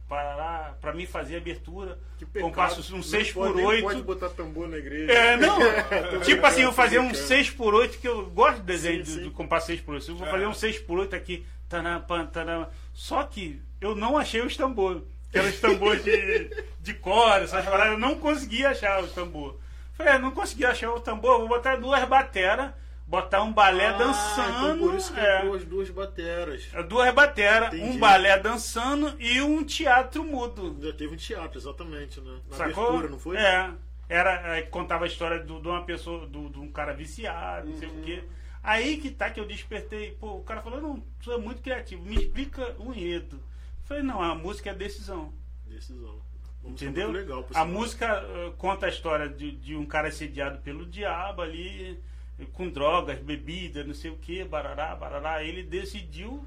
para 0.08 0.34
lá, 0.36 0.76
pra 0.80 0.92
mim 0.92 1.06
fazer 1.06 1.36
abertura. 1.36 1.98
Que 2.18 2.26
pecado. 2.26 2.50
Compasso 2.50 2.92
um 2.92 2.96
Não 2.96 3.02
6 3.02 3.32
pode- 3.32 3.52
por 3.52 3.56
nem 3.56 3.66
8 3.66 3.82
pode 3.82 4.02
botar 4.02 4.28
tambor 4.30 4.68
na 4.68 4.76
igreja. 4.76 5.12
É, 5.12 5.36
não. 5.36 5.58
Tipo 6.24 6.44
assim, 6.46 6.62
eu 6.62 6.72
fazer 6.72 6.98
um 6.98 7.08
brincando. 7.08 7.28
6x8, 7.28 7.98
que 8.00 8.08
eu 8.08 8.26
gosto 8.26 8.58
do 8.58 8.64
desenho 8.64 9.04
Sim, 9.06 9.12
do, 9.12 9.18
sim. 9.18 9.24
do 9.28 9.30
compasso 9.32 9.68
6x8. 9.72 10.08
Eu 10.08 10.16
vou 10.16 10.26
É. 10.26 10.30
fazer 10.30 10.46
um 10.46 10.52
6x8 10.52 11.14
aqui. 11.14 11.46
Taram, 11.68 12.00
pam, 12.02 12.26
taram. 12.26 12.68
Só 12.92 13.22
que 13.22 13.62
eu 13.80 13.94
não 13.94 14.18
achei 14.18 14.40
os 14.42 14.56
tambores. 14.56 15.02
Aqueles 15.28 15.60
tambores 15.60 16.02
de, 16.02 16.50
de 16.82 16.94
corda, 16.94 17.44
essas 17.44 17.64
paradas. 17.64 17.92
Eu 17.92 17.98
não 17.98 18.16
consegui 18.18 18.66
achar 18.66 19.00
os 19.02 19.12
tambores. 19.12 19.56
Falei, 19.94 20.14
é, 20.14 20.18
não 20.18 20.32
consegui 20.32 20.64
achar 20.66 20.90
o 20.92 20.98
tambor, 20.98 21.38
vou 21.38 21.46
botar 21.48 21.76
duas 21.76 22.02
bateras, 22.08 22.72
botar 23.10 23.42
um 23.42 23.52
balé 23.52 23.86
Ah, 23.88 23.92
dançando. 23.98 24.72
Então 24.74 24.78
por 24.78 24.94
isso 24.94 25.12
que 25.12 25.18
é, 25.20 25.44
eu 25.44 25.54
as 25.54 25.64
duas 25.64 25.90
bateras. 25.90 26.68
duas 26.88 27.12
bateras, 27.12 27.74
Entendi. 27.74 27.96
um 27.96 27.98
balé 27.98 28.38
dançando 28.38 29.14
e 29.18 29.42
um 29.42 29.64
teatro 29.64 30.22
mudo. 30.22 30.76
Já 30.80 30.92
teve 30.92 31.12
um 31.14 31.16
teatro, 31.16 31.58
exatamente, 31.58 32.20
né? 32.20 32.38
Na 32.48 32.56
Sacou? 32.56 32.86
abertura, 32.88 33.08
não 33.08 33.18
foi? 33.18 33.36
É. 33.36 33.70
Era, 34.08 34.56
é, 34.58 34.62
contava 34.62 35.04
a 35.04 35.08
história 35.08 35.40
do- 35.40 35.60
de 35.60 35.68
uma 35.68 35.84
pessoa, 35.84 36.24
do- 36.26 36.48
de 36.50 36.58
um 36.60 36.70
cara 36.70 36.92
viciado, 36.94 37.68
não 37.68 37.76
sei 37.78 37.88
Uhum. 37.88 37.98
o 38.00 38.02
quê. 38.02 38.24
Aí 38.62 38.98
que 38.98 39.10
tá 39.10 39.28
que 39.30 39.40
eu 39.40 39.46
despertei. 39.46 40.12
Pô, 40.12 40.36
o 40.36 40.44
cara 40.44 40.62
falou, 40.62 40.80
não, 40.80 41.02
tu 41.22 41.32
é 41.32 41.38
muito 41.38 41.62
criativo, 41.62 42.04
me 42.04 42.14
explica 42.16 42.74
o 42.78 42.92
enredo. 42.94 43.36
Eu 43.36 43.84
falei, 43.86 44.02
não, 44.04 44.22
a 44.22 44.34
música 44.36 44.70
é 44.70 44.74
decisão. 44.74 45.32
Decisão. 45.66 46.20
Música 46.62 46.84
Entendeu? 46.84 47.10
legal, 47.10 47.46
a 47.54 47.64
música 47.64 48.06
eh, 48.06 48.52
conta 48.58 48.84
a 48.86 48.88
história 48.90 49.28
de, 49.28 49.50
de 49.52 49.74
um 49.74 49.86
cara 49.86 50.08
assediado 50.08 50.58
pelo 50.58 50.84
diabo 50.84 51.40
ali, 51.40 51.98
com 52.46 52.68
drogas, 52.68 53.18
bebida, 53.18 53.84
não 53.84 53.94
sei 53.94 54.10
o 54.10 54.16
que, 54.16 54.44
barará, 54.44 54.94
barará. 54.94 55.42
Ele 55.44 55.62
decidiu 55.62 56.44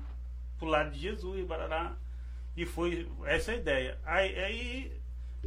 pro 0.58 0.68
lado 0.68 0.92
de 0.92 1.00
Jesus, 1.00 1.46
barará. 1.46 1.96
E 2.56 2.66
foi 2.66 3.08
essa 3.26 3.52
a 3.52 3.56
ideia. 3.56 3.98
Aí, 4.06 4.36
aí 4.40 4.92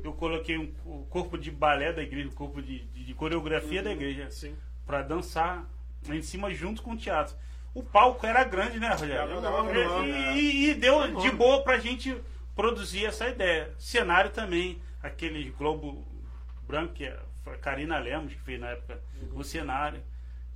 eu 0.03 0.13
coloquei 0.13 0.59
um, 0.59 0.73
o 0.85 1.07
corpo 1.09 1.39
de 1.39 1.51
balé 1.51 1.93
da 1.93 2.03
igreja, 2.03 2.29
o 2.29 2.33
corpo 2.33 2.61
de, 2.61 2.81
de- 2.87 3.05
de 3.05 3.15
coreografia 3.15 3.83
da 3.83 3.93
igreja, 3.93 4.29
pra 4.85 5.03
dançar 5.03 5.65
em 6.09 6.21
cima 6.23 6.53
junto 6.53 6.83
com 6.83 6.93
o 6.93 6.97
teatro. 6.97 7.35
O 7.75 7.83
palco 7.83 8.27
era 8.27 8.43
grande, 8.45 8.79
né, 8.81 8.89
Rogério? 8.91 9.15
Era 9.15 9.33
enorme, 9.37 9.73
E- 10.09 10.13
é. 10.13 10.37
e, 10.37 10.71
e 10.71 10.75
deu 10.75 11.17
de 11.21 11.31
boa 11.31 11.63
pra 11.63 11.79
gente 11.79 12.17
produzir 12.55 13.05
essa 13.07 13.29
ideia. 13.29 13.73
Cenário 13.79 14.31
também, 14.31 14.81
aquele 15.03 15.51
globo 15.51 16.05
branco 16.67 16.95
que 16.95 17.05
é- 17.05 17.19
foi 17.45 17.55
a 17.55 17.59
Karina 17.59 17.99
Lemos 17.99 18.33
que 18.33 18.41
fez 18.41 18.59
na 18.59 18.71
época 18.71 19.01
Uhum. 19.23 19.39
o 19.39 19.45
cenário. 19.45 20.03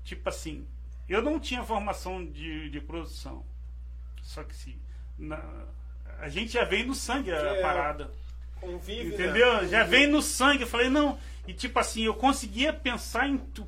Tipo 0.05 0.28
assim, 0.28 0.66
eu 1.09 1.22
não 1.22 1.38
tinha 1.38 1.62
formação 1.64 2.24
de, 2.24 2.70
de 2.70 2.80
produção. 2.80 3.44
Só 4.22 4.42
que 4.44 4.55
se 4.55 4.76
na- 5.18 5.66
a 6.18 6.28
gente 6.28 6.53
já 6.53 6.64
vem 6.64 6.84
no 6.86 6.94
sangue 6.94 7.30
a 7.32 7.36
É. 7.36 7.62
parada. 7.62 8.11
Convive, 8.61 9.14
Entendeu? 9.14 9.62
Né? 9.62 9.68
Já 9.68 9.84
vem 9.84 10.07
no 10.07 10.20
sangue. 10.20 10.62
Eu 10.62 10.68
falei, 10.68 10.88
não. 10.90 11.18
E 11.46 11.55
tipo 11.55 11.78
assim, 11.78 12.03
eu 12.03 12.14
conseguia 12.14 12.72
pensar 12.72 13.26
em 13.28 13.38
tu, 13.38 13.66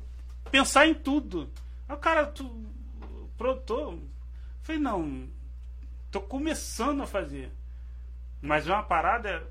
pensar 0.51 0.85
em 0.87 0.93
tudo. 0.93 1.49
Aí 1.89 1.95
o 1.95 1.99
cara, 1.99 2.25
tu, 2.27 2.63
produtor. 3.37 3.93
Eu 3.93 4.01
falei, 4.61 4.79
não, 4.81 5.27
tô 6.11 6.21
começando 6.21 7.01
a 7.01 7.07
fazer. 7.07 7.51
Mas 8.41 8.67
é 8.67 8.71
uma 8.71 8.83
parada. 8.83 9.47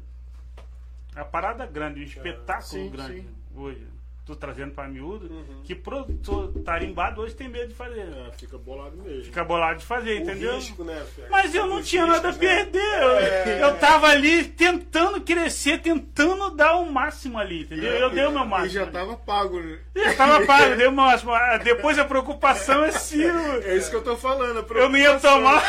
A 1.15 1.25
parada 1.25 1.67
grande, 1.67 2.01
um 2.01 2.05
espetáculo 2.05 2.63
sim, 2.85 2.91
grande 2.91 3.21
sim. 3.23 3.29
hoje. 3.55 3.87
Tô 4.25 4.37
trazendo 4.37 4.71
pra 4.73 4.87
miúdo. 4.87 5.27
Uhum. 5.27 5.63
Que 5.65 5.75
produtor 5.75 6.53
tarimbado 6.65 7.21
hoje 7.23 7.35
tem 7.35 7.49
medo 7.49 7.69
de 7.71 7.75
fazer. 7.75 8.03
É, 8.03 8.31
fica 8.39 8.57
bolado 8.57 8.97
mesmo. 8.97 9.25
Fica 9.25 9.43
bolado 9.43 9.81
de 9.81 9.85
fazer, 9.85 10.13
O 10.13 10.23
entendeu? 10.23 10.55
risco, 10.55 10.85
né? 10.85 11.03
Mas 11.29 11.53
eu 11.53 11.67
não 11.67 11.79
Os 11.79 11.89
tinha 11.89 12.07
nada 12.07 12.29
a 12.29 12.33
né? 12.33 12.39
perder. 12.39 13.03
Eu, 13.03 13.11
É. 13.19 13.65
eu 13.65 13.77
tava 13.79 14.07
ali 14.07 14.45
tentando 14.45 15.21
crescer, 15.23 15.79
tentando 15.83 16.51
dar 16.51 16.77
o 16.77 16.89
máximo 16.93 17.37
ali, 17.37 17.63
entendeu? 17.63 17.91
Eu 17.95 18.11
dei 18.11 18.25
o 18.25 18.31
meu 18.31 18.45
E 18.45 18.47
máximo. 18.47 18.71
já 18.71 18.87
tava 18.87 19.17
pago, 19.17 19.59
né? 19.61 19.81
Já 19.97 20.15
tava 20.15 20.47
pago, 20.47 20.77
dei 20.77 20.87
o 20.87 20.93
meu 20.93 21.05
máximo. 21.05 21.33
Ah, 21.33 21.57
Depois 21.63 21.99
a 21.99 22.05
preocupação 22.05 22.85
é 22.85 22.93
se 22.93 23.21
É 23.65 23.77
isso 23.77 23.91
que 23.91 23.97
eu 23.97 24.05
tô 24.05 24.17
falando. 24.17 24.65
eu 24.73 24.89
não 24.89 24.97
ia 24.99 25.19
tomar. 25.19 25.65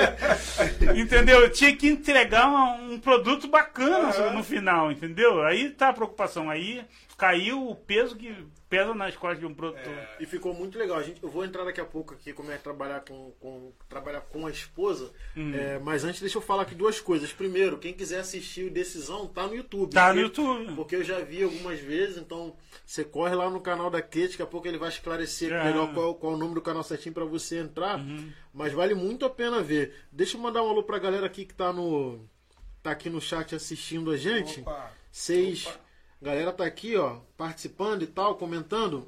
entendeu? 0.96 1.40
Eu 1.40 1.50
tinha 1.50 1.76
que 1.76 1.88
entregar 1.88 2.46
uma- 2.46 2.72
um 2.76 2.98
produto 2.98 3.48
bacana 3.48 4.08
Aham. 4.08 4.30
no 4.32 4.42
final, 4.42 4.90
entendeu? 4.90 5.42
Aí 5.42 5.68
tá 5.70 5.90
a 5.90 5.92
preocupação. 5.92 6.48
Aí 6.48 6.82
caiu 7.16 7.68
o 7.70 7.74
peso 7.74 8.14
que 8.16 8.46
pesa 8.68 8.92
nas 8.92 9.16
costas 9.16 9.38
de 9.40 9.46
um 9.46 9.54
produtor. 9.54 9.92
É. 9.92 10.16
E 10.20 10.26
ficou 10.26 10.52
muito 10.52 10.76
legal. 10.78 10.98
A 10.98 11.02
gente, 11.02 11.22
eu 11.22 11.30
vou 11.30 11.44
entrar 11.44 11.64
daqui 11.64 11.80
a 11.80 11.84
pouco 11.84 12.12
aqui 12.12 12.32
como 12.32 12.50
é 12.52 12.58
trabalhar 12.58 13.00
com, 13.00 13.30
com- 13.40 13.72
trabalhar 13.88 14.20
com 14.22 14.46
a 14.46 14.50
esposa. 14.50 15.10
Hum. 15.36 15.54
É, 15.54 15.78
mas 15.78 16.04
antes 16.04 16.20
deixa 16.20 16.36
eu 16.36 16.42
falar 16.42 16.62
aqui 16.62 16.74
duas 16.74 17.00
coisas. 17.00 17.32
Primeiro, 17.32 17.78
quem 17.78 17.94
quiser 17.94 18.20
assistir 18.20 18.64
o 18.66 18.70
Decisão 18.70 19.26
tá 19.28 19.46
no 19.46 19.54
YouTube. 19.54 19.92
Tá 19.92 20.12
no 20.12 20.22
Porque- 20.28 20.40
YouTube. 20.42 20.74
Porque 20.74 20.96
eu 20.96 21.04
já 21.04 21.20
vi 21.20 21.42
algumas 21.42 21.78
vezes, 21.80 22.18
então 22.18 22.54
você 22.84 23.02
corre 23.04 23.34
lá 23.34 23.48
no 23.48 23.60
canal 23.60 23.88
da 23.88 24.02
Kate, 24.02 24.28
daqui 24.30 24.42
a 24.42 24.46
pouco 24.46 24.68
ele 24.68 24.76
vai 24.78 24.88
esclarecer 24.90 25.52
É. 25.52 25.64
melhor 25.64 25.94
qual, 25.94 26.14
qual 26.16 26.34
o 26.34 26.36
nome 26.36 26.54
do 26.54 26.60
canal 26.60 26.82
certinho 26.82 27.14
pra 27.14 27.24
você 27.24 27.58
entrar. 27.58 27.98
Uhum. 27.98 28.30
Mas 28.52 28.72
vale 28.72 28.94
muito 28.94 29.24
a 29.24 29.30
pena 29.30 29.62
ver. 29.62 29.94
Deixa 30.12 30.36
eu 30.36 30.40
mandar 30.40 30.62
um 30.62 30.68
alô 30.68 30.82
pra 30.82 30.98
galera 30.98 31.24
aqui 31.26 31.44
que 31.46 31.54
tá 31.54 31.72
no 31.72 32.20
tá 32.82 32.90
aqui 32.92 33.08
no 33.10 33.20
chat 33.20 33.54
assistindo 33.54 34.10
a 34.10 34.16
gente. 34.16 34.60
Opa. 34.60 34.92
Vocês, 35.10 35.66
Opa. 35.66 35.80
Galera 36.20 36.52
tá 36.52 36.64
aqui, 36.64 36.96
ó, 36.96 37.18
participando 37.36 38.02
e 38.02 38.06
tal, 38.06 38.36
comentando. 38.36 39.06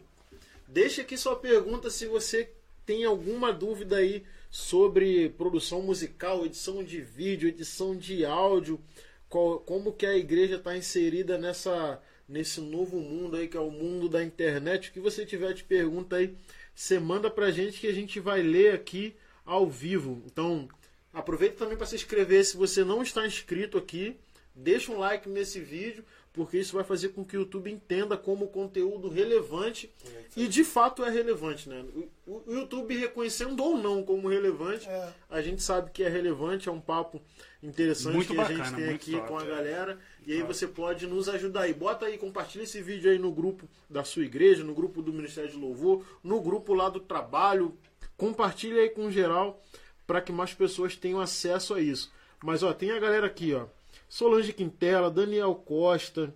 Deixa 0.67 1.03
aqui 1.03 1.17
sua 1.17 1.37
pergunta 1.37 1.91
se 1.91 2.07
você 2.07 2.51
tem 2.85 3.05
alguma 3.05 3.53
dúvida 3.53 3.97
aí 3.97 4.25
sobre 4.51 5.31
produção 5.31 5.83
musical, 5.83 6.45
edição 6.45 6.83
de 6.83 7.01
vídeo, 7.01 7.49
edição 7.49 7.97
de 7.97 8.25
áudio, 8.25 8.81
qual- 9.29 9.61
como 9.61 9.93
que 9.93 10.07
a 10.07 10.17
igreja 10.17 10.57
está 10.57 10.77
inserida 10.77 11.39
nessa 11.39 12.01
nesse 12.29 12.61
novo 12.61 13.01
mundo 13.01 13.39
aí 13.39 13.49
que 13.49 13.57
é 13.57 13.61
o 13.61 13.71
mundo 13.71 14.07
da 14.07 14.23
internet. 14.23 14.91
O 14.91 14.93
que 14.93 15.01
você 15.01 15.25
tiver 15.25 15.55
de 15.55 15.65
pergunta 15.65 16.17
aí, 16.17 16.37
você 16.75 16.99
manda 16.99 17.31
pra 17.31 17.51
gente 17.51 17.81
que 17.81 17.87
a 17.87 17.93
gente 17.93 18.21
vai 18.21 18.43
ler 18.43 18.75
aqui 18.75 19.17
ao 19.47 19.67
vivo. 19.67 20.23
Então, 20.27 20.69
aproveita 21.11 21.57
também 21.57 21.75
para 21.79 21.87
se 21.87 21.95
inscrever 21.95 22.45
se 22.45 22.55
você 22.55 22.85
não 22.85 23.03
está 23.03 23.27
inscrito 23.27 23.79
aqui. 23.79 24.15
Deixa 24.55 24.93
um 24.93 24.99
like 24.99 25.27
nesse 25.27 25.59
vídeo, 25.59 26.05
porque 26.33 26.59
isso 26.59 26.75
vai 26.75 26.85
fazer 26.85 27.09
com 27.09 27.25
que 27.25 27.37
o 27.37 27.41
YouTube 27.41 27.71
entenda 27.71 28.17
como 28.17 28.47
conteúdo 28.49 29.09
relevante 29.09 29.93
e 30.37 30.47
de 30.47 30.63
fato 30.63 31.05
é 31.05 31.11
relevante, 31.11 31.69
né? 31.69 31.85
O, 32.27 32.43
o 32.47 32.55
YouTube 32.55 32.97
reconhecendo 32.97 33.63
ou 33.63 33.77
não 33.77 34.03
como 34.05 34.29
relevante, 34.29 34.89
É. 34.89 35.13
a 35.29 35.41
gente 35.43 35.63
sabe 35.63 35.91
que 35.91 36.05
é 36.05 36.09
relevante, 36.09 36.69
é 36.69 36.73
um 36.73 36.81
papo 36.81 37.21
interessante 37.63 38.15
Muito 38.15 38.33
que 38.33 38.39
a 38.39 38.43
bacana, 38.43 38.65
gente 38.65 38.77
tem 38.77 38.95
aqui 38.95 39.13
top, 39.13 39.29
com 39.29 39.39
a 39.39 39.43
é. 39.43 39.47
galera. 39.47 39.99
E 40.27 40.33
aí 40.33 40.43
você 40.43 40.67
pode 40.69 41.07
nos 41.07 41.29
ajudar 41.29 41.63
aí. 41.63 41.75
Bota 41.75 42.07
aí, 42.07 42.17
compartilha 42.19 42.63
esse 42.63 42.81
vídeo 42.81 43.11
aí 43.11 43.19
no 43.19 43.33
grupo 43.33 43.69
da 43.91 44.05
sua 44.05 44.25
igreja, 44.25 44.63
no 44.63 44.75
grupo 44.75 45.03
do 45.03 45.13
Ministério 45.13 45.51
de 45.51 45.57
Louvor, 45.57 46.05
no 46.23 46.41
grupo 46.41 46.73
lá 46.75 46.89
do 46.89 47.01
trabalho. 47.01 47.77
Compartilha 48.17 48.83
aí 48.83 48.91
com 48.91 49.11
geral 49.11 49.61
para 50.07 50.21
que 50.21 50.31
mais 50.33 50.55
pessoas 50.55 50.95
tenham 50.97 51.21
acesso 51.21 51.75
a 51.75 51.81
isso. 51.81 52.13
Mas 52.43 52.63
ó, 52.63 52.73
tem 52.73 52.91
a 52.93 52.99
galera 53.01 53.27
aqui, 53.27 53.55
ó. 53.55 53.67
Solange 54.09 54.53
Quintela, 54.53 55.11
Daniel 55.11 55.55
Costa, 55.55 56.35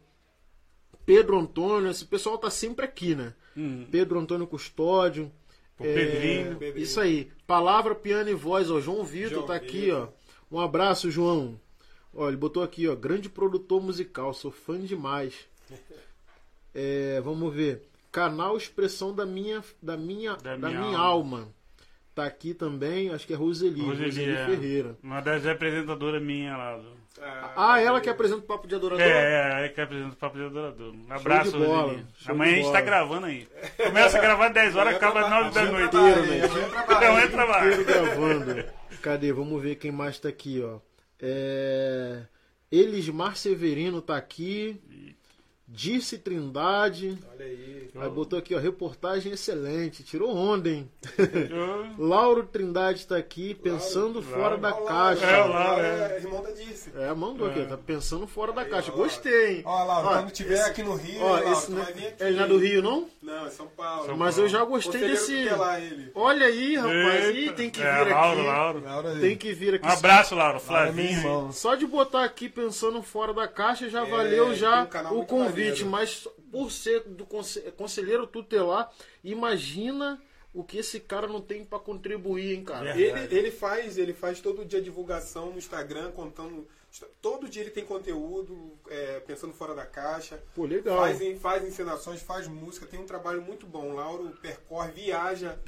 Pedro 1.07 1.39
Antônio, 1.39 1.91
esse 1.91 2.05
pessoal 2.05 2.39
tá 2.39 2.51
sempre 2.51 2.85
aqui, 2.85 3.15
né? 3.15 3.35
Hum. 3.57 3.87
Pedro 3.91 4.19
Antônio 4.19 4.47
Custódio. 4.47 5.33
O 5.79 5.83
Pedrinho. 5.83 6.57
Pedrinho. 6.57 6.85
Isso 6.85 7.01
aí. 7.01 7.31
Palavra, 7.47 7.95
piano 7.95 8.31
e 8.31 8.35
voz, 8.35 8.71
ó. 8.71 8.81
João 8.81 9.03
Vitor 9.05 9.31
João 9.31 9.47
tá 9.47 9.55
aqui, 9.55 9.87
Vitor. 9.87 10.09
ó. 10.51 10.57
Um 10.57 10.61
abraço, 10.61 11.11
João. 11.11 11.59
Ó, 12.15 12.29
ele 12.29 12.37
botou 12.37 12.63
aqui, 12.63 12.87
ó. 12.87 12.95
Grande 12.95 13.29
produtor 13.29 13.83
musical, 13.83 14.33
sou 14.35 14.51
fã 14.51 14.79
demais. 14.81 15.35
É, 16.75 17.21
vamos 17.21 17.53
ver. 17.53 17.87
Canal 18.11 18.57
Expressão 18.57 19.15
da 19.15 19.27
minha, 19.27 19.63
da 19.83 19.95
minha, 19.95 20.37
da 20.37 20.57
Da 20.57 20.69
minha, 20.71 20.81
minha 20.81 20.99
alma. 20.99 21.49
Tá 22.15 22.27
aqui 22.27 22.53
também, 22.53 23.09
acho 23.11 23.27
que 23.27 23.33
é 23.33 23.37
Roseli, 23.37 23.81
Roseli, 23.81 24.05
Roseli, 24.11 24.33
é. 24.33 24.45
Ferreira. 24.47 24.97
Uma 25.03 25.21
das 25.23 25.47
apresentadoras 25.47 26.23
minha 26.23 26.55
lá. 26.57 26.77
do- 26.77 27.03
Ah, 27.57 27.81
ela 27.81 28.01
que 28.03 28.11
apresenta 28.11 28.41
o 28.41 28.43
Papo 28.43 28.67
de 28.69 28.75
Adorador? 28.75 29.07
É, 29.07 29.63
é, 29.63 29.65
é 29.65 29.69
que 29.71 29.81
apresenta 29.81 30.13
o 30.13 30.17
Papo 30.17 30.37
de 30.37 30.45
Adorador. 30.45 30.93
Um 30.95 31.13
abraço, 31.13 31.53
de 31.53 31.65
bola, 31.65 31.83
Roseli. 31.85 32.07
show 32.19 32.35
Amanhã 32.35 32.53
de 32.55 32.61
a 32.61 32.63
gente 32.65 32.73
tá 32.73 32.81
gravando 32.83 33.27
aí. 33.27 33.49
Começa 33.79 34.19
a 34.19 34.21
gravar 34.21 34.49
10 34.51 34.77
horas, 34.77 34.95
acaba 34.95 35.29
9 35.29 35.51
da 35.53 35.65
noite. 35.65 35.97
Inteiro, 35.97 36.27
né? 36.27 36.41
Então 36.85 37.19
é 37.19 37.29
trabalho. 37.29 37.85
Gravando. 37.85 38.65
Cadê? 39.01 39.33
Vamos 39.33 39.63
ver 39.63 39.77
quem 39.77 39.91
mais 39.91 40.19
tá 40.19 40.29
aqui, 40.29 40.63
ó. 40.63 40.81
É... 41.21 42.23
Elismar 42.71 43.37
Severino 43.37 44.03
tá 44.03 44.17
aqui. 44.17 44.79
Dirce 45.73 46.19
Trindade. 46.19 47.19
Olha 47.35 47.45
aí. 47.47 47.73
Aí 47.95 48.09
botou 48.09 48.39
aqui, 48.39 48.55
ó, 48.55 48.59
reportagem 48.59 49.33
excelente. 49.33 50.03
Tirou 50.03 50.35
onda, 50.35 50.69
hein? 50.71 50.91
Lauro 51.99 52.43
Trindade 52.45 53.07
tá 53.07 53.17
aqui, 53.17 53.55
pensando 53.55 54.21
Lauro, 54.21 54.23
fora 54.35 54.57
da 54.57 54.75
Olha 54.75 54.81
lá, 54.85 54.89
caixa. 54.89 55.27
É, 55.27 55.35
o 55.43 55.49
Lauro 55.49 55.53
Lauro, 55.53 55.83
é 55.83 55.87
é. 55.87 56.17
irmão 56.19 56.43
da 56.43 56.51
Dirce. 56.51 56.91
É, 56.97 57.15
mandou 57.15 57.49
aqui, 57.49 57.61
É. 57.61 57.65
tá 57.65 57.77
pensando 57.77 58.27
fora 58.27 58.53
da 58.53 58.65
caixa. 58.65 58.91
ó, 58.93 58.97
Gostei, 58.97 59.57
hein? 59.59 59.63
Ó, 59.65 59.85
Lauro, 59.85 60.09
Ó, 60.09 60.13
quando 60.15 60.31
tiver 60.31 60.55
esse- 60.55 60.71
aqui 60.71 60.83
no 60.83 60.95
Rio, 60.95 61.23
Ó, 61.23 61.33
Lauro, 61.33 61.53
esse 61.53 61.81
aqui. 61.81 62.07
é, 62.21 62.29
ele 62.29 62.37
não 62.37 62.45
é 62.45 62.49
do 62.49 62.59
Rio, 62.59 62.83
não? 62.83 63.09
Não, 63.23 63.47
é 63.47 63.51
São 63.51 63.67
Paulo. 63.67 64.07
São 64.07 64.17
Mas 64.17 64.39
eu 64.39 64.49
já 64.49 64.65
gostei 64.65 65.01
desse. 65.01 65.33
ele. 65.35 66.11
Olha 66.15 66.47
aí, 66.47 66.77
rapaz. 66.77 67.37
Ih, 67.37 67.53
tem 67.53 67.71
que 67.71 67.81
É, 67.83 68.05
vir 68.05 68.11
Lauro, 68.13 68.39
aqui. 68.41 68.49
Lauro. 68.49 68.83
Lauro 68.85 69.09
aí. 69.09 69.21
Tem 69.21 69.37
que 69.37 69.53
vir 69.53 69.75
aqui. 69.75 69.87
Um 69.87 69.91
abraço, 69.91 70.35
Lauro. 70.35 70.61
Lauro 70.67 70.89
é 70.89 70.93
Flavinho. 70.93 71.53
Só 71.53 71.75
de 71.75 71.87
botar 71.87 72.25
aqui 72.25 72.49
pensando 72.49 73.03
fora 73.03 73.33
da 73.35 73.47
caixa 73.47 73.89
já 73.89 74.03
É, 74.07 74.11
valeu 74.11 74.55
já 74.55 74.89
o 75.11 75.15
muito 75.17 75.29
convite, 75.65 75.85
mas 75.85 76.29
por 76.51 76.71
ser 76.71 77.01
do 77.05 77.25
conse- 77.25 77.61
conselheiro 77.73 78.27
tutelar, 78.27 78.93
imagina 79.23 80.21
o 80.55 80.63
que 80.63 80.79
esse 80.79 81.01
cara 81.01 81.27
não 81.27 81.41
tem 81.41 81.65
pra 81.65 81.79
contribuir, 81.79 82.55
hein, 82.55 82.65
cara. 82.65 82.91
É. 82.91 83.01
Ele, 83.01 83.35
ele 83.39 83.51
faz, 83.51 83.97
ele 83.97 84.13
faz 84.13 84.41
todo 84.41 84.65
dia 84.65 84.83
divulgação 84.83 85.51
no 85.51 85.59
Instagram, 85.59 86.11
contando. 86.13 86.67
Todo 87.23 87.49
dia 87.49 87.63
ele 87.63 87.71
tem 87.71 87.87
conteúdo, 87.87 88.79
é, 88.91 89.19
pensando 89.21 89.55
fora 89.55 89.75
da 89.75 89.87
caixa. 89.87 90.43
Pô, 90.55 90.67
legal. 90.67 90.99
Faz, 90.99 91.41
faz 91.41 91.65
encenações, 91.67 92.21
faz 92.21 92.47
música, 92.47 92.85
tem 92.85 93.01
um 93.01 93.07
trabalho 93.07 93.41
muito 93.41 93.67
bom. 93.67 93.93
O 93.93 93.95
Lauro 93.95 94.37
percorre, 94.43 94.93
viaja 94.93 95.59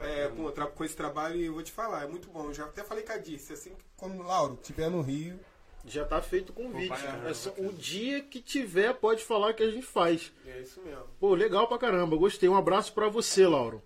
É, 0.00 0.24
é, 0.24 0.28
com, 0.28 0.50
com 0.50 0.84
esse 0.84 0.96
trabalho 0.96 1.36
e 1.36 1.44
eu 1.46 1.52
vou 1.54 1.62
te 1.62 1.70
falar, 1.70 2.02
é 2.02 2.08
muito 2.08 2.28
bom. 2.28 2.46
Eu 2.46 2.54
já 2.54 2.64
até 2.64 2.82
falei 2.82 3.04
com 3.04 3.12
a 3.12 3.16
Dirce, 3.18 3.52
assim, 3.52 3.70
que 3.70 3.84
quando 3.96 4.18
o 4.18 4.22
Lauro 4.24 4.58
estiver 4.60 4.90
no 4.90 5.00
Rio, 5.02 5.38
Já 5.84 6.04
tá 6.04 6.22
feito 6.22 6.50
o 6.50 6.52
convite. 6.52 6.92
É, 7.26 7.30
É 7.30 7.34
só- 7.34 7.52
o 7.58 7.72
dia 7.72 8.20
que 8.20 8.40
tiver, 8.40 8.94
pode 8.94 9.24
falar 9.24 9.52
que 9.52 9.62
a 9.62 9.70
gente 9.70 9.84
faz. 9.86 10.32
é 10.46 10.60
isso 10.60 10.80
mesmo. 10.82 11.04
Pô, 11.18 11.34
legal 11.34 11.66
pra 11.66 11.78
caramba. 11.78 12.16
Gostei. 12.16 12.48
Um 12.48 12.56
abraço 12.56 12.92
pra 12.92 13.08
você, 13.08 13.46
Lauro. 13.46 13.82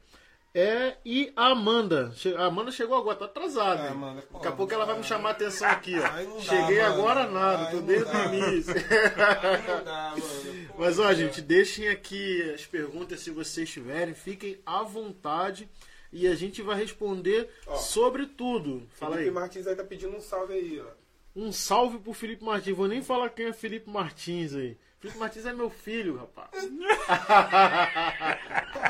É, 0.58 0.96
e 1.04 1.30
a 1.36 1.48
Amanda. 1.48 2.14
A 2.38 2.44
Amanda 2.46 2.70
chegou 2.72 2.96
agora, 2.96 3.14
tá 3.16 3.24
atrasada. 3.26 3.82
Hein? 3.82 3.88
Amanda, 3.90 4.24
Daqui 4.32 4.48
a 4.48 4.52
pouco 4.52 4.72
ela 4.72 4.86
vai 4.86 4.96
me 4.96 5.04
chamar 5.04 5.28
a 5.28 5.32
atenção 5.32 5.68
aqui, 5.68 5.94
ó. 5.98 6.00
Dá, 6.00 6.40
Cheguei 6.40 6.80
mano. 6.80 6.94
agora 6.94 7.26
nada, 7.28 7.68
Aí 7.68 7.74
tô 7.74 7.80
desde 7.82 8.10
o 8.10 8.24
início. 8.34 8.74
Dá. 9.84 10.14
Pô, 10.72 10.74
Mas 10.78 10.98
ó, 10.98 11.12
gente, 11.12 11.42
deixem 11.42 11.88
aqui 11.88 12.42
as 12.54 12.64
perguntas 12.64 13.20
se 13.20 13.30
vocês 13.30 13.68
tiverem, 13.68 14.14
fiquem 14.14 14.58
à 14.64 14.82
vontade 14.82 15.68
e 16.12 16.26
a 16.26 16.34
gente 16.34 16.62
vai 16.62 16.76
responder 16.78 17.50
Ó, 17.66 17.76
sobre 17.76 18.24
tudo. 18.26 18.86
Fala 18.94 19.16
Felipe 19.16 19.28
aí. 19.28 19.34
Martins 19.34 19.66
aí 19.66 19.76
tá 19.76 19.84
pedindo 19.84 20.16
um 20.16 20.20
salve 20.20 20.54
aí, 20.54 20.80
ó. 20.80 20.90
Um 21.36 21.52
salve 21.52 21.98
pro 21.98 22.14
Felipe 22.14 22.42
Martins. 22.42 22.74
Vou 22.74 22.88
nem 22.88 23.02
falar 23.02 23.28
quem 23.28 23.44
é 23.44 23.52
Felipe 23.52 23.90
Martins 23.90 24.54
aí. 24.54 24.78
Felipe 24.98 25.18
Martins 25.18 25.44
é 25.44 25.52
meu 25.52 25.68
filho, 25.68 26.16
rapaz. 26.16 26.64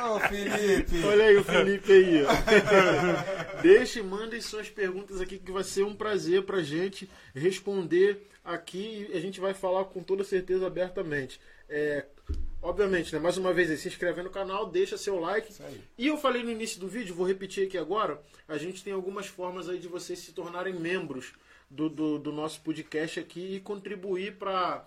Ô, 0.09 0.21
Felipe! 0.21 1.05
Olha 1.05 1.25
aí 1.25 1.37
o 1.37 1.43
Felipe 1.43 1.93
aí, 1.93 2.23
ó. 2.23 2.29
Deixe, 3.61 4.01
mandem 4.01 4.41
suas 4.41 4.71
perguntas 4.71 5.21
aqui 5.21 5.41
que 5.41 5.51
vai 5.51 5.65
ser 5.65 5.83
um 5.83 5.97
prazer 5.97 6.45
pra 6.45 6.63
gente 6.63 7.11
responder 7.35 8.25
aqui 8.45 9.09
e 9.11 9.17
a 9.17 9.21
gente 9.21 9.41
vai 9.41 9.53
falar 9.53 9.85
com 9.87 10.01
toda 10.01 10.23
certeza 10.23 10.69
abertamente. 10.69 11.41
É, 11.69 12.07
obviamente, 12.63 13.13
né, 13.13 13.19
mais 13.19 13.37
uma 13.37 13.53
vez 13.53 13.69
aí, 13.69 13.77
se 13.77 13.89
inscreve 13.89 14.23
no 14.23 14.31
canal, 14.31 14.67
deixa 14.67 14.97
seu 14.97 15.19
like. 15.19 15.53
E 15.99 16.07
eu 16.07 16.17
falei 16.17 16.45
no 16.45 16.51
início 16.53 16.79
do 16.79 16.87
vídeo, 16.87 17.13
vou 17.13 17.27
repetir 17.27 17.67
aqui 17.67 17.77
agora, 17.77 18.23
a 18.47 18.57
gente 18.57 18.85
tem 18.85 18.93
algumas 18.93 19.27
formas 19.27 19.69
aí 19.69 19.81
de 19.81 19.89
vocês 19.89 20.21
se 20.21 20.31
tornarem 20.31 20.75
membros 20.75 21.33
do, 21.71 21.89
do, 21.89 22.19
do 22.19 22.33
nosso 22.33 22.61
podcast 22.61 23.19
aqui 23.19 23.57
e 23.57 23.61
contribuir 23.61 24.37
para 24.37 24.87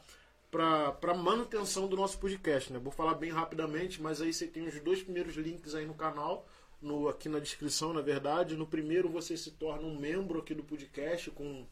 para 0.52 1.14
manutenção 1.14 1.88
do 1.88 1.96
nosso 1.96 2.18
podcast, 2.18 2.74
né? 2.74 2.80
Vou 2.80 2.92
falar 2.92 3.14
bem 3.14 3.30
rapidamente, 3.30 4.02
mas 4.02 4.20
aí 4.20 4.34
você 4.34 4.48
tem 4.48 4.68
os 4.68 4.80
dois 4.80 5.04
primeiros 5.04 5.36
links 5.36 5.76
aí 5.76 5.86
no 5.86 5.94
canal, 5.94 6.48
no, 6.82 7.08
aqui 7.08 7.30
na 7.30 7.38
descrição, 7.38 7.94
na 7.94 8.02
verdade. 8.02 8.56
No 8.56 8.66
primeiro 8.66 9.08
você 9.08 9.38
se 9.38 9.52
torna 9.52 9.86
um 9.86 9.96
membro 9.96 10.40
aqui 10.40 10.56
do 10.56 10.64
podcast 10.64 11.30
com, 11.30 11.68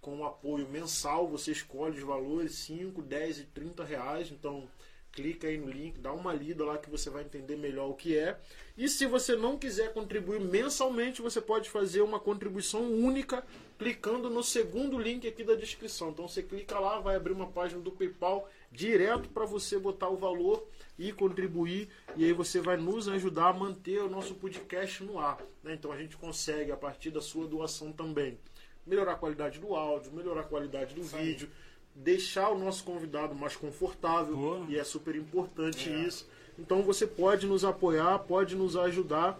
com 0.00 0.16
um 0.16 0.24
apoio 0.24 0.68
mensal, 0.68 1.28
você 1.28 1.52
escolhe 1.52 1.98
os 1.98 2.02
valores 2.02 2.56
5, 2.56 3.00
10 3.00 3.38
e 3.38 3.44
30 3.44 3.84
reais, 3.84 4.32
então 4.32 4.68
clica 5.12 5.46
aí 5.46 5.56
no 5.56 5.70
link, 5.70 5.98
dá 5.98 6.12
uma 6.12 6.34
lida 6.34 6.64
lá 6.64 6.76
que 6.76 6.90
você 6.90 7.08
vai 7.08 7.22
entender 7.22 7.56
melhor 7.56 7.88
o 7.88 7.94
que 7.94 8.18
é. 8.18 8.38
E 8.76 8.88
se 8.88 9.06
você 9.06 9.36
não 9.36 9.56
quiser 9.56 9.92
contribuir 9.94 10.40
mensalmente, 10.40 11.22
você 11.22 11.40
pode 11.40 11.70
fazer 11.70 12.02
uma 12.02 12.18
contribuição 12.18 12.82
única 12.92 13.42
clicando 13.78 14.30
no 14.30 14.42
segundo 14.42 14.98
link 14.98 15.26
aqui 15.26 15.44
da 15.44 15.54
descrição. 15.54 16.10
Então 16.10 16.26
você 16.26 16.42
clica 16.42 16.78
lá, 16.78 16.98
vai 17.00 17.16
abrir 17.16 17.32
uma 17.32 17.46
página 17.46 17.80
do 17.80 17.90
PayPal 17.90 18.48
direto 18.72 19.28
para 19.28 19.44
você 19.44 19.78
botar 19.78 20.08
o 20.08 20.16
valor 20.16 20.66
e 20.98 21.12
contribuir. 21.12 21.88
E 22.16 22.24
aí 22.24 22.32
você 22.32 22.60
vai 22.60 22.76
nos 22.76 23.08
ajudar 23.08 23.48
a 23.48 23.52
manter 23.52 24.02
o 24.02 24.08
nosso 24.08 24.34
podcast 24.34 25.02
no 25.04 25.18
ar. 25.18 25.38
né? 25.62 25.74
Então 25.74 25.92
a 25.92 25.96
gente 25.96 26.16
consegue, 26.16 26.72
a 26.72 26.76
partir 26.76 27.10
da 27.10 27.20
sua 27.20 27.46
doação 27.46 27.92
também, 27.92 28.38
melhorar 28.86 29.12
a 29.12 29.16
qualidade 29.16 29.58
do 29.58 29.74
áudio, 29.74 30.12
melhorar 30.12 30.42
a 30.42 30.44
qualidade 30.44 30.94
do 30.94 31.02
vídeo, 31.02 31.50
deixar 31.94 32.50
o 32.50 32.58
nosso 32.58 32.84
convidado 32.84 33.34
mais 33.34 33.56
confortável. 33.56 34.36
Boa. 34.36 34.66
E 34.68 34.78
é 34.78 34.84
super 34.84 35.14
importante 35.14 35.90
isso. 36.06 36.26
Então 36.58 36.82
você 36.82 37.06
pode 37.06 37.46
nos 37.46 37.64
apoiar, 37.64 38.18
pode 38.20 38.56
nos 38.56 38.76
ajudar 38.76 39.38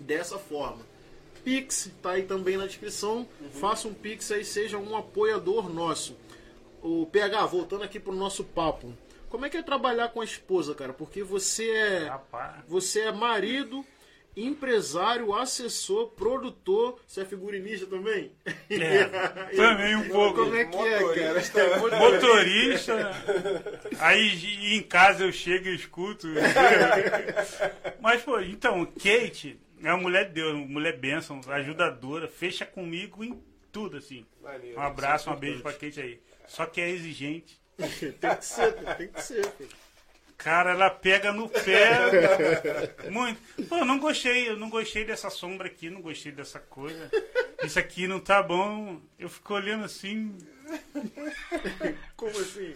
dessa 0.00 0.36
forma. 0.36 0.91
Pix 1.44 1.90
tá 2.00 2.12
aí 2.12 2.22
também 2.22 2.56
na 2.56 2.66
descrição. 2.66 3.26
Faça 3.52 3.88
um 3.88 3.94
Pix 3.94 4.30
aí, 4.30 4.44
seja 4.44 4.78
um 4.78 4.96
apoiador 4.96 5.72
nosso. 5.72 6.16
O 6.82 7.06
PH, 7.06 7.46
voltando 7.46 7.84
aqui 7.84 8.00
pro 8.00 8.12
nosso 8.12 8.44
papo. 8.44 8.92
Como 9.28 9.46
é 9.46 9.48
que 9.48 9.56
é 9.56 9.62
trabalhar 9.62 10.08
com 10.08 10.20
a 10.20 10.24
esposa, 10.24 10.74
cara? 10.74 10.92
Porque 10.92 11.22
você 11.22 11.70
é 11.70 12.08
Rapaz. 12.08 12.64
você 12.68 13.00
é 13.00 13.12
marido, 13.12 13.84
empresário, 14.36 15.34
assessor, 15.34 16.08
produtor. 16.08 17.00
Você 17.06 17.22
é 17.22 17.24
figurinista 17.24 17.86
também? 17.86 18.32
É, 18.68 19.04
também 19.56 19.96
um 19.96 20.08
pouco. 20.08 20.44
Como 20.44 20.54
é 20.54 20.64
que 20.64 20.76
é, 20.76 21.00
Motorista, 21.00 21.64
cara? 21.64 21.98
Motorista. 21.98 23.10
Aí 24.00 24.76
em 24.76 24.82
casa 24.82 25.24
eu 25.24 25.32
chego 25.32 25.68
e 25.68 25.76
escuto. 25.76 26.26
Mas, 28.00 28.22
pô, 28.22 28.38
então, 28.40 28.84
Kate 28.84 29.58
é 29.82 29.92
uma 29.92 30.02
mulher 30.02 30.26
de 30.28 30.34
Deus, 30.34 30.54
uma 30.54 30.66
mulher 30.66 30.96
bênção, 30.98 31.40
ajudadora, 31.48 32.28
fecha 32.28 32.64
comigo 32.64 33.22
em 33.24 33.42
tudo, 33.70 33.96
assim. 33.96 34.26
Maneiro, 34.42 34.78
Um 34.78 34.82
abraço, 34.82 35.30
um 35.30 35.36
beijo 35.36 35.62
pra 35.62 35.72
Kate 35.72 36.00
aí. 36.00 36.20
Só 36.46 36.66
que 36.66 36.80
é 36.80 36.90
exigente. 36.90 37.60
tem 37.76 38.36
que 38.36 38.44
ser, 38.44 38.72
tem 38.96 39.08
que 39.08 39.22
ser. 39.22 39.46
filho. 39.52 39.70
Cara, 40.36 40.72
ela 40.72 40.90
pega 40.90 41.32
no 41.32 41.48
pé. 41.48 41.90
Muito. 43.08 43.40
Pô, 43.68 43.76
eu 43.76 43.84
não 43.84 43.98
gostei, 44.00 44.48
eu 44.48 44.56
não 44.56 44.68
gostei 44.68 45.04
dessa 45.04 45.30
sombra 45.30 45.68
aqui, 45.68 45.88
não 45.88 46.02
gostei 46.02 46.32
dessa 46.32 46.58
coisa. 46.58 47.10
Isso 47.62 47.78
aqui 47.78 48.08
não 48.08 48.18
tá 48.18 48.42
bom. 48.42 49.00
Eu 49.16 49.28
fico 49.28 49.54
olhando 49.54 49.84
assim. 49.84 50.36
Como 52.16 52.30
assim? 52.30 52.74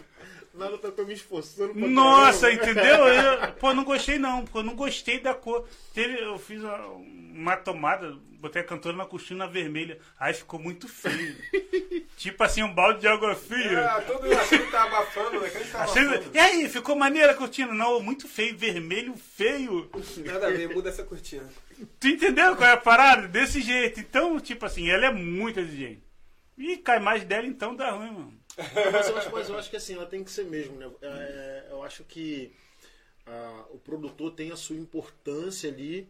Nada 0.57 0.77
tá 0.77 0.91
tô 0.91 1.03
me 1.05 1.13
esforçando 1.13 1.73
pra 1.73 1.87
Nossa, 1.87 2.49
caramba. 2.49 2.71
entendeu? 2.71 3.07
Eu, 3.07 3.51
pô, 3.53 3.73
não 3.73 3.83
gostei 3.83 4.17
não, 4.17 4.43
porque 4.43 4.57
eu 4.57 4.63
não 4.63 4.75
gostei 4.75 5.19
da 5.19 5.33
cor. 5.33 5.67
Teve, 5.93 6.19
eu 6.21 6.37
fiz 6.39 6.61
uma, 6.61 6.77
uma 6.87 7.57
tomada, 7.57 8.15
botei 8.39 8.61
a 8.61 8.65
cantora 8.65 8.95
na 8.95 9.05
cortina 9.05 9.47
vermelha. 9.47 9.99
Aí 10.19 10.33
ficou 10.33 10.59
muito 10.59 10.87
feio. 10.87 11.35
tipo 12.17 12.43
assim, 12.43 12.63
um 12.63 12.73
balde 12.73 13.01
de 13.01 13.07
água 13.07 13.35
fria. 13.35 13.85
Ah, 13.85 14.01
todo 14.01 14.23
mundo 14.23 14.71
tá 14.71 14.83
abafando, 14.83 15.39
né? 15.41 15.49
Tá 15.49 15.83
Assim, 15.83 15.99
abafando. 15.99 16.31
e 16.33 16.39
aí, 16.39 16.69
ficou 16.69 16.95
maneira 16.95 17.31
a 17.33 17.35
cortina? 17.35 17.73
Não, 17.73 17.99
muito 18.01 18.27
feio, 18.27 18.57
vermelho 18.57 19.15
feio. 19.15 19.89
Nada 20.25 20.47
a 20.47 20.51
ver, 20.51 20.73
muda 20.73 20.89
essa 20.89 21.03
cortina. 21.03 21.47
Tu 21.99 22.07
entendeu 22.07 22.55
qual 22.55 22.67
é 22.69 22.73
a 22.73 22.77
parada? 22.77 23.27
Desse 23.27 23.61
jeito. 23.61 23.99
Então, 23.99 24.39
tipo 24.39 24.65
assim, 24.65 24.89
ela 24.89 25.05
é 25.05 25.11
muito 25.11 25.59
exigente. 25.59 26.01
E 26.57 26.77
cai 26.77 26.99
mais 26.99 27.23
dela, 27.23 27.45
então 27.45 27.75
dá 27.75 27.91
ruim, 27.91 28.11
mano. 28.11 28.33
Mas 28.91 29.07
eu, 29.09 29.17
acho, 29.17 29.31
mas 29.31 29.49
eu 29.49 29.57
acho 29.57 29.69
que 29.69 29.75
assim, 29.77 29.93
ela 29.95 30.05
tem 30.05 30.23
que 30.23 30.31
ser 30.31 30.45
mesmo, 30.45 30.75
né? 30.77 30.89
É, 31.01 31.67
eu 31.71 31.83
acho 31.83 32.03
que 32.03 32.51
ah, 33.25 33.65
o 33.71 33.77
produtor 33.77 34.31
tem 34.31 34.51
a 34.51 34.55
sua 34.55 34.75
importância 34.75 35.69
ali, 35.69 36.07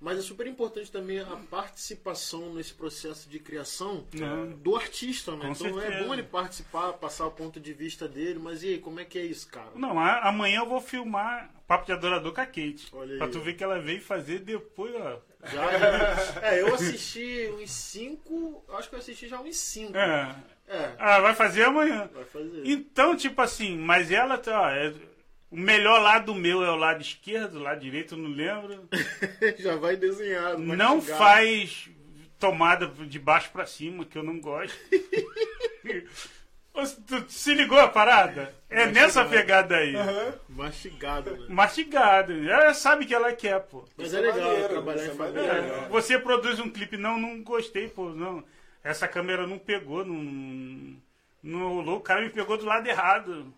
mas 0.00 0.18
é 0.18 0.22
super 0.22 0.46
importante 0.46 0.90
também 0.90 1.20
a 1.20 1.36
participação 1.50 2.54
nesse 2.54 2.72
processo 2.72 3.28
de 3.28 3.38
criação 3.38 4.06
Não. 4.14 4.50
do 4.52 4.74
artista, 4.76 5.32
né? 5.36 5.46
Com 5.46 5.52
então 5.52 5.78
é 5.78 5.82
certeza. 5.82 6.04
bom 6.04 6.14
ele 6.14 6.22
participar, 6.22 6.92
passar 6.94 7.26
o 7.26 7.30
ponto 7.30 7.60
de 7.60 7.72
vista 7.74 8.08
dele, 8.08 8.38
mas 8.38 8.62
e 8.62 8.68
aí, 8.68 8.78
como 8.78 8.98
é 8.98 9.04
que 9.04 9.18
é 9.18 9.22
isso, 9.24 9.46
cara? 9.48 9.70
Não, 9.74 9.98
a- 9.98 10.26
amanhã 10.28 10.60
eu 10.60 10.66
vou 10.66 10.80
filmar 10.80 11.50
Papo 11.66 11.84
de 11.86 11.92
Adorador 11.92 12.32
com 12.32 12.40
a 12.40 12.46
Kate. 12.46 12.88
Olha 12.92 13.12
aí. 13.12 13.18
Pra 13.18 13.28
tu 13.28 13.40
ver 13.40 13.54
que 13.54 13.62
ela 13.62 13.78
veio 13.78 14.00
fazer 14.00 14.38
depois, 14.40 14.94
ó. 14.94 15.20
Já, 15.52 15.78
já- 15.78 16.40
é, 16.48 16.60
eu 16.62 16.74
assisti 16.74 17.50
uns 17.60 17.70
cinco, 17.70 18.64
acho 18.70 18.88
que 18.88 18.94
eu 18.94 18.98
assisti 19.00 19.28
já 19.28 19.40
uns 19.40 19.56
cinco. 19.58 19.96
É. 19.96 20.34
É, 20.70 20.90
Ah, 20.98 21.20
vai 21.20 21.34
fazer 21.34 21.64
amanhã. 21.64 22.08
vai 22.14 22.24
fazer. 22.24 22.62
Então, 22.64 23.16
tipo 23.16 23.40
assim, 23.42 23.76
mas 23.76 24.10
ela 24.10 24.38
tá. 24.38 24.60
ó, 24.62 24.70
é- 24.70 24.92
o 25.50 25.56
melhor 25.56 26.00
lado 26.00 26.34
meu 26.34 26.62
é 26.64 26.70
o 26.70 26.76
lado 26.76 27.02
esquerdo, 27.02 27.56
o 27.58 27.62
lado 27.62 27.80
direito 27.80 28.16
não 28.16 28.30
lembro. 28.30 28.88
já 29.58 29.74
vai 29.76 29.96
desenhado. 29.96 30.58
Não 30.58 30.96
mastigado. 30.96 31.18
faz 31.18 31.88
tomada 32.38 32.86
de 32.86 33.18
baixo 33.18 33.50
pra 33.50 33.66
cima, 33.66 34.04
que 34.04 34.16
eu 34.16 34.22
não 34.22 34.40
gosto. 34.40 34.78
Se 37.28 37.52
ligou 37.52 37.78
a 37.78 37.88
parada? 37.88 38.54
É 38.70 38.86
nessa 38.86 39.24
pegada 39.24 39.76
aí. 39.76 39.92
Mastigado, 40.48 41.36
né? 41.36 41.46
Mastigado. 41.48 42.32
Ela 42.48 42.72
sabe 42.72 43.04
que 43.04 43.14
ela 43.14 43.32
quer, 43.32 43.58
pô. 43.60 43.84
Mas 43.98 44.14
é 44.14 44.18
é 44.18 44.20
legal 44.20 44.48
maneiro, 44.50 44.68
trabalhar 44.68 45.04
em 45.04 45.10
é 45.10 45.14
família. 45.14 45.46
maneiro. 45.52 45.74
é 45.74 45.78
É, 45.84 45.88
você 45.88 46.18
produz 46.18 46.60
um 46.60 46.70
clipe, 46.70 46.96
não, 46.96 47.18
não 47.18 47.42
gostei, 47.42 47.88
pô, 47.88 48.10
não. 48.10 48.44
Essa 48.82 49.06
câmera 49.08 49.46
não 49.46 49.58
pegou, 49.58 50.04
não, 50.04 50.96
não 51.42 51.68
rolou. 51.74 51.96
O 51.98 52.00
cara 52.00 52.22
me 52.22 52.30
pegou 52.30 52.56
do 52.56 52.64
lado 52.64 52.86
errado. 52.88 53.52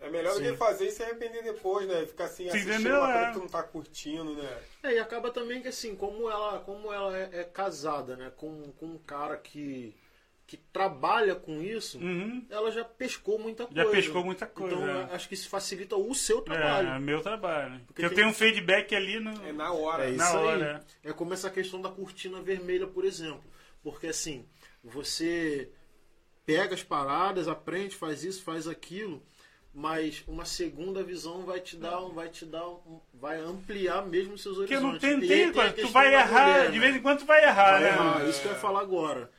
É 0.00 0.10
melhor 0.10 0.34
do 0.34 0.40
Sim. 0.44 0.50
que 0.50 0.56
fazer 0.56 0.88
e 0.88 0.90
se 0.90 1.02
arrepender 1.02 1.42
depois, 1.42 1.86
né? 1.88 2.04
Ficar 2.06 2.24
assim, 2.24 2.44
Você 2.44 2.50
assistindo 2.50 2.74
entendeu? 2.74 2.98
uma 2.98 3.06
coisa 3.06 3.18
É. 3.20 3.26
que 3.28 3.32
tu 3.32 3.38
não 3.40 3.48
tá 3.48 3.62
curtindo, 3.62 4.34
né? 4.34 4.58
É, 4.82 4.92
e 4.94 4.98
acaba 4.98 5.30
também 5.30 5.62
que 5.62 5.68
assim, 5.68 5.94
como 5.96 6.28
ela, 6.30 6.60
como 6.60 6.92
ela 6.92 7.16
é, 7.16 7.40
é 7.40 7.44
casada, 7.44 8.14
né, 8.16 8.30
com, 8.36 8.70
com 8.72 8.86
um 8.86 8.98
cara 8.98 9.36
que, 9.38 9.96
que 10.46 10.56
trabalha 10.58 11.34
com 11.34 11.62
isso, 11.62 11.98
Uhum. 11.98 12.44
ela 12.50 12.70
já 12.70 12.84
pescou 12.84 13.38
muita 13.38 13.64
Já 13.72 13.84
coisa. 13.84 13.90
pescou 13.90 14.22
muita 14.22 14.46
coisa, 14.46 14.76
Então, 14.76 15.00
é. 15.00 15.14
acho 15.14 15.28
que 15.28 15.34
isso 15.34 15.48
facilita 15.48 15.96
o 15.96 16.14
seu 16.14 16.42
trabalho. 16.42 16.88
É, 16.88 16.98
meu 16.98 17.22
trabalho. 17.22 17.80
Porque 17.86 18.04
eu 18.04 18.08
tem- 18.10 18.16
tenho 18.18 18.28
um 18.28 18.34
feedback 18.34 18.94
ali 18.94 19.18
no. 19.18 19.30
É 19.46 19.52
na 19.52 19.72
hora. 19.72 20.04
É 20.04 20.10
isso 20.10 20.18
Na 20.18 20.28
aí. 20.28 20.36
hora. 20.36 20.84
É 21.02 21.12
como 21.12 21.32
essa 21.32 21.50
questão 21.50 21.80
da 21.80 21.88
cortina 21.88 22.40
vermelha, 22.42 22.86
por 22.86 23.04
exemplo. 23.04 23.42
Porque 23.82 24.08
assim, 24.08 24.44
você 24.86 25.70
pega 26.44 26.74
as 26.74 26.82
paradas, 26.82 27.48
aprende, 27.48 27.94
faz 27.96 28.22
isso, 28.24 28.42
faz 28.42 28.68
aquilo, 28.68 29.22
mas 29.74 30.22
uma 30.26 30.44
segunda 30.44 31.02
visão 31.02 31.44
vai 31.44 31.60
te 31.60 31.76
dar, 31.76 32.00
um- 32.02 32.14
vai 32.14 32.28
te 32.28 32.44
dar, 32.46 32.66
um- 32.68 33.00
vai 33.12 33.38
ampliar 33.40 34.06
mesmo 34.06 34.34
os 34.34 34.42
seus 34.42 34.56
Porque 34.56 34.74
horizontes. 34.76 35.02
não 35.10 35.20
tem, 35.20 35.24
E 35.48 35.52
tem. 35.52 35.72
Tu 35.72 35.88
vai 35.88 36.14
errar, 36.14 36.46
mulher, 36.56 36.70
de 36.72 36.78
vez 36.78 36.96
em 36.96 37.02
quando 37.02 37.18
tu 37.18 37.26
vai 37.26 37.42
errar, 37.44 37.72
Vai 37.72 37.80
né? 37.82 37.88
errar, 37.88 38.28
isso 38.28 38.40
que 38.40 38.48
eu 38.48 38.52
ia 38.52 38.58
falar 38.58 38.80
agora. 38.80 39.30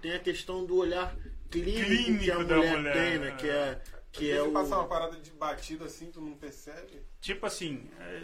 Tem 0.00 0.12
a 0.14 0.18
questão 0.20 0.64
do 0.64 0.76
olhar 0.76 1.14
clínico, 1.50 1.86
Clínico 1.86 2.24
que 2.24 2.30
a 2.30 2.38
da 2.42 2.56
mulher, 2.56 2.76
mulher, 2.76 2.92
tem, 2.92 3.18
né? 3.18 3.28
é. 3.28 3.30
Que 3.32 3.48
é, 3.50 3.82
que 4.12 4.18
Se 4.26 4.30
é 4.30 4.38
você 4.40 4.48
o. 4.48 4.52
passar 4.52 4.78
uma 4.78 4.88
parada 4.88 5.16
de 5.16 5.30
batida 5.32 5.84
assim, 5.84 6.10
tu 6.10 6.20
não 6.20 6.32
percebe? 6.34 7.02
Tipo 7.20 7.44
assim, 7.46 7.88
é, 8.00 8.22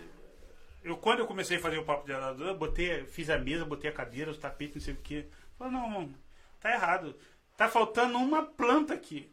eu 0.85 0.97
quando 0.97 1.19
eu 1.21 1.27
comecei 1.27 1.57
a 1.57 1.61
fazer 1.61 1.79
o 1.79 1.85
papo 1.85 2.07
de 2.07 2.13
alador, 2.13 2.49
eu 2.49 2.57
botei, 2.57 3.05
fiz 3.07 3.29
a 3.29 3.39
mesa, 3.39 3.65
botei 3.65 3.91
a 3.91 3.93
cadeira, 3.93 4.31
os 4.31 4.39
tapetes, 4.39 4.77
não 4.77 4.83
sei 4.83 4.95
o 4.95 4.99
quê. 4.99 5.27
Falei, 5.59 5.73
não, 5.75 5.89
mano, 5.89 6.15
tá 6.61 6.73
errado. 6.73 7.15
Tá 7.57 7.69
faltando 7.69 8.17
uma 8.19 8.43
planta 8.43 8.95
aqui 8.95 9.31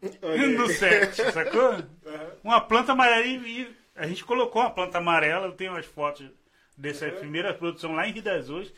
no 0.58 0.68
set, 0.68 1.16
sacou? 1.32 1.72
Aham. 1.72 2.32
Uma 2.44 2.60
planta 2.62 2.92
amarela 2.92 3.26
e, 3.26 3.74
a 3.96 4.06
gente 4.06 4.26
colocou 4.26 4.62
uma 4.62 4.70
planta 4.72 4.98
amarela, 4.98 5.48
eu 5.48 5.54
tenho 5.54 5.76
as 5.76 5.86
fotos 5.86 6.30
dessa 6.78 7.06
Uhum. 7.08 7.16
primeira 7.20 7.54
produção 7.54 7.96
lá 7.96 8.08
em 8.08 8.12
Rio 8.12 8.22
das 8.24 8.50
Ostras. 8.50 8.74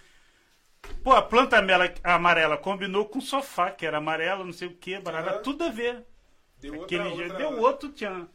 Pô, 1.03 1.11
a 1.13 1.21
planta 1.21 1.57
amarela 2.03 2.57
combinou 2.57 3.05
com 3.05 3.19
o 3.19 3.21
sofá, 3.21 3.71
que 3.71 3.85
era 3.85 3.97
amarelo, 3.97 4.45
não 4.45 4.53
sei 4.53 4.67
o 4.67 4.73
que, 4.75 4.99
barará, 4.99 5.37
Uhum. 5.37 5.41
tudo 5.41 5.63
a 5.63 5.69
ver. 5.69 6.05
Deu 6.61 6.73
outra, 6.73 6.85
Aquele 6.85 7.09
outra... 7.09 7.25
dia 7.27 7.37
deu 7.37 7.59
outro 7.59 7.89
tchan. 7.89 8.27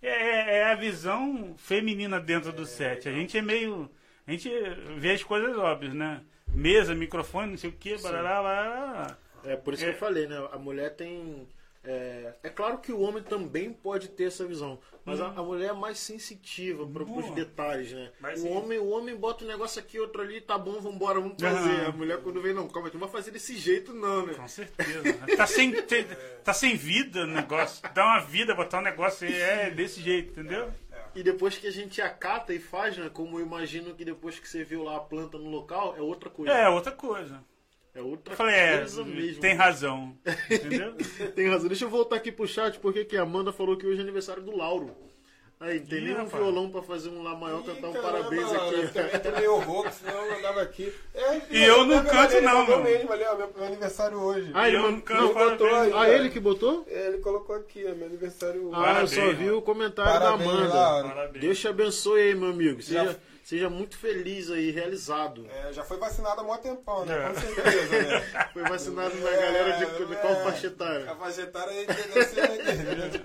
É, 0.00 0.08
é- 0.08 0.56
é 0.58 0.64
a 0.64 0.74
visão 0.74 1.54
feminina 1.58 2.18
dentro 2.18 2.50
do 2.52 2.64
set. 2.66 3.08
A 3.08 3.12
gente 3.12 3.36
é 3.38 3.42
meio. 3.42 3.88
A 4.26 4.30
gente 4.32 4.48
vê 4.96 5.12
as 5.12 5.22
coisas 5.22 5.56
óbvias, 5.56 5.92
né? 5.94 6.22
Mesa, 6.48 6.94
microfone, 6.94 7.50
não 7.52 7.56
sei 7.58 7.70
o 7.70 7.72
que, 7.72 7.96
barará, 8.02 8.42
barará. 8.42 9.16
É 9.44 9.56
por 9.56 9.74
isso 9.74 9.84
É. 9.84 9.88
que 9.88 9.94
eu 9.94 9.98
falei, 9.98 10.26
né? 10.26 10.36
A 10.52 10.58
mulher 10.58 10.94
tem. 10.94 11.46
É, 11.84 12.34
é 12.44 12.48
claro 12.48 12.78
que 12.78 12.92
o 12.92 13.00
homem 13.00 13.24
também 13.24 13.72
pode 13.72 14.06
ter 14.10 14.24
essa 14.28 14.46
visão, 14.46 14.78
mas 15.04 15.20
a, 15.20 15.26
a 15.26 15.42
mulher 15.42 15.70
é 15.70 15.72
mais 15.72 15.98
sensitiva 15.98 16.86
para 16.86 17.02
os 17.02 17.30
detalhes, 17.34 17.90
né? 17.90 18.12
Mais 18.20 18.38
O 18.38 18.42
sim. 18.44 18.52
homem, 18.56 18.78
o 18.78 18.88
homem 18.90 19.16
bota 19.16 19.44
um 19.44 19.48
negócio 19.48 19.80
aqui, 19.80 19.98
outro 19.98 20.22
ali, 20.22 20.40
tá 20.40 20.56
bom, 20.56 20.80
vambora, 20.80 21.18
vamos 21.18 21.42
fazer. 21.42 21.58
Aham. 21.58 21.88
A 21.88 21.90
mulher 21.92 22.18
quando 22.22 22.40
vem, 22.40 22.54
não, 22.54 22.68
calma, 22.68 22.88
tu 22.88 22.94
não 22.94 23.00
vai 23.00 23.08
fazer 23.10 23.32
desse 23.32 23.56
jeito, 23.56 23.92
não, 23.92 24.26
né? 24.26 24.34
Com 24.34 24.46
certeza. 24.46 25.02
Tá 25.36 25.44
sem, 25.44 25.72
te- 25.72 26.06
tá 26.44 26.52
sem 26.52 26.76
vida 26.76 27.22
o 27.24 27.26
negócio. 27.26 27.82
Dá 27.92 28.04
uma 28.04 28.20
vida, 28.20 28.54
botar 28.54 28.78
um 28.78 28.82
negócio 28.82 29.26
aí, 29.26 29.34
é 29.34 29.68
desse 29.72 30.00
jeito, 30.00 30.38
entendeu? 30.38 30.70
E 31.16 31.22
depois 31.24 31.58
que 31.58 31.66
a 31.66 31.72
gente 31.72 32.00
acata 32.00 32.54
e 32.54 32.60
faz, 32.60 32.96
né? 32.96 33.10
Como 33.12 33.40
eu 33.40 33.44
imagino 33.44 33.92
que 33.92 34.04
depois 34.04 34.38
que 34.38 34.48
você 34.48 34.62
viu 34.62 34.84
lá 34.84 34.98
a 34.98 35.00
planta 35.00 35.36
no 35.36 35.50
local, 35.50 35.96
é 35.96 36.00
outra 36.00 36.30
coisa. 36.30 36.52
É, 36.52 36.68
outra 36.68 36.92
coisa. 36.92 37.42
É 37.94 38.00
outra 38.00 38.32
Eu 38.32 38.36
falei, 38.38 38.54
é, 38.54 38.78
coisa 38.78 39.04
mesmo. 39.04 39.40
tem 39.40 39.54
razão. 39.54 40.16
Entendeu? 40.50 40.94
Tem 41.36 41.48
razão. 41.50 41.68
Deixa 41.68 41.84
eu 41.84 41.90
voltar 41.90 42.16
aqui 42.16 42.32
pro 42.32 42.46
chat, 42.48 42.78
porque 42.78 43.04
que 43.04 43.16
a 43.16 43.22
Amanda 43.22 43.52
falou 43.52 43.76
que 43.76 43.86
hoje 43.86 43.98
é 43.98 44.02
aniversário 44.02 44.42
do 44.42 44.56
Lauro. 44.56 44.96
Aí, 45.60 45.78
tem 45.78 45.98
Ih, 46.00 46.04
nem 46.06 46.20
um 46.20 46.26
violão 46.26 46.68
pra 46.70 46.82
fazer 46.82 47.08
um 47.10 47.22
Lá 47.22 47.36
maior, 47.36 47.62
cantar 47.62 47.90
um 47.90 47.92
parabéns 47.92 48.50
Eu 48.50 48.60
aqui. 48.62 48.88
também 48.92 49.20
tô 49.20 49.30
meio 49.38 49.56
rouco, 49.60 49.92
senão 49.92 50.26
eu 50.26 50.38
andava 50.38 50.60
aqui. 50.60 50.92
É, 51.14 51.40
E 51.50 51.62
eu 51.62 51.84
não 51.84 52.02
canto 52.04 52.40
não, 52.40 52.66
mano. 52.66 52.82
mesmo 52.82 53.12
ali, 53.12 53.22
ó, 53.22 53.36
meu, 53.36 53.52
meu 53.56 53.66
aniversário 53.66 54.18
hoje. 54.18 54.50
Ah, 54.54 54.66
ele 54.66 54.78
Eu 54.78 54.82
não 54.90 55.00
canto 55.00 55.32
botou 55.34 55.68
aí. 55.72 55.92
Ah, 55.94 56.10
ele 56.10 56.30
que 56.30 56.40
botou? 56.40 56.84
É, 56.90 57.06
ele 57.06 57.18
colocou 57.18 57.54
aqui, 57.54 57.86
é 57.86 57.94
meu 57.94 58.06
aniversário 58.08 58.60
hoje. 58.66 58.74
Ah, 58.74 58.78
eu 58.78 58.82
Parabéns, 58.86 59.10
só 59.10 59.32
vi 59.34 59.44
mano. 59.44 59.58
o 59.58 59.62
comentário 59.62 60.12
Parabéns, 60.20 60.50
da 60.50 60.56
Amanda. 60.98 61.08
Parabéns. 61.14 61.40
Deus 61.44 61.60
te 61.60 61.68
abençoe 61.68 62.20
aí, 62.22 62.34
meu 62.34 62.48
amigo. 62.48 62.82
Seja, 62.82 63.04
Já- 63.04 63.16
seja 63.42 63.68
muito 63.68 63.96
feliz 63.96 64.50
aí, 64.50 64.70
realizado. 64.70 65.46
É, 65.50 65.72
já 65.72 65.84
foi 65.84 65.98
vacinado 65.98 66.40
há 66.40 66.44
mó 66.44 66.56
tempão, 66.56 67.04
né? 67.04 67.16
É. 67.18 67.28
Com 67.28 67.40
certeza, 67.40 68.02
né? 68.02 68.20
Foi 68.52 68.62
vacinado 68.62 69.14
na 69.16 69.30
galera 69.30 69.72
de, 69.78 70.06
de 70.06 70.16
qual 70.16 70.32
é, 70.32 70.44
faixa 70.44 70.66
A 70.66 70.70
etária? 70.70 71.16
faixa 71.16 71.42
etária 71.42 71.72
aí 71.72 71.86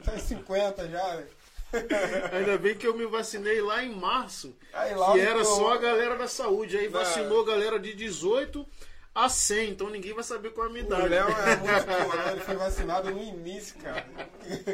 tá 0.03 0.15
em 0.15 0.19
50 0.19 0.87
já, 0.87 1.15
né? 1.15 1.27
Ainda 2.31 2.57
bem 2.57 2.75
que 2.75 2.87
eu 2.87 2.95
me 2.95 3.05
vacinei 3.05 3.61
lá 3.61 3.83
em 3.83 3.93
março, 3.93 4.55
Aí, 4.73 4.95
lá 4.95 5.11
que 5.11 5.19
era 5.19 5.43
só 5.43 5.73
a 5.73 5.77
galera 5.77 6.15
da 6.17 6.27
saúde. 6.27 6.77
Aí 6.77 6.89
Não. 6.89 6.99
vacinou 6.99 7.41
a 7.41 7.45
galera 7.45 7.79
de 7.79 7.93
18 7.93 8.65
a 9.17 9.29
100, 9.29 9.71
então 9.71 9.89
ninguém 9.89 10.13
vai 10.13 10.23
saber 10.23 10.51
qual 10.51 10.67
é 10.67 10.69
a 10.69 10.73
minha 10.73 10.83
O 10.83 10.87
idade. 10.87 11.07
Léo 11.09 11.27
é 11.27 11.55
muito 11.55 11.85
pior, 11.85 12.31
ele 12.31 12.39
foi 12.41 12.55
vacinado 12.55 13.09
no 13.09 13.19
início, 13.23 13.75
cara. 13.79 14.05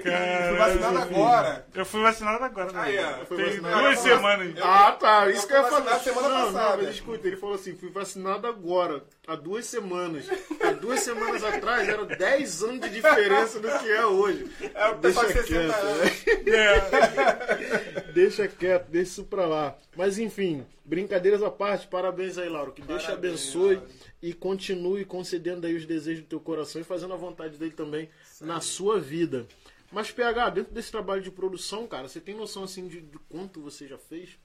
Caralho, 0.03 0.49
foi 0.49 0.57
vacinado 0.57 0.97
agora. 0.97 1.65
Eu 1.73 1.85
fui 1.85 2.01
vacinado 2.01 2.43
agora, 2.43 2.71
né? 2.73 2.81
Aí, 2.81 2.99
ó. 2.99 3.25
Foi 3.25 3.37
Tem 3.37 3.61
duas 3.61 3.99
semanas. 3.99 4.55
Ah, 4.61 4.91
tá. 4.91 5.29
Isso 5.29 5.43
Eu 5.43 5.47
que 5.47 5.53
eu 5.53 5.57
ia 5.57 5.63
fui 5.63 5.81
falar. 5.81 5.99
semana 5.99 6.27
não, 6.29 6.45
passada. 6.53 6.77
Não, 6.77 6.83
mas 6.83 6.95
escuta, 6.95 7.25
ele 7.27 7.37
falou 7.37 7.55
assim: 7.55 7.75
fui 7.77 7.89
vacinado 7.89 8.45
agora, 8.45 9.03
há 9.27 9.35
duas 9.35 9.65
semanas. 9.65 10.25
Há 10.61 10.71
duas 10.71 10.99
semanas 11.01 11.43
atrás 11.43 11.87
eram 11.87 12.05
10 12.05 12.63
anos 12.63 12.81
de 12.81 12.89
diferença 12.89 13.59
do 13.59 13.67
que 13.79 13.89
é 13.89 14.05
hoje. 14.05 14.49
É 14.61 14.93
Deixa 14.95 15.25
de 15.27 15.33
60 15.33 15.43
quieto, 15.43 16.91
né? 16.91 18.11
deixa 18.13 18.47
quieto, 18.47 18.89
deixa 18.89 19.11
isso 19.11 19.23
pra 19.25 19.45
lá. 19.45 19.77
Mas 19.95 20.17
enfim, 20.17 20.65
brincadeiras 20.83 21.43
à 21.43 21.49
parte, 21.51 21.87
parabéns 21.87 22.37
aí, 22.37 22.49
Lauro. 22.49 22.71
Que 22.71 22.81
Deus 22.81 23.01
te 23.01 23.07
Parabéns, 23.07 23.33
abençoe 23.33 23.81
e 24.21 24.33
continue 24.33 25.05
concedendo 25.05 25.67
aí 25.67 25.75
os 25.75 25.85
desejos 25.85 26.23
do 26.23 26.27
teu 26.27 26.39
coração 26.39 26.81
e 26.81 26.83
fazendo 26.83 27.13
a 27.13 27.17
vontade 27.17 27.57
dele 27.57 27.71
também 27.71 28.09
na 28.41 28.61
sua 28.61 28.99
vida. 28.99 29.45
Mas, 29.91 30.09
PH, 30.11 30.49
dentro 30.49 30.73
desse 30.73 30.89
trabalho 30.89 31.21
de 31.21 31.29
produção, 31.29 31.85
cara, 31.85 32.07
você 32.07 32.19
tem 32.19 32.35
noção 32.35 32.63
assim 32.63 32.87
de, 32.87 32.99
de 33.01 33.19
quanto 33.29 33.61
você 33.61 33.87
já 33.87 33.97
fez? 33.97 34.39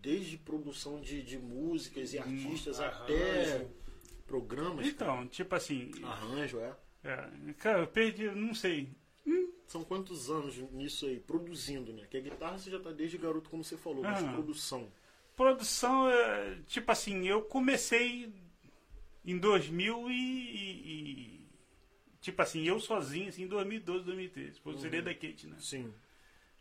Desde 0.00 0.38
produção 0.38 1.00
de, 1.00 1.22
de 1.22 1.36
músicas 1.36 2.14
e 2.14 2.18
artistas 2.18 2.78
até 2.78 3.42
arranjo. 3.42 3.66
Programas, 4.30 4.92
cara. 4.92 5.12
Então, 5.12 5.28
tipo 5.28 5.54
assim. 5.56 5.90
arranjo, 6.04 6.60
é. 6.60 6.72
é, 7.04 7.52
cara, 7.58 7.80
eu 7.80 7.86
perdi, 7.88 8.28
não 8.30 8.54
sei. 8.54 8.88
São 9.66 9.84
quantos 9.84 10.30
anos 10.30 10.56
nisso 10.72 11.06
aí, 11.06 11.18
produzindo, 11.20 11.92
né? 11.92 12.06
Que 12.10 12.16
a 12.16 12.20
guitarra 12.20 12.58
você 12.58 12.70
já 12.70 12.78
tá 12.80 12.90
desde 12.92 13.18
garoto, 13.18 13.50
como 13.50 13.62
você 13.64 13.76
falou, 13.76 14.02
mas 14.02 14.22
Ah. 14.24 14.32
produção. 14.32 14.90
Produção, 15.36 16.08
é, 16.10 16.58
tipo 16.66 16.90
assim, 16.90 17.26
eu 17.28 17.42
comecei 17.42 18.32
em 19.24 19.38
2000 19.38 20.10
e, 20.10 20.14
e- 20.14 20.90
e- 20.90 21.40
tipo 22.20 22.40
assim, 22.42 22.64
eu 22.64 22.78
sozinho, 22.80 23.28
assim, 23.28 23.44
em 23.44 23.46
2012, 23.48 24.04
2013, 24.04 24.60
por 24.60 24.74
Uhum. 24.74 24.80
CD 24.80 25.00
da 25.02 25.14
Kate, 25.14 25.46
né? 25.46 25.56
Sim. 25.60 25.92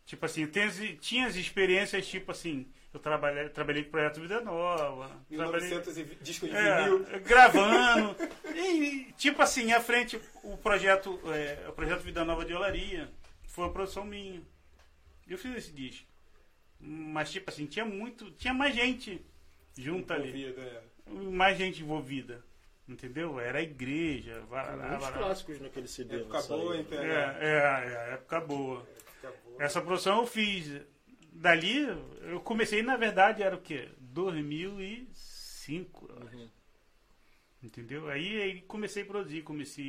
Tipo 0.06 0.26
assim, 0.26 0.46
tem 0.48 0.70
tinha 0.98 1.28
as 1.28 1.36
experiências, 1.36 2.08
tipo 2.08 2.32
assim, 2.32 2.68
eu 2.94 3.00
trabalhei, 3.00 3.50
trabalhei 3.50 3.84
com 3.84 3.90
o 3.90 3.92
Projeto 3.92 4.20
Vida 4.22 4.42
Nova, 4.42 5.08
trabalhei 5.30 5.70
1900 5.70 5.98
e 5.98 6.04
vi- 6.04 6.16
discos 6.22 6.50
de 6.50 6.56
vinil. 6.56 7.06
é, 7.12 7.20
gravando, 7.20 8.16
e 8.56 9.14
tipo 9.18 9.42
assim, 9.42 9.72
à 9.72 9.80
frente 9.80 10.20
o 10.44 10.58
projeto, 10.58 11.20
é, 11.32 11.68
o 11.68 11.74
projeto 11.74 12.02
Vida 12.02 12.26
Nova 12.26 12.44
de 12.46 12.54
Olaria, 12.54 13.10
foi 13.48 13.66
uma 13.66 13.74
produção 13.74 14.06
minha. 14.06 14.42
Eu 15.28 15.38
fiz 15.38 15.56
esse 15.56 15.72
disco. 15.72 16.08
Mas 16.80 17.30
tipo 17.32 17.50
assim, 17.50 17.66
tinha 17.66 17.86
muito, 17.86 18.32
tinha 18.32 18.54
mais 18.54 18.74
gente 18.74 19.22
junto 19.78 20.12
ali 20.14 20.46
é. 20.46 20.82
mais 21.32 21.58
gente 21.58 21.82
envolvida. 21.82 22.44
Entendeu? 22.88 23.40
Era 23.40 23.60
a 23.60 23.62
igreja, 23.62 24.42
varará, 24.50 24.88
muitos 24.88 25.06
varará. 25.06 25.26
clássicos 25.26 25.60
naquele 25.62 25.88
CD. 25.88 26.22
Época 26.22 26.42
boa, 26.42 26.74
aí. 26.74 26.82
então. 26.82 27.00
É, 27.00 27.38
é, 27.40 28.10
é, 28.10 28.14
época 28.14 28.42
boa. 28.42 28.88
Acabou. 29.20 29.62
Essa 29.62 29.82
produção 29.82 30.18
eu 30.22 30.26
fiz. 30.26 30.82
Dali, 31.32 31.88
eu 32.22 32.40
comecei, 32.42 32.82
na 32.82 32.98
verdade, 32.98 33.44
era 33.44 33.56
o 33.56 33.62
quê? 33.62 33.90
2005. 34.00 36.08
eu 36.10 36.28
acho. 36.28 36.38
Uhum. 36.38 36.50
Entendeu? 37.62 38.10
Aí, 38.10 38.42
aí 38.42 38.62
comecei 38.62 39.04
a 39.04 39.06
produzir, 39.06 39.44
comecei 39.44 39.86